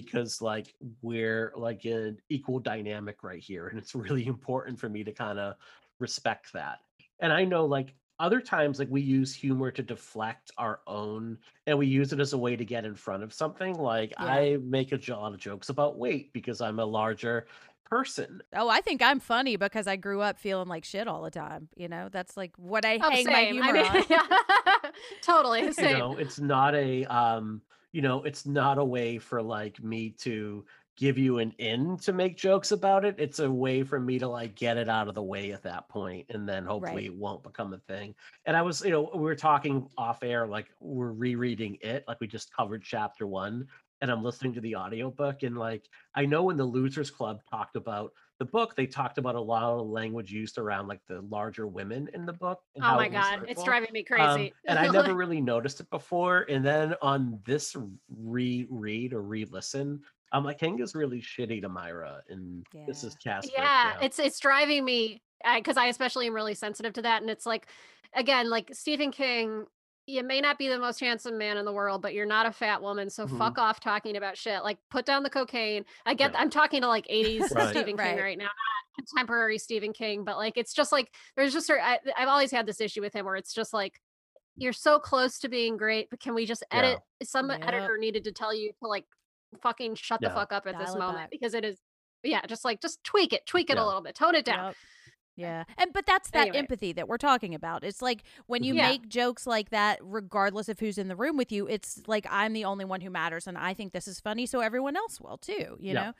because 0.00 0.42
like 0.42 0.74
we're 1.02 1.52
like 1.56 1.84
an 1.84 2.18
equal 2.28 2.58
dynamic 2.58 3.22
right 3.22 3.42
here 3.42 3.68
and 3.68 3.78
it's 3.78 3.94
really 3.94 4.26
important 4.26 4.78
for 4.78 4.88
me 4.88 5.02
to 5.04 5.12
kind 5.12 5.38
of 5.38 5.54
respect 5.98 6.52
that. 6.52 6.78
And 7.20 7.32
I 7.32 7.44
know 7.44 7.64
like 7.64 7.94
other 8.18 8.40
times 8.40 8.78
like 8.78 8.88
we 8.90 9.00
use 9.02 9.34
humor 9.34 9.70
to 9.70 9.82
deflect 9.82 10.50
our 10.58 10.80
own 10.86 11.36
and 11.66 11.78
we 11.78 11.86
use 11.86 12.12
it 12.12 12.20
as 12.20 12.32
a 12.32 12.38
way 12.38 12.56
to 12.56 12.64
get 12.64 12.84
in 12.84 12.94
front 12.94 13.22
of 13.22 13.32
something 13.32 13.74
like 13.74 14.12
Yeah. 14.18 14.26
I 14.26 14.58
make 14.62 14.92
a 14.92 14.98
lot 15.12 15.32
of 15.34 15.38
jokes 15.38 15.68
about 15.68 15.98
weight 15.98 16.32
because 16.32 16.60
I'm 16.60 16.78
a 16.78 16.84
larger 16.84 17.46
person. 17.84 18.42
Oh, 18.54 18.68
I 18.68 18.80
think 18.80 19.00
I'm 19.02 19.20
funny 19.20 19.56
because 19.56 19.86
I 19.86 19.96
grew 19.96 20.20
up 20.20 20.38
feeling 20.38 20.66
like 20.68 20.84
shit 20.84 21.06
all 21.06 21.22
the 21.22 21.30
time. 21.30 21.68
You 21.76 21.88
know, 21.88 22.08
that's 22.10 22.36
like 22.36 22.52
what 22.56 22.84
I 22.84 22.98
Oh, 23.02 23.10
hang 23.10 23.26
my 23.26 23.44
humor 23.44 23.64
I 23.68 23.72
mean, 23.72 23.86
on. 23.86 24.04
yeah. 24.10 24.90
totally 25.22 25.62
you 25.64 25.72
same. 25.72 25.98
know 25.98 26.16
it's 26.16 26.38
not 26.40 26.74
a 26.74 27.04
um 27.06 27.60
you 27.96 28.02
know 28.02 28.22
it's 28.24 28.44
not 28.44 28.76
a 28.76 28.84
way 28.84 29.16
for 29.16 29.40
like 29.40 29.82
me 29.82 30.10
to 30.10 30.62
give 30.98 31.16
you 31.16 31.38
an 31.38 31.50
in 31.56 31.96
to 31.96 32.12
make 32.12 32.36
jokes 32.36 32.70
about 32.70 33.06
it 33.06 33.14
it's 33.16 33.38
a 33.38 33.50
way 33.50 33.82
for 33.82 33.98
me 33.98 34.18
to 34.18 34.28
like 34.28 34.54
get 34.54 34.76
it 34.76 34.86
out 34.86 35.08
of 35.08 35.14
the 35.14 35.22
way 35.22 35.50
at 35.52 35.62
that 35.62 35.88
point 35.88 36.26
and 36.28 36.46
then 36.46 36.66
hopefully 36.66 36.94
Right. 36.94 37.04
it 37.06 37.16
won't 37.16 37.42
become 37.42 37.72
a 37.72 37.78
thing 37.78 38.14
and 38.44 38.54
i 38.54 38.60
was 38.60 38.84
you 38.84 38.90
know 38.90 39.10
we 39.14 39.22
were 39.22 39.34
talking 39.34 39.88
off 39.96 40.22
air 40.22 40.46
like 40.46 40.66
we're 40.78 41.12
rereading 41.12 41.78
it 41.80 42.04
like 42.06 42.20
we 42.20 42.26
just 42.26 42.54
covered 42.54 42.82
chapter 42.82 43.26
one 43.26 43.66
and 44.02 44.10
i'm 44.10 44.22
listening 44.22 44.52
to 44.52 44.60
the 44.60 44.76
audiobook 44.76 45.42
and 45.42 45.56
like 45.56 45.88
i 46.14 46.26
know 46.26 46.42
when 46.42 46.58
the 46.58 46.64
losers 46.64 47.10
club 47.10 47.40
talked 47.50 47.76
about 47.76 48.12
the 48.38 48.44
book 48.44 48.76
they 48.76 48.86
talked 48.86 49.18
about 49.18 49.34
a 49.34 49.40
lot 49.40 49.62
of 49.62 49.86
language 49.86 50.30
used 50.30 50.58
around 50.58 50.88
like 50.88 51.00
the 51.08 51.22
larger 51.30 51.66
women 51.66 52.08
in 52.12 52.26
the 52.26 52.32
book 52.32 52.60
and 52.74 52.84
Oh 52.84 52.88
how 52.88 52.96
my 52.96 53.06
it 53.06 53.12
was 53.12 53.20
god, 53.20 53.44
it's 53.48 53.62
driving 53.64 53.88
me 53.92 54.00
Um, 54.00 54.16
crazy. 54.18 54.52
and 54.66 54.78
I 54.78 54.88
never 54.88 55.14
really 55.14 55.40
noticed 55.40 55.80
it 55.80 55.88
before. 55.90 56.44
And 56.48 56.64
then 56.64 56.94
on 57.00 57.40
this 57.44 57.74
reread 58.14 59.12
or 59.12 59.22
re-listen, 59.22 60.00
I'm 60.32 60.44
like, 60.44 60.58
Kanga's 60.58 60.94
really 60.94 61.20
shitty 61.20 61.62
to 61.62 61.68
Myra, 61.68 62.20
and 62.28 62.66
this 62.86 63.04
is 63.04 63.14
Casper. 63.14 63.52
yeah, 63.56 63.94
it's 64.02 64.18
it's 64.18 64.40
driving 64.40 64.84
me 64.84 65.22
because 65.54 65.76
I 65.76 65.86
especially 65.86 66.26
am 66.26 66.34
really 66.34 66.54
sensitive 66.54 66.92
to 66.94 67.02
that, 67.02 67.22
and 67.22 67.30
it's 67.30 67.46
like, 67.46 67.68
again, 68.12 68.50
like 68.50 68.70
Stephen 68.74 69.12
King. 69.12 69.66
You 70.06 70.22
may 70.22 70.40
not 70.40 70.56
be 70.56 70.68
the 70.68 70.78
most 70.78 71.00
handsome 71.00 71.36
man 71.36 71.56
in 71.56 71.64
the 71.64 71.72
world, 71.72 72.00
but 72.00 72.14
you're 72.14 72.26
not 72.26 72.46
a 72.46 72.52
fat 72.52 72.80
woman, 72.80 73.10
so 73.10 73.26
Mhm. 73.26 73.38
fuck 73.38 73.58
off 73.58 73.80
talking 73.80 74.16
about 74.16 74.38
shit. 74.38 74.62
Like, 74.62 74.78
put 74.88 75.04
down 75.04 75.24
the 75.24 75.30
cocaine. 75.30 75.84
I 76.04 76.14
get. 76.14 76.32
Yeah. 76.32 76.38
I'm 76.40 76.48
talking 76.50 76.82
to 76.82 76.88
like 76.88 77.06
80s 77.08 77.50
Right. 77.52 77.70
Stephen 77.70 77.96
King 77.96 78.14
Right. 78.14 78.20
right 78.22 78.38
now, 78.38 78.44
not 78.44 78.94
contemporary 78.96 79.58
Stephen 79.58 79.92
King, 79.92 80.22
but 80.24 80.36
like 80.36 80.56
it's 80.56 80.72
just 80.72 80.92
like 80.92 81.12
there's 81.34 81.52
just 81.52 81.68
a- 81.70 81.84
I, 81.84 81.98
I've 82.16 82.28
always 82.28 82.52
had 82.52 82.66
this 82.66 82.80
issue 82.80 83.00
with 83.00 83.12
him 83.14 83.26
where 83.26 83.36
it's 83.36 83.52
just 83.52 83.72
like 83.72 84.00
you're 84.56 84.72
so 84.72 84.98
close 84.98 85.38
to 85.40 85.48
being 85.48 85.76
great, 85.76 86.08
but 86.08 86.20
can 86.20 86.34
we 86.34 86.46
just 86.46 86.62
Yeah. 86.72 86.78
edit? 86.78 87.00
Some 87.24 87.50
Yep. 87.50 87.60
editor 87.66 87.98
needed 87.98 88.24
to 88.24 88.32
tell 88.32 88.54
you 88.54 88.72
to 88.80 88.88
like 88.88 89.04
fucking 89.60 89.96
shut 89.96 90.20
the 90.20 90.30
fuck 90.30 90.52
up 90.52 90.66
at 90.66 90.78
this 90.78 90.86
Dial 90.90 90.96
it 90.96 90.98
moment 91.00 91.18
back. 91.24 91.30
because 91.30 91.52
it 91.54 91.64
is 91.64 91.78
yeah, 92.22 92.44
just 92.46 92.64
like 92.64 92.80
just 92.80 93.02
tweak 93.04 93.32
it, 93.32 93.44
tweak 93.46 93.70
it 93.70 93.76
Yeah. 93.76 93.84
a 93.84 93.86
little 93.86 94.00
bit, 94.00 94.14
tone 94.14 94.34
it 94.36 94.44
down. 94.44 94.66
Yep. 94.68 94.76
Yeah. 95.36 95.64
And 95.76 95.92
but 95.92 96.06
that's 96.06 96.30
that 96.30 96.48
Anyway. 96.48 96.54
empathy 96.54 96.92
that 96.94 97.08
we're 97.08 97.18
talking 97.18 97.54
about. 97.54 97.84
It's 97.84 98.00
like 98.00 98.22
when 98.46 98.62
you 98.62 98.72
Yeah. 98.72 98.96
make 98.96 99.06
jokes 99.08 99.46
like 99.46 99.68
that 99.70 99.98
regardless 100.02 100.68
of 100.70 100.78
who's 100.80 100.96
in 100.96 101.08
the 101.08 101.16
room 101.16 101.36
with 101.36 101.52
you, 101.52 101.66
it's 101.68 102.00
like 102.06 102.26
I'm 102.30 102.54
the 102.54 102.64
only 102.64 102.86
one 102.86 103.02
who 103.02 103.10
matters 103.10 103.46
and 103.46 103.58
I 103.58 103.74
think 103.74 103.92
this 103.92 104.08
is 104.08 104.18
funny 104.18 104.46
so 104.46 104.60
everyone 104.60 104.96
else 104.96 105.20
will 105.20 105.36
too, 105.36 105.76
you 105.78 105.92
Yeah. 105.92 106.06
know? 106.06 106.14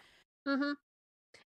hmm 0.47 0.73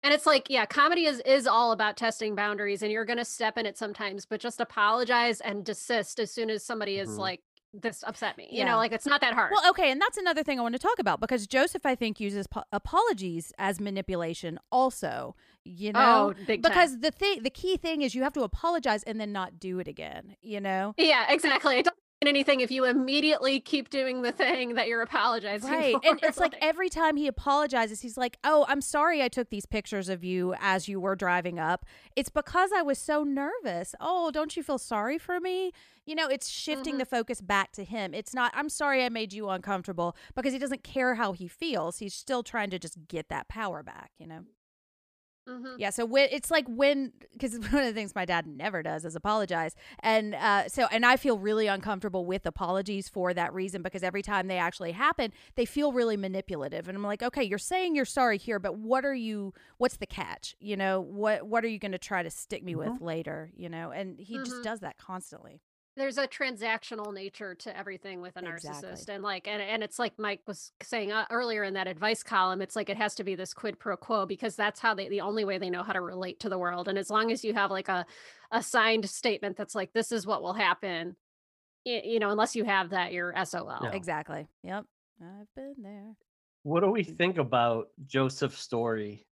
And 0.05 0.15
it's 0.15 0.27
like, 0.27 0.49
yeah, 0.51 0.67
comedy 0.67 1.07
is 1.07 1.21
is 1.27 1.47
all 1.49 1.73
about 1.73 1.97
testing 1.99 2.35
boundaries, 2.37 2.83
and 2.83 2.93
you're 2.93 3.05
gonna 3.07 3.25
step 3.27 3.59
in 3.59 3.67
it 3.67 3.79
sometimes, 3.79 4.27
but 4.27 4.41
just 4.41 4.61
apologize 4.61 5.41
and 5.43 5.65
desist 5.67 6.21
as 6.21 6.33
soon 6.33 6.51
as 6.51 6.65
somebody 6.65 6.99
is 6.99 7.17
Mhm. 7.17 7.19
like, 7.19 7.43
"This 7.73 8.03
upset 8.07 8.37
me." 8.37 8.49
You 8.51 8.59
Yeah. 8.59 8.65
know, 8.73 8.77
like 8.77 8.93
it's 8.93 9.07
not 9.07 9.21
that 9.21 9.35
hard. 9.35 9.51
Well, 9.53 9.69
okay, 9.71 9.91
and 9.91 10.01
that's 10.01 10.17
another 10.19 10.43
thing 10.43 10.59
I 10.59 10.63
want 10.63 10.75
to 10.75 10.79
talk 10.79 10.99
about 10.99 11.21
because 11.21 11.47
Joseph 11.47 11.85
I 11.85 11.95
think 11.95 12.21
uses 12.21 12.47
po- 12.47 12.65
apologies 12.73 13.53
as 13.59 13.81
manipulation 13.81 14.59
also, 14.73 15.35
you 15.65 15.91
oh, 15.95 15.99
know? 16.01 16.35
oh, 16.39 16.45
big 16.47 16.63
time. 16.63 16.71
because 16.73 17.01
the 17.01 17.11
thing 17.11 17.43
the 17.43 17.51
key 17.51 17.77
thing 17.77 18.03
is 18.03 18.15
you 18.15 18.23
have 18.23 18.33
to 18.35 18.43
apologize 18.43 19.03
and 19.03 19.21
then 19.21 19.33
not 19.33 19.59
do 19.59 19.79
it 19.81 19.89
again, 19.89 20.37
you 20.41 20.61
know? 20.61 20.95
yeah, 20.97 21.27
exactly. 21.31 21.79
It 21.79 21.88
anything 22.27 22.61
if 22.61 22.71
you 22.71 22.85
immediately 22.85 23.61
keep 23.61 23.91
doing 23.91 24.23
the 24.23 24.33
thing 24.33 24.75
that 24.75 24.89
you're 24.89 25.03
apologizing 25.03 25.71
Right. 25.71 25.95
for. 25.95 26.01
And 26.11 26.21
it's 26.23 26.39
like 26.39 26.55
every 26.61 26.89
time 26.89 27.17
he 27.17 27.27
apologizes, 27.29 28.01
he's 28.01 28.17
like, 28.17 28.39
Oh, 28.43 28.65
I'm 28.69 28.81
sorry 28.81 29.23
I 29.23 29.29
took 29.29 29.51
these 29.51 29.67
pictures 29.67 30.09
of 30.09 30.25
you 30.25 30.55
as 30.61 30.89
you 30.89 31.01
were 31.01 31.15
driving 31.15 31.59
up. 31.59 31.85
It's 32.17 32.29
because 32.29 32.71
I 32.75 32.83
was 32.83 32.99
so 32.99 33.23
nervous. 33.25 33.95
Oh, 34.01 34.31
don't 34.31 34.57
you 34.57 34.63
feel 34.63 34.79
sorry 34.79 35.19
for 35.19 35.39
me? 35.41 35.73
You 36.07 36.15
know, 36.15 36.27
it's 36.27 36.49
shifting 36.49 36.97
Mhm. 36.97 36.99
the 37.01 37.05
focus 37.07 37.41
back 37.41 37.73
to 37.73 37.85
him. 37.85 38.15
It's 38.15 38.35
not, 38.35 38.51
I'm 38.55 38.69
sorry 38.69 39.05
I 39.05 39.11
made 39.11 39.33
you 39.33 39.49
uncomfortable 39.51 40.17
because 40.35 40.53
he 40.53 40.59
doesn't 40.59 40.83
care 40.83 41.15
how 41.17 41.33
he 41.33 41.47
feels. 41.49 41.99
He's 41.99 42.15
still 42.15 42.43
trying 42.43 42.71
to 42.71 42.79
just 42.79 43.07
get 43.09 43.29
that 43.29 43.49
power 43.49 43.83
back, 43.83 44.11
you 44.19 44.27
know? 44.27 44.45
Mhm. 45.49 45.77
Yeah, 45.79 45.91
so 45.91 46.05
when 46.05 46.29
it's 46.31 46.51
like 46.51 46.67
when 46.69 47.13
because 47.33 47.59
one 47.73 47.81
of 47.83 47.87
the 47.87 47.93
things 47.93 48.15
my 48.15 48.25
dad 48.25 48.47
never 48.47 48.83
does 48.83 49.05
is 49.05 49.17
apologize, 49.17 49.75
and 50.01 50.35
uh, 50.35 50.69
so 50.69 50.87
and 50.91 51.07
I 51.07 51.17
feel 51.17 51.39
really 51.39 51.67
uncomfortable 51.69 52.27
with 52.27 52.45
apologies 52.47 53.09
for 53.09 53.33
that 53.33 53.55
reason 53.55 53.83
because 53.83 54.03
every 54.03 54.23
time 54.23 54.47
they 54.49 54.59
actually 54.59 54.93
happen, 54.93 55.33
they 55.57 55.65
feel 55.65 55.93
really 55.93 56.17
manipulative, 56.17 56.89
and 56.89 56.97
I'm 56.97 57.03
like, 57.05 57.23
okay, 57.23 57.43
you're 57.45 57.59
saying 57.59 57.95
you're 57.95 58.05
sorry 58.05 58.39
here, 58.39 58.59
but 58.59 58.77
what 58.79 59.05
are 59.05 59.15
you? 59.15 59.55
What's 59.79 59.97
the 59.97 60.07
catch? 60.07 60.55
You 60.61 60.77
know, 60.77 61.01
what 61.01 61.47
what 61.47 61.65
are 61.65 61.69
you 61.69 61.79
going 61.79 61.93
to 61.93 61.99
try 61.99 62.23
to 62.23 62.31
stick 62.31 62.63
me 62.63 62.75
with 62.75 63.01
later? 63.01 63.51
You 63.57 63.69
know, 63.71 63.91
and 63.91 64.19
he 64.21 64.39
just 64.39 64.61
Mhm. 64.61 64.63
does 64.65 64.81
that 64.81 64.99
constantly. 64.99 65.63
There's 65.99 66.17
a 66.19 66.27
transactional 66.27 67.13
nature 67.13 67.55
to 67.57 67.77
everything 67.77 68.21
with 68.21 68.37
a 68.37 68.41
narcissist 68.41 68.91
Exactly. 68.91 69.15
and 69.15 69.23
like 69.25 69.47
and, 69.49 69.61
and 69.61 69.83
it's 69.83 69.99
like 69.99 70.13
mike 70.19 70.41
was 70.47 70.73
saying 70.83 71.13
uh, 71.13 71.27
earlier 71.31 71.65
in 71.65 71.75
that 71.75 71.87
advice 71.87 72.23
column 72.23 72.63
it's 72.63 72.77
like 72.77 72.89
it 72.89 72.97
has 72.97 73.15
to 73.17 73.25
be 73.25 73.35
this 73.35 73.53
quid 73.53 73.79
pro 73.79 73.97
quo 73.97 74.25
because 74.25 74.57
that's 74.57 74.81
how 74.81 74.95
they 74.95 75.09
the 75.09 75.21
only 75.21 75.45
way 75.45 75.59
they 75.59 75.71
know 75.71 75.83
how 75.83 75.93
to 75.93 76.01
relate 76.01 76.41
to 76.41 76.49
the 76.49 76.59
world 76.59 76.89
and 76.89 76.97
as 76.99 77.11
long 77.11 77.31
as 77.31 77.45
you 77.45 77.53
have 77.53 77.71
like 77.71 77.89
a 77.89 78.07
a 78.53 78.63
signed 78.63 79.09
statement 79.09 79.57
that's 79.57 79.75
like 79.75 79.93
this 79.93 80.13
is 80.13 80.27
what 80.27 80.43
will 80.43 80.55
happen 80.55 81.15
y- 81.85 82.03
you 82.05 82.19
know 82.19 82.31
unless 82.31 82.57
you 82.57 82.65
have 82.65 82.91
that 82.91 83.13
you're 83.13 83.35
sol 83.45 83.79
Yeah. 83.83 83.91
Exactly. 83.93 84.47
Yep. 84.63 84.85
I've 85.21 85.55
been 85.57 85.75
there. 85.83 86.15
What 86.63 86.81
do 86.81 86.91
we 86.91 87.03
think 87.03 87.39
about 87.39 87.89
Joseph's 88.07 88.61
story? 88.61 89.27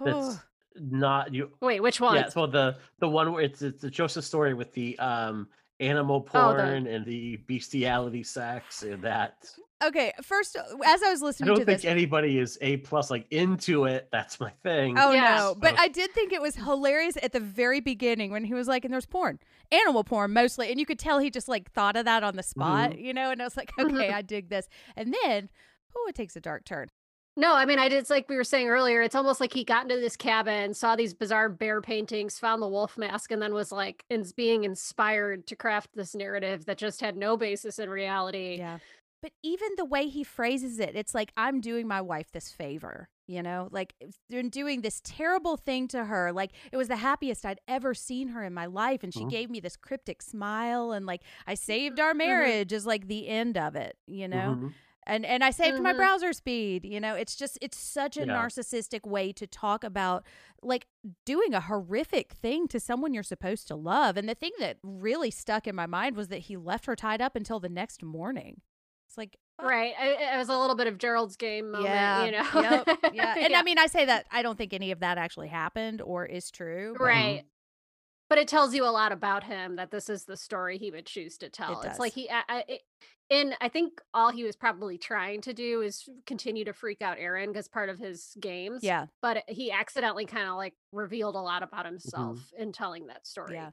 That's 0.00 0.38
not 0.76 1.32
you. 1.34 1.50
wait 1.60 1.80
which 1.80 2.00
one 2.00 2.16
Yeah, 2.16 2.28
so 2.28 2.46
the 2.46 2.76
the 2.98 3.08
one 3.08 3.32
where 3.32 3.42
it's 3.44 3.62
it's 3.62 3.82
the 3.82 3.90
Joseph 3.90 4.24
story 4.24 4.54
with 4.54 4.72
the 4.72 4.98
um 4.98 5.48
animal 5.80 6.26
Oh, 6.34 6.52
the- 6.52 6.62
porn 6.62 6.86
and 6.86 7.04
the 7.04 7.36
bestiality 7.48 8.22
sex 8.22 8.82
and 8.82 9.02
that. 9.02 9.44
Okay, 9.82 10.12
first, 10.22 10.56
as 10.56 11.02
I 11.02 11.10
was 11.10 11.20
listening, 11.20 11.48
I 11.50 11.52
don't 11.52 11.60
to 11.60 11.64
think 11.66 11.82
this, 11.82 11.90
anybody 11.90 12.38
is 12.38 12.56
A 12.62 12.78
plus 12.78 13.10
like 13.10 13.26
into 13.30 13.84
it. 13.84 14.08
That's 14.12 14.40
my 14.40 14.50
thing. 14.62 14.96
Oh 14.98 15.10
Yeah. 15.12 15.36
no! 15.36 15.54
But 15.58 15.78
I 15.78 15.88
did 15.88 16.12
think 16.12 16.32
it 16.32 16.40
was 16.40 16.54
hilarious 16.54 17.18
at 17.22 17.32
the 17.32 17.40
very 17.40 17.80
beginning 17.80 18.30
when 18.30 18.44
he 18.44 18.54
was 18.54 18.66
like, 18.68 18.84
"And 18.86 18.94
there's 18.94 19.04
porn, 19.04 19.40
animal 19.72 20.02
porn 20.04 20.32
mostly," 20.32 20.70
and 20.70 20.80
you 20.80 20.86
could 20.86 20.98
tell 20.98 21.18
he 21.18 21.28
just 21.28 21.48
like 21.48 21.70
thought 21.72 21.96
of 21.96 22.04
that 22.06 22.22
on 22.22 22.36
the 22.36 22.42
spot, 22.42 22.92
Mm-hmm. 22.92 23.04
you 23.04 23.12
know. 23.12 23.30
And 23.30 23.42
I 23.42 23.44
was 23.44 23.56
like, 23.58 23.72
"Okay, 23.78 24.10
I 24.10 24.22
dig 24.22 24.48
this." 24.48 24.68
And 24.96 25.14
then, 25.24 25.50
oh, 25.94 26.06
it 26.08 26.14
takes 26.14 26.34
a 26.36 26.40
dark 26.40 26.64
turn. 26.64 26.88
No, 27.36 27.54
I 27.54 27.64
mean, 27.66 27.80
I 27.80 27.88
did. 27.88 27.98
It's 27.98 28.10
like 28.10 28.28
we 28.28 28.36
were 28.36 28.44
saying 28.44 28.68
earlier. 28.68 29.02
It's 29.02 29.16
almost 29.16 29.40
like 29.40 29.52
he 29.52 29.64
got 29.64 29.82
into 29.82 29.96
this 30.00 30.16
cabin, 30.16 30.72
saw 30.72 30.94
these 30.94 31.14
bizarre 31.14 31.48
bear 31.48 31.80
paintings, 31.80 32.38
found 32.38 32.62
the 32.62 32.68
wolf 32.68 32.96
mask, 32.96 33.32
and 33.32 33.42
then 33.42 33.52
was 33.54 33.72
like, 33.72 34.04
is 34.08 34.32
being 34.32 34.62
inspired 34.62 35.46
to 35.48 35.56
craft 35.56 35.90
this 35.94 36.14
narrative 36.14 36.64
that 36.66 36.78
just 36.78 37.00
had 37.00 37.16
no 37.16 37.36
basis 37.36 37.80
in 37.80 37.90
reality. 37.90 38.56
Yeah. 38.58 38.78
But 39.20 39.32
even 39.42 39.70
the 39.76 39.84
way 39.86 40.06
he 40.08 40.22
phrases 40.22 40.78
it, 40.78 40.94
it's 40.94 41.14
like 41.14 41.32
I'm 41.36 41.60
doing 41.60 41.88
my 41.88 42.02
wife 42.02 42.30
this 42.30 42.50
favor, 42.50 43.08
you 43.26 43.42
know, 43.42 43.68
like 43.72 43.94
they're 44.28 44.42
doing 44.42 44.82
this 44.82 45.00
terrible 45.02 45.56
thing 45.56 45.88
to 45.88 46.04
her. 46.04 46.30
Like 46.30 46.52
it 46.70 46.76
was 46.76 46.88
the 46.88 46.96
happiest 46.96 47.46
I'd 47.46 47.60
ever 47.66 47.94
seen 47.94 48.28
her 48.28 48.44
in 48.44 48.52
my 48.52 48.66
life, 48.66 49.02
and 49.02 49.14
she 49.14 49.20
Mhm. 49.24 49.30
gave 49.30 49.50
me 49.50 49.60
this 49.60 49.76
cryptic 49.76 50.20
smile, 50.20 50.92
and 50.92 51.06
like 51.06 51.22
I 51.46 51.54
saved 51.54 51.98
our 51.98 52.10
Mm-hmm. 52.10 52.18
marriage 52.18 52.72
is 52.74 52.84
like 52.84 53.08
the 53.08 53.26
end 53.26 53.56
of 53.56 53.74
it, 53.76 53.96
you 54.06 54.28
know. 54.28 54.58
Mhm. 54.60 54.72
And 55.06 55.24
and 55.26 55.42
I 55.44 55.50
saved 55.50 55.80
my 55.80 55.92
Mhm. 55.92 55.96
browser 55.96 56.32
speed. 56.32 56.84
You 56.84 57.00
know, 57.00 57.14
it's 57.14 57.36
just 57.36 57.58
it's 57.60 57.78
such 57.78 58.16
a 58.16 58.20
Yeah. 58.20 58.26
narcissistic 58.26 59.06
way 59.06 59.32
to 59.32 59.46
talk 59.46 59.84
about 59.84 60.24
like 60.62 60.86
doing 61.26 61.52
a 61.54 61.60
horrific 61.60 62.32
thing 62.32 62.68
to 62.68 62.80
someone 62.80 63.12
you're 63.14 63.22
supposed 63.22 63.68
to 63.68 63.74
love. 63.76 64.16
And 64.16 64.28
the 64.28 64.34
thing 64.34 64.52
that 64.58 64.78
really 64.82 65.30
stuck 65.30 65.66
in 65.66 65.74
my 65.74 65.86
mind 65.86 66.16
was 66.16 66.28
that 66.28 66.38
he 66.40 66.56
left 66.56 66.86
her 66.86 66.96
tied 66.96 67.20
up 67.20 67.36
until 67.36 67.60
the 67.60 67.68
next 67.68 68.02
morning. 68.02 68.60
It's 69.08 69.18
like 69.18 69.36
fuck. 69.58 69.66
Right. 69.70 69.94
I, 70.00 70.34
it 70.34 70.38
was 70.38 70.48
a 70.48 70.58
little 70.58 70.74
bit 70.74 70.88
of 70.88 70.98
Gerald's 70.98 71.36
game 71.36 71.70
moment, 71.70 71.90
Yeah. 71.90 72.24
you 72.24 72.32
know. 72.32 72.60
Yep. 72.60 72.98
Yeah. 73.14 73.34
And 73.38 73.54
I 73.54 73.62
mean, 73.62 73.78
I 73.78 73.86
say 73.86 74.04
that 74.06 74.26
I 74.32 74.42
don't 74.42 74.56
think 74.58 74.72
any 74.72 74.90
of 74.90 75.00
that 75.00 75.16
actually 75.18 75.48
happened 75.48 76.00
or 76.02 76.26
is 76.26 76.50
true. 76.50 76.94
but- 76.98 77.04
right. 77.04 77.44
But 78.28 78.38
it 78.38 78.48
tells 78.48 78.74
you 78.74 78.84
a 78.84 78.90
lot 78.90 79.12
about 79.12 79.44
him 79.44 79.76
that 79.76 79.90
this 79.90 80.08
is 80.08 80.24
the 80.24 80.36
story 80.36 80.78
he 80.78 80.90
would 80.90 81.06
choose 81.06 81.36
to 81.38 81.48
tell. 81.48 81.82
It's 81.82 81.98
like 81.98 82.14
he, 82.14 82.30
I, 82.30 82.42
I, 82.48 82.64
it, 82.68 82.80
and 83.30 83.54
I 83.60 83.68
think 83.68 84.00
all 84.12 84.30
he 84.30 84.44
was 84.44 84.56
probably 84.56 84.98
trying 84.98 85.40
to 85.42 85.52
do 85.52 85.82
is 85.82 86.08
continue 86.26 86.64
to 86.64 86.72
freak 86.72 87.02
out 87.02 87.18
Aaron 87.18 87.50
because 87.50 87.68
part 87.68 87.88
of 87.88 87.98
his 87.98 88.36
games. 88.40 88.82
Yeah. 88.82 89.06
But 89.22 89.44
he 89.48 89.70
accidentally 89.70 90.26
kind 90.26 90.48
of 90.48 90.56
like 90.56 90.74
revealed 90.92 91.34
a 91.34 91.40
lot 91.40 91.62
about 91.62 91.84
mm-hmm. 91.84 91.94
himself 91.94 92.38
in 92.58 92.72
telling 92.72 93.06
that 93.08 93.26
story. 93.26 93.54
Yeah. 93.54 93.70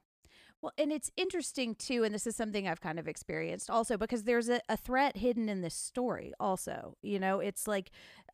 Well, 0.62 0.74
and 0.78 0.92
it's 0.92 1.10
interesting 1.18 1.74
too, 1.74 2.04
and 2.04 2.14
this 2.14 2.28
is 2.28 2.36
something 2.36 2.68
I've 2.68 2.82
kind 2.82 3.00
of 3.00 3.08
experienced 3.08 3.72
also 3.72 3.98
because 3.98 4.24
there's 4.24 4.48
a, 4.48 4.62
a 4.70 4.78
threat 4.78 5.18
hidden 5.18 5.50
in 5.50 5.62
this 5.62 5.74
story, 5.74 6.34
also. 6.40 6.98
You 7.02 7.20
know, 7.20 7.40
it's 7.40 7.68
like 7.68 7.90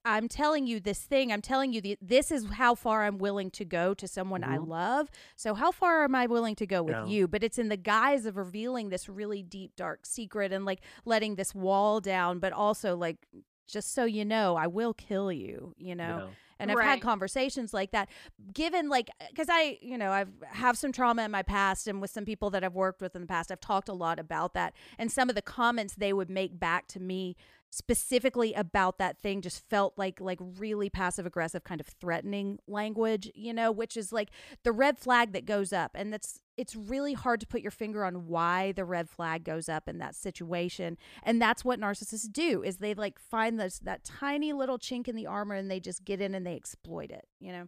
I'm 0.07 0.27
telling 0.27 0.65
you 0.67 0.79
this 0.79 0.99
thing, 0.99 1.31
I'm 1.31 1.41
telling 1.41 1.73
you 1.73 1.81
the, 1.81 1.97
this 2.01 2.31
is 2.31 2.45
how 2.51 2.75
far 2.75 3.03
I'm 3.03 3.17
willing 3.17 3.51
to 3.51 3.65
go 3.65 3.93
to 3.93 4.07
someone 4.07 4.43
I 4.43 4.57
Mhm. 4.57 4.67
love. 4.67 5.09
So, 5.35 5.53
how 5.53 5.71
far 5.71 6.03
am 6.03 6.15
I 6.15 6.25
willing 6.27 6.55
to 6.55 6.65
go 6.65 6.81
with 6.81 6.95
Yeah. 6.95 7.05
you? 7.05 7.27
But 7.27 7.43
it's 7.43 7.57
in 7.57 7.69
the 7.69 7.77
guise 7.77 8.25
of 8.25 8.38
revealing 8.38 8.89
this 8.89 9.09
really 9.09 9.43
deep, 9.43 9.75
dark 9.75 10.05
secret 10.05 10.51
and 10.53 10.63
like 10.65 10.79
letting 11.05 11.35
this 11.35 11.53
wall 11.53 11.99
down, 11.99 12.39
but 12.39 12.53
also 12.53 12.95
like, 12.95 13.27
just 13.67 13.93
so 13.93 14.05
you 14.05 14.23
know, 14.23 14.55
I 14.55 14.67
will 14.67 14.93
kill 14.93 15.29
you, 15.31 15.73
you 15.77 15.93
know? 15.93 16.07
You 16.15 16.19
know. 16.21 16.29
and 16.59 16.71
I've 16.71 16.79
had 16.79 17.01
conversations 17.01 17.71
like 17.71 17.91
that. 17.91 18.09
Given 18.51 18.89
like, 18.89 19.11
because 19.29 19.47
I, 19.47 19.77
you 19.79 19.95
know, 19.97 20.11
I've 20.11 20.31
have 20.47 20.75
some 20.75 20.91
trauma 20.91 21.23
in 21.25 21.29
my 21.31 21.43
past, 21.43 21.88
and 21.88 22.01
with 22.01 22.09
some 22.09 22.25
people 22.25 22.49
that 22.51 22.63
I've 22.63 22.73
worked 22.73 22.99
with 23.01 23.13
in 23.15 23.21
the 23.21 23.27
past, 23.27 23.51
I've 23.51 23.59
talked 23.59 23.89
a 23.89 23.93
lot 23.93 24.17
about 24.19 24.55
that, 24.55 24.73
and 24.97 25.11
some 25.11 25.29
of 25.29 25.35
the 25.35 25.41
comments 25.43 25.93
they 25.95 26.13
would 26.13 26.29
make 26.31 26.57
back 26.59 26.88
to 26.88 26.99
me 26.99 27.35
specifically 27.69 28.53
about 28.53 28.98
that 28.98 29.18
thing 29.18 29.41
just 29.41 29.68
felt 29.69 29.94
like 29.98 30.22
like 30.22 30.39
really 30.57 30.89
passive 30.89 31.26
aggressive 31.26 31.64
kind 31.64 31.81
of 31.81 31.88
threatening 31.88 32.57
language 32.68 33.30
you 33.35 33.53
know 33.53 33.72
which 33.72 33.98
is 33.98 34.14
like 34.14 34.30
the 34.64 34.72
red 34.72 34.98
flag 34.98 35.34
that 35.34 35.45
goes 35.45 35.73
up 35.73 35.91
and 35.94 36.14
that's 36.14 36.39
it's 36.56 36.76
really 36.76 37.14
hard 37.14 37.39
to 37.39 37.45
put 37.45 37.61
your 37.61 37.72
finger 37.72 38.06
on 38.06 38.26
why 38.27 38.72
the 38.72 38.85
red 38.85 39.10
flag 39.10 39.44
goes 39.44 39.68
up 39.68 39.89
in 39.89 39.98
that 39.98 40.15
situation 40.15 40.98
and 41.23 41.41
that's 41.41 41.65
what 41.65 41.80
narcissists 41.80 42.31
do 42.31 42.64
is 42.64 42.77
they 42.77 42.94
like 42.94 43.19
find 43.19 43.60
this 43.60 43.80
that 43.80 44.03
tiny 44.03 44.53
little 44.53 44.80
chink 44.80 45.07
in 45.07 45.15
the 45.15 45.27
armor 45.27 45.56
and 45.56 45.69
they 45.69 45.80
just 45.80 46.06
get 46.06 46.22
in 46.22 46.34
and 46.34 46.48
they 46.48 46.56
exploit 46.56 47.11
it 47.11 47.27
you 47.39 47.52
know 47.52 47.68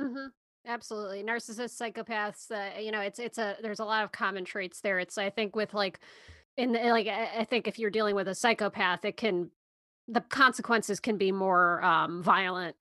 hmm 0.00 0.26
Absolutely. 0.66 1.22
Narcissists, 1.22 1.80
psychopaths, 1.80 2.50
uh, 2.50 2.78
you 2.78 2.92
know, 2.92 3.00
it's, 3.00 3.18
it's 3.18 3.38
a, 3.38 3.56
there's 3.62 3.78
a 3.78 3.86
lot 3.86 4.04
of 4.04 4.12
common 4.12 4.44
traits 4.44 4.82
there. 4.82 4.98
It's, 4.98 5.16
I 5.16 5.30
think 5.30 5.56
with 5.56 5.72
like, 5.72 5.98
in 6.58 6.72
the, 6.72 6.80
like, 6.90 7.06
I 7.08 7.44
think 7.44 7.68
if 7.68 7.78
you're 7.78 7.90
dealing 7.90 8.16
with 8.16 8.28
a 8.28 8.34
psychopath, 8.34 9.04
it 9.06 9.16
can, 9.16 9.52
the 10.08 10.22
consequences 10.22 11.00
can 11.00 11.18
be 11.18 11.32
more 11.32 11.82
um, 11.84 12.22
violent 12.22 12.76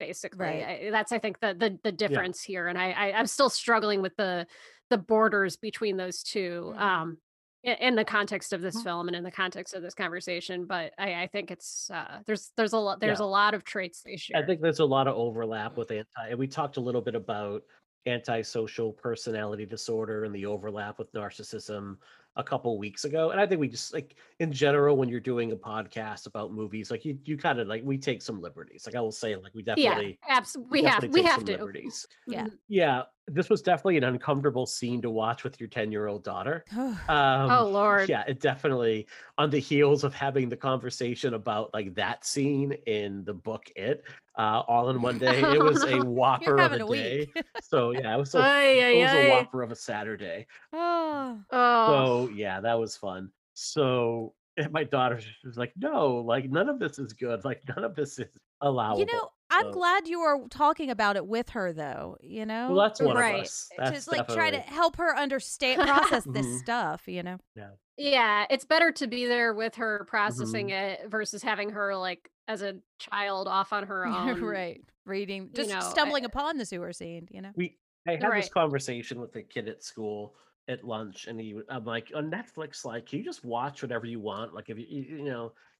basically 0.00 0.64
Right. 0.64 0.64
I, 0.64 0.90
that's 0.90 1.12
i 1.12 1.18
think 1.20 1.40
the 1.40 1.54
the, 1.54 1.78
the 1.84 1.92
difference 1.92 2.42
here 2.42 2.68
and 2.68 2.78
I, 2.78 2.90
I 2.92 3.12
i'm 3.12 3.26
still 3.28 3.50
struggling 3.50 4.02
with 4.02 4.16
the 4.16 4.46
the 4.90 4.98
borders 4.98 5.56
between 5.56 5.98
those 5.98 6.22
2 6.22 6.74
Mhm. 6.74 6.78
um 6.78 7.18
in, 7.62 7.74
in 7.76 7.96
the 7.96 8.04
context 8.04 8.52
of 8.52 8.62
this 8.62 8.80
Mhm. 8.80 8.82
film 8.82 9.08
and 9.08 9.16
in 9.16 9.24
the 9.24 9.30
context 9.30 9.74
of 9.74 9.82
this 9.82 9.94
conversation 9.94 10.66
but 10.66 10.94
i 10.98 11.22
i 11.22 11.26
think 11.28 11.52
it's 11.52 11.90
uh 11.90 12.22
there's 12.26 12.52
there's 12.56 12.72
a 12.74 12.78
lot 12.78 13.00
there's 13.00 13.20
Yeah. 13.20 13.20
a 13.20 13.26
lot 13.26 13.54
of 13.54 13.64
traits 13.64 14.02
they 14.02 14.16
share 14.16 14.34
I 14.34 14.42
think 14.42 14.60
there's 14.60 14.78
a 14.78 14.84
lot 14.84 15.08
of 15.08 15.16
overlap 15.16 15.76
with 15.76 15.90
anti, 15.90 16.28
and 16.28 16.38
we 16.38 16.46
talked 16.46 16.76
a 16.76 16.80
little 16.80 17.00
bit 17.02 17.14
about 17.14 17.62
antisocial 18.06 18.92
personality 18.92 19.66
disorder 19.66 20.24
and 20.24 20.34
the 20.34 20.46
overlap 20.46 20.98
with 20.98 21.12
narcissism 21.12 21.98
a 22.40 22.44
couple 22.44 22.76
weeks 22.78 23.04
ago. 23.04 23.30
And 23.30 23.40
I 23.40 23.46
think 23.46 23.60
we 23.60 23.68
just 23.68 23.94
like 23.94 24.16
in 24.40 24.52
general, 24.52 24.96
when 24.96 25.08
you're 25.08 25.20
doing 25.20 25.52
a 25.52 25.56
podcast 25.56 26.26
about 26.26 26.52
movies, 26.52 26.90
like 26.90 27.04
you, 27.04 27.18
you 27.24 27.36
kind 27.36 27.60
of 27.60 27.68
like 27.68 27.82
we 27.84 27.98
take 27.98 28.22
some 28.22 28.40
liberties. 28.40 28.86
Like 28.86 28.96
I 28.96 29.00
will 29.00 29.12
say, 29.12 29.36
like 29.36 29.54
we 29.54 29.62
yeah 29.62 29.76
definitely, 29.76 30.18
absolutely 30.28 30.80
we 30.80 30.86
have 30.86 31.02
definitely 31.02 31.20
we 31.20 31.26
have 31.26 31.44
to 31.44 31.52
liberties. 31.52 32.06
Yeah. 32.26 32.44
Mhm. 32.44 32.58
Yeah, 32.68 33.02
this 33.32 33.48
was 33.48 33.62
definitely 33.62 33.96
an 33.96 34.04
uncomfortable 34.04 34.66
scene 34.66 35.00
to 35.02 35.10
watch 35.10 35.44
with 35.44 35.58
your 35.60 35.68
10 35.68 35.90
year 35.92 36.06
old 36.06 36.24
daughter. 36.24 36.64
Um, 37.08 37.50
oh 37.50 37.68
lord 37.68 38.08
yeah, 38.08 38.24
it 38.28 38.40
definitely 38.40 39.06
on 39.38 39.50
the 39.50 39.58
heels 39.58 40.04
of 40.04 40.14
having 40.14 40.48
the 40.48 40.56
conversation 40.56 41.34
about 41.34 41.72
like 41.74 41.94
that 41.94 42.24
scene 42.24 42.72
in 42.86 43.24
the 43.24 43.34
book 43.34 43.70
It, 43.76 44.04
uh, 44.38 44.62
all 44.68 44.90
in 44.90 45.00
one 45.02 45.18
day. 45.18 45.40
It 45.40 45.62
was 45.62 45.82
a 45.84 45.98
whopper 46.04 46.58
of 46.58 46.72
a, 46.72 46.84
a 46.84 46.88
day. 46.88 47.32
So 47.62 47.90
yeah, 47.92 48.14
it 48.14 48.18
was, 48.18 48.34
a, 48.36 48.38
Ay, 48.40 48.62
it 48.64 48.96
ay, 48.96 49.02
was 49.04 49.10
ay. 49.12 49.18
a 49.18 49.30
whopper 49.30 49.62
of 49.62 49.70
a 49.72 49.76
Saturday. 49.76 50.46
oh 50.72 51.40
oh 51.50 52.26
So 52.26 52.32
yeah, 52.32 52.60
that 52.60 52.78
was 52.78 52.96
fun. 52.96 53.30
So 53.54 54.34
and 54.56 54.72
my 54.72 54.84
daughter 54.84 55.20
was 55.44 55.56
like, 55.56 55.72
"No, 55.76 56.16
like 56.16 56.50
none 56.50 56.68
of 56.68 56.78
this 56.78 56.98
is 56.98 57.12
good. 57.12 57.44
Like 57.44 57.62
none 57.68 57.84
of 57.84 57.94
this 57.94 58.18
is 58.18 58.26
allowable." 58.60 59.00
you 59.00 59.06
know 59.06 59.30
i'm 59.60 59.72
So- 59.72 59.78
glad 59.78 60.08
you 60.08 60.20
are 60.20 60.38
talking 60.50 60.90
about 60.90 61.16
it 61.16 61.26
with 61.26 61.50
her 61.50 61.72
though 61.72 62.16
you 62.20 62.44
know 62.46 62.72
Well, 62.72 62.88
that's 62.88 63.00
one 63.00 63.16
Right. 63.16 63.36
of 63.36 63.40
us. 63.42 63.70
That's 63.76 64.04
to 64.06 64.10
like 64.12 64.28
try 64.28 64.50
to 64.50 64.58
help 64.58 64.96
her 64.96 65.16
understand 65.16 65.82
process 65.82 66.24
this 66.24 66.46
Mhm. 66.46 66.58
stuff 66.58 67.02
you 67.06 67.22
know 67.22 67.38
yeah 67.54 67.70
Yeah, 67.96 68.46
it's 68.48 68.64
better 68.64 68.90
to 68.92 69.06
be 69.06 69.26
there 69.26 69.52
with 69.52 69.74
her 69.76 70.04
processing 70.08 70.68
Mm-hmm. 70.68 71.02
it 71.04 71.10
versus 71.10 71.42
having 71.42 71.70
her 71.70 71.94
like 71.96 72.30
as 72.48 72.62
a 72.62 72.76
child 72.98 73.46
off 73.46 73.72
on 73.72 73.86
her 73.86 74.04
own 74.06 74.40
right 74.40 74.80
reading 75.06 75.50
just 75.54 75.70
know, 75.70 75.80
stumbling 75.80 76.24
I- 76.24 76.26
upon 76.26 76.56
the 76.58 76.64
sewer 76.66 76.92
scene 76.92 77.28
you 77.30 77.40
know 77.42 77.52
we 77.56 77.76
I 78.06 78.12
had 78.12 78.22
this 78.32 78.48
conversation 78.48 79.20
with 79.20 79.36
a 79.36 79.42
kid 79.42 79.68
at 79.68 79.82
school 79.84 80.34
at 80.68 80.82
lunch, 80.84 81.26
and 81.26 81.38
he, 81.40 81.60
I'm 81.68 81.84
like, 81.84 82.12
on 82.14 82.30
Netflix, 82.30 82.84
like, 82.84 83.06
can 83.06 83.18
you 83.18 83.24
just 83.24 83.44
watch 83.44 83.82
whatever 83.82 84.06
you 84.06 84.20
want? 84.20 84.54
Like, 84.54 84.70
if 84.70 84.78
you, 84.78 84.86
you 84.88 85.16
you 85.18 85.24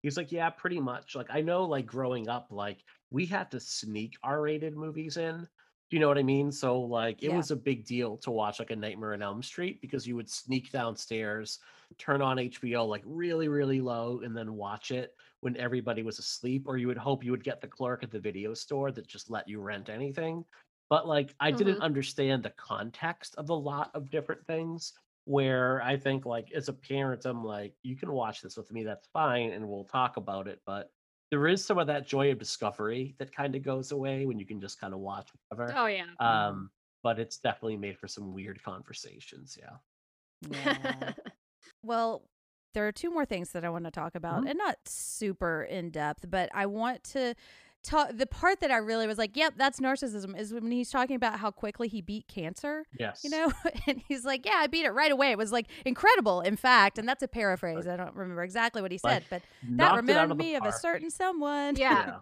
he's 0.03 0.17
like, 0.17 0.33
yeah, 0.33 0.51
pretty 0.51 0.81
much. 0.81 1.15
Like, 1.15 1.29
I 1.31 1.41
know, 1.41 1.65
like, 1.65 1.87
growing 1.87 2.29
up, 2.29 2.49
like, 2.51 2.85
we 3.11 3.27
had 3.27 3.51
to 3.51 3.61
sneak 3.61 4.17
R-rated 4.23 4.77
movies 4.77 5.17
in. 5.17 5.41
Do 5.91 5.97
you 5.97 6.01
know 6.01 6.09
what 6.09 6.19
I 6.19 6.23
mean? 6.23 6.53
So, 6.53 6.81
like, 6.81 7.23
it 7.23 7.31
Yeah. 7.31 7.37
was 7.37 7.51
a 7.51 7.57
big 7.57 7.85
deal 7.85 8.17
to 8.19 8.31
watch 8.31 8.61
like 8.61 8.71
a 8.71 8.77
Nightmare 8.77 9.15
on 9.15 9.23
Elm 9.23 9.43
Street 9.43 9.81
because 9.81 10.07
you 10.07 10.15
would 10.17 10.31
sneak 10.31 10.71
downstairs, 10.71 11.59
turn 11.99 12.23
on 12.23 12.39
HBO 12.39 12.87
like 12.87 13.03
really, 13.05 13.49
really 13.49 13.81
low, 13.81 14.21
and 14.21 14.37
then 14.37 14.55
watch 14.55 14.93
it 14.93 15.17
when 15.41 15.57
everybody 15.57 16.03
was 16.03 16.21
asleep, 16.21 16.69
or 16.69 16.77
you 16.77 16.87
would 16.87 16.97
hope 16.97 17.25
you 17.25 17.33
would 17.33 17.43
get 17.43 17.61
the 17.61 17.67
clerk 17.67 18.05
at 18.05 18.13
the 18.13 18.21
video 18.21 18.55
store 18.55 18.93
that 18.93 19.09
just 19.09 19.31
let 19.31 19.49
you 19.49 19.61
rent 19.61 19.89
anything 19.89 20.45
but 20.91 21.07
like 21.07 21.35
I 21.41 21.53
didn't 21.53 21.75
mm-hmm. 21.75 21.83
understand 21.83 22.43
the 22.43 22.51
context 22.51 23.37
of 23.37 23.49
a 23.49 23.55
lot 23.55 23.93
of 23.95 24.11
different 24.11 24.45
things. 24.47 24.93
Where 25.31 25.81
I 25.83 25.97
think 25.97 26.27
like 26.27 26.51
as 26.53 26.69
a 26.69 26.73
parent, 26.73 27.25
I'm 27.25 27.45
like, 27.45 27.75
you 27.83 27.97
can 27.97 28.11
watch 28.13 28.43
this 28.43 28.57
with 28.57 28.73
me, 28.73 28.83
that's 28.83 29.07
fine, 29.13 29.53
and 29.53 29.69
we'll 29.69 29.85
talk 29.85 30.17
about 30.17 30.49
it. 30.49 30.61
But 30.67 30.91
there 31.31 31.47
is 31.47 31.65
some 31.65 31.79
of 31.79 31.87
that 31.87 32.07
joy 32.07 32.33
of 32.33 32.39
discovery 32.39 33.15
that 33.19 33.33
kind 33.33 33.55
of 33.55 33.63
goes 33.63 33.93
away 33.93 34.27
when 34.27 34.41
you 34.41 34.47
can 34.47 34.61
just 34.61 34.81
kind 34.81 34.93
of 34.93 34.99
watch 35.01 35.31
whatever. 35.49 35.73
oh 35.79 35.87
yeah 35.87 36.07
Um, 36.19 36.71
but 37.05 37.21
it's 37.21 37.39
definitely 37.39 37.77
made 37.77 37.97
for 37.97 38.09
some 38.09 38.33
weird 38.35 38.61
conversations. 38.63 39.57
Yeah. 39.61 39.77
Yeah. 40.49 41.13
well, 41.83 42.29
there 42.75 42.87
are 42.87 42.93
two 42.93 43.11
more 43.11 43.25
things 43.27 43.53
that 43.53 43.65
I 43.65 43.71
want 43.71 43.85
to 43.85 43.91
talk 43.91 44.15
about, 44.15 44.45
Mhm. 44.45 44.51
and 44.51 44.59
not 44.59 44.77
super 44.87 45.63
in 45.63 45.91
depth, 45.91 46.27
but 46.31 46.51
I 46.55 46.67
want 46.67 47.05
to 47.05 47.35
ta- 47.83 48.09
the 48.13 48.27
part 48.27 48.61
that 48.61 48.71
I 48.71 48.77
really 48.77 49.07
was 49.07 49.19
like, 49.19 49.37
"Yep, 49.37 49.55
that's 49.57 49.81
narcissism," 49.81 50.39
is 50.39 50.53
when 50.53 50.71
he's 50.71 50.91
talking 50.91 51.17
about 51.17 51.39
how 51.39 51.51
quickly 51.51 51.89
he 51.89 52.01
beat 52.01 52.27
cancer. 52.29 52.85
Yes. 52.99 53.23
You 53.25 53.31
know, 53.31 53.53
and 53.87 54.03
he's 54.09 54.25
like, 54.25 54.45
"Yeah, 54.47 54.57
I 54.57 54.67
beat 54.67 54.85
it 54.85 54.91
right 54.91 55.13
away." 55.13 55.31
It 55.31 55.39
was 55.39 55.53
like 55.53 55.67
incredible, 55.85 56.41
in 56.41 56.57
fact, 56.57 56.99
and 56.99 57.09
that's 57.09 57.23
a 57.23 57.29
paraphrase. 57.29 57.87
I 57.87 57.97
don't 57.97 58.15
remember 58.15 58.43
exactly 58.43 58.83
what 58.83 58.93
he 58.93 59.01
Like, 59.03 59.23
said, 59.23 59.25
but 59.31 59.43
that 59.63 59.71
knocked 59.71 60.09
it 60.09 60.17
out 60.17 60.23
reminded 60.23 60.23
of 60.33 60.39
the 60.39 60.45
me 60.45 60.55
of 60.57 60.65
a 60.65 60.73
certain 60.73 61.11
someone. 61.11 61.77
Yeah. 61.77 62.19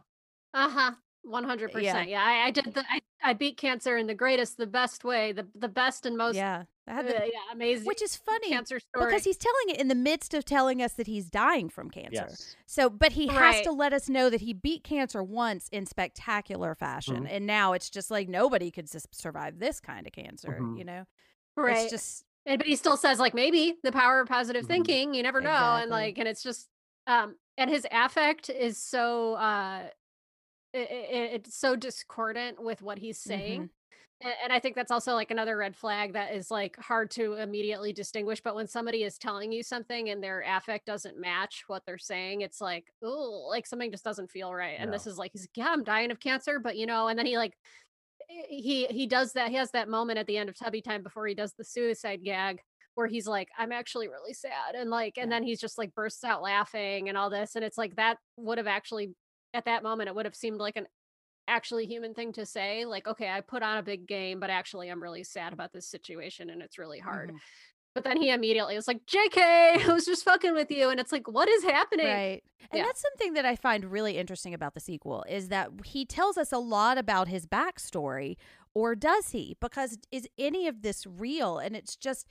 Uh 0.55 0.69
huh. 0.71 0.93
One 1.29 1.45
hundred 1.45 1.71
Yeah. 1.75 1.93
percent. 1.93 2.09
Yeah, 2.09 2.25
I, 2.25 2.47
I 2.47 2.51
did. 2.51 2.73
The, 2.75 2.85
I 2.89 3.01
I 3.23 3.33
beat 3.35 3.57
cancer 3.57 3.97
in 3.97 4.07
the 4.07 4.15
greatest, 4.15 4.57
the 4.57 4.67
best 4.67 5.05
way, 5.05 5.33
the 5.33 5.47
the 5.55 5.69
best 5.69 6.07
and 6.07 6.17
most. 6.17 6.37
yeah. 6.37 6.65
I 6.87 6.91
uh, 6.91 6.95
had 6.95 7.07
the- 7.09 7.13
yeah, 7.13 7.53
amazing. 7.53 7.87
which 7.87 8.01
is 8.01 8.17
funny 8.17 8.49
cancer 8.49 8.81
story. 8.81 9.07
because 9.07 9.25
he's 9.25 9.37
telling 9.37 9.69
it 9.75 9.79
in 9.79 9.89
the 9.89 9.95
midst 9.95 10.33
of 10.33 10.45
telling 10.47 10.81
us 10.81 10.95
that 10.95 11.07
he's 11.07 11.29
dying 11.29 11.69
from 11.69 11.91
cancer. 11.91 12.25
Yes. 12.29 12.57
So, 12.67 12.89
but 12.89 13.13
he 13.13 13.27
has 13.27 13.61
to 13.63 13.73
let 13.73 13.93
us 13.93 14.09
know 14.09 14.31
that 14.31 14.41
he 14.41 14.55
beat 14.55 14.85
cancer 14.85 15.23
once 15.23 15.69
in 15.71 15.85
spectacular 15.85 16.75
fashion, 16.75 17.27
and 17.27 17.47
now 17.47 17.75
it's 17.75 17.91
just 17.91 18.11
like 18.11 18.27
nobody 18.29 18.71
could 18.71 18.89
sus- 18.89 19.07
survive 19.13 19.59
this 19.59 19.81
kind 19.81 20.07
of 20.07 20.13
cancer. 20.15 20.57
Mhm. 20.61 20.79
You 20.79 20.85
know, 20.85 21.05
right. 21.57 21.77
it's 21.79 21.91
just 21.91 22.25
And- 22.47 22.59
but 22.59 22.67
he 22.67 22.75
still 22.77 22.97
says 22.97 23.19
like 23.19 23.35
maybe 23.35 23.77
the 23.83 23.93
power 23.93 24.21
of 24.21 24.29
positive 24.29 24.65
Mhm. 24.65 24.69
thinking. 24.69 25.15
You 25.15 25.23
never 25.23 25.43
know, 25.43 25.51
Exactly. 25.51 25.83
and 25.83 25.91
like, 25.91 26.19
and 26.19 26.27
it's 26.29 26.43
just, 26.43 26.69
um, 27.07 27.37
and 27.59 27.69
his 27.69 27.87
affect 27.91 28.49
is 28.49 28.79
so, 28.79 29.35
uh, 29.35 29.89
it, 30.73 30.91
it, 30.91 31.31
it's 31.35 31.57
so 31.57 31.77
discordant 31.77 32.63
with 32.63 32.83
what 32.83 32.99
he's 32.99 33.19
saying. 33.19 33.63
Mm-hmm. 33.63 34.29
A- 34.29 34.45
And 34.45 34.53
I 34.53 34.59
think 34.59 34.75
that's 34.75 34.91
also 34.91 35.15
like 35.15 35.31
another 35.31 35.57
red 35.57 35.77
flag 35.77 36.15
that 36.15 36.35
is 36.35 36.51
like 36.51 36.77
hard 36.77 37.11
to 37.13 37.35
immediately 37.35 37.93
distinguish. 37.93 38.41
But 38.41 38.55
when 38.55 38.67
somebody 38.67 39.05
is 39.05 39.19
telling 39.19 39.53
you 39.53 39.63
something 39.63 40.11
and 40.11 40.23
their 40.23 40.45
affect 40.47 40.87
doesn't 40.87 41.21
match 41.21 41.65
what 41.69 41.83
they're 41.87 41.99
saying, 41.99 42.41
it's 42.41 42.61
like, 42.61 42.87
oh, 43.03 43.47
like 43.49 43.67
something 43.67 43.91
just 43.91 44.05
doesn't 44.05 44.31
feel 44.31 44.53
right. 44.53 44.77
And 44.79 44.93
this 44.93 45.07
is 45.07 45.19
like, 45.19 45.33
he's 45.33 45.43
like, 45.43 45.57
yeah, 45.57 45.69
I'm 45.71 45.85
dying 45.85 46.11
of 46.11 46.21
cancer, 46.21 46.59
but 46.59 46.77
you 46.77 46.87
know, 46.87 47.09
and 47.09 47.19
then 47.19 47.27
he 47.27 47.37
like, 47.39 47.55
he 48.29 48.87
he 48.87 49.07
does 49.07 49.33
that. 49.33 49.49
He 49.49 49.57
has 49.57 49.71
that 49.71 49.89
moment 49.89 50.19
at 50.19 50.27
the 50.27 50.37
end 50.37 50.51
of 50.51 50.59
Tubby 50.59 50.83
Time 50.83 51.03
before 51.03 51.27
he 51.27 51.35
does 51.35 51.55
the 51.57 51.65
suicide 51.65 52.23
gag 52.23 52.61
where 52.95 53.07
he's 53.07 53.27
like, 53.29 53.49
I'm 53.57 53.73
actually 53.73 54.09
really 54.09 54.35
sad, 54.35 54.75
and 54.75 54.91
like, 54.91 55.17
and 55.17 55.31
then 55.31 55.45
he's 55.45 55.61
just 55.61 55.79
like 55.79 55.95
bursts 55.95 56.25
out 56.25 56.43
laughing 56.43 57.09
and 57.09 57.17
all 57.17 57.31
this, 57.31 57.55
and 57.55 57.65
it's 57.65 57.79
like 57.79 57.97
that 57.97 58.19
would 58.37 58.59
have 58.59 58.67
actually 58.67 59.15
at 59.55 59.65
that 59.65 59.83
moment 59.83 60.09
it 60.09 60.15
would 60.15 60.27
have 60.27 60.35
seemed 60.35 60.59
like 60.59 60.77
an 60.77 60.87
actually 61.47 61.87
human 61.87 62.13
thing 62.15 62.33
to 62.33 62.45
say 62.45 62.85
like 62.85 63.07
okay 63.07 63.29
i 63.29 63.41
put 63.41 63.63
on 63.63 63.79
a 63.79 63.83
big 63.83 64.07
game 64.07 64.39
but 64.39 64.51
actually 64.51 64.89
i'm 64.91 65.03
really 65.03 65.25
sad 65.25 65.53
about 65.53 65.73
this 65.73 65.89
situation 65.89 66.51
and 66.51 66.61
it's 66.63 66.79
really 66.79 66.99
hard 66.99 67.31
Mhm. 67.31 67.39
but 67.95 68.05
then 68.05 68.19
he 68.21 68.31
immediately 68.31 68.77
was 68.77 68.87
like 68.87 69.05
jk 69.07 69.39
i 69.89 69.93
was 69.93 70.05
just 70.05 70.25
fucking 70.25 70.53
with 70.55 70.71
you 70.71 70.91
and 70.91 71.01
it's 71.01 71.13
like 71.13 71.27
what 71.27 71.49
is 71.49 71.63
happening 71.65 72.07
Right. 72.07 72.43
And 72.71 72.81
Yeah. 72.81 72.85
that's 72.85 73.01
something 73.01 73.33
that 73.33 73.47
I 73.47 73.57
find 73.57 73.87
really 73.87 74.19
interesting 74.19 74.53
about 74.53 74.75
the 74.75 74.81
sequel 74.81 75.25
is 75.27 75.49
that 75.49 75.71
he 75.85 76.05
tells 76.05 76.37
us 76.37 76.53
a 76.53 76.59
lot 76.59 76.99
about 76.99 77.29
his 77.29 77.47
backstory, 77.47 78.37
or 78.75 78.95
does 78.95 79.31
he? 79.31 79.57
Because 79.59 79.97
is 80.13 80.29
any 80.37 80.67
of 80.69 80.83
this 80.83 81.07
real? 81.07 81.57
And 81.59 81.75
it's 81.75 81.97
just, 81.97 82.27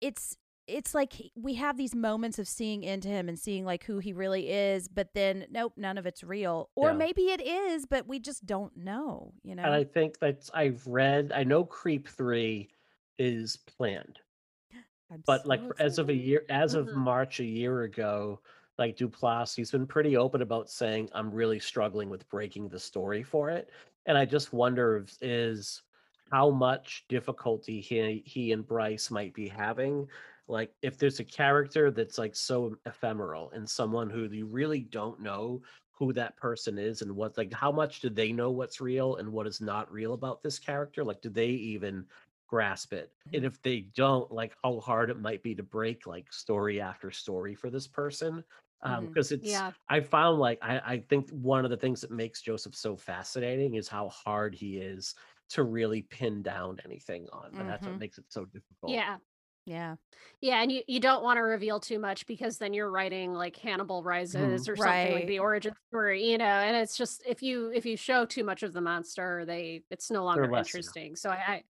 it's, 0.00 0.38
it's 0.68 0.94
like 0.94 1.12
we 1.34 1.54
have 1.54 1.76
these 1.76 1.94
moments 1.94 2.38
of 2.38 2.46
seeing 2.48 2.82
into 2.84 3.08
him 3.08 3.28
and 3.28 3.38
seeing 3.38 3.64
like 3.64 3.84
who 3.84 3.98
he 3.98 4.12
really 4.12 4.50
is, 4.50 4.88
but 4.88 5.12
then 5.14 5.46
nope, 5.50 5.74
none 5.76 5.98
of 5.98 6.06
it's 6.06 6.22
real. 6.22 6.70
Or 6.76 6.90
Yeah. 6.90 6.96
maybe 6.96 7.22
it 7.30 7.40
is, 7.40 7.86
but 7.86 8.06
we 8.06 8.18
just 8.20 8.46
don't 8.46 8.76
know, 8.76 9.34
you 9.42 9.54
know? 9.54 9.64
And 9.64 9.74
I 9.74 9.84
think 9.84 10.18
that 10.20 10.48
I've 10.54 10.86
read, 10.86 11.32
I 11.32 11.44
know 11.44 11.64
Creep 11.64 12.08
3 12.08 12.70
is 13.18 13.56
planned, 13.56 14.20
I'm 15.10 15.22
but 15.26 15.46
like 15.46 15.60
so 15.60 15.68
for- 15.68 15.82
as 15.82 15.98
of 15.98 16.08
a 16.10 16.14
year, 16.14 16.44
as 16.48 16.74
of 16.74 16.86
Mhm. 16.88 16.94
March 16.94 17.40
a 17.40 17.44
year 17.44 17.82
ago, 17.82 18.40
like 18.78 18.96
Duplass, 18.96 19.54
he's 19.54 19.70
been 19.70 19.86
pretty 19.86 20.16
open 20.16 20.42
about 20.42 20.70
saying, 20.70 21.10
I'm 21.12 21.30
really 21.32 21.58
struggling 21.60 22.08
with 22.08 22.28
breaking 22.28 22.68
the 22.68 22.78
story 22.80 23.22
for 23.22 23.50
it. 23.50 23.70
And 24.06 24.16
I 24.18 24.24
just 24.24 24.52
wonder 24.52 24.96
if, 24.98 25.16
is 25.22 25.82
how 26.30 26.50
much 26.50 27.04
difficulty 27.08 27.80
he 27.80 28.22
he 28.26 28.52
and 28.52 28.66
Brice 28.66 29.10
might 29.10 29.34
be 29.34 29.46
having. 29.48 30.08
Like 30.48 30.74
if 30.82 30.98
there's 30.98 31.20
a 31.20 31.24
character 31.24 31.90
that's 31.90 32.18
like 32.18 32.34
so 32.36 32.76
ephemeral 32.86 33.50
and 33.52 33.68
someone 33.68 34.10
who 34.10 34.24
you 34.30 34.46
really 34.46 34.80
don't 34.80 35.20
know 35.20 35.62
who 35.92 36.12
that 36.14 36.36
person 36.36 36.78
is 36.78 37.02
and 37.02 37.14
what 37.14 37.36
like 37.38 37.52
how 37.52 37.70
much 37.72 38.00
do 38.00 38.10
they 38.10 38.32
know 38.32 38.50
what's 38.50 38.80
real 38.80 39.16
and 39.16 39.30
what 39.32 39.46
is 39.46 39.60
not 39.60 39.90
real 39.92 40.14
about 40.14 40.42
this 40.42 40.58
character? 40.58 41.04
Like 41.04 41.20
do 41.22 41.30
they 41.30 41.48
even 41.48 42.06
grasp 42.48 42.92
it? 42.92 43.12
And 43.32 43.44
if 43.44 43.60
they 43.62 43.80
don't, 43.94 44.30
like 44.30 44.54
how 44.62 44.80
hard 44.80 45.10
it 45.10 45.18
might 45.20 45.42
be 45.42 45.54
to 45.54 45.62
break 45.62 46.06
like 46.06 46.32
story 46.32 46.80
after 46.80 47.10
story 47.10 47.54
for 47.54 47.70
this 47.70 47.88
person. 47.88 48.44
Um, 48.82 49.04
because 49.06 49.30
it's 49.32 49.62
Yeah. 49.62 49.72
I 49.88 50.00
found 50.00 50.38
like 50.40 50.58
I, 50.62 50.78
I 50.80 50.98
think 51.08 51.30
one 51.30 51.64
of 51.64 51.70
the 51.70 51.76
things 51.76 52.00
that 52.00 52.10
makes 52.10 52.42
Joseph 52.42 52.74
so 52.74 52.96
fascinating 52.96 53.74
is 53.74 53.88
how 53.88 54.08
hard 54.08 54.54
he 54.54 54.78
is 54.78 55.14
to 55.50 55.62
really 55.62 56.02
pin 56.02 56.42
down 56.42 56.78
anything 56.84 57.28
on. 57.32 57.54
And 57.58 57.68
that's 57.68 57.86
what 57.86 57.96
Mhm. 57.96 58.00
makes 58.00 58.18
it 58.18 58.24
so 58.28 58.44
difficult. 58.46 59.00
yeah 59.00 59.18
yeah. 59.64 59.94
yeah 60.40 60.60
and 60.60 60.72
you, 60.72 60.82
you 60.88 60.98
don't 60.98 61.22
want 61.22 61.36
to 61.36 61.42
reveal 61.42 61.78
too 61.78 61.98
much 61.98 62.26
because 62.26 62.58
then 62.58 62.72
you're 62.72 62.90
writing 62.90 63.32
like 63.32 63.56
hannibal 63.56 64.02
rising 64.02 64.42
mm, 64.42 64.54
or 64.68 64.76
something 64.76 65.12
like 65.12 65.26
the 65.26 65.38
origin 65.38 65.72
story 65.88 66.30
you 66.30 66.38
know 66.38 66.44
and 66.44 66.76
it's 66.76 66.96
just 66.96 67.22
if 67.26 67.42
you 67.42 67.70
if 67.72 67.86
you 67.86 67.96
show 67.96 68.24
too 68.24 68.42
much 68.42 68.62
of 68.62 68.72
the 68.72 68.80
monster 68.80 69.44
they 69.44 69.82
it's 69.90 70.10
no 70.10 70.24
longer 70.24 70.52
interesting 70.54 71.14
so 71.14 71.30
I, 71.30 71.62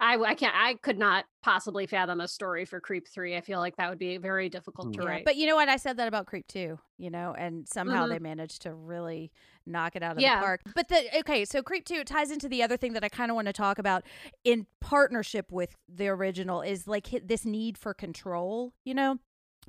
I 0.00 0.14
i 0.14 0.22
i 0.30 0.34
can't 0.34 0.54
i 0.56 0.74
could 0.74 0.98
not 0.98 1.24
possibly 1.42 1.86
fathom 1.86 2.20
a 2.20 2.28
story 2.28 2.64
for 2.64 2.80
creep 2.80 3.08
3 3.08 3.36
i 3.36 3.40
feel 3.40 3.58
like 3.58 3.76
that 3.76 3.88
would 3.90 3.98
be 3.98 4.16
very 4.16 4.48
difficult 4.48 4.92
to 4.94 5.00
Mm. 5.00 5.04
Yeah, 5.04 5.08
write 5.08 5.24
But 5.24 5.36
you 5.36 5.46
know 5.46 5.56
what? 5.56 5.68
I 5.68 5.76
said 5.76 5.96
that 5.98 6.08
about 6.08 6.26
Creep 6.26 6.46
Two. 6.46 6.78
you 6.98 7.10
know, 7.10 7.32
and 7.38 7.68
somehow 7.68 8.06
Mhm. 8.06 8.08
they 8.10 8.18
managed 8.18 8.62
to 8.62 8.74
really 8.74 9.30
knock 9.66 9.94
it 9.96 10.02
out 10.02 10.16
of 10.16 10.22
Yeah. 10.22 10.40
the 10.40 10.44
park. 10.44 10.60
But 10.74 10.88
the 10.88 11.18
okay, 11.20 11.44
so 11.44 11.62
Creep 11.62 11.84
2 11.84 12.04
ties 12.04 12.30
into 12.30 12.48
the 12.48 12.62
other 12.62 12.76
thing 12.76 12.92
that 12.94 13.04
I 13.04 13.08
kind 13.08 13.30
of 13.30 13.34
want 13.36 13.46
to 13.46 13.52
talk 13.52 13.78
about 13.78 14.04
in 14.44 14.66
partnership 14.80 15.52
with 15.52 15.76
the 15.88 16.08
original 16.08 16.62
is 16.62 16.86
like 16.88 17.08
this 17.24 17.44
need 17.44 17.78
for 17.78 17.94
control, 17.94 18.72
you 18.84 18.94
know? 18.94 19.18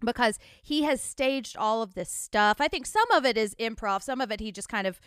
Because 0.04 0.40
he 0.64 0.84
has 0.84 1.02
staged 1.02 1.58
all 1.58 1.82
of 1.82 1.94
this 1.94 2.10
stuff. 2.10 2.62
I 2.62 2.68
think 2.70 2.86
some 2.86 3.10
of 3.12 3.26
it 3.26 3.38
is 3.38 3.54
improv, 3.56 4.02
some 4.02 4.22
of 4.22 4.32
it 4.32 4.40
he 4.40 4.52
just 4.52 4.70
kind 4.70 4.88
of 4.88 5.00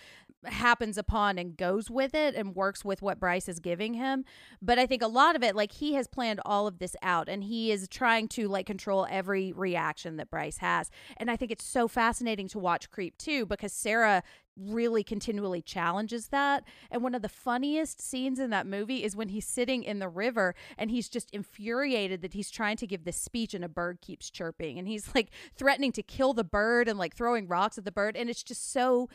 happens 0.45 0.99
upon 0.99 1.39
and 1.39 1.57
goes 1.57 1.91
with 1.91 2.15
it 2.15 2.35
and 2.35 2.55
works 2.55 2.85
with 2.85 3.03
what 3.03 3.21
Brice 3.21 3.49
is 3.49 3.61
giving 3.61 3.95
him. 3.95 4.25
But 4.61 4.79
I 4.79 4.87
think 4.87 5.03
a 5.03 5.09
lot 5.09 5.37
of 5.37 5.43
it, 5.43 5.55
like 5.55 5.73
he 5.73 5.95
has 5.95 6.07
planned 6.07 6.41
all 6.45 6.67
of 6.67 6.79
this 6.79 6.97
out 7.03 7.29
and 7.29 7.45
he 7.45 7.71
is 7.71 7.89
trying 7.89 8.29
to 8.29 8.49
like 8.49 8.67
control 8.67 9.07
every 9.11 9.53
reaction 9.53 10.17
that 10.17 10.31
Brice 10.31 10.59
has. 10.59 10.91
And 11.17 11.31
I 11.31 11.37
think 11.37 11.51
it's 11.51 11.65
so 11.65 11.89
fascinating 11.89 12.49
to 12.49 12.59
watch 12.59 12.91
Creep 12.91 13.17
2 13.19 13.47
because 13.47 13.73
Sarah 13.73 14.23
really 14.57 15.03
continually 15.03 15.63
challenges 15.63 16.29
that. 16.29 16.65
And 16.91 17.03
one 17.03 17.15
of 17.15 17.23
the 17.23 17.29
funniest 17.29 18.01
scenes 18.01 18.39
in 18.39 18.51
that 18.51 18.67
movie 18.67 19.03
is 19.03 19.17
when 19.17 19.29
he's 19.29 19.47
sitting 19.47 19.83
in 19.83 19.99
the 19.99 20.09
river 20.09 20.55
and 20.77 20.91
he's 20.91 21.09
just 21.09 21.31
infuriated 21.31 22.21
that 22.23 22.35
he's 22.35 22.51
trying 22.51 22.77
to 22.79 22.87
give 22.87 23.05
this 23.05 23.17
speech 23.17 23.55
and 23.55 23.65
a 23.65 23.69
bird 23.69 24.01
keeps 24.01 24.31
chirping 24.31 24.79
and 24.79 24.89
he's 24.89 25.15
like 25.15 25.31
threatening 25.57 25.93
to 25.93 26.03
kill 26.03 26.35
the 26.35 26.45
bird 26.45 26.89
and 26.89 26.99
like 26.99 27.15
throwing 27.15 27.49
rocks 27.49 27.79
at 27.79 27.85
the 27.85 27.93
bird. 27.93 28.17
And 28.17 28.29
it's 28.29 28.43
just 28.43 28.73
so 28.73 29.09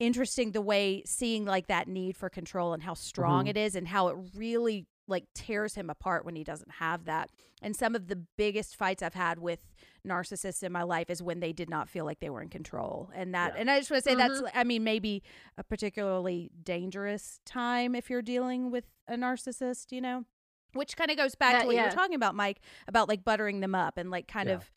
interesting 0.00 0.52
the 0.52 0.60
way 0.60 1.02
seeing 1.06 1.44
like 1.44 1.66
that 1.68 1.88
need 1.88 2.16
for 2.16 2.28
control 2.28 2.72
and 2.72 2.82
how 2.82 2.94
strong 2.94 3.44
Mhm. 3.46 3.50
it 3.50 3.56
is 3.56 3.74
and 3.76 3.88
how 3.88 4.08
it 4.08 4.16
really 4.34 4.86
like 5.06 5.26
tears 5.34 5.74
him 5.74 5.90
apart 5.90 6.24
when 6.24 6.34
he 6.34 6.42
doesn't 6.42 6.70
have 6.72 7.04
that. 7.04 7.28
And 7.60 7.76
some 7.76 7.94
of 7.94 8.06
the 8.08 8.16
biggest 8.16 8.74
fights 8.74 9.02
I've 9.02 9.12
had 9.14 9.38
with 9.38 9.60
narcissists 10.06 10.62
in 10.62 10.72
my 10.72 10.82
life 10.82 11.10
is 11.10 11.22
when 11.22 11.40
they 11.40 11.52
did 11.52 11.68
not 11.68 11.90
feel 11.90 12.06
like 12.06 12.20
they 12.20 12.30
were 12.30 12.40
in 12.40 12.48
control. 12.48 13.10
And 13.14 13.34
that 13.34 13.52
Yeah. 13.54 13.60
and 13.60 13.70
I 13.70 13.78
just 13.80 13.90
want 13.90 14.02
to 14.02 14.10
say 14.10 14.16
that's 14.16 14.42
I 14.54 14.64
mean 14.64 14.82
maybe 14.82 15.22
a 15.58 15.62
particularly 15.64 16.50
dangerous 16.62 17.40
time 17.44 17.94
if 17.94 18.08
you're 18.08 18.22
dealing 18.22 18.70
with 18.70 18.86
a 19.06 19.14
narcissist, 19.16 19.92
you 19.92 20.00
know. 20.00 20.24
Which 20.72 20.96
kind 20.96 21.10
of 21.10 21.16
goes 21.18 21.34
back 21.36 21.52
That- 21.52 21.60
to 21.60 21.66
what 21.66 21.72
you 21.76 21.80
yeah. 21.82 21.86
were 21.90 21.94
talking 21.94 22.16
about 22.16 22.34
Mike 22.34 22.60
about 22.88 23.06
like 23.08 23.24
buttering 23.24 23.60
them 23.60 23.74
up 23.74 23.96
and 23.98 24.10
like 24.10 24.26
kind 24.26 24.48
Yeah. 24.48 24.56
of 24.56 24.72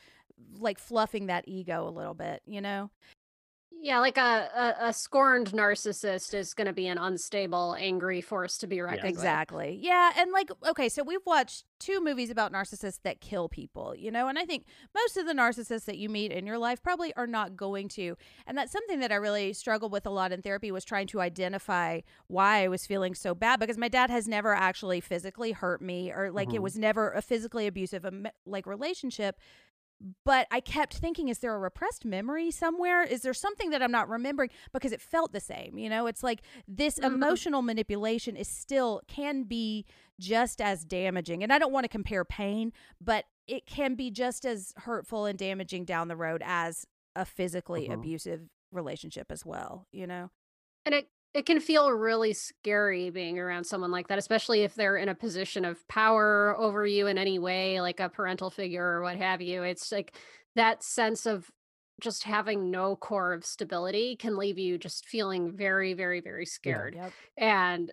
like 0.52 0.78
fluffing 0.78 1.26
that 1.26 1.44
ego 1.48 1.88
a 1.88 1.90
little 1.90 2.14
bit, 2.14 2.42
you 2.46 2.60
know. 2.60 2.90
Yeah 3.80 4.00
like 4.00 4.16
a 4.16 4.48
a, 4.80 4.88
a 4.88 4.92
scorned 4.92 5.52
narcissist 5.52 6.34
is 6.34 6.54
going 6.54 6.66
to 6.66 6.72
be 6.72 6.86
an 6.88 6.98
unstable 6.98 7.76
angry 7.78 8.20
force 8.20 8.58
to 8.58 8.66
be 8.66 8.80
reckoned 8.80 9.02
with. 9.02 9.10
Exactly. 9.10 9.78
Yeah. 9.80 10.10
And 10.16 10.32
like, 10.32 10.50
okay, 10.68 10.88
so 10.88 11.02
we've 11.02 11.24
watched 11.24 11.64
two 11.78 12.02
movies 12.02 12.28
about 12.30 12.52
narcissists 12.52 13.00
that 13.04 13.20
kill 13.20 13.48
people, 13.48 13.94
you 13.94 14.10
know, 14.10 14.26
and 14.26 14.36
I 14.38 14.44
think 14.44 14.64
most 14.94 15.16
of 15.16 15.26
the 15.26 15.32
narcissists 15.32 15.84
that 15.84 15.96
you 15.96 16.08
meet 16.08 16.32
in 16.32 16.44
your 16.44 16.58
life 16.58 16.82
probably 16.82 17.14
are 17.14 17.26
not 17.26 17.56
going 17.56 17.88
to. 17.90 18.16
And 18.46 18.58
that's 18.58 18.72
something 18.72 18.98
that 18.98 19.12
I 19.12 19.16
really 19.16 19.52
struggled 19.52 19.92
with 19.92 20.06
a 20.06 20.10
lot 20.10 20.32
in 20.32 20.42
therapy 20.42 20.72
was 20.72 20.84
trying 20.84 21.06
to 21.08 21.20
identify 21.20 22.00
why 22.26 22.64
I 22.64 22.68
was 22.68 22.84
feeling 22.84 23.14
so 23.14 23.32
bad 23.34 23.60
because 23.60 23.78
my 23.78 23.88
dad 23.88 24.10
has 24.10 24.26
never 24.26 24.54
actually 24.54 25.00
physically 25.00 25.52
hurt 25.52 25.80
me 25.80 26.10
or 26.10 26.32
like 26.32 26.52
it 26.52 26.56
Mhm. 26.56 26.62
was 26.62 26.76
never 26.76 27.12
a 27.12 27.22
physically 27.22 27.66
abusive 27.68 28.04
like 28.44 28.66
relationship 28.66 29.38
but 30.24 30.46
I 30.50 30.60
kept 30.60 30.94
thinking, 30.96 31.28
is 31.28 31.40
there 31.40 31.54
a 31.54 31.58
repressed 31.58 32.04
memory 32.04 32.50
somewhere? 32.50 33.02
Is 33.02 33.22
there 33.22 33.34
something 33.34 33.70
that 33.70 33.82
I'm 33.82 33.90
not 33.90 34.08
remembering? 34.08 34.50
Because 34.72 34.92
it 34.92 35.00
felt 35.00 35.32
the 35.32 35.40
same. 35.40 35.76
You 35.76 35.90
know, 35.90 36.06
it's 36.06 36.22
like 36.22 36.42
this 36.68 36.98
Mhm. 36.98 37.06
emotional 37.06 37.62
manipulation 37.62 38.36
is 38.36 38.48
still 38.48 39.02
can 39.08 39.42
be 39.44 39.86
just 40.20 40.60
as 40.60 40.84
damaging. 40.84 41.42
And 41.42 41.52
I 41.52 41.58
don't 41.58 41.72
want 41.72 41.84
to 41.84 41.88
compare 41.88 42.24
pain, 42.24 42.72
but 43.00 43.24
it 43.46 43.66
can 43.66 43.94
be 43.94 44.10
just 44.10 44.44
as 44.44 44.72
hurtful 44.78 45.24
and 45.26 45.38
damaging 45.38 45.84
down 45.84 46.08
the 46.08 46.16
road 46.16 46.42
as 46.44 46.86
a 47.16 47.24
physically 47.24 47.88
Mhm. 47.88 47.94
abusive 47.94 48.48
relationship 48.70 49.32
as 49.32 49.44
well, 49.44 49.86
you 49.92 50.06
know? 50.06 50.30
and 50.84 50.94
it 50.94 51.10
it 51.34 51.46
can 51.46 51.60
feel 51.60 51.90
really 51.92 52.32
scary 52.32 53.10
being 53.10 53.38
around 53.38 53.64
someone 53.64 53.90
like 53.90 54.08
that, 54.08 54.18
especially 54.18 54.62
if 54.62 54.74
they're 54.74 54.96
in 54.96 55.08
a 55.08 55.14
position 55.14 55.64
of 55.64 55.86
power 55.88 56.56
over 56.58 56.86
you 56.86 57.06
in 57.06 57.18
any 57.18 57.38
way, 57.38 57.80
like 57.80 58.00
a 58.00 58.08
parental 58.08 58.50
figure 58.50 58.84
or 58.84 59.02
what 59.02 59.16
have 59.16 59.42
you. 59.42 59.62
It's 59.62 59.92
like 59.92 60.16
that 60.56 60.82
sense 60.82 61.26
of 61.26 61.50
just 62.00 62.24
having 62.24 62.70
no 62.70 62.96
core 62.96 63.32
of 63.32 63.44
stability 63.44 64.16
can 64.16 64.36
leave 64.36 64.58
you 64.58 64.78
just 64.78 65.06
feeling 65.06 65.52
very, 65.54 65.94
very, 65.94 66.20
very 66.20 66.46
scared. 66.46 66.94
Yep. 66.94 67.12
And 67.36 67.92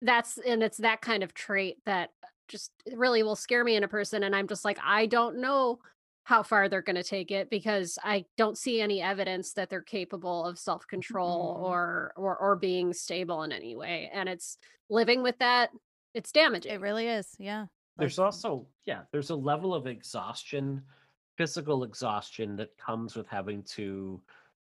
that's 0.00 0.38
and 0.38 0.62
it's 0.62 0.78
that 0.78 1.00
kind 1.00 1.22
of 1.22 1.34
trait 1.34 1.78
that 1.86 2.10
just 2.48 2.70
really 2.94 3.22
will 3.22 3.36
scare 3.36 3.64
me 3.64 3.76
in 3.76 3.84
a 3.84 3.88
person. 3.88 4.22
And 4.22 4.34
I'm 4.34 4.48
just 4.48 4.64
like, 4.64 4.78
I 4.84 5.06
don't 5.06 5.40
know 5.40 5.78
how 6.24 6.42
far 6.42 6.68
they're 6.68 6.82
going 6.82 6.96
to 6.96 7.02
take 7.04 7.30
it 7.30 7.50
because 7.50 7.98
I 8.02 8.26
don't 8.36 8.58
see 8.58 8.80
any 8.80 9.00
evidence 9.02 9.52
that 9.54 9.70
they're 9.70 9.82
capable 9.82 10.44
of 10.46 10.58
self-control 10.58 11.58
Mhm. 11.58 11.60
or 11.62 12.12
or 12.16 12.36
or 12.38 12.56
being 12.56 12.92
stable 12.94 13.42
in 13.42 13.52
any 13.52 13.76
way. 13.76 14.10
And 14.12 14.28
it's 14.28 14.58
living 14.90 15.22
with 15.22 15.38
that, 15.38 15.70
it's 16.14 16.32
damaging. 16.32 16.72
It 16.72 16.80
really 16.80 17.08
is. 17.08 17.34
Yeah. 17.38 17.66
There's 17.98 18.18
Like, 18.18 18.24
also, 18.26 18.68
yeah, 18.86 19.04
there's 19.12 19.30
a 19.30 19.36
level 19.36 19.74
of 19.74 19.86
exhaustion, 19.86 20.84
physical 21.36 21.84
exhaustion 21.84 22.56
that 22.56 22.76
comes 22.76 23.16
with 23.16 23.26
having 23.28 23.62
to 23.64 24.22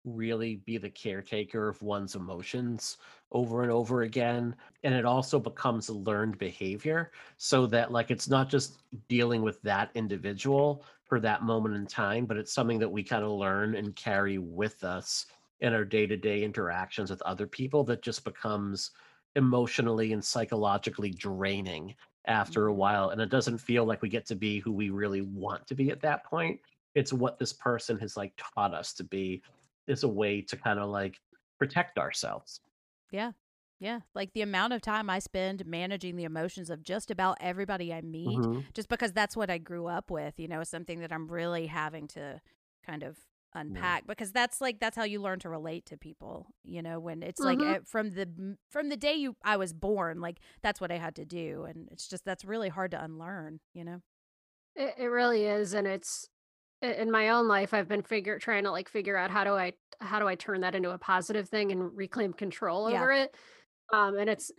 really 0.06 0.56
be 0.58 0.78
the 0.78 0.90
caretaker 0.90 1.68
of 1.68 1.82
one's 1.82 2.16
emotions 2.16 2.98
over 3.32 3.64
and 3.64 3.72
over 3.72 4.04
again. 4.04 4.56
And 4.84 4.94
it 4.94 5.04
also 5.06 5.40
becomes 5.40 5.90
a 5.90 5.94
learned 5.94 6.38
behavior 6.38 7.12
so 7.38 7.68
that, 7.68 7.92
like, 7.92 8.12
it's 8.12 8.30
not 8.30 8.48
just 8.50 8.84
dealing 9.10 9.42
with 9.42 9.62
that 9.64 9.92
individual 9.96 10.86
for 11.08 11.20
that 11.22 11.44
moment 11.44 11.76
in 11.76 11.88
time, 11.88 12.26
but 12.26 12.38
it's 12.38 12.54
something 12.54 12.80
that 12.80 12.92
we 12.92 13.04
kind 13.04 13.24
of 13.24 13.32
learn 13.32 13.76
and 13.76 13.96
carry 13.96 14.38
with 14.38 14.84
us 14.84 15.26
in 15.62 15.74
our 15.74 15.86
day 15.86 16.06
to 16.06 16.18
day 16.18 16.44
interactions 16.44 17.10
with 17.10 17.22
other 17.24 17.48
people 17.48 17.84
that 17.86 18.02
just 18.02 18.24
becomes 18.24 18.92
emotionally 19.36 20.14
and 20.14 20.24
psychologically 20.24 21.12
draining 21.12 21.96
after 22.26 22.68
a 22.68 22.72
mm-hmm. 22.72 22.80
while 22.80 23.10
and 23.10 23.22
it 23.22 23.30
doesn't 23.30 23.58
feel 23.58 23.86
like 23.86 24.02
we 24.02 24.10
get 24.10 24.26
to 24.26 24.36
be 24.36 24.60
who 24.60 24.72
we 24.72 24.90
really 24.90 25.22
want 25.22 25.66
to 25.68 25.76
be 25.76 25.90
at 25.90 26.02
that 26.02 26.26
point. 26.26 26.60
It's 26.96 27.14
what 27.14 27.40
this 27.40 27.54
person 27.54 27.98
has 28.00 28.18
like 28.18 28.34
taught 28.38 28.74
us 28.74 28.94
to 28.94 29.04
be 29.04 29.42
is 29.88 30.04
a 30.04 30.08
way 30.08 30.42
to 30.42 30.58
kind 30.58 30.80
of 30.80 30.90
like 30.90 31.20
protect 31.58 31.98
ourselves. 31.98 32.60
Yeah. 33.12 33.32
Yeah. 33.80 34.00
Like 34.16 34.34
the 34.34 34.42
amount 34.42 34.74
of 34.74 34.82
time 34.82 35.10
I 35.10 35.20
spend 35.20 35.66
managing 35.66 36.16
the 36.16 36.24
emotions 36.24 36.70
of 36.70 36.82
just 36.84 37.12
about 37.12 37.38
everybody 37.40 37.94
I 37.94 38.02
meet, 38.02 38.48
Mhm. 38.48 38.68
just 38.74 38.90
because 38.90 39.14
that's 39.14 39.38
what 39.38 39.50
I 39.52 39.60
grew 39.60 39.86
up 39.86 40.10
with, 40.10 40.40
you 40.40 40.48
know, 40.48 40.62
is 40.62 40.70
something 40.70 41.00
that 41.02 41.12
I'm 41.14 41.28
really 41.28 41.68
having 41.68 42.08
to 42.10 42.42
kind 42.84 43.04
of 43.04 43.20
unpack 43.54 44.06
because 44.06 44.32
that's 44.32 44.60
like 44.62 44.80
that's 44.80 44.96
how 44.96 45.04
you 45.04 45.22
learn 45.22 45.40
to 45.40 45.50
relate 45.50 45.86
to 45.86 45.98
people 45.98 46.48
you 46.64 46.82
know 46.82 47.00
when 47.00 47.24
it's 47.24 47.44
like 47.44 47.60
Mhm. 47.60 47.66
uh, 47.66 47.80
from 47.86 48.10
the 48.12 48.58
from 48.70 48.90
the 48.90 48.98
day 48.98 49.14
you 49.16 49.36
I 49.44 49.56
was 49.56 49.72
born 49.74 50.20
like 50.20 50.42
that's 50.62 50.82
what 50.82 50.92
I 50.92 50.98
had 50.98 51.16
to 51.16 51.26
do 51.26 51.64
and 51.64 51.88
it's 51.90 52.08
just 52.10 52.26
that's 52.26 52.44
really 52.46 52.68
hard 52.70 52.92
to 52.92 53.02
unlearn 53.04 53.62
you 53.74 53.86
know 53.86 54.02
It, 54.76 54.96
it 54.98 55.08
really 55.08 55.46
is, 55.46 55.74
and 55.74 55.88
it's 55.88 56.30
in 56.82 57.12
my 57.12 57.30
own 57.30 57.48
life. 57.48 57.74
I've 57.74 57.88
been 57.88 58.04
figure 58.04 58.40
trying 58.40 58.64
to 58.66 58.72
like 58.72 58.90
figure 58.90 59.18
out 59.18 59.32
how 59.32 59.44
do 59.44 59.54
I 59.56 59.74
how 60.02 60.20
do 60.20 60.28
I 60.28 60.36
turn 60.36 60.62
that 60.62 60.76
into 60.76 60.92
a 60.92 60.98
positive 60.98 61.50
thing 61.50 61.72
and 61.72 61.96
reclaim 61.98 62.34
control 62.34 62.86
Yeah. 62.86 63.08
over 63.08 63.12
it. 63.12 63.36
Um, 63.94 64.18
and 64.18 64.30
it's 64.30 64.52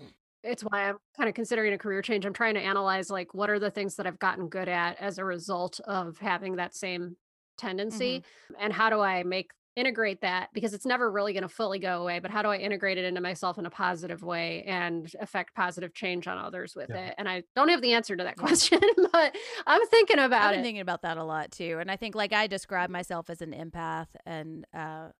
it's 0.45 0.63
why 0.63 0.89
I'm 0.89 0.97
kind 1.17 1.29
of 1.29 1.35
considering 1.35 1.73
a 1.75 1.79
career 1.79 2.01
change. 2.03 2.25
I'm 2.25 2.33
trying 2.33 2.55
to 2.55 2.61
analyze 2.61 3.11
like 3.11 3.35
what 3.35 3.51
are 3.51 3.59
the 3.59 3.71
things 3.71 3.97
that 3.97 4.07
I've 4.07 4.19
gotten 4.19 4.49
good 4.49 4.69
at 4.69 4.97
as 5.01 5.19
a 5.19 5.25
result 5.25 5.81
of 5.85 6.19
having 6.19 6.57
that 6.57 6.75
same 6.75 7.17
tendency, 7.57 8.23
and 8.59 8.73
how 8.73 8.89
do 8.91 9.01
I 9.01 9.23
make 9.25 9.51
integrate 9.77 10.21
that? 10.23 10.49
Because 10.53 10.75
it's 10.75 10.87
never 10.87 11.09
really 11.11 11.33
going 11.33 11.43
to 11.45 11.49
fully 11.49 11.79
go 11.79 12.03
away 12.03 12.19
but 12.19 12.33
how 12.33 12.43
do 12.43 12.49
i 12.49 12.57
integrate 12.57 12.99
it 12.99 13.05
into 13.05 13.21
myself 13.21 13.59
in 13.59 13.67
a 13.67 13.71
positive 13.71 14.23
way 14.25 14.65
and 14.67 15.09
affect 15.21 15.55
positive 15.55 15.95
change 15.95 16.27
on 16.27 16.37
others 16.37 16.75
with 16.75 16.91
Yeah. 16.91 17.07
it? 17.09 17.15
And 17.17 17.29
i 17.29 17.45
don't 17.55 17.69
have 17.69 17.81
the 17.81 17.93
answer 17.93 18.17
to 18.17 18.25
that 18.25 18.37
question 18.37 18.81
but 19.13 19.37
i'm 19.69 19.87
thinking 19.87 20.19
about 20.19 20.47
I've 20.47 20.51
been 20.55 20.61
it. 20.61 20.63
thinking 20.65 20.81
about 20.81 21.03
that 21.03 21.17
a 21.17 21.23
lot 21.23 21.53
too, 21.53 21.79
and 21.81 21.93
I 21.93 21.97
think 21.97 22.17
like 22.17 22.33
I 22.33 22.49
describe 22.49 22.91
myself 22.91 23.31
as 23.31 23.41
an 23.41 23.53
empath, 23.53 24.09
and 24.27 24.65
uh, 24.75 25.11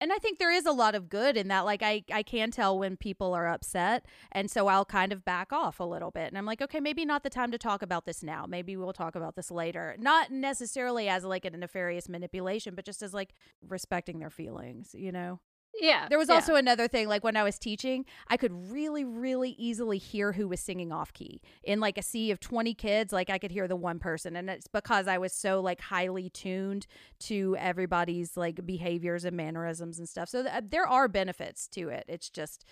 and 0.00 0.12
I 0.12 0.18
think 0.18 0.38
there 0.38 0.52
is 0.52 0.66
a 0.66 0.72
lot 0.72 0.94
of 0.94 1.08
good 1.08 1.36
in 1.36 1.48
that. 1.48 1.64
Like 1.64 1.82
I 1.82 2.04
I 2.12 2.22
can 2.22 2.50
tell 2.50 2.78
when 2.78 2.96
people 2.96 3.34
are 3.34 3.48
upset, 3.48 4.06
and 4.32 4.50
so 4.50 4.68
I'll 4.68 4.84
kind 4.84 5.12
of 5.12 5.24
back 5.24 5.52
off 5.52 5.80
a 5.80 5.84
little 5.84 6.10
bit, 6.10 6.28
and 6.28 6.38
I'm 6.38 6.46
like, 6.46 6.62
okay, 6.62 6.80
maybe 6.80 7.04
not 7.04 7.22
the 7.22 7.30
time 7.30 7.50
to 7.52 7.58
talk 7.58 7.82
about 7.82 8.06
this 8.06 8.22
now. 8.22 8.46
Maybe 8.46 8.76
we'll 8.76 8.92
talk 8.92 9.14
about 9.14 9.36
this 9.36 9.50
later. 9.50 9.96
Not 9.98 10.30
necessarily 10.30 11.08
as 11.08 11.24
like 11.24 11.44
a 11.44 11.50
nefarious 11.50 12.08
manipulation, 12.08 12.74
but 12.74 12.84
just 12.84 13.02
as 13.02 13.14
like 13.14 13.34
respecting 13.66 14.18
their 14.18 14.30
feelings, 14.30 14.94
you 14.94 15.12
know. 15.12 15.40
Yeah 15.80 16.08
There 16.08 16.18
was 16.18 16.28
yeah. 16.28 16.34
also 16.34 16.54
another 16.54 16.88
thing, 16.88 17.08
like 17.08 17.22
when 17.24 17.36
I 17.36 17.42
was 17.42 17.58
teaching, 17.58 18.04
I 18.28 18.36
could 18.36 18.70
really, 18.70 19.04
really 19.04 19.50
easily 19.58 19.98
hear 19.98 20.32
who 20.32 20.48
was 20.48 20.60
singing 20.60 20.92
off 20.92 21.12
key. 21.12 21.40
In 21.62 21.80
like 21.80 21.98
a 21.98 22.02
sea 22.02 22.30
of 22.30 22.40
20 22.40 22.74
kids, 22.74 23.12
like 23.12 23.30
I 23.30 23.38
could 23.38 23.50
hear 23.50 23.68
the 23.68 23.76
one 23.76 23.98
person. 23.98 24.36
And 24.36 24.48
it's 24.50 24.66
because 24.66 25.06
I 25.06 25.18
was 25.18 25.32
so 25.32 25.60
like 25.60 25.80
highly 25.80 26.30
tuned 26.30 26.86
to 27.20 27.56
everybody's 27.58 28.36
like 28.36 28.64
behaviors 28.66 29.24
and 29.24 29.36
mannerisms 29.36 29.98
and 29.98 30.08
stuff. 30.08 30.28
So 30.28 30.42
th- 30.42 30.64
there 30.70 30.86
are 30.86 31.08
benefits 31.08 31.68
to 31.68 31.88
it. 31.88 32.04
It's 32.08 32.30
just 32.30 32.64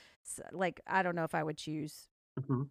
like, 0.52 0.80
I 0.86 1.02
don't 1.02 1.14
know 1.16 1.24
if 1.24 1.34
I 1.34 1.42
would 1.42 1.58
choose 1.58 2.08
Mhm. 2.40 2.68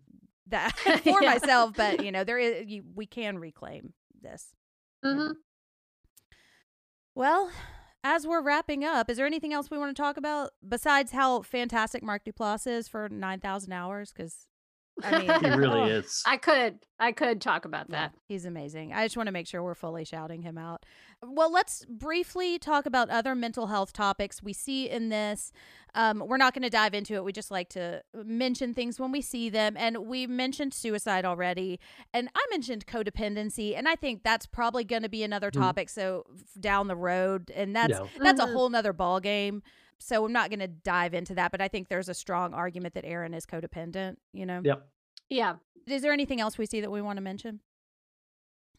that 0.48 0.76
for 1.04 1.22
Yeah. 1.22 1.30
myself, 1.34 1.74
but 1.76 2.00
you 2.04 2.12
know, 2.12 2.24
there 2.24 2.40
is, 2.40 2.66
you, 2.68 2.84
we 2.96 3.06
can 3.06 3.38
reclaim 3.38 3.94
this. 4.22 4.54
Mhm. 5.04 5.36
Well, 7.14 7.50
as 8.06 8.28
we're 8.28 8.42
wrapping 8.42 8.86
up, 8.86 9.10
is 9.10 9.18
there 9.18 9.26
anything 9.26 9.52
else 9.52 9.72
we 9.72 9.80
want 9.80 9.96
to 9.96 10.00
talk 10.00 10.16
about 10.16 10.52
besides 10.66 11.12
how 11.12 11.42
fantastic 11.42 12.04
Mark 12.04 12.24
Duplass 12.24 12.68
is 12.68 12.88
for 12.88 13.10
9,000 13.10 13.74
hours? 13.74 14.14
Because, 14.16 14.46
I 15.04 15.20
mean, 15.20 15.40
he 15.44 15.50
really 15.50 15.92
oh, 15.92 15.98
is 15.98 16.22
i 16.26 16.38
could 16.38 16.78
i 17.00 17.12
could 17.12 17.42
talk 17.42 17.66
about 17.66 17.88
yeah, 17.90 18.10
that 18.10 18.14
he's 18.28 18.46
amazing. 18.46 18.94
I 18.94 19.04
just 19.06 19.18
want 19.18 19.28
to 19.28 19.34
make 19.34 19.48
sure 19.48 19.64
we're 19.64 19.74
fully 19.74 20.06
shouting 20.06 20.44
him 20.44 20.58
out. 20.58 20.86
Well, 21.28 21.52
let's 21.52 21.86
briefly 21.86 22.58
talk 22.60 22.86
about 22.86 23.10
other 23.10 23.36
mental 23.36 23.68
health 23.68 23.94
topics 23.94 24.42
we 24.44 24.54
see 24.54 24.90
in 24.90 25.10
this. 25.10 25.52
Um, 25.94 26.24
we're 26.28 26.38
not 26.38 26.54
going 26.54 26.64
to 26.64 26.70
dive 26.70 26.94
into 26.94 27.16
it. 27.16 27.24
We 27.24 27.32
just 27.32 27.52
like 27.52 27.70
to 27.70 28.04
mention 28.14 28.74
things 28.74 29.00
when 29.00 29.12
we 29.12 29.22
see 29.22 29.50
them. 29.50 29.76
And 29.78 30.06
we 30.08 30.28
mentioned 30.28 30.74
suicide 30.74 31.24
already. 31.26 31.80
And 32.14 32.30
I 32.36 32.46
mentioned 32.52 32.86
codependency. 32.86 33.78
And 33.78 33.88
I 33.88 33.96
think 33.96 34.24
that's 34.24 34.46
probably 34.46 34.84
going 34.84 35.04
to 35.04 35.10
be 35.10 35.24
another 35.24 35.50
Mhm. 35.52 35.60
topic. 35.62 35.90
So 35.90 36.26
f- 36.34 36.62
down 36.62 36.88
the 36.88 36.96
road. 36.98 37.50
And 37.56 37.76
that's 37.76 37.92
Yeah. 37.92 38.08
that's 38.20 38.42
a 38.42 38.46
Mhm. 38.46 38.54
whole 38.54 38.70
nother 38.70 38.94
ball 38.94 39.20
game. 39.22 39.64
So 39.98 40.26
I'm 40.26 40.34
not 40.34 40.50
going 40.50 40.60
to 40.60 40.68
dive 40.68 41.14
into 41.14 41.34
that. 41.36 41.52
But 41.52 41.62
I 41.62 41.70
think 41.70 41.88
there's 41.88 42.10
a 42.10 42.14
strong 42.14 42.54
argument 42.54 42.94
that 42.96 43.06
Aaron 43.06 43.34
is 43.34 43.46
codependent. 43.46 44.18
You 44.34 44.46
know, 44.46 44.62
yep 44.64 44.88
yeah 45.30 45.56
is 45.88 46.02
there 46.02 46.12
anything 46.12 46.40
else 46.42 46.58
we 46.58 46.66
see 46.66 46.82
that 46.82 46.92
we 46.92 47.02
want 47.02 47.18
to 47.18 47.22
mention? 47.22 47.62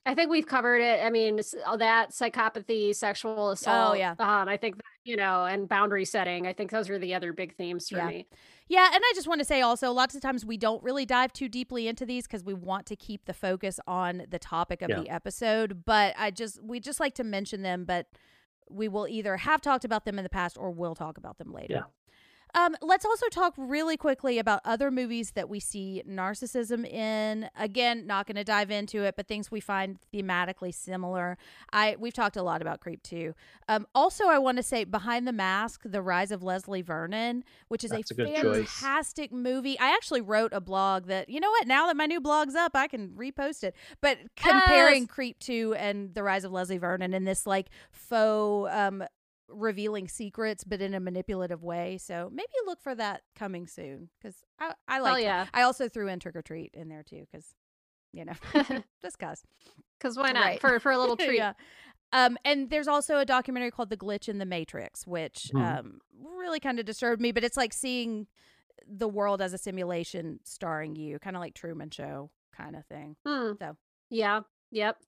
I 0.07 0.15
think 0.15 0.31
we've 0.31 0.47
covered 0.47 0.79
it 0.81 1.05
i 1.05 1.11
mean 1.11 1.39
all 1.67 1.77
that 1.77 2.11
psychopathy 2.13 2.95
sexual 2.95 3.51
assault 3.51 3.91
Oh, 3.91 3.95
yeah. 3.95 4.13
um 4.19 4.49
i 4.49 4.57
think 4.57 4.77
that, 4.77 4.85
you 5.05 5.17
know 5.17 5.45
and 5.45 5.69
boundary 5.69 6.05
setting 6.07 6.47
i 6.47 6.53
think 6.55 6.71
those 6.71 6.89
are 6.89 6.99
the 6.99 7.15
other 7.15 7.33
big 7.33 7.55
themes 7.57 7.89
for 7.91 7.99
Yeah. 7.99 8.09
me 8.09 8.27
Yeah, 8.69 8.87
and 8.93 9.01
I 9.05 9.13
just 9.15 9.29
want 9.29 9.39
to 9.41 9.45
say 9.45 9.61
also, 9.61 9.93
lots 9.93 10.17
of 10.17 10.23
times 10.23 10.45
we 10.45 10.57
don't 10.57 10.83
really 10.83 11.07
dive 11.07 11.33
too 11.33 11.49
deeply 11.49 11.87
into 11.87 12.05
these 12.05 12.27
because 12.27 12.43
we 12.43 12.53
want 12.53 12.85
to 12.87 12.97
keep 12.97 13.25
the 13.27 13.33
focus 13.33 13.79
on 13.87 14.25
the 14.29 14.41
topic 14.41 14.83
of 14.83 14.89
Yeah. 14.91 14.99
the 15.03 15.09
episode. 15.09 15.85
But 15.85 16.15
I 16.19 16.33
just 16.33 16.61
we 16.61 16.81
just 16.81 16.99
like 16.99 17.15
to 17.15 17.23
mention 17.25 17.63
them, 17.63 17.85
but 17.85 18.07
we 18.69 18.89
will 18.89 19.07
either 19.07 19.37
have 19.37 19.61
talked 19.61 19.85
about 19.85 20.05
them 20.05 20.19
in 20.19 20.25
the 20.25 20.29
past 20.41 20.59
or 20.59 20.73
we'll 20.73 20.97
talk 20.97 21.17
about 21.17 21.39
them 21.39 21.53
later. 21.53 21.75
Yeah. 21.75 21.83
Um, 22.55 22.75
let's 22.81 23.05
also 23.05 23.27
talk 23.29 23.53
really 23.59 23.97
quickly 23.99 24.39
about 24.39 24.61
other 24.65 24.91
movies 24.91 25.33
that 25.33 25.49
we 25.49 25.61
see 25.61 26.03
narcissism 26.09 26.87
in. 26.91 27.51
Again, 27.57 28.07
not 28.07 28.27
going 28.27 28.37
to 28.37 28.45
dive 28.45 28.71
into 28.71 29.03
it, 29.05 29.15
but 29.17 29.27
things 29.29 29.51
we 29.51 29.61
find 29.61 29.99
thematically 30.15 30.73
similar. 30.73 31.37
I 31.73 31.97
we've 31.99 32.15
talked 32.15 32.37
a 32.37 32.43
lot 32.43 32.63
about 32.63 32.81
Creep 32.81 33.03
2. 33.03 33.35
Um, 33.69 33.87
also, 33.95 34.25
I 34.29 34.39
want 34.39 34.57
to 34.57 34.63
say 34.63 34.85
Behind 34.85 35.27
the 35.29 35.33
Mask: 35.33 35.83
The 35.85 36.01
Rise 36.01 36.31
of 36.31 36.43
Leslie 36.43 36.83
Vernon, 36.83 37.45
which 37.69 37.85
is 37.85 37.91
That's 37.91 38.11
a, 38.11 38.15
a 38.15 38.17
good 38.17 38.35
choice. 38.43 38.71
fantastic 38.71 39.33
movie. 39.33 39.79
I 39.79 39.89
actually 39.91 40.23
wrote 40.23 40.53
a 40.55 40.61
blog 40.61 41.07
that 41.07 41.29
you 41.29 41.41
know 41.41 41.51
what. 41.51 41.67
Now 41.67 41.87
that 41.89 41.97
my 41.97 42.07
new 42.07 42.21
blog's 42.21 42.55
up, 42.55 42.75
I 42.75 42.87
can 42.87 43.11
repost 43.11 43.65
it. 43.65 43.75
But 44.01 44.19
comparing 44.37 45.03
Yes. 45.03 45.11
Creep 45.11 45.39
two 45.41 45.75
and 45.77 46.15
The 46.15 46.23
Rise 46.23 46.45
of 46.45 46.53
Leslie 46.53 46.79
Vernon 46.79 47.13
in 47.13 47.25
this 47.25 47.47
like 47.47 47.67
faux 47.91 48.71
um, 48.73 49.05
revealing 49.49 50.09
secrets, 50.09 50.65
but 50.65 50.81
in 50.81 50.95
a 50.95 51.01
manipulative 51.01 51.63
way. 51.63 51.99
So 51.99 52.29
maybe 52.33 52.49
look 52.67 52.81
for 52.81 52.95
that 52.95 53.23
coming 53.37 53.67
soon 53.67 54.09
because 54.21 54.37
I 54.59 54.73
I 54.89 54.95
Hell 54.97 55.05
like. 55.05 55.23
yeah. 55.25 55.47
I 55.55 55.63
also 55.63 55.89
threw 55.89 56.09
in 56.09 56.19
Trick 56.19 56.37
or 56.37 56.43
Treat 56.43 56.71
in 56.75 56.89
there 56.89 57.03
too 57.03 57.25
because 57.31 57.55
you 58.13 58.25
know 58.25 58.33
just 59.03 59.19
cause. 59.19 59.43
because 59.99 60.17
why 60.17 60.33
not 60.33 60.45
Right. 60.45 60.61
for 60.61 60.81
for 60.81 60.91
a 60.93 60.99
little 60.99 61.17
treat 61.27 61.37
yeah. 61.37 61.53
Um, 62.13 62.39
and 62.45 62.71
there's 62.71 62.87
also 62.89 63.19
a 63.19 63.25
documentary 63.25 63.71
called 63.73 63.91
The 63.91 63.97
Glitch 63.97 64.29
in 64.29 64.39
the 64.39 64.47
Matrix, 64.47 65.07
which 65.07 65.51
Mhm. 65.53 65.79
um, 65.79 66.01
really 66.23 66.61
kind 66.61 66.79
of 66.79 66.85
disturbed 66.87 67.21
me, 67.21 67.33
but 67.33 67.43
it's 67.43 67.57
like 67.57 67.73
seeing 67.73 68.29
the 68.87 69.09
world 69.09 69.43
as 69.43 69.53
a 69.53 69.59
simulation 69.59 70.39
starring 70.45 70.95
you, 70.95 71.19
kind 71.19 71.35
of 71.35 71.41
like 71.41 71.55
Truman 71.55 71.91
Show 71.91 72.31
kind 72.57 72.77
of 72.77 72.87
thing. 72.87 73.17
Hmm. 73.27 73.53
So. 73.59 73.77
Yeah. 74.09 74.43
Yep. 74.71 74.99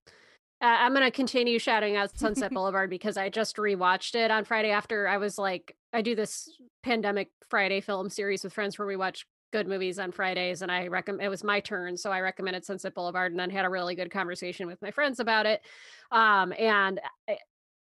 Uh, 0.61 0.67
I'm 0.67 0.93
gonna 0.93 1.11
continue 1.11 1.59
shouting 1.59 1.97
out 1.97 2.17
Sunset 2.19 2.51
Boulevard 2.55 2.91
because 2.91 3.17
I 3.17 3.29
just 3.29 3.57
rewatched 3.57 4.15
it 4.15 4.31
on 4.31 4.45
Friday 4.45 4.71
after 4.71 5.07
I 5.07 5.19
was 5.19 5.39
like, 5.39 5.77
I 5.93 6.03
do 6.03 6.15
this 6.15 6.49
pandemic 6.83 7.31
Friday 7.49 7.81
film 7.81 8.11
series 8.11 8.43
with 8.45 8.53
friends 8.53 8.79
where 8.79 8.89
we 8.89 8.97
watch 8.97 9.25
good 9.53 9.67
movies 9.67 9.99
on 9.99 10.13
Fridays 10.13 10.61
and 10.61 10.71
I 10.71 10.89
recommend 10.89 11.25
it 11.25 11.31
was 11.31 11.43
my 11.43 11.61
turn 11.61 11.97
so 11.97 12.11
I 12.11 12.21
recommended 12.21 12.65
Sunset 12.67 12.95
Boulevard 12.95 13.33
and 13.33 13.41
then 13.41 13.49
had 13.49 13.65
a 13.65 13.71
really 13.71 13.95
good 13.95 14.11
conversation 14.11 14.67
with 14.67 14.83
my 14.83 14.91
friends 14.91 15.21
about 15.21 15.47
it. 15.47 15.63
Um 16.11 16.53
and 16.59 17.01
I- 17.29 17.39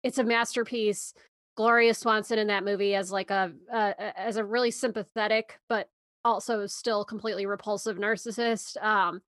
it's 0.03 0.19
a 0.19 0.25
masterpiece. 0.25 1.15
Gloria 1.57 1.93
Swanson 1.95 2.39
in 2.39 2.47
that 2.47 2.65
movie 2.65 2.95
as 2.95 3.13
like 3.13 3.31
a 3.31 3.53
uh, 3.71 3.93
as 4.17 4.37
a 4.37 4.45
really 4.45 4.71
sympathetic 4.71 5.59
but 5.69 5.89
also 6.25 6.67
still 6.67 7.05
completely 7.05 7.45
repulsive 7.45 7.99
narcissist. 7.99 8.83
Um 8.83 9.21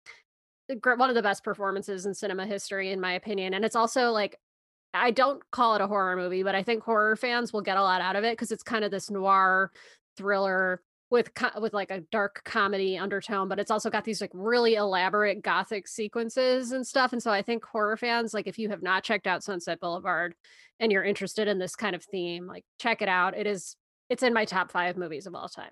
one 0.69 1.09
of 1.09 1.15
the 1.15 1.23
best 1.23 1.45
performances 1.45 2.07
in 2.07 2.15
cinema 2.15 2.47
history 2.47 2.91
in 2.91 3.01
my 3.01 3.12
opinion 3.12 3.55
and 3.55 3.65
it's 3.65 3.77
also 3.77 4.11
like 4.11 4.39
I 4.93 5.11
don't 5.11 5.43
call 5.51 5.74
it 5.74 5.81
a 5.81 5.86
horror 5.86 6.16
movie 6.16 6.43
but 6.43 6.55
I 6.55 6.62
think 6.62 6.82
horror 6.82 7.16
fans 7.16 7.53
will 7.53 7.61
get 7.61 7.77
a 7.77 7.82
lot 7.82 8.01
out 8.01 8.16
of 8.16 8.24
it 8.24 8.32
because 8.32 8.53
it's 8.53 8.62
kind 8.62 8.85
of 8.85 8.91
this 8.91 9.11
noir 9.11 9.70
thriller 10.16 10.81
with 11.11 11.35
co- 11.35 11.61
with 11.61 11.74
like 11.74 11.91
a 11.91 12.01
dark 12.11 12.43
comedy 12.45 12.97
undertone 12.97 13.49
but 13.49 13.59
it's 13.59 13.70
also 13.70 13.91
got 13.91 14.05
these 14.05 14.20
like 14.20 14.31
really 14.32 14.74
elaborate 14.74 15.43
gothic 15.43 15.86
sequences 15.86 16.73
and 16.73 16.86
stuff 16.86 17.12
and 17.12 17.23
so 17.23 17.31
I 17.31 17.43
think 17.43 17.65
horror 17.65 17.97
fans 17.97 18.32
like 18.32 18.47
if 18.47 18.59
you 18.59 18.70
have 18.70 18.82
not 18.82 19.05
checked 19.05 19.27
out 19.27 19.45
Sunset 19.45 19.81
Boulevard 19.81 20.35
and 20.81 20.91
you're 20.91 21.05
interested 21.05 21.47
in 21.47 21.59
this 21.59 21.77
kind 21.77 21.95
of 21.95 22.03
theme 22.05 22.47
like 22.47 22.65
check 22.81 23.03
it 23.03 23.09
out 23.09 23.36
it 23.36 23.47
is 23.47 23.77
it's 24.09 24.23
in 24.23 24.32
my 24.32 24.45
top 24.45 24.70
5 24.70 24.97
movies 24.97 25.27
of 25.27 25.35
all 25.35 25.49
time 25.49 25.70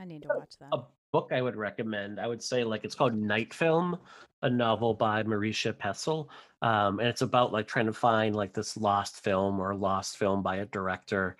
I 0.00 0.04
need 0.04 0.22
to 0.22 0.28
watch 0.28 0.54
that. 0.60 0.70
a 0.72 0.82
book 1.12 1.30
I 1.32 1.42
would 1.42 1.56
recommend. 1.56 2.18
I 2.18 2.26
would 2.26 2.42
say 2.42 2.64
like 2.64 2.84
it's 2.84 2.94
called 2.94 3.14
Night 3.14 3.52
Film, 3.54 3.98
a 4.42 4.50
novel 4.50 4.94
by 4.94 5.22
Marisha 5.22 5.72
Pessl, 5.72 6.26
um, 6.62 6.98
and 6.98 7.08
it's 7.08 7.22
about 7.22 7.52
like 7.52 7.68
trying 7.68 7.86
to 7.86 7.92
find 7.92 8.34
like 8.34 8.54
this 8.54 8.76
lost 8.76 9.22
film 9.22 9.60
or 9.60 9.74
lost 9.74 10.16
film 10.16 10.42
by 10.42 10.56
a 10.56 10.66
director, 10.66 11.36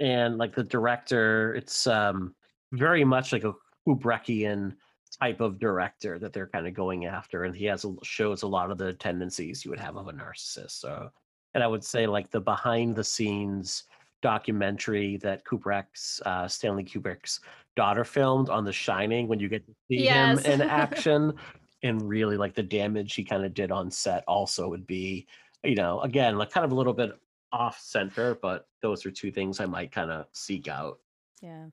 and 0.00 0.38
like 0.38 0.54
the 0.54 0.64
director, 0.64 1.54
it's 1.54 1.86
um, 1.86 2.34
very 2.72 3.04
much 3.04 3.32
like 3.32 3.44
a 3.44 3.54
Kubrickian 3.86 4.74
type 5.20 5.40
of 5.40 5.58
director 5.58 6.18
that 6.18 6.32
they're 6.32 6.48
kind 6.48 6.66
of 6.66 6.74
going 6.74 7.06
after, 7.06 7.44
and 7.44 7.56
he 7.56 7.64
has 7.66 7.86
shows 8.02 8.42
a 8.42 8.48
lot 8.48 8.70
of 8.70 8.78
the 8.78 8.92
tendencies 8.94 9.64
you 9.64 9.70
would 9.70 9.80
have 9.80 9.96
of 9.96 10.08
a 10.08 10.12
narcissist. 10.12 10.72
So, 10.72 11.10
and 11.54 11.62
I 11.62 11.68
would 11.68 11.84
say 11.84 12.06
like 12.06 12.30
the 12.30 12.40
behind 12.40 12.96
the 12.96 13.04
scenes 13.04 13.84
documentary 14.22 15.18
that 15.18 15.44
Kubrick's 15.44 16.20
uh, 16.24 16.48
Stanley 16.48 16.84
Kubrick's 16.84 17.40
daughter 17.76 18.04
filmed 18.04 18.48
on 18.48 18.64
The 18.64 18.72
Shining 18.72 19.28
when 19.28 19.38
you 19.40 19.48
get 19.48 19.66
to 19.66 19.72
see 19.88 20.04
Yes. 20.04 20.44
him 20.44 20.52
in 20.52 20.68
action 20.68 21.34
and 21.82 22.08
really 22.08 22.36
like 22.36 22.54
the 22.54 22.62
damage 22.62 23.14
he 23.14 23.24
kind 23.24 23.44
of 23.44 23.52
did 23.54 23.70
on 23.70 23.90
set 23.90 24.24
also 24.28 24.68
would 24.68 24.86
be 24.86 25.26
you 25.64 25.74
know 25.74 26.00
again 26.00 26.38
like 26.38 26.50
kind 26.50 26.64
of 26.64 26.72
a 26.72 26.74
little 26.74 26.92
bit 26.92 27.18
off 27.52 27.78
center 27.80 28.36
but 28.40 28.66
those 28.80 29.04
are 29.04 29.10
two 29.10 29.30
things 29.30 29.60
I 29.60 29.66
might 29.66 29.92
kind 29.92 30.10
of 30.10 30.26
seek 30.32 30.68
out. 30.68 30.98
Yeah. 31.40 31.66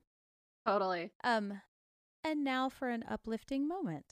totally 0.65 1.11
Um, 1.23 1.61
and 2.23 2.43
now 2.43 2.67
for 2.69 2.89
an 2.89 3.03
uplifting 3.09 3.67
moment. 3.67 4.05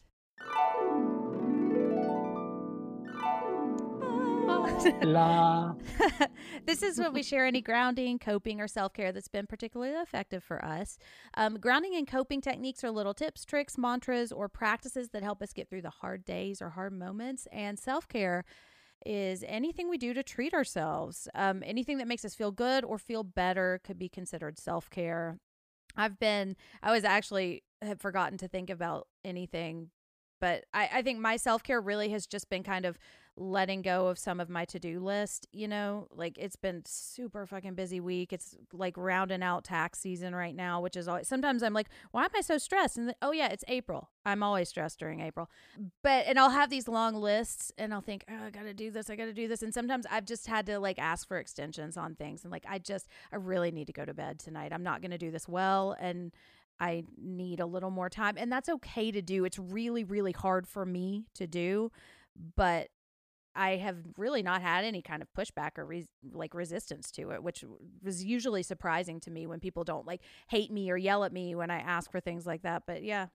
La. 5.04 5.76
this 6.66 6.84
is 6.84 7.00
when 7.00 7.14
we 7.14 7.24
share 7.24 7.46
any 7.46 7.62
grounding, 7.62 8.20
coping, 8.20 8.60
or 8.60 8.68
self 8.68 8.94
care 8.94 9.12
that's 9.12 9.28
been 9.28 9.48
particularly 9.48 9.94
effective 9.94 10.44
for 10.44 10.64
us. 10.64 10.98
Um, 11.36 11.60
grounding 11.60 11.96
and 11.96 12.08
coping 12.08 12.42
techniques 12.42 12.84
are 12.84 12.92
little 12.92 13.14
tips, 13.14 13.46
tricks, 13.46 13.78
mantras, 13.78 14.32
or 14.32 14.50
practices 14.50 15.10
that 15.10 15.24
help 15.24 15.42
us 15.42 15.54
get 15.54 15.70
through 15.70 15.84
the 15.84 15.90
hard 15.90 16.26
days 16.26 16.62
or 16.62 16.72
hard 16.72 16.94
moments. 16.94 17.48
And 17.52 17.80
self 17.80 18.08
care 18.08 18.44
is 19.06 19.44
anything 19.48 19.90
we 19.90 19.98
do 19.98 20.14
to 20.14 20.24
treat 20.24 20.54
ourselves. 20.54 21.28
Um, 21.34 21.64
anything 21.66 21.98
that 22.00 22.08
makes 22.08 22.26
us 22.26 22.36
feel 22.36 22.52
good 22.52 22.84
or 22.84 22.98
feel 22.98 23.24
better 23.24 23.80
could 23.84 23.98
be 23.98 24.10
considered 24.10 24.60
self 24.60 24.90
care. 24.90 25.40
I've 25.96 26.20
been, 26.20 26.56
I 26.84 26.92
was 26.92 27.04
actually 27.04 27.64
had 27.82 28.02
forgotten 28.02 28.38
to 28.40 28.48
think 28.48 28.70
about 28.70 29.08
anything, 29.24 29.92
but 30.40 30.66
I, 30.74 30.90
I 30.96 31.02
think 31.02 31.20
my 31.20 31.38
self 31.38 31.64
care 31.64 31.82
really 31.82 32.10
has 32.10 32.28
just 32.28 32.50
been 32.50 32.64
kind 32.64 32.86
of 32.86 32.98
letting 33.38 33.84
go 33.84 34.08
of 34.08 34.18
some 34.18 34.40
of 34.40 34.50
my 34.50 34.66
to 34.66 34.80
do 34.80 35.00
list. 35.00 35.48
You 35.54 35.68
know, 35.68 36.08
like 36.12 36.38
it's 36.38 36.56
been 36.56 36.82
super 36.86 37.46
fucking 37.46 37.76
busy 37.76 38.00
week. 38.00 38.34
It's 38.34 38.56
like 38.74 38.98
rounding 38.98 39.44
out 39.44 39.64
tax 39.64 40.00
season 40.00 40.36
right 40.36 40.56
now, 40.56 40.82
which 40.82 40.98
is 40.98 41.08
always 41.08 41.28
sometimes 41.28 41.64
I'm 41.64 41.74
like, 41.74 41.90
why 42.12 42.26
am 42.26 42.32
I 42.36 42.42
so 42.42 42.58
stressed? 42.58 42.98
And 42.98 43.10
then, 43.10 43.16
oh 43.22 43.32
yeah, 43.32 43.48
it's 43.48 43.64
April. 43.68 44.10
I'm 44.26 44.44
always 44.44 44.70
stressed 44.70 45.00
during 45.00 45.22
April. 45.22 45.50
But 46.04 46.26
and 46.28 46.40
I'll 46.40 46.50
have 46.50 46.70
these 46.70 46.88
long 46.88 47.16
lists 47.16 47.72
and 47.78 47.94
I'll 47.94 48.02
think, 48.02 48.26
oh, 48.30 48.48
I 48.48 48.50
gotta 48.50 48.74
do 48.74 48.92
this, 48.92 49.10
I 49.10 49.16
gotta 49.16 49.34
do 49.34 49.48
this. 49.48 49.62
And 49.62 49.74
sometimes 49.74 50.06
I've 50.10 50.26
just 50.26 50.48
had 50.48 50.66
to 50.66 50.80
like 50.80 51.00
ask 51.00 51.28
for 51.28 51.38
extensions 51.38 51.96
on 51.96 52.16
things 52.16 52.44
and 52.44 52.52
like 52.52 52.66
I 52.68 52.80
just 52.80 53.08
I 53.32 53.36
really 53.36 53.72
need 53.72 53.88
to 53.88 53.94
go 53.94 54.04
to 54.04 54.14
bed 54.14 54.40
tonight. 54.40 54.74
I'm 54.74 54.84
not 54.84 55.02
gonna 55.02 55.18
do 55.18 55.32
this 55.32 55.48
well 55.48 55.96
and 56.00 56.34
I 56.80 57.06
need 57.20 57.60
a 57.60 57.66
little 57.66 57.90
more 57.90 58.10
time. 58.10 58.36
And 58.38 58.52
that's 58.52 58.70
okay 58.70 59.12
to 59.12 59.22
do. 59.22 59.46
It's 59.46 59.58
really, 59.58 60.04
really 60.04 60.32
hard 60.32 60.68
for 60.68 60.86
me 60.86 61.26
to 61.36 61.48
do, 61.48 61.92
but 62.56 62.90
I 63.58 63.78
have 63.78 63.98
really 64.18 64.44
not 64.44 64.62
had 64.62 64.86
any 64.86 65.02
kind 65.02 65.22
of 65.22 65.28
pushback 65.38 65.78
or 65.78 65.86
res- 65.86 66.08
like 66.32 66.54
resistance 66.54 67.12
to 67.12 67.32
it, 67.32 67.44
which 67.44 67.64
was 68.04 68.24
usually 68.24 68.64
surprising 68.64 69.20
to 69.22 69.32
me 69.32 69.48
when 69.48 69.60
people 69.60 69.84
don't 69.84 70.06
like 70.06 70.22
hate 70.48 70.72
me 70.72 70.92
or 70.92 70.98
yell 70.98 71.24
at 71.24 71.34
me 71.34 71.56
when 71.56 71.72
I 71.72 71.80
ask 71.80 72.12
for 72.12 72.20
things 72.20 72.46
like 72.46 72.62
that. 72.62 72.84
But 72.86 73.04
yeah, 73.04 73.28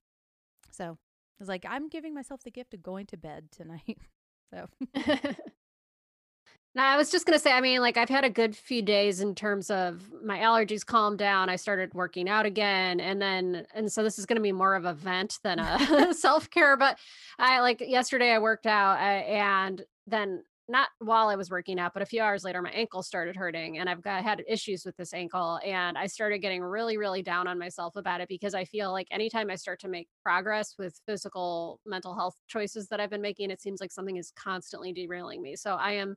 so 0.71 0.97
it's 1.39 1.49
like 1.49 1.65
I'm 1.69 1.89
giving 1.89 2.13
myself 2.13 2.41
the 2.43 2.51
gift 2.51 2.73
of 2.73 2.81
going 2.81 3.05
to 3.07 3.17
bed 3.17 3.49
tonight. 3.51 3.97
so 4.53 4.67
No, 6.75 6.81
I 6.81 6.97
was 6.97 7.11
just 7.11 7.27
gonna 7.27 7.37
say, 7.37 7.51
I 7.51 7.61
mean, 7.61 7.81
like 7.81 7.97
I've 7.97 8.09
had 8.09 8.23
a 8.23 8.31
good 8.31 8.55
few 8.55 8.81
days 8.81 9.21
in 9.21 9.35
terms 9.35 9.69
of 9.69 10.11
my 10.23 10.39
allergies 10.39 10.83
calmed 10.83 11.19
down. 11.19 11.47
I 11.47 11.55
started 11.55 11.93
working 11.93 12.27
out 12.27 12.47
again, 12.47 12.99
and 12.99 13.21
then 13.21 13.67
and 13.75 13.91
so 13.91 14.01
this 14.01 14.17
is 14.17 14.25
gonna 14.25 14.41
be 14.41 14.51
more 14.51 14.73
of 14.73 14.83
a 14.85 14.93
vent 14.93 15.37
than 15.43 15.59
a 15.59 16.13
self 16.15 16.49
care. 16.49 16.75
But 16.75 16.97
I 17.37 17.59
like 17.59 17.79
yesterday 17.79 18.31
I 18.31 18.39
worked 18.39 18.65
out, 18.65 18.97
uh, 18.97 19.01
and 19.01 19.85
then 20.07 20.43
not 20.69 20.87
while 20.99 21.27
I 21.27 21.35
was 21.35 21.49
working 21.51 21.77
out, 21.77 21.93
but 21.93 22.01
a 22.01 22.05
few 22.05 22.21
hours 22.21 22.45
later, 22.45 22.61
my 22.61 22.71
ankle 22.71 23.03
started 23.03 23.35
hurting, 23.35 23.77
and 23.77 23.89
I've 23.89 24.01
got 24.01 24.23
had 24.23 24.43
issues 24.47 24.85
with 24.85 24.95
this 24.95 25.13
ankle, 25.13 25.59
and 25.63 25.97
I 25.97 26.07
started 26.07 26.39
getting 26.39 26.63
really, 26.63 26.97
really 26.97 27.21
down 27.21 27.47
on 27.47 27.59
myself 27.59 27.97
about 27.97 28.21
it 28.21 28.29
because 28.29 28.53
I 28.53 28.63
feel 28.63 28.91
like 28.93 29.07
anytime 29.11 29.49
I 29.51 29.55
start 29.55 29.81
to 29.81 29.89
make 29.89 30.07
progress 30.23 30.75
with 30.77 31.01
physical 31.05 31.81
mental 31.85 32.15
health 32.15 32.35
choices 32.47 32.87
that 32.89 33.01
I've 33.01 33.09
been 33.09 33.21
making, 33.21 33.51
it 33.51 33.61
seems 33.61 33.81
like 33.81 33.91
something 33.91 34.15
is 34.15 34.31
constantly 34.31 34.93
derailing 34.93 35.41
me. 35.41 35.57
So 35.57 35.75
I 35.75 35.93
am 35.93 36.15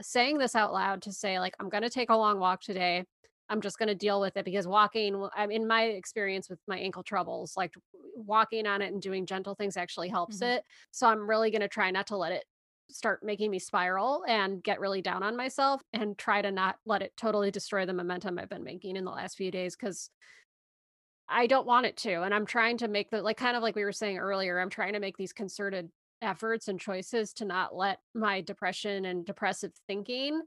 saying 0.00 0.38
this 0.38 0.54
out 0.54 0.72
loud 0.72 1.02
to 1.02 1.12
say 1.12 1.40
like 1.40 1.54
i'm 1.58 1.68
going 1.68 1.82
to 1.82 1.90
take 1.90 2.10
a 2.10 2.16
long 2.16 2.38
walk 2.38 2.60
today 2.60 3.04
i'm 3.48 3.60
just 3.60 3.78
going 3.78 3.88
to 3.88 3.94
deal 3.94 4.20
with 4.20 4.36
it 4.36 4.44
because 4.44 4.66
walking 4.66 5.28
i'm 5.34 5.50
in 5.50 5.66
my 5.66 5.84
experience 5.84 6.48
with 6.48 6.60
my 6.68 6.78
ankle 6.78 7.02
troubles 7.02 7.56
like 7.56 7.74
walking 8.14 8.66
on 8.66 8.80
it 8.80 8.92
and 8.92 9.02
doing 9.02 9.26
gentle 9.26 9.54
things 9.54 9.76
actually 9.76 10.08
helps 10.08 10.40
Mhm. 10.40 10.42
it 10.42 10.62
so 10.92 11.08
i'm 11.08 11.28
really 11.28 11.50
going 11.50 11.60
to 11.62 11.68
try 11.68 11.90
not 11.90 12.06
to 12.06 12.16
let 12.16 12.32
it 12.32 12.44
start 12.90 13.22
making 13.22 13.50
me 13.50 13.58
spiral 13.58 14.24
and 14.26 14.62
get 14.62 14.80
really 14.80 15.02
down 15.02 15.22
on 15.22 15.36
myself 15.36 15.82
and 15.92 16.16
try 16.16 16.40
to 16.40 16.50
not 16.50 16.76
let 16.86 17.02
it 17.02 17.12
totally 17.16 17.50
destroy 17.50 17.84
the 17.84 17.92
momentum 17.92 18.38
i've 18.38 18.48
been 18.48 18.64
making 18.64 18.96
in 18.96 19.04
the 19.04 19.10
last 19.10 19.36
few 19.36 19.50
days 19.50 19.76
because 19.76 20.10
I 21.28 21.46
don't 21.46 21.66
want 21.66 21.86
it 21.86 21.96
to. 21.98 22.22
And 22.22 22.32
I'm 22.32 22.46
trying 22.46 22.78
to 22.78 22.88
make 22.88 23.10
the 23.10 23.20
like 23.22 23.36
kind 23.36 23.56
of 23.56 23.62
like 23.62 23.76
we 23.76 23.84
were 23.84 23.92
saying 23.92 24.18
earlier, 24.18 24.58
I'm 24.58 24.70
trying 24.70 24.94
to 24.94 25.00
make 25.00 25.16
these 25.16 25.32
concerted 25.32 25.90
efforts 26.22 26.68
and 26.68 26.80
choices 26.80 27.32
to 27.34 27.44
not 27.44 27.76
let 27.76 28.00
my 28.14 28.40
depression 28.40 29.04
and 29.04 29.24
depressive 29.24 29.72
thinking 29.86 30.40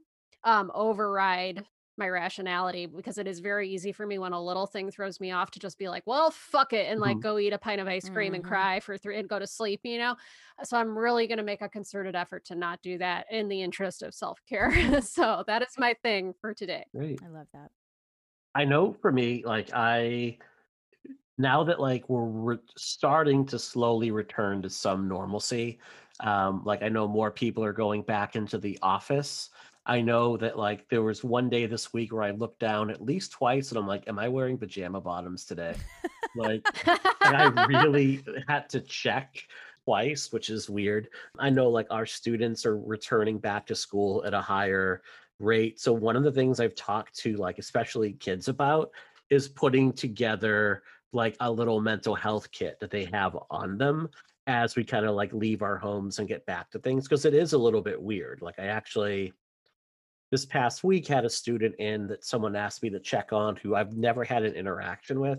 um 0.44 0.70
override 0.74 1.64
my 2.02 2.08
rationality 2.08 2.86
because 2.86 3.16
it 3.16 3.28
is 3.28 3.38
very 3.38 3.68
easy 3.68 3.92
for 3.92 4.04
me 4.04 4.18
when 4.18 4.32
a 4.32 4.42
little 4.42 4.66
thing 4.66 4.90
throws 4.90 5.20
me 5.20 5.30
off 5.30 5.52
to 5.52 5.60
just 5.60 5.78
be 5.78 5.88
like, 5.88 6.02
well, 6.04 6.32
fuck 6.32 6.72
it, 6.72 6.90
and 6.90 6.98
like 7.00 7.16
Mhm. 7.16 7.22
go 7.22 7.38
eat 7.38 7.52
a 7.52 7.58
pint 7.58 7.80
of 7.80 7.86
ice 7.86 8.08
cream 8.08 8.34
and 8.34 8.42
Mhm. 8.42 8.48
cry 8.48 8.80
for 8.80 8.98
three 8.98 9.16
and 9.18 9.28
go 9.28 9.38
to 9.38 9.46
sleep, 9.46 9.80
you 9.84 9.98
know? 9.98 10.16
So 10.64 10.76
I'm 10.76 10.98
really 10.98 11.28
going 11.28 11.38
to 11.38 11.44
make 11.44 11.62
a 11.62 11.68
concerted 11.68 12.16
effort 12.16 12.44
to 12.46 12.56
not 12.56 12.82
do 12.82 12.98
that 12.98 13.26
in 13.30 13.46
the 13.48 13.62
interest 13.62 14.02
of 14.02 14.14
self 14.14 14.44
care. 14.46 14.72
so 15.02 15.44
that 15.46 15.62
is 15.62 15.78
my 15.78 15.94
thing 16.02 16.34
for 16.40 16.52
today. 16.54 16.86
Great. 16.92 17.20
I 17.22 17.28
love 17.28 17.46
that. 17.52 17.70
I 18.54 18.64
know 18.64 18.92
for 18.92 19.12
me, 19.12 19.44
like 19.44 19.70
I 19.72 20.38
now 21.38 21.64
that 21.64 21.80
like 21.80 22.08
we're 22.08 22.24
re- 22.24 22.58
starting 22.76 23.46
to 23.46 23.58
slowly 23.58 24.10
return 24.10 24.62
to 24.62 24.70
some 24.70 25.08
normalcy, 25.08 25.78
um, 26.20 26.62
like 26.64 26.82
I 26.82 26.88
know 26.88 27.08
more 27.08 27.30
people 27.30 27.64
are 27.64 27.72
going 27.72 28.02
back 28.02 28.36
into 28.36 28.58
the 28.58 28.78
office. 28.82 29.50
I 29.84 30.00
know 30.00 30.36
that 30.36 30.58
like 30.58 30.88
there 30.88 31.02
was 31.02 31.24
one 31.24 31.48
day 31.48 31.66
this 31.66 31.92
week 31.92 32.12
where 32.12 32.22
I 32.22 32.30
looked 32.30 32.60
down 32.60 32.90
at 32.90 33.02
least 33.02 33.32
twice 33.32 33.70
and 33.70 33.78
I'm 33.78 33.86
like, 33.86 34.06
am 34.06 34.18
I 34.18 34.28
wearing 34.28 34.56
pajama 34.56 35.00
bottoms 35.00 35.44
today? 35.44 35.74
like 36.36 36.64
and 36.86 37.36
I 37.36 37.66
really 37.66 38.22
had 38.48 38.68
to 38.70 38.80
check 38.80 39.42
twice, 39.84 40.32
which 40.32 40.50
is 40.50 40.70
weird. 40.70 41.08
I 41.38 41.50
know 41.50 41.68
like 41.68 41.88
our 41.90 42.06
students 42.06 42.64
are 42.64 42.78
returning 42.78 43.38
back 43.38 43.66
to 43.66 43.74
school 43.74 44.24
at 44.24 44.34
a 44.34 44.40
higher 44.40 45.02
rate. 45.40 45.80
So 45.80 45.92
one 45.92 46.14
of 46.14 46.22
the 46.22 46.32
things 46.32 46.60
I've 46.60 46.76
talked 46.76 47.16
to 47.18 47.36
like 47.36 47.58
especially 47.58 48.12
kids 48.12 48.46
about 48.48 48.90
is 49.30 49.48
putting 49.48 49.92
together 49.92 50.84
like 51.12 51.36
a 51.40 51.50
little 51.50 51.80
mental 51.80 52.14
health 52.14 52.50
kit 52.52 52.78
that 52.80 52.90
they 52.90 53.04
have 53.06 53.36
on 53.50 53.78
them 53.78 54.08
as 54.46 54.76
we 54.76 54.84
kind 54.84 55.06
of 55.06 55.14
like 55.14 55.32
leave 55.32 55.62
our 55.62 55.76
homes 55.76 56.18
and 56.18 56.28
get 56.28 56.46
back 56.46 56.70
to 56.70 56.78
things 56.78 57.04
because 57.08 57.24
it 57.24 57.34
is 57.34 57.52
a 57.52 57.58
little 57.58 57.82
bit 57.82 58.00
weird. 58.00 58.42
Like 58.42 58.58
I 58.58 58.66
actually 58.66 59.32
this 60.32 60.46
past 60.46 60.82
week 60.82 61.06
had 61.06 61.26
a 61.26 61.30
student 61.30 61.74
in 61.78 62.06
that 62.06 62.24
someone 62.24 62.56
asked 62.56 62.82
me 62.82 62.88
to 62.88 62.98
check 62.98 63.34
on 63.34 63.54
who 63.56 63.74
I've 63.74 63.94
never 63.94 64.24
had 64.24 64.44
an 64.44 64.54
interaction 64.54 65.20
with. 65.20 65.38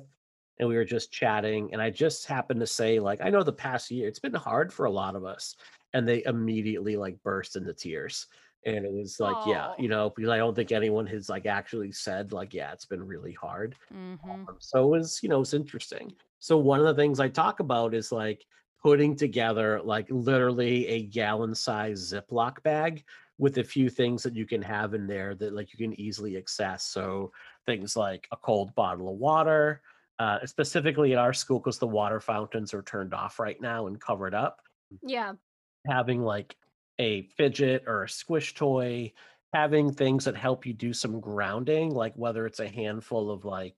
And 0.59 0.69
we 0.69 0.75
were 0.75 0.85
just 0.85 1.11
chatting. 1.11 1.73
And 1.73 1.81
I 1.81 1.89
just 1.89 2.27
happened 2.27 2.59
to 2.59 2.67
say, 2.67 2.99
like, 2.99 3.19
I 3.19 3.31
know 3.31 3.41
the 3.41 3.51
past 3.51 3.89
year, 3.89 4.07
it's 4.07 4.19
been 4.19 4.35
hard 4.35 4.71
for 4.71 4.85
a 4.85 4.91
lot 4.91 5.15
of 5.15 5.25
us. 5.25 5.55
And 5.95 6.07
they 6.07 6.23
immediately 6.25 6.95
like 6.95 7.21
burst 7.23 7.55
into 7.55 7.73
tears. 7.73 8.27
And 8.67 8.85
it 8.85 8.93
was 8.93 9.19
like, 9.19 9.35
yeah, 9.47 9.73
you 9.79 9.89
know, 9.89 10.13
because 10.15 10.29
I 10.29 10.37
don't 10.37 10.55
think 10.55 10.71
anyone 10.71 11.07
has 11.07 11.27
like 11.27 11.47
actually 11.47 11.91
said, 11.91 12.31
like, 12.31 12.53
yeah, 12.53 12.71
it's 12.71 12.85
been 12.85 13.03
really 13.03 13.33
hard. 13.33 13.75
Mm-hmm. 13.91 14.29
Um, 14.29 14.47
so 14.59 14.83
it 14.83 14.99
was, 14.99 15.19
you 15.23 15.27
know, 15.27 15.41
it's 15.41 15.55
interesting. 15.55 16.13
So 16.37 16.55
one 16.59 16.79
of 16.79 16.85
the 16.85 17.01
things 17.01 17.19
I 17.19 17.29
talk 17.29 17.61
about 17.61 17.95
is 17.95 18.11
like 18.11 18.45
putting 18.83 19.15
together 19.15 19.81
like 19.83 20.05
literally 20.11 20.85
a 20.87 21.03
gallon 21.03 21.55
size 21.55 22.13
Ziploc 22.13 22.61
bag 22.61 23.03
with 23.37 23.57
a 23.57 23.63
few 23.63 23.89
things 23.89 24.23
that 24.23 24.35
you 24.35 24.45
can 24.45 24.61
have 24.61 24.93
in 24.93 25.07
there 25.07 25.35
that 25.35 25.53
like 25.53 25.73
you 25.73 25.77
can 25.77 25.99
easily 25.99 26.37
access. 26.37 26.83
So 26.85 27.31
things 27.65 27.95
like 27.95 28.27
a 28.31 28.37
cold 28.37 28.75
bottle 28.75 29.09
of 29.09 29.17
water, 29.17 29.81
uh, 30.19 30.45
specifically 30.45 31.13
at 31.13 31.19
our 31.19 31.33
school 31.33 31.59
because 31.59 31.79
the 31.79 31.87
water 31.87 32.19
fountains 32.19 32.73
are 32.73 32.83
turned 32.83 33.13
off 33.13 33.39
right 33.39 33.59
now 33.59 33.87
and 33.87 33.99
covered 33.99 34.33
up 34.35 34.61
Yeah. 35.01 35.33
having 35.87 36.21
like 36.21 36.55
a 36.99 37.23
fidget 37.23 37.83
or 37.87 38.03
a 38.03 38.09
squish 38.09 38.53
toy, 38.53 39.11
having 39.53 39.91
things 39.91 40.25
that 40.25 40.35
help 40.35 40.65
you 40.65 40.73
do 40.73 40.93
some 40.93 41.19
grounding, 41.19 41.89
like 41.93 42.13
whether 42.15 42.45
it's 42.45 42.59
a 42.59 42.67
handful 42.69 43.31
of 43.31 43.45
like 43.45 43.75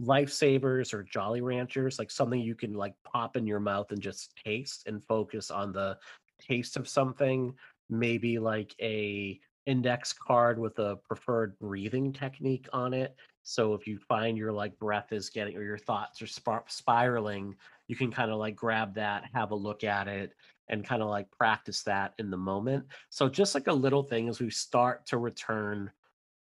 lifesavers 0.00 0.92
or 0.92 1.02
Jolly 1.02 1.40
Ranchers, 1.40 1.98
like 1.98 2.10
something 2.10 2.40
you 2.40 2.54
can 2.54 2.74
like 2.74 2.94
pop 3.04 3.36
in 3.36 3.46
your 3.46 3.60
mouth 3.60 3.90
and 3.92 4.00
just 4.00 4.36
taste 4.44 4.86
and 4.86 5.02
focus 5.04 5.50
on 5.50 5.72
the 5.72 5.98
taste 6.40 6.76
of 6.76 6.88
something. 6.88 7.54
Maybe 7.90 8.38
like 8.38 8.74
a 8.80 9.40
index 9.66 10.14
card 10.14 10.58
with 10.58 10.78
a 10.78 10.96
preferred 11.06 11.58
breathing 11.58 12.12
technique 12.12 12.66
on 12.72 12.94
it. 12.94 13.14
So 13.42 13.74
if 13.74 13.86
you 13.86 13.98
find 13.98 14.36
your 14.36 14.52
like 14.52 14.78
breath 14.78 15.12
is 15.12 15.28
getting 15.30 15.56
or 15.56 15.62
your 15.62 15.78
thoughts 15.78 16.22
are 16.22 16.26
spir- 16.26 16.64
spiraling, 16.68 17.54
you 17.86 17.96
can 17.96 18.10
kind 18.10 18.30
of 18.30 18.38
like 18.38 18.56
grab 18.56 18.94
that, 18.94 19.24
have 19.32 19.50
a 19.50 19.54
look 19.54 19.84
at 19.84 20.08
it, 20.08 20.34
and 20.68 20.86
kind 20.86 21.02
of 21.02 21.08
like 21.08 21.30
practice 21.30 21.82
that 21.82 22.14
in 22.18 22.30
the 22.30 22.36
moment. 22.36 22.86
So 23.10 23.28
just 23.28 23.54
like 23.54 23.66
a 23.66 23.72
little 23.72 24.02
thing 24.02 24.28
as 24.28 24.40
we 24.40 24.50
start 24.50 25.06
to 25.06 25.18
return 25.18 25.90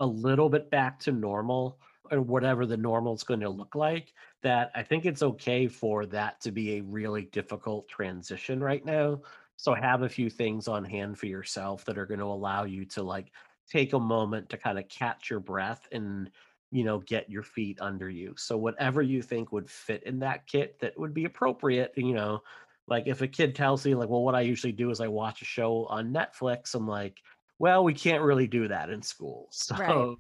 a 0.01 0.07
little 0.07 0.49
bit 0.49 0.71
back 0.71 0.99
to 1.01 1.13
normal 1.13 1.79
or 2.11 2.21
whatever 2.21 2.67
the 2.67 2.77
normal 2.77 3.15
is 3.15 3.23
going 3.23 3.41
to 3.41 3.49
look 3.49 3.75
like, 3.75 4.13
that 4.43 4.71
I 4.75 4.83
think 4.83 5.07
it's 5.07 5.23
okay 5.23 5.69
for 5.69 6.07
that 6.07 6.41
to 6.41 6.51
be 6.51 6.77
a 6.77 6.83
really 6.83 7.27
difficult 7.27 7.89
transition 7.89 8.61
right 8.61 8.85
now. 8.85 9.23
So 9.63 9.75
have 9.75 10.03
a 10.03 10.09
few 10.09 10.29
things 10.29 10.67
on 10.67 10.85
hand 10.85 11.19
for 11.19 11.27
yourself 11.27 11.85
that 11.85 11.97
are 11.97 12.07
going 12.07 12.19
to 12.21 12.27
allow 12.27 12.65
you 12.65 12.85
to 12.87 13.03
like 13.05 13.33
take 13.69 13.93
a 13.93 14.01
moment 14.01 14.51
to 14.51 14.59
kind 14.59 14.77
of 14.79 14.89
catch 14.89 15.31
your 15.31 15.39
breath 15.41 15.87
and 15.93 16.31
you 16.73 16.83
know 16.85 16.99
get 16.99 17.31
your 17.31 17.45
feet 17.45 17.81
under 17.81 18.11
you. 18.11 18.35
So 18.37 18.59
whatever 18.59 19.03
you 19.03 19.23
think 19.23 19.53
would 19.53 19.71
fit 19.71 20.03
in 20.03 20.19
that 20.21 20.47
kit 20.49 20.79
that 20.81 20.99
would 20.99 21.15
be 21.15 21.25
appropriate, 21.27 21.93
you 21.97 22.13
know, 22.15 22.41
like 22.89 23.07
if 23.07 23.23
a 23.23 23.29
kid 23.29 23.55
tells 23.55 23.87
me 23.87 23.95
like 23.95 24.09
well 24.09 24.25
what 24.25 24.35
I 24.35 24.41
usually 24.43 24.73
do 24.73 24.91
is 24.91 25.01
I 25.01 25.09
watch 25.09 25.43
a 25.43 25.45
show 25.47 25.87
on 25.87 26.13
Netflix, 26.13 26.75
I'm 26.75 26.89
like, 26.89 27.21
well, 27.61 27.85
we 27.85 27.95
can't 27.95 28.25
really 28.25 28.49
do 28.49 28.69
that 28.69 28.91
in 28.91 29.03
school. 29.03 29.49
So 29.53 29.77
Right. 29.77 30.19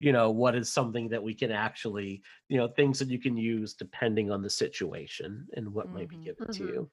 you 0.00 0.12
know 0.12 0.30
what 0.30 0.54
is 0.56 0.72
something 0.72 1.08
that 1.08 1.22
we 1.22 1.34
can 1.34 1.50
actually 1.52 2.22
you 2.48 2.56
know 2.58 2.68
things 2.68 2.98
that 2.98 3.08
you 3.08 3.18
can 3.20 3.36
use 3.36 3.74
depending 3.74 4.30
on 4.30 4.42
the 4.42 4.50
situation 4.50 5.46
and 5.54 5.72
what 5.72 5.92
might 5.92 6.08
be 6.08 6.16
Mhm. 6.16 6.24
given 6.24 6.48
to 6.52 6.64
Mhm. 6.64 6.64
you 6.64 6.90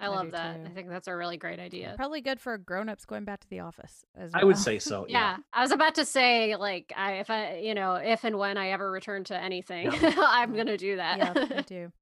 I 0.00 0.06
I 0.06 0.08
love 0.08 0.26
do 0.26 0.30
that. 0.32 0.60
I 0.66 0.68
think 0.70 0.88
that's 0.88 1.08
a 1.08 1.14
really 1.14 1.36
great 1.36 1.60
idea. 1.60 1.94
Probably 1.96 2.20
good 2.20 2.40
for 2.40 2.58
grown-ups 2.58 3.04
going 3.04 3.24
back 3.24 3.40
to 3.40 3.48
the 3.48 3.60
office 3.60 4.04
as 4.16 4.32
i 4.34 4.44
would 4.44 4.58
say 4.58 4.78
so 4.80 5.06
Yeah, 5.08 5.36
I 5.52 5.62
was 5.62 5.70
about 5.70 5.94
to 5.96 6.04
say, 6.04 6.56
like, 6.56 6.92
I 6.96 7.14
if 7.14 7.30
I, 7.30 7.56
you 7.58 7.74
know, 7.74 7.94
if 7.94 8.24
and 8.24 8.36
when 8.38 8.56
I 8.58 8.70
ever 8.70 8.90
return 8.90 9.24
to 9.24 9.36
anything, 9.40 9.90
I'm 10.18 10.54
gonna 10.54 10.76
do 10.76 10.96
that. 10.96 11.18
yeah, 11.18 11.56
I 11.58 11.62
too. 11.66 11.92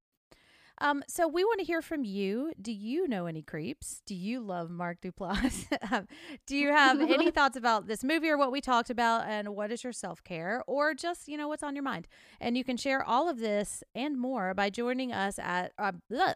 Um, 0.83 1.05
so 1.07 1.29
we 1.29 1.45
want 1.45 1.61
to 1.61 1.65
hear 1.65 1.81
from 1.81 2.03
you. 2.03 2.53
Do 2.61 2.73
you 2.73 3.07
know 3.07 3.27
any 3.27 3.41
creeps? 3.41 4.03
Do 4.05 4.17
you 4.17 4.41
love 4.41 4.69
Mark 4.69 5.01
Duplass? 5.01 5.67
Um, 5.93 6.07
Do 6.47 6.57
you 6.57 6.73
have 6.73 7.01
any 7.01 7.31
thoughts 7.39 7.57
about 7.57 7.87
this 7.87 8.03
movie 8.03 8.29
or 8.29 8.39
what 8.39 8.51
we 8.51 8.61
talked 8.61 8.89
about? 8.91 9.27
And 9.29 9.51
what 9.51 9.71
is 9.71 9.85
your 9.85 9.93
self 9.93 10.25
care, 10.25 10.63
or 10.67 10.95
just 10.95 11.29
you 11.29 11.37
know 11.37 11.49
what's 11.49 11.63
on 11.63 11.75
your 11.77 11.83
mind? 11.83 12.09
And 12.41 12.57
you 12.57 12.65
can 12.65 12.77
share 12.77 13.03
all 13.05 13.29
of 13.29 13.39
this 13.39 13.83
and 13.95 14.19
more 14.19 14.55
by 14.55 14.71
joining 14.71 15.13
us 15.13 15.39
at 15.39 15.73
uh, 15.79 15.93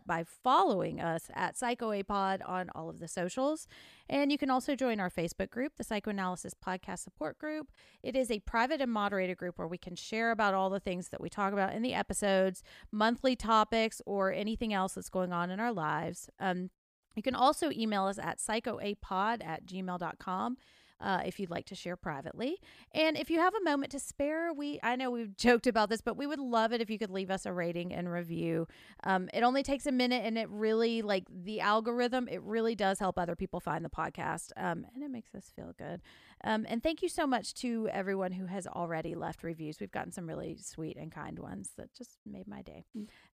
by 0.06 0.24
following 0.44 1.00
us 1.00 1.30
at 1.34 1.56
Psycho 1.56 1.90
A 1.92 2.02
Pod 2.02 2.42
on 2.46 2.70
all 2.74 2.88
of 2.90 2.98
the 2.98 3.08
socials. 3.08 3.66
And 4.08 4.30
you 4.30 4.38
can 4.38 4.50
also 4.50 4.74
join 4.74 5.00
our 5.00 5.10
Facebook 5.10 5.50
group, 5.50 5.76
the 5.76 5.84
Psychoanalysis 5.84 6.54
Podcast 6.54 7.00
Support 7.00 7.38
Group. 7.38 7.68
It 8.02 8.14
is 8.14 8.30
a 8.30 8.40
private 8.40 8.80
and 8.80 8.92
moderated 8.92 9.36
group 9.36 9.58
where 9.58 9.68
we 9.68 9.78
can 9.78 9.96
share 9.96 10.30
about 10.30 10.54
all 10.54 10.70
the 10.70 10.80
things 10.80 11.08
that 11.08 11.20
we 11.20 11.28
talk 11.28 11.52
about 11.52 11.74
in 11.74 11.82
the 11.82 11.94
episodes, 11.94 12.62
monthly 12.92 13.36
topics, 13.36 14.00
or 14.06 14.32
anything 14.32 14.72
else 14.72 14.94
that's 14.94 15.08
going 15.10 15.32
on 15.32 15.50
in 15.50 15.60
our 15.60 15.72
lives. 15.72 16.30
Um, 16.38 16.70
you 17.16 17.22
can 17.22 17.34
also 17.34 17.70
email 17.72 18.04
us 18.04 18.18
at 18.18 18.38
psychoapod 18.38 19.44
at 19.44 19.66
gmail.com. 19.66 20.56
Uh, 20.98 21.20
if 21.26 21.38
you'd 21.38 21.50
like 21.50 21.66
to 21.66 21.74
share 21.74 21.96
privately. 21.96 22.56
And 22.92 23.18
if 23.18 23.28
you 23.28 23.38
have 23.38 23.54
a 23.54 23.62
moment 23.62 23.92
to 23.92 23.98
spare, 23.98 24.52
we 24.52 24.80
I 24.82 24.96
know 24.96 25.10
we've 25.10 25.36
joked 25.46 25.66
about 25.66 25.90
this, 25.90 26.00
but 26.00 26.16
we 26.16 26.26
would 26.26 26.38
love 26.38 26.72
it 26.72 26.80
if 26.80 26.88
you 26.88 26.98
could 26.98 27.10
leave 27.10 27.30
us 27.30 27.44
a 27.44 27.52
rating 27.52 27.92
and 27.92 28.10
review. 28.10 28.66
Um, 29.04 29.28
it 29.34 29.42
only 29.42 29.62
takes 29.62 29.86
a 29.86 29.92
minute 29.92 30.24
and 30.24 30.38
it 30.38 30.48
really 30.48 31.02
like 31.02 31.24
the 31.30 31.60
algorithm, 31.60 32.28
it 32.28 32.42
really 32.42 32.74
does 32.74 32.98
help 32.98 33.18
other 33.18 33.36
people 33.36 33.60
find 33.60 33.84
the 33.84 33.90
podcast. 33.90 34.52
Um, 34.56 34.86
and 34.94 35.02
it 35.04 35.10
makes 35.10 35.34
us 35.34 35.52
feel 35.54 35.74
good. 35.78 36.00
Um, 36.44 36.66
and 36.68 36.82
thank 36.82 37.02
you 37.02 37.08
so 37.08 37.26
much 37.26 37.54
to 37.56 37.88
everyone 37.92 38.32
who 38.32 38.46
has 38.46 38.66
already 38.66 39.14
left 39.14 39.42
reviews. 39.42 39.80
We've 39.80 39.90
gotten 39.90 40.12
some 40.12 40.26
really 40.26 40.56
sweet 40.60 40.96
and 40.96 41.10
kind 41.12 41.38
ones 41.38 41.70
that 41.76 41.94
just 41.94 42.18
made 42.24 42.46
my 42.46 42.62
day. 42.62 42.84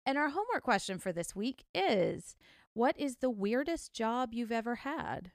And 0.06 0.18
our 0.18 0.30
homework 0.30 0.64
question 0.64 0.98
for 1.00 1.12
this 1.12 1.36
week 1.36 1.64
is 1.74 2.36
What 2.74 2.98
is 2.98 3.18
the 3.18 3.30
weirdest 3.30 3.94
job 3.94 4.30
you've 4.34 4.52
ever 4.52 4.76
had? 4.76 5.32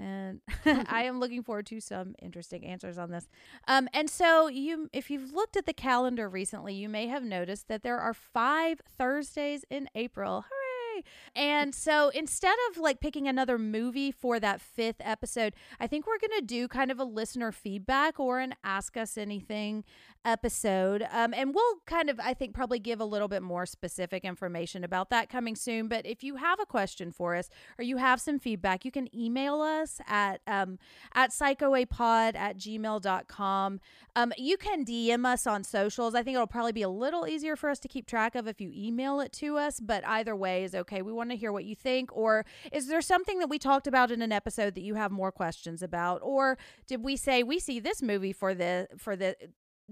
And 0.00 0.40
I 0.88 1.02
am 1.04 1.20
looking 1.20 1.42
forward 1.42 1.66
to 1.66 1.80
some 1.80 2.14
interesting 2.22 2.64
answers 2.64 2.96
on 2.96 3.10
this. 3.10 3.28
Um, 3.68 3.88
and 3.92 4.08
so 4.08 4.48
you, 4.48 4.88
if 4.92 5.10
you've 5.10 5.32
looked 5.32 5.56
at 5.56 5.66
the 5.66 5.74
calendar 5.74 6.28
recently, 6.28 6.74
you 6.74 6.88
may 6.88 7.06
have 7.08 7.22
noticed 7.22 7.68
that 7.68 7.82
there 7.82 7.98
are 7.98 8.14
five 8.14 8.80
Thursdays 8.96 9.64
in 9.70 9.88
April. 9.94 10.46
Hooray! 10.48 11.04
And 11.34 11.74
so 11.74 12.08
instead 12.10 12.56
of 12.70 12.78
like 12.78 13.00
picking 13.00 13.28
another 13.28 13.58
movie 13.58 14.10
for 14.10 14.40
that 14.40 14.60
fifth 14.60 15.00
episode, 15.00 15.54
I 15.78 15.86
think 15.86 16.06
we're 16.06 16.18
going 16.18 16.38
to 16.40 16.46
do 16.46 16.68
kind 16.68 16.90
of 16.90 16.98
a 16.98 17.04
listener 17.04 17.52
feedback 17.52 18.18
or 18.18 18.40
an 18.40 18.54
ask 18.64 18.96
us 18.96 19.16
anything 19.16 19.84
episode. 20.24 21.06
Um, 21.10 21.32
and 21.34 21.54
we'll 21.54 21.76
kind 21.86 22.10
of, 22.10 22.20
I 22.20 22.34
think, 22.34 22.54
probably 22.54 22.78
give 22.78 23.00
a 23.00 23.04
little 23.04 23.28
bit 23.28 23.42
more 23.42 23.66
specific 23.66 24.24
information 24.24 24.84
about 24.84 25.10
that 25.10 25.28
coming 25.28 25.56
soon. 25.56 25.88
But 25.88 26.06
if 26.06 26.22
you 26.22 26.36
have 26.36 26.60
a 26.60 26.66
question 26.66 27.12
for 27.12 27.34
us 27.34 27.48
or 27.78 27.84
you 27.84 27.96
have 27.96 28.20
some 28.20 28.38
feedback, 28.38 28.84
you 28.84 28.90
can 28.90 29.14
email 29.16 29.60
us 29.60 30.00
at 30.06 30.40
um, 30.46 30.78
at 31.14 31.30
psychoapod 31.30 32.34
at 32.34 32.58
gmail.com. 32.58 33.80
Um, 34.16 34.32
you 34.36 34.56
can 34.56 34.84
DM 34.84 35.24
us 35.24 35.46
on 35.46 35.64
socials. 35.64 36.14
I 36.14 36.22
think 36.22 36.34
it'll 36.34 36.46
probably 36.46 36.72
be 36.72 36.82
a 36.82 36.88
little 36.88 37.26
easier 37.26 37.56
for 37.56 37.70
us 37.70 37.78
to 37.80 37.88
keep 37.88 38.06
track 38.06 38.34
of 38.34 38.46
if 38.46 38.60
you 38.60 38.70
email 38.74 39.20
it 39.20 39.32
to 39.34 39.56
us, 39.56 39.80
but 39.80 40.06
either 40.06 40.34
way 40.34 40.64
is 40.64 40.74
okay. 40.74 41.02
We 41.02 41.12
want 41.12 41.30
to 41.30 41.36
hear 41.36 41.52
what 41.52 41.64
you 41.64 41.74
think. 41.74 42.14
Or 42.14 42.44
is 42.72 42.88
there 42.88 43.00
something 43.00 43.38
that 43.38 43.48
we 43.48 43.58
talked 43.58 43.86
about 43.86 44.10
in 44.10 44.22
an 44.22 44.32
episode 44.32 44.74
that 44.74 44.82
you 44.82 44.94
have 44.94 45.10
more 45.10 45.32
questions 45.32 45.82
about? 45.82 46.20
Or 46.22 46.58
did 46.86 47.02
we 47.02 47.16
say 47.16 47.42
we 47.42 47.58
see 47.58 47.80
this 47.80 48.02
movie 48.02 48.32
for 48.32 48.54
the 48.54 48.88
for 48.98 49.16
the 49.16 49.36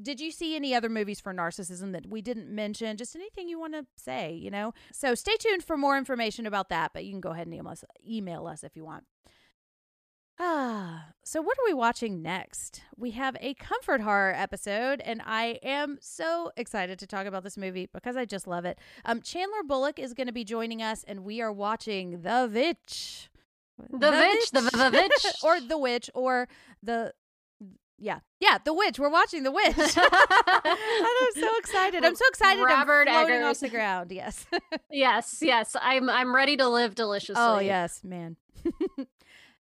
did 0.03 0.20
you 0.20 0.31
see 0.31 0.55
any 0.57 0.75
other 0.75 0.89
movies 0.89 1.20
for 1.20 1.33
narcissism 1.35 1.93
that 1.93 2.07
we 2.09 2.23
didn't 2.23 2.49
mention? 2.49 2.97
Just 2.97 3.15
anything 3.16 3.49
you 3.49 3.59
want 3.59 3.75
to 3.75 3.87
say, 3.97 4.33
you 4.33 4.51
know? 4.51 4.73
So 4.93 5.15
stay 5.15 5.37
tuned 5.39 5.65
for 5.65 5.77
more 5.77 5.97
information 5.99 6.47
about 6.47 6.69
that, 6.69 6.93
but 6.95 7.05
you 7.05 7.11
can 7.12 7.20
go 7.20 7.31
ahead 7.31 7.47
and 7.47 7.55
email 7.55 7.69
us, 7.69 7.85
email 8.09 8.47
us 8.47 8.62
if 8.65 8.77
you 8.77 8.85
want. 8.85 9.05
Ah, 10.41 11.07
so 11.25 11.43
what 11.43 11.59
are 11.59 11.65
we 11.66 11.75
watching 11.75 12.23
next? 12.23 12.83
We 12.97 13.11
have 13.12 13.37
a 13.41 13.55
comfort 13.55 14.01
horror 14.03 14.33
episode, 14.37 15.01
and 15.01 15.20
I 15.27 15.59
am 15.65 15.99
so 16.01 16.53
excited 16.57 16.97
to 17.01 17.09
talk 17.09 17.27
about 17.27 17.43
this 17.43 17.57
movie 17.57 17.89
because 17.93 18.16
I 18.16 18.25
just 18.25 18.47
love 18.47 18.65
it. 18.65 18.79
Um, 19.05 19.20
Chandler 19.20 19.65
Bullock 19.66 19.99
is 19.99 20.15
going 20.15 20.29
to 20.29 20.33
be 20.33 20.45
joining 20.45 20.81
us, 20.81 21.03
and 21.09 21.25
we 21.25 21.41
are 21.41 21.53
watching 21.53 22.23
The 22.23 22.49
Witch. 22.53 23.31
The 23.91 24.11
Witch, 24.11 24.51
the- 24.53 24.61
the 24.61 24.91
Witch. 24.93 25.33
or 25.43 25.61
The 25.61 25.79
Witch, 25.79 26.09
or 26.15 26.47
the 26.85 27.15
yeah, 27.99 28.20
yeah, 28.41 28.57
The 28.65 28.73
Witch. 28.73 28.99
We're 28.99 29.11
watching 29.11 29.43
The 29.43 29.53
Witch. 29.53 29.77
And 29.77 31.07
I'm 31.07 31.33
so 31.35 31.57
excited. 31.59 32.03
I'm 32.05 32.15
so 32.15 32.25
excited. 32.29 32.62
Robert 32.62 33.09
I'm 33.09 33.27
floating 33.27 33.43
off 33.43 33.59
the 33.61 33.69
ground. 33.70 34.12
Yes. 34.12 34.47
yes, 34.91 35.39
yes. 35.41 35.75
I'm 35.81 36.11
I'm 36.11 36.35
ready 36.35 36.57
to 36.57 36.69
live 36.69 36.93
oh, 36.93 36.95
deliciously. 36.95 37.43
Oh, 37.43 37.59
yes, 37.59 38.03
man. 38.05 38.37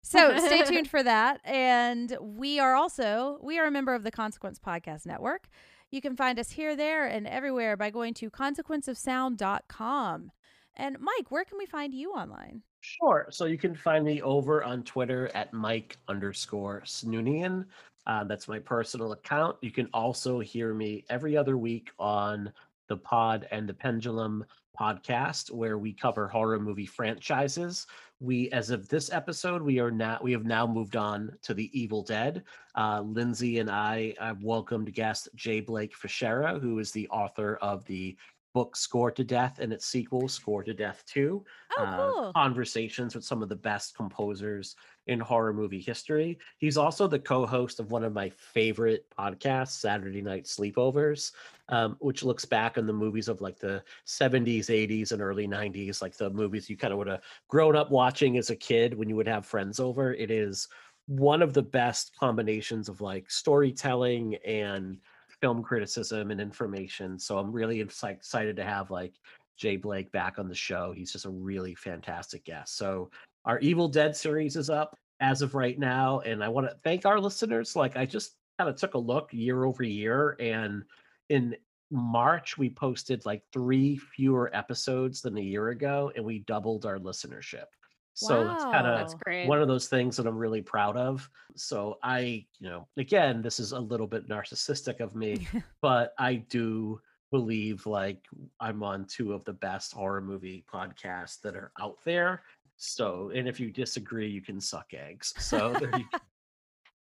so 0.03 0.37
stay 0.37 0.63
tuned 0.63 0.89
for 0.89 1.03
that. 1.03 1.41
And 1.43 2.15
we 2.21 2.59
are 2.59 2.75
also, 2.75 3.39
we 3.41 3.59
are 3.59 3.65
a 3.65 3.71
member 3.71 3.95
of 3.95 4.03
the 4.03 4.11
Consequence 4.11 4.59
Podcast 4.59 5.05
Network. 5.05 5.49
You 5.91 6.01
can 6.01 6.15
find 6.15 6.39
us 6.39 6.51
here, 6.51 6.75
there, 6.75 7.05
and 7.05 7.27
everywhere 7.27 7.77
by 7.77 7.89
going 7.89 8.13
to 8.15 8.29
consequenceofsound.com. 8.29 10.31
And 10.75 10.99
Mike, 10.99 11.29
where 11.29 11.43
can 11.43 11.57
we 11.57 11.65
find 11.65 11.93
you 11.93 12.11
online? 12.11 12.61
Sure. 12.81 13.27
So 13.29 13.45
you 13.45 13.57
can 13.57 13.75
find 13.75 14.05
me 14.05 14.21
over 14.21 14.63
on 14.63 14.83
Twitter 14.83 15.29
at 15.33 15.51
Mike 15.51 15.97
underscore 16.07 16.81
Snoonian. 16.85 17.65
Uh, 18.09 18.23
that's 18.23 18.47
my 18.47 18.57
personal 18.57 19.11
account. 19.11 19.55
You 19.61 19.69
can 19.69 19.87
also 19.93 20.39
hear 20.39 20.73
me 20.73 21.05
every 21.11 21.37
other 21.37 21.59
week 21.59 21.91
on 21.99 22.51
the 22.87 22.97
Pod 22.97 23.47
and 23.51 23.69
the 23.69 23.73
Pendulum 23.75 24.43
podcast, 24.77 25.51
where 25.51 25.77
we 25.77 25.93
cover 25.93 26.27
horror 26.27 26.59
movie 26.59 26.87
franchises. 26.87 27.85
We, 28.19 28.49
as 28.49 28.71
of 28.71 28.89
this 28.89 29.11
episode, 29.13 29.61
we 29.61 29.77
are 29.77 29.91
now 29.91 30.17
we 30.23 30.31
have 30.31 30.43
now 30.43 30.65
moved 30.65 30.95
on 30.95 31.37
to 31.43 31.53
the 31.53 31.69
Evil 31.79 32.01
Dead. 32.01 32.45
Uh, 32.75 33.01
Lindsay 33.01 33.59
and 33.59 33.69
I 33.69 34.15
have 34.19 34.41
welcomed 34.41 34.91
guest 34.91 35.29
Jay 35.35 35.59
Blake 35.59 35.93
Fichera, 35.95 36.59
who 36.59 36.79
is 36.79 36.91
the 36.91 37.07
author 37.09 37.59
of 37.61 37.85
the 37.85 38.17
book 38.55 38.75
Scored 38.75 39.15
to 39.17 39.23
Death 39.23 39.59
and 39.59 39.71
its 39.71 39.85
sequel, 39.85 40.27
Scored 40.27 40.65
to 40.65 40.73
Death 40.73 41.03
2. 41.07 41.45
Oh, 41.77 41.83
uh, 41.83 42.11
cool. 42.11 42.33
conversations 42.33 43.13
with 43.13 43.23
some 43.23 43.43
of 43.43 43.49
the 43.49 43.55
best 43.55 43.95
composers 43.95 44.75
in 45.09 45.19
horror 45.19 45.51
movie 45.51 45.81
history. 45.81 46.37
He's 46.59 46.77
also 46.77 47.07
the 47.07 47.17
co-host 47.17 47.79
of 47.79 47.91
one 47.91 48.03
of 48.03 48.13
my 48.13 48.29
favorite 48.29 49.07
podcasts, 49.17 49.71
Saturday 49.71 50.21
Night 50.21 50.45
Sleepovers, 50.45 51.31
um, 51.67 51.97
which 51.99 52.23
looks 52.23 52.45
back 52.45 52.77
on 52.77 52.85
the 52.85 52.93
movies 52.93 53.27
of 53.27 53.41
like 53.41 53.57
the 53.57 53.83
70s, 54.05 54.67
80s, 54.67 55.11
and 55.11 55.21
early 55.21 55.47
90s, 55.47 55.99
like 56.03 56.15
the 56.15 56.29
movies 56.29 56.69
you 56.69 56.77
kind 56.77 56.93
of 56.93 56.99
would 56.99 57.07
have 57.07 57.21
grown 57.47 57.75
up 57.75 57.89
watching 57.89 58.37
as 58.37 58.51
a 58.51 58.55
kid 58.55 58.93
when 58.93 59.09
you 59.09 59.15
would 59.15 59.27
have 59.27 59.47
friends 59.47 59.79
over. 59.79 60.13
It 60.13 60.29
is 60.29 60.67
one 61.07 61.41
of 61.41 61.55
the 61.55 61.63
best 61.63 62.11
combinations 62.19 62.87
of 62.87 63.01
like 63.01 63.31
storytelling 63.31 64.35
and 64.45 64.99
film 65.41 65.63
criticism 65.63 66.29
and 66.29 66.39
information. 66.39 67.17
So 67.17 67.39
I'm 67.39 67.51
really 67.51 67.81
excited 67.81 68.55
to 68.57 68.63
have 68.63 68.91
like 68.91 69.15
Jay 69.57 69.75
Blake 69.75 70.11
back 70.11 70.37
on 70.37 70.47
the 70.47 70.55
show. 70.55 70.93
He's 70.95 71.11
just 71.11 71.25
a 71.25 71.29
really 71.29 71.73
fantastic 71.73 72.45
guest. 72.45 72.77
So 72.77 73.09
our 73.45 73.59
Evil 73.59 73.87
Dead 73.87 74.15
series 74.15 74.55
is 74.55 74.69
up 74.69 74.95
as 75.19 75.41
of 75.41 75.55
right 75.55 75.77
now, 75.77 76.19
and 76.21 76.43
I 76.43 76.47
want 76.49 76.67
to 76.69 76.75
thank 76.83 77.05
our 77.05 77.19
listeners. 77.19 77.75
Like 77.75 77.97
I 77.97 78.05
just 78.05 78.35
kind 78.57 78.69
of 78.69 78.75
took 78.75 78.93
a 78.93 78.99
look 78.99 79.29
year 79.31 79.63
over 79.65 79.83
year, 79.83 80.35
and 80.39 80.83
in 81.29 81.55
March 81.91 82.57
we 82.57 82.69
posted 82.69 83.25
like 83.25 83.43
three 83.51 83.97
fewer 83.97 84.49
episodes 84.55 85.21
than 85.21 85.37
a 85.37 85.41
year 85.41 85.69
ago, 85.69 86.11
and 86.15 86.23
we 86.23 86.39
doubled 86.39 86.85
our 86.85 86.97
listenership. 86.99 87.65
So 88.13 88.49
it's 88.49 88.65
kind 88.65 88.85
Wow. 88.85 88.93
of 88.93 88.99
That's 88.99 89.13
great. 89.13 89.47
one 89.47 89.61
of 89.61 89.69
those 89.69 89.87
things 89.87 90.17
that 90.17 90.27
I'm 90.27 90.37
really 90.37 90.61
proud 90.61 90.97
of. 90.97 91.29
So 91.55 91.99
I, 92.03 92.45
you 92.59 92.69
know, 92.69 92.87
again, 92.97 93.41
this 93.41 93.61
is 93.61 93.71
a 93.71 93.79
little 93.79 94.07
bit 94.07 94.27
narcissistic 94.27 94.99
of 94.99 95.15
me, 95.15 95.47
but 95.81 96.13
I 96.19 96.35
do 96.35 96.99
believe 97.31 97.85
like 97.85 98.25
I'm 98.59 98.83
on 98.83 99.05
two 99.05 99.31
of 99.33 99.45
the 99.45 99.53
best 99.53 99.93
horror 99.93 100.19
movie 100.21 100.65
podcasts 100.71 101.39
that 101.41 101.55
are 101.55 101.71
out 101.79 101.97
there. 102.03 102.43
So, 102.81 103.29
and 103.35 103.47
if 103.47 103.59
you 103.59 103.71
disagree, 103.71 104.29
you 104.29 104.41
can 104.41 104.59
suck 104.61 104.93
eggs. 104.93 105.33
So 105.37 105.73
there 105.79 105.91
you 105.97 106.05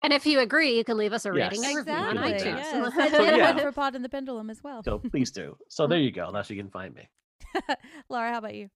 And 0.04 0.14
if 0.14 0.26
you 0.26 0.40
agree, 0.41 0.78
you 0.78 0.84
can 0.84 0.98
leave 0.98 1.14
us 1.14 1.26
a 1.26 1.32
rating 1.32 1.64
Yes. 1.64 1.70
and 1.70 1.78
review 1.78 1.94
on 1.94 2.18
Exactly, 2.18 2.52
iTunes. 2.52 2.58
Yes. 2.58 2.72
So, 2.72 3.02
And 3.02 3.14
and 3.30 3.38
yeah. 3.38 3.58
for 3.62 3.72
Pod 3.72 3.95
and 3.95 4.06
the 4.06 4.10
Pendulum 4.10 4.50
as 4.52 4.64
well. 4.64 4.84
so 4.84 5.00
please 5.00 5.32
do. 5.32 5.58
So 5.70 5.88
there 5.88 5.98
you 6.00 6.12
go. 6.12 6.32
That's 6.32 6.50
where 6.50 6.58
you 6.58 6.62
can 6.64 6.70
find 6.72 6.94
me. 6.94 7.10
Lara, 8.10 8.32
how 8.32 8.38
about 8.40 8.54
you? 8.54 8.70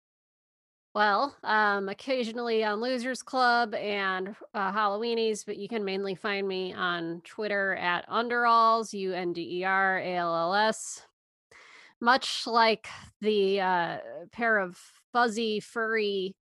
Well, 0.95 1.35
um, 1.43 1.89
occasionally 1.89 2.63
on 2.63 2.81
Losers 2.81 3.21
Club 3.21 3.75
and 3.75 4.35
uh, 4.55 4.71
Halloweenies, 4.71 5.45
but 5.45 5.57
you 5.57 5.67
can 5.67 5.85
mainly 5.85 6.15
find 6.15 6.47
me 6.47 6.73
on 6.73 7.21
Twitter 7.23 7.75
at 7.75 8.09
Underalls, 8.09 8.93
U 8.93 9.13
N 9.13 9.33
D 9.33 9.59
E 9.59 9.63
R 9.65 9.99
A 9.99 10.15
L 10.15 10.35
L 10.35 10.55
S. 10.55 11.03
Much 12.01 12.47
like 12.47 12.87
the 13.21 13.61
uh, 13.61 13.97
pair 14.31 14.57
of 14.57 14.79
fuzzy, 15.13 15.59
furry 15.59 16.35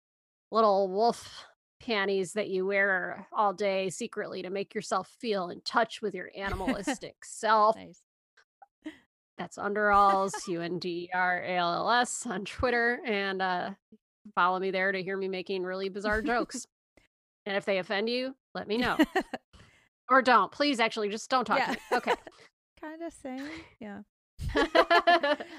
little 0.51 0.89
wolf 0.89 1.45
panties 1.81 2.33
that 2.33 2.49
you 2.49 2.67
wear 2.67 3.27
all 3.33 3.53
day 3.53 3.91
secretly 3.91 4.43
to 4.43 4.51
make 4.51 4.75
yourself 4.75 5.15
feel 5.21 5.51
in 5.51 5.61
touch 5.63 6.01
with 6.03 6.15
your 6.15 6.31
animalistic 6.37 7.17
self. 7.25 7.77
Nice. 7.77 8.01
That's 9.39 9.59
Underalls, 9.59 10.33
U 10.49 10.63
N 10.63 10.79
D 10.79 10.89
E 10.89 11.11
R 11.13 11.43
A 11.43 11.57
L 11.57 11.73
L 11.75 11.91
S 11.91 12.27
on 12.27 12.45
Twitter. 12.47 13.01
And 13.05 13.43
uh, 13.43 13.71
follow 14.35 14.59
me 14.59 14.71
there 14.71 14.93
to 14.93 15.03
hear 15.03 15.17
me 15.19 15.29
making 15.29 15.63
really 15.63 15.91
bizarre 15.91 16.23
jokes. 16.23 16.67
and 17.47 17.55
if 17.55 17.67
they 17.67 17.77
offend 17.79 18.09
you, 18.09 18.35
let 18.55 18.67
me 18.67 18.79
know. 18.79 18.97
or 20.11 20.23
don't. 20.23 20.51
Please, 20.51 20.81
actually, 20.81 21.11
just 21.11 21.29
don't 21.29 21.45
talk 21.45 21.59
Yeah. 21.59 21.67
to 21.67 21.73
me. 21.73 21.79
Okay. 21.93 22.15
kind 22.81 23.03
of 23.03 23.13
same. 23.13 23.47
Yeah. 23.79 24.01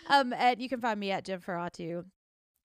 um, 0.10 0.34
and 0.34 0.60
you 0.60 0.70
can 0.70 0.82
find 0.82 1.00
me 1.00 1.12
at 1.12 1.26
Jim 1.26 1.40
Ferratu 1.40 2.04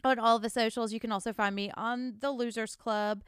on 0.04 0.18
all 0.18 0.38
the 0.38 0.50
socials. 0.50 0.92
You 0.92 1.00
can 1.00 1.12
also 1.12 1.32
find 1.32 1.54
me 1.54 1.70
on 1.76 2.14
the 2.20 2.30
Losers 2.30 2.76
Club. 2.76 3.22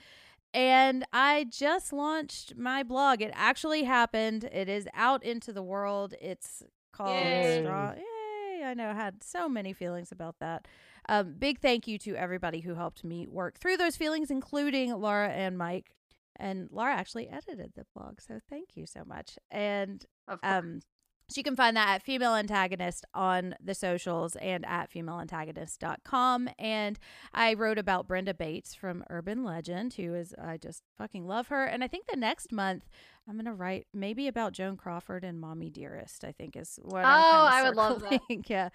And 0.53 1.05
I 1.13 1.47
just 1.51 1.93
launched 1.93 2.57
my 2.57 2.83
blog. 2.85 3.21
It 3.21 3.33
actually 3.35 3.83
happened. 3.85 4.45
It 4.45 4.69
is 4.69 4.87
out 4.95 5.25
into 5.25 5.53
the 5.53 5.63
world. 5.63 6.15
It's 6.21 6.63
called 6.93 7.17
Yay. 7.25 7.63
Straw. 7.63 7.95
Yay! 7.95 8.65
I 8.65 8.75
know 8.75 8.91
I 8.91 8.95
had 8.95 9.25
so 9.25 9.49
many 9.49 9.73
feelings 9.73 10.13
about 10.13 10.37
that. 10.39 10.69
Um, 11.09 11.35
big 11.39 11.59
thank 11.61 11.87
you 11.89 11.99
to 11.99 12.15
everybody 12.15 12.61
who 12.61 12.75
helped 12.75 13.03
me 13.05 13.27
work 13.27 13.59
through 13.59 13.77
those 13.79 13.97
feelings, 13.97 14.31
including 14.31 14.95
Lara 14.95 15.29
and 15.29 15.59
Mike. 15.59 15.91
And 16.37 16.69
Lara 16.71 16.95
actually 16.95 17.29
edited 17.29 17.73
the 17.75 17.85
blog, 17.95 18.21
so 18.21 18.41
thank 18.49 18.71
you 18.75 18.87
so 18.87 19.03
much. 19.05 19.37
And 19.51 20.05
Of 20.29 20.41
course. 20.41 20.53
um, 20.53 20.81
so 21.29 21.39
you 21.39 21.43
can 21.43 21.57
find 21.57 21.77
that 21.77 21.89
at 21.89 22.03
Female 22.03 22.35
Antagonist 22.35 23.05
on 23.15 23.55
the 23.63 23.75
socials 23.75 24.37
and 24.37 24.65
at 24.67 24.91
femaleantagonist.com. 24.93 26.49
And 26.59 26.99
I 27.33 27.55
wrote 27.55 27.79
about 27.79 28.07
Brenda 28.07 28.35
Bates 28.35 28.75
from 28.75 29.05
Urban 29.11 29.45
Legend, 29.45 29.95
who 29.95 30.15
is, 30.15 30.35
I 30.41 30.57
just 30.59 30.83
fucking 30.99 31.27
love 31.27 31.49
her. 31.49 31.65
And 31.65 31.83
I 31.83 31.89
think 31.89 32.07
the 32.07 32.17
next 32.17 32.53
month 32.53 32.85
I'm 33.29 33.35
going 33.37 33.47
to 33.47 33.53
write 33.55 33.87
maybe 33.95 34.29
about 34.29 34.53
Joan 34.53 34.77
Crawford 34.77 35.25
and 35.25 35.41
Mommy 35.41 35.71
Dearest, 35.71 36.25
I 36.25 36.33
think 36.33 36.57
is 36.57 36.79
what 36.83 37.05
Oh, 37.05 37.49
I 37.51 37.63
would 37.65 37.77
love 37.77 38.03
that. 38.03 38.21
yeah. 38.49 38.69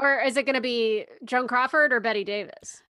or 0.00 0.20
is 0.20 0.36
it 0.36 0.44
going 0.46 0.54
to 0.54 0.60
be 0.60 1.06
Joan 1.24 1.48
Crawford 1.48 1.92
or 1.92 2.00
Bette 2.00 2.24
Davis? 2.24 2.82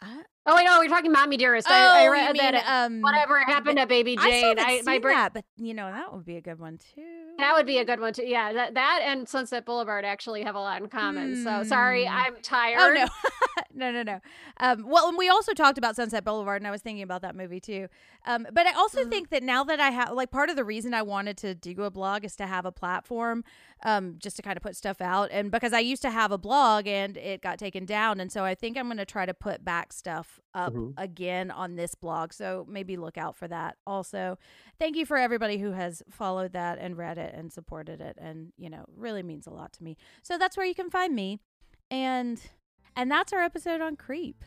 I- 0.00 0.22
Oh, 0.46 0.56
wait, 0.56 0.64
no, 0.64 0.78
we're 0.78 0.88
talking 0.88 1.12
Mommy 1.12 1.36
Dearest. 1.36 1.68
oh, 1.70 1.74
I, 1.74 2.04
I 2.04 2.08
read 2.08 2.36
that. 2.36 2.54
mean, 2.54 2.62
uh, 2.66 2.72
um, 2.86 3.02
Whatever 3.02 3.38
happened 3.40 3.78
to 3.78 3.86
Baby 3.86 4.16
I 4.18 4.30
Jane? 4.30 4.56
haven't 4.58 4.64
I, 4.64 4.82
my 4.84 4.98
brain. 4.98 5.14
that, 5.16 5.34
but 5.34 5.44
you 5.58 5.74
know, 5.74 5.90
that 5.90 6.12
would 6.14 6.24
be 6.24 6.36
a 6.36 6.40
good 6.40 6.58
one 6.58 6.78
too. 6.78 7.02
That 7.38 7.54
would 7.54 7.66
be 7.66 7.78
a 7.78 7.84
good 7.84 8.00
one 8.00 8.12
too. 8.14 8.24
Yeah, 8.26 8.52
that 8.54 8.74
that 8.74 9.00
and 9.04 9.28
Sunset 9.28 9.64
Boulevard 9.66 10.04
actually 10.04 10.42
have 10.42 10.54
a 10.54 10.60
lot 10.60 10.80
in 10.82 10.88
common. 10.88 11.36
So 11.36 11.62
sorry, 11.64 12.04
Hmm. 12.06 12.14
I'm 12.14 12.36
tired. 12.42 12.78
Oh 12.80 12.92
no, 12.92 13.62
no, 13.74 13.92
no, 13.92 14.02
no. 14.02 14.20
Um, 14.58 14.84
well, 14.88 15.08
and 15.08 15.16
we 15.18 15.28
also 15.28 15.52
talked 15.52 15.78
about 15.78 15.94
Sunset 15.96 16.24
Boulevard, 16.24 16.62
and 16.62 16.66
I 16.66 16.70
was 16.72 16.80
thinking 16.82 17.02
about 17.04 17.22
that 17.22 17.36
movie 17.36 17.60
too. 17.60 17.86
Um, 18.26 18.46
but 18.52 18.66
I 18.66 18.72
also 18.72 18.98
Mhm. 19.04 19.10
think 19.10 19.28
that 19.30 19.42
now 19.44 19.62
that 19.64 19.78
I 19.78 19.90
have, 19.90 20.12
like, 20.12 20.30
part 20.32 20.50
of 20.50 20.56
the 20.56 20.64
reason 20.64 20.94
I 20.94 21.02
wanted 21.02 21.36
to 21.38 21.54
do 21.54 21.82
a 21.84 21.90
blog 21.90 22.24
is 22.24 22.34
to 22.36 22.46
have 22.46 22.64
a 22.66 22.72
platform, 22.72 23.44
um, 23.84 24.16
just 24.18 24.34
to 24.36 24.42
kind 24.42 24.56
of 24.56 24.62
put 24.64 24.74
stuff 24.76 25.00
out, 25.00 25.28
and 25.30 25.50
because 25.52 25.72
I 25.72 25.78
used 25.80 26.02
to 26.02 26.10
have 26.10 26.32
a 26.32 26.38
blog 26.38 26.88
and 26.88 27.16
it 27.16 27.40
got 27.42 27.58
taken 27.58 27.84
down, 27.84 28.18
and 28.18 28.32
so 28.32 28.44
I 28.44 28.56
think 28.56 28.76
I'm 28.76 28.86
going 28.86 28.96
to 28.96 29.04
try 29.06 29.26
to 29.26 29.34
put 29.34 29.64
back 29.64 29.92
stuff 29.92 30.27
up 30.54 30.72
Mhm. 30.72 30.94
again 30.96 31.50
on 31.50 31.76
this 31.76 31.94
blog. 31.94 32.32
So 32.32 32.66
maybe 32.68 32.96
look 32.96 33.16
out 33.18 33.36
for 33.36 33.48
that. 33.48 33.76
Also, 33.86 34.38
thank 34.78 34.96
you 34.96 35.04
for 35.06 35.16
everybody 35.16 35.58
who 35.58 35.72
has 35.72 36.02
followed 36.10 36.52
that 36.52 36.78
and 36.78 36.96
read 36.96 37.18
it 37.18 37.34
and 37.34 37.52
supported 37.52 38.00
it, 38.00 38.16
and 38.20 38.52
you 38.56 38.70
know, 38.70 38.84
really 38.96 39.22
means 39.22 39.46
a 39.46 39.50
lot 39.50 39.72
to 39.74 39.82
me. 39.84 39.96
So 40.22 40.38
that's 40.38 40.56
where 40.56 40.66
you 40.66 40.74
can 40.74 40.90
find 40.90 41.14
me 41.14 41.40
and 41.90 42.40
and 42.96 43.10
that's 43.10 43.32
our 43.32 43.40
episode 43.40 43.80
on 43.80 43.96
creep 43.96 44.44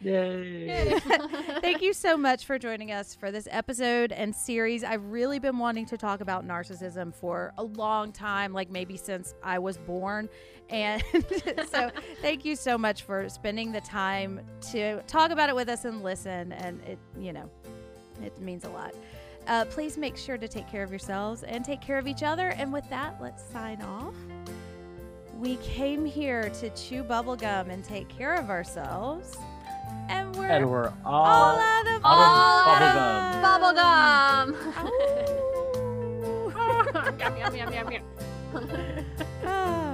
yay. 0.00 0.98
Thank 1.60 1.82
you 1.82 1.92
so 1.92 2.16
much 2.16 2.44
for 2.46 2.58
joining 2.58 2.92
us 2.92 3.14
for 3.14 3.30
this 3.30 3.48
episode 3.50 4.12
and 4.12 4.34
series. 4.34 4.84
I've 4.84 5.04
really 5.06 5.38
been 5.38 5.58
wanting 5.58 5.86
to 5.86 5.96
talk 5.96 6.20
about 6.20 6.46
narcissism 6.46 7.14
for 7.14 7.52
a 7.58 7.64
long 7.64 8.12
time 8.12 8.52
like 8.52 8.70
maybe 8.70 8.96
since 8.96 9.34
i 9.42 9.58
was 9.58 9.76
born. 9.78 10.28
And 10.70 11.02
so 11.70 11.90
thank 12.22 12.44
you 12.44 12.56
so 12.56 12.78
much 12.78 13.02
for 13.02 13.28
spending 13.28 13.72
the 13.72 13.80
time 13.80 14.40
to 14.72 15.02
talk 15.02 15.30
about 15.30 15.48
it 15.48 15.54
with 15.54 15.68
us 15.68 15.84
and 15.84 16.02
listen. 16.02 16.52
And 16.52 16.82
it 16.84 16.98
you 17.18 17.32
know 17.32 17.50
it 18.22 18.38
means 18.40 18.64
a 18.64 18.70
lot. 18.70 18.94
Uh, 19.46 19.64
please 19.66 19.98
make 19.98 20.16
sure 20.16 20.38
to 20.38 20.48
take 20.48 20.66
care 20.68 20.82
of 20.82 20.90
yourselves 20.90 21.42
and 21.42 21.64
take 21.64 21.80
care 21.80 21.98
of 21.98 22.06
each 22.06 22.22
other. 22.22 22.48
And 22.50 22.72
with 22.72 22.88
that 22.90 23.20
let's 23.20 23.42
sign 23.42 23.82
off. 23.82 24.14
We 25.38 25.56
came 25.56 26.04
here 26.04 26.48
to 26.48 26.70
chew 26.70 27.04
bubblegum 27.04 27.68
and 27.68 27.84
take 27.84 28.08
care 28.08 28.34
of 28.34 28.50
ourselves. 28.50 29.36
And 30.08 30.36
we're, 30.36 30.46
and 30.46 30.70
we're 30.70 30.92
all 31.04 31.24
all 31.24 31.58
out 31.58 31.86
of 31.86 32.00
all 32.04 32.68
out 32.68 32.82
of 32.82 32.94
Bubblegum. 33.44 34.54
yum, 37.20 37.36
yum, 37.36 37.54
yum, 37.56 37.72
yum, 37.72 37.92
yum. 37.92 38.02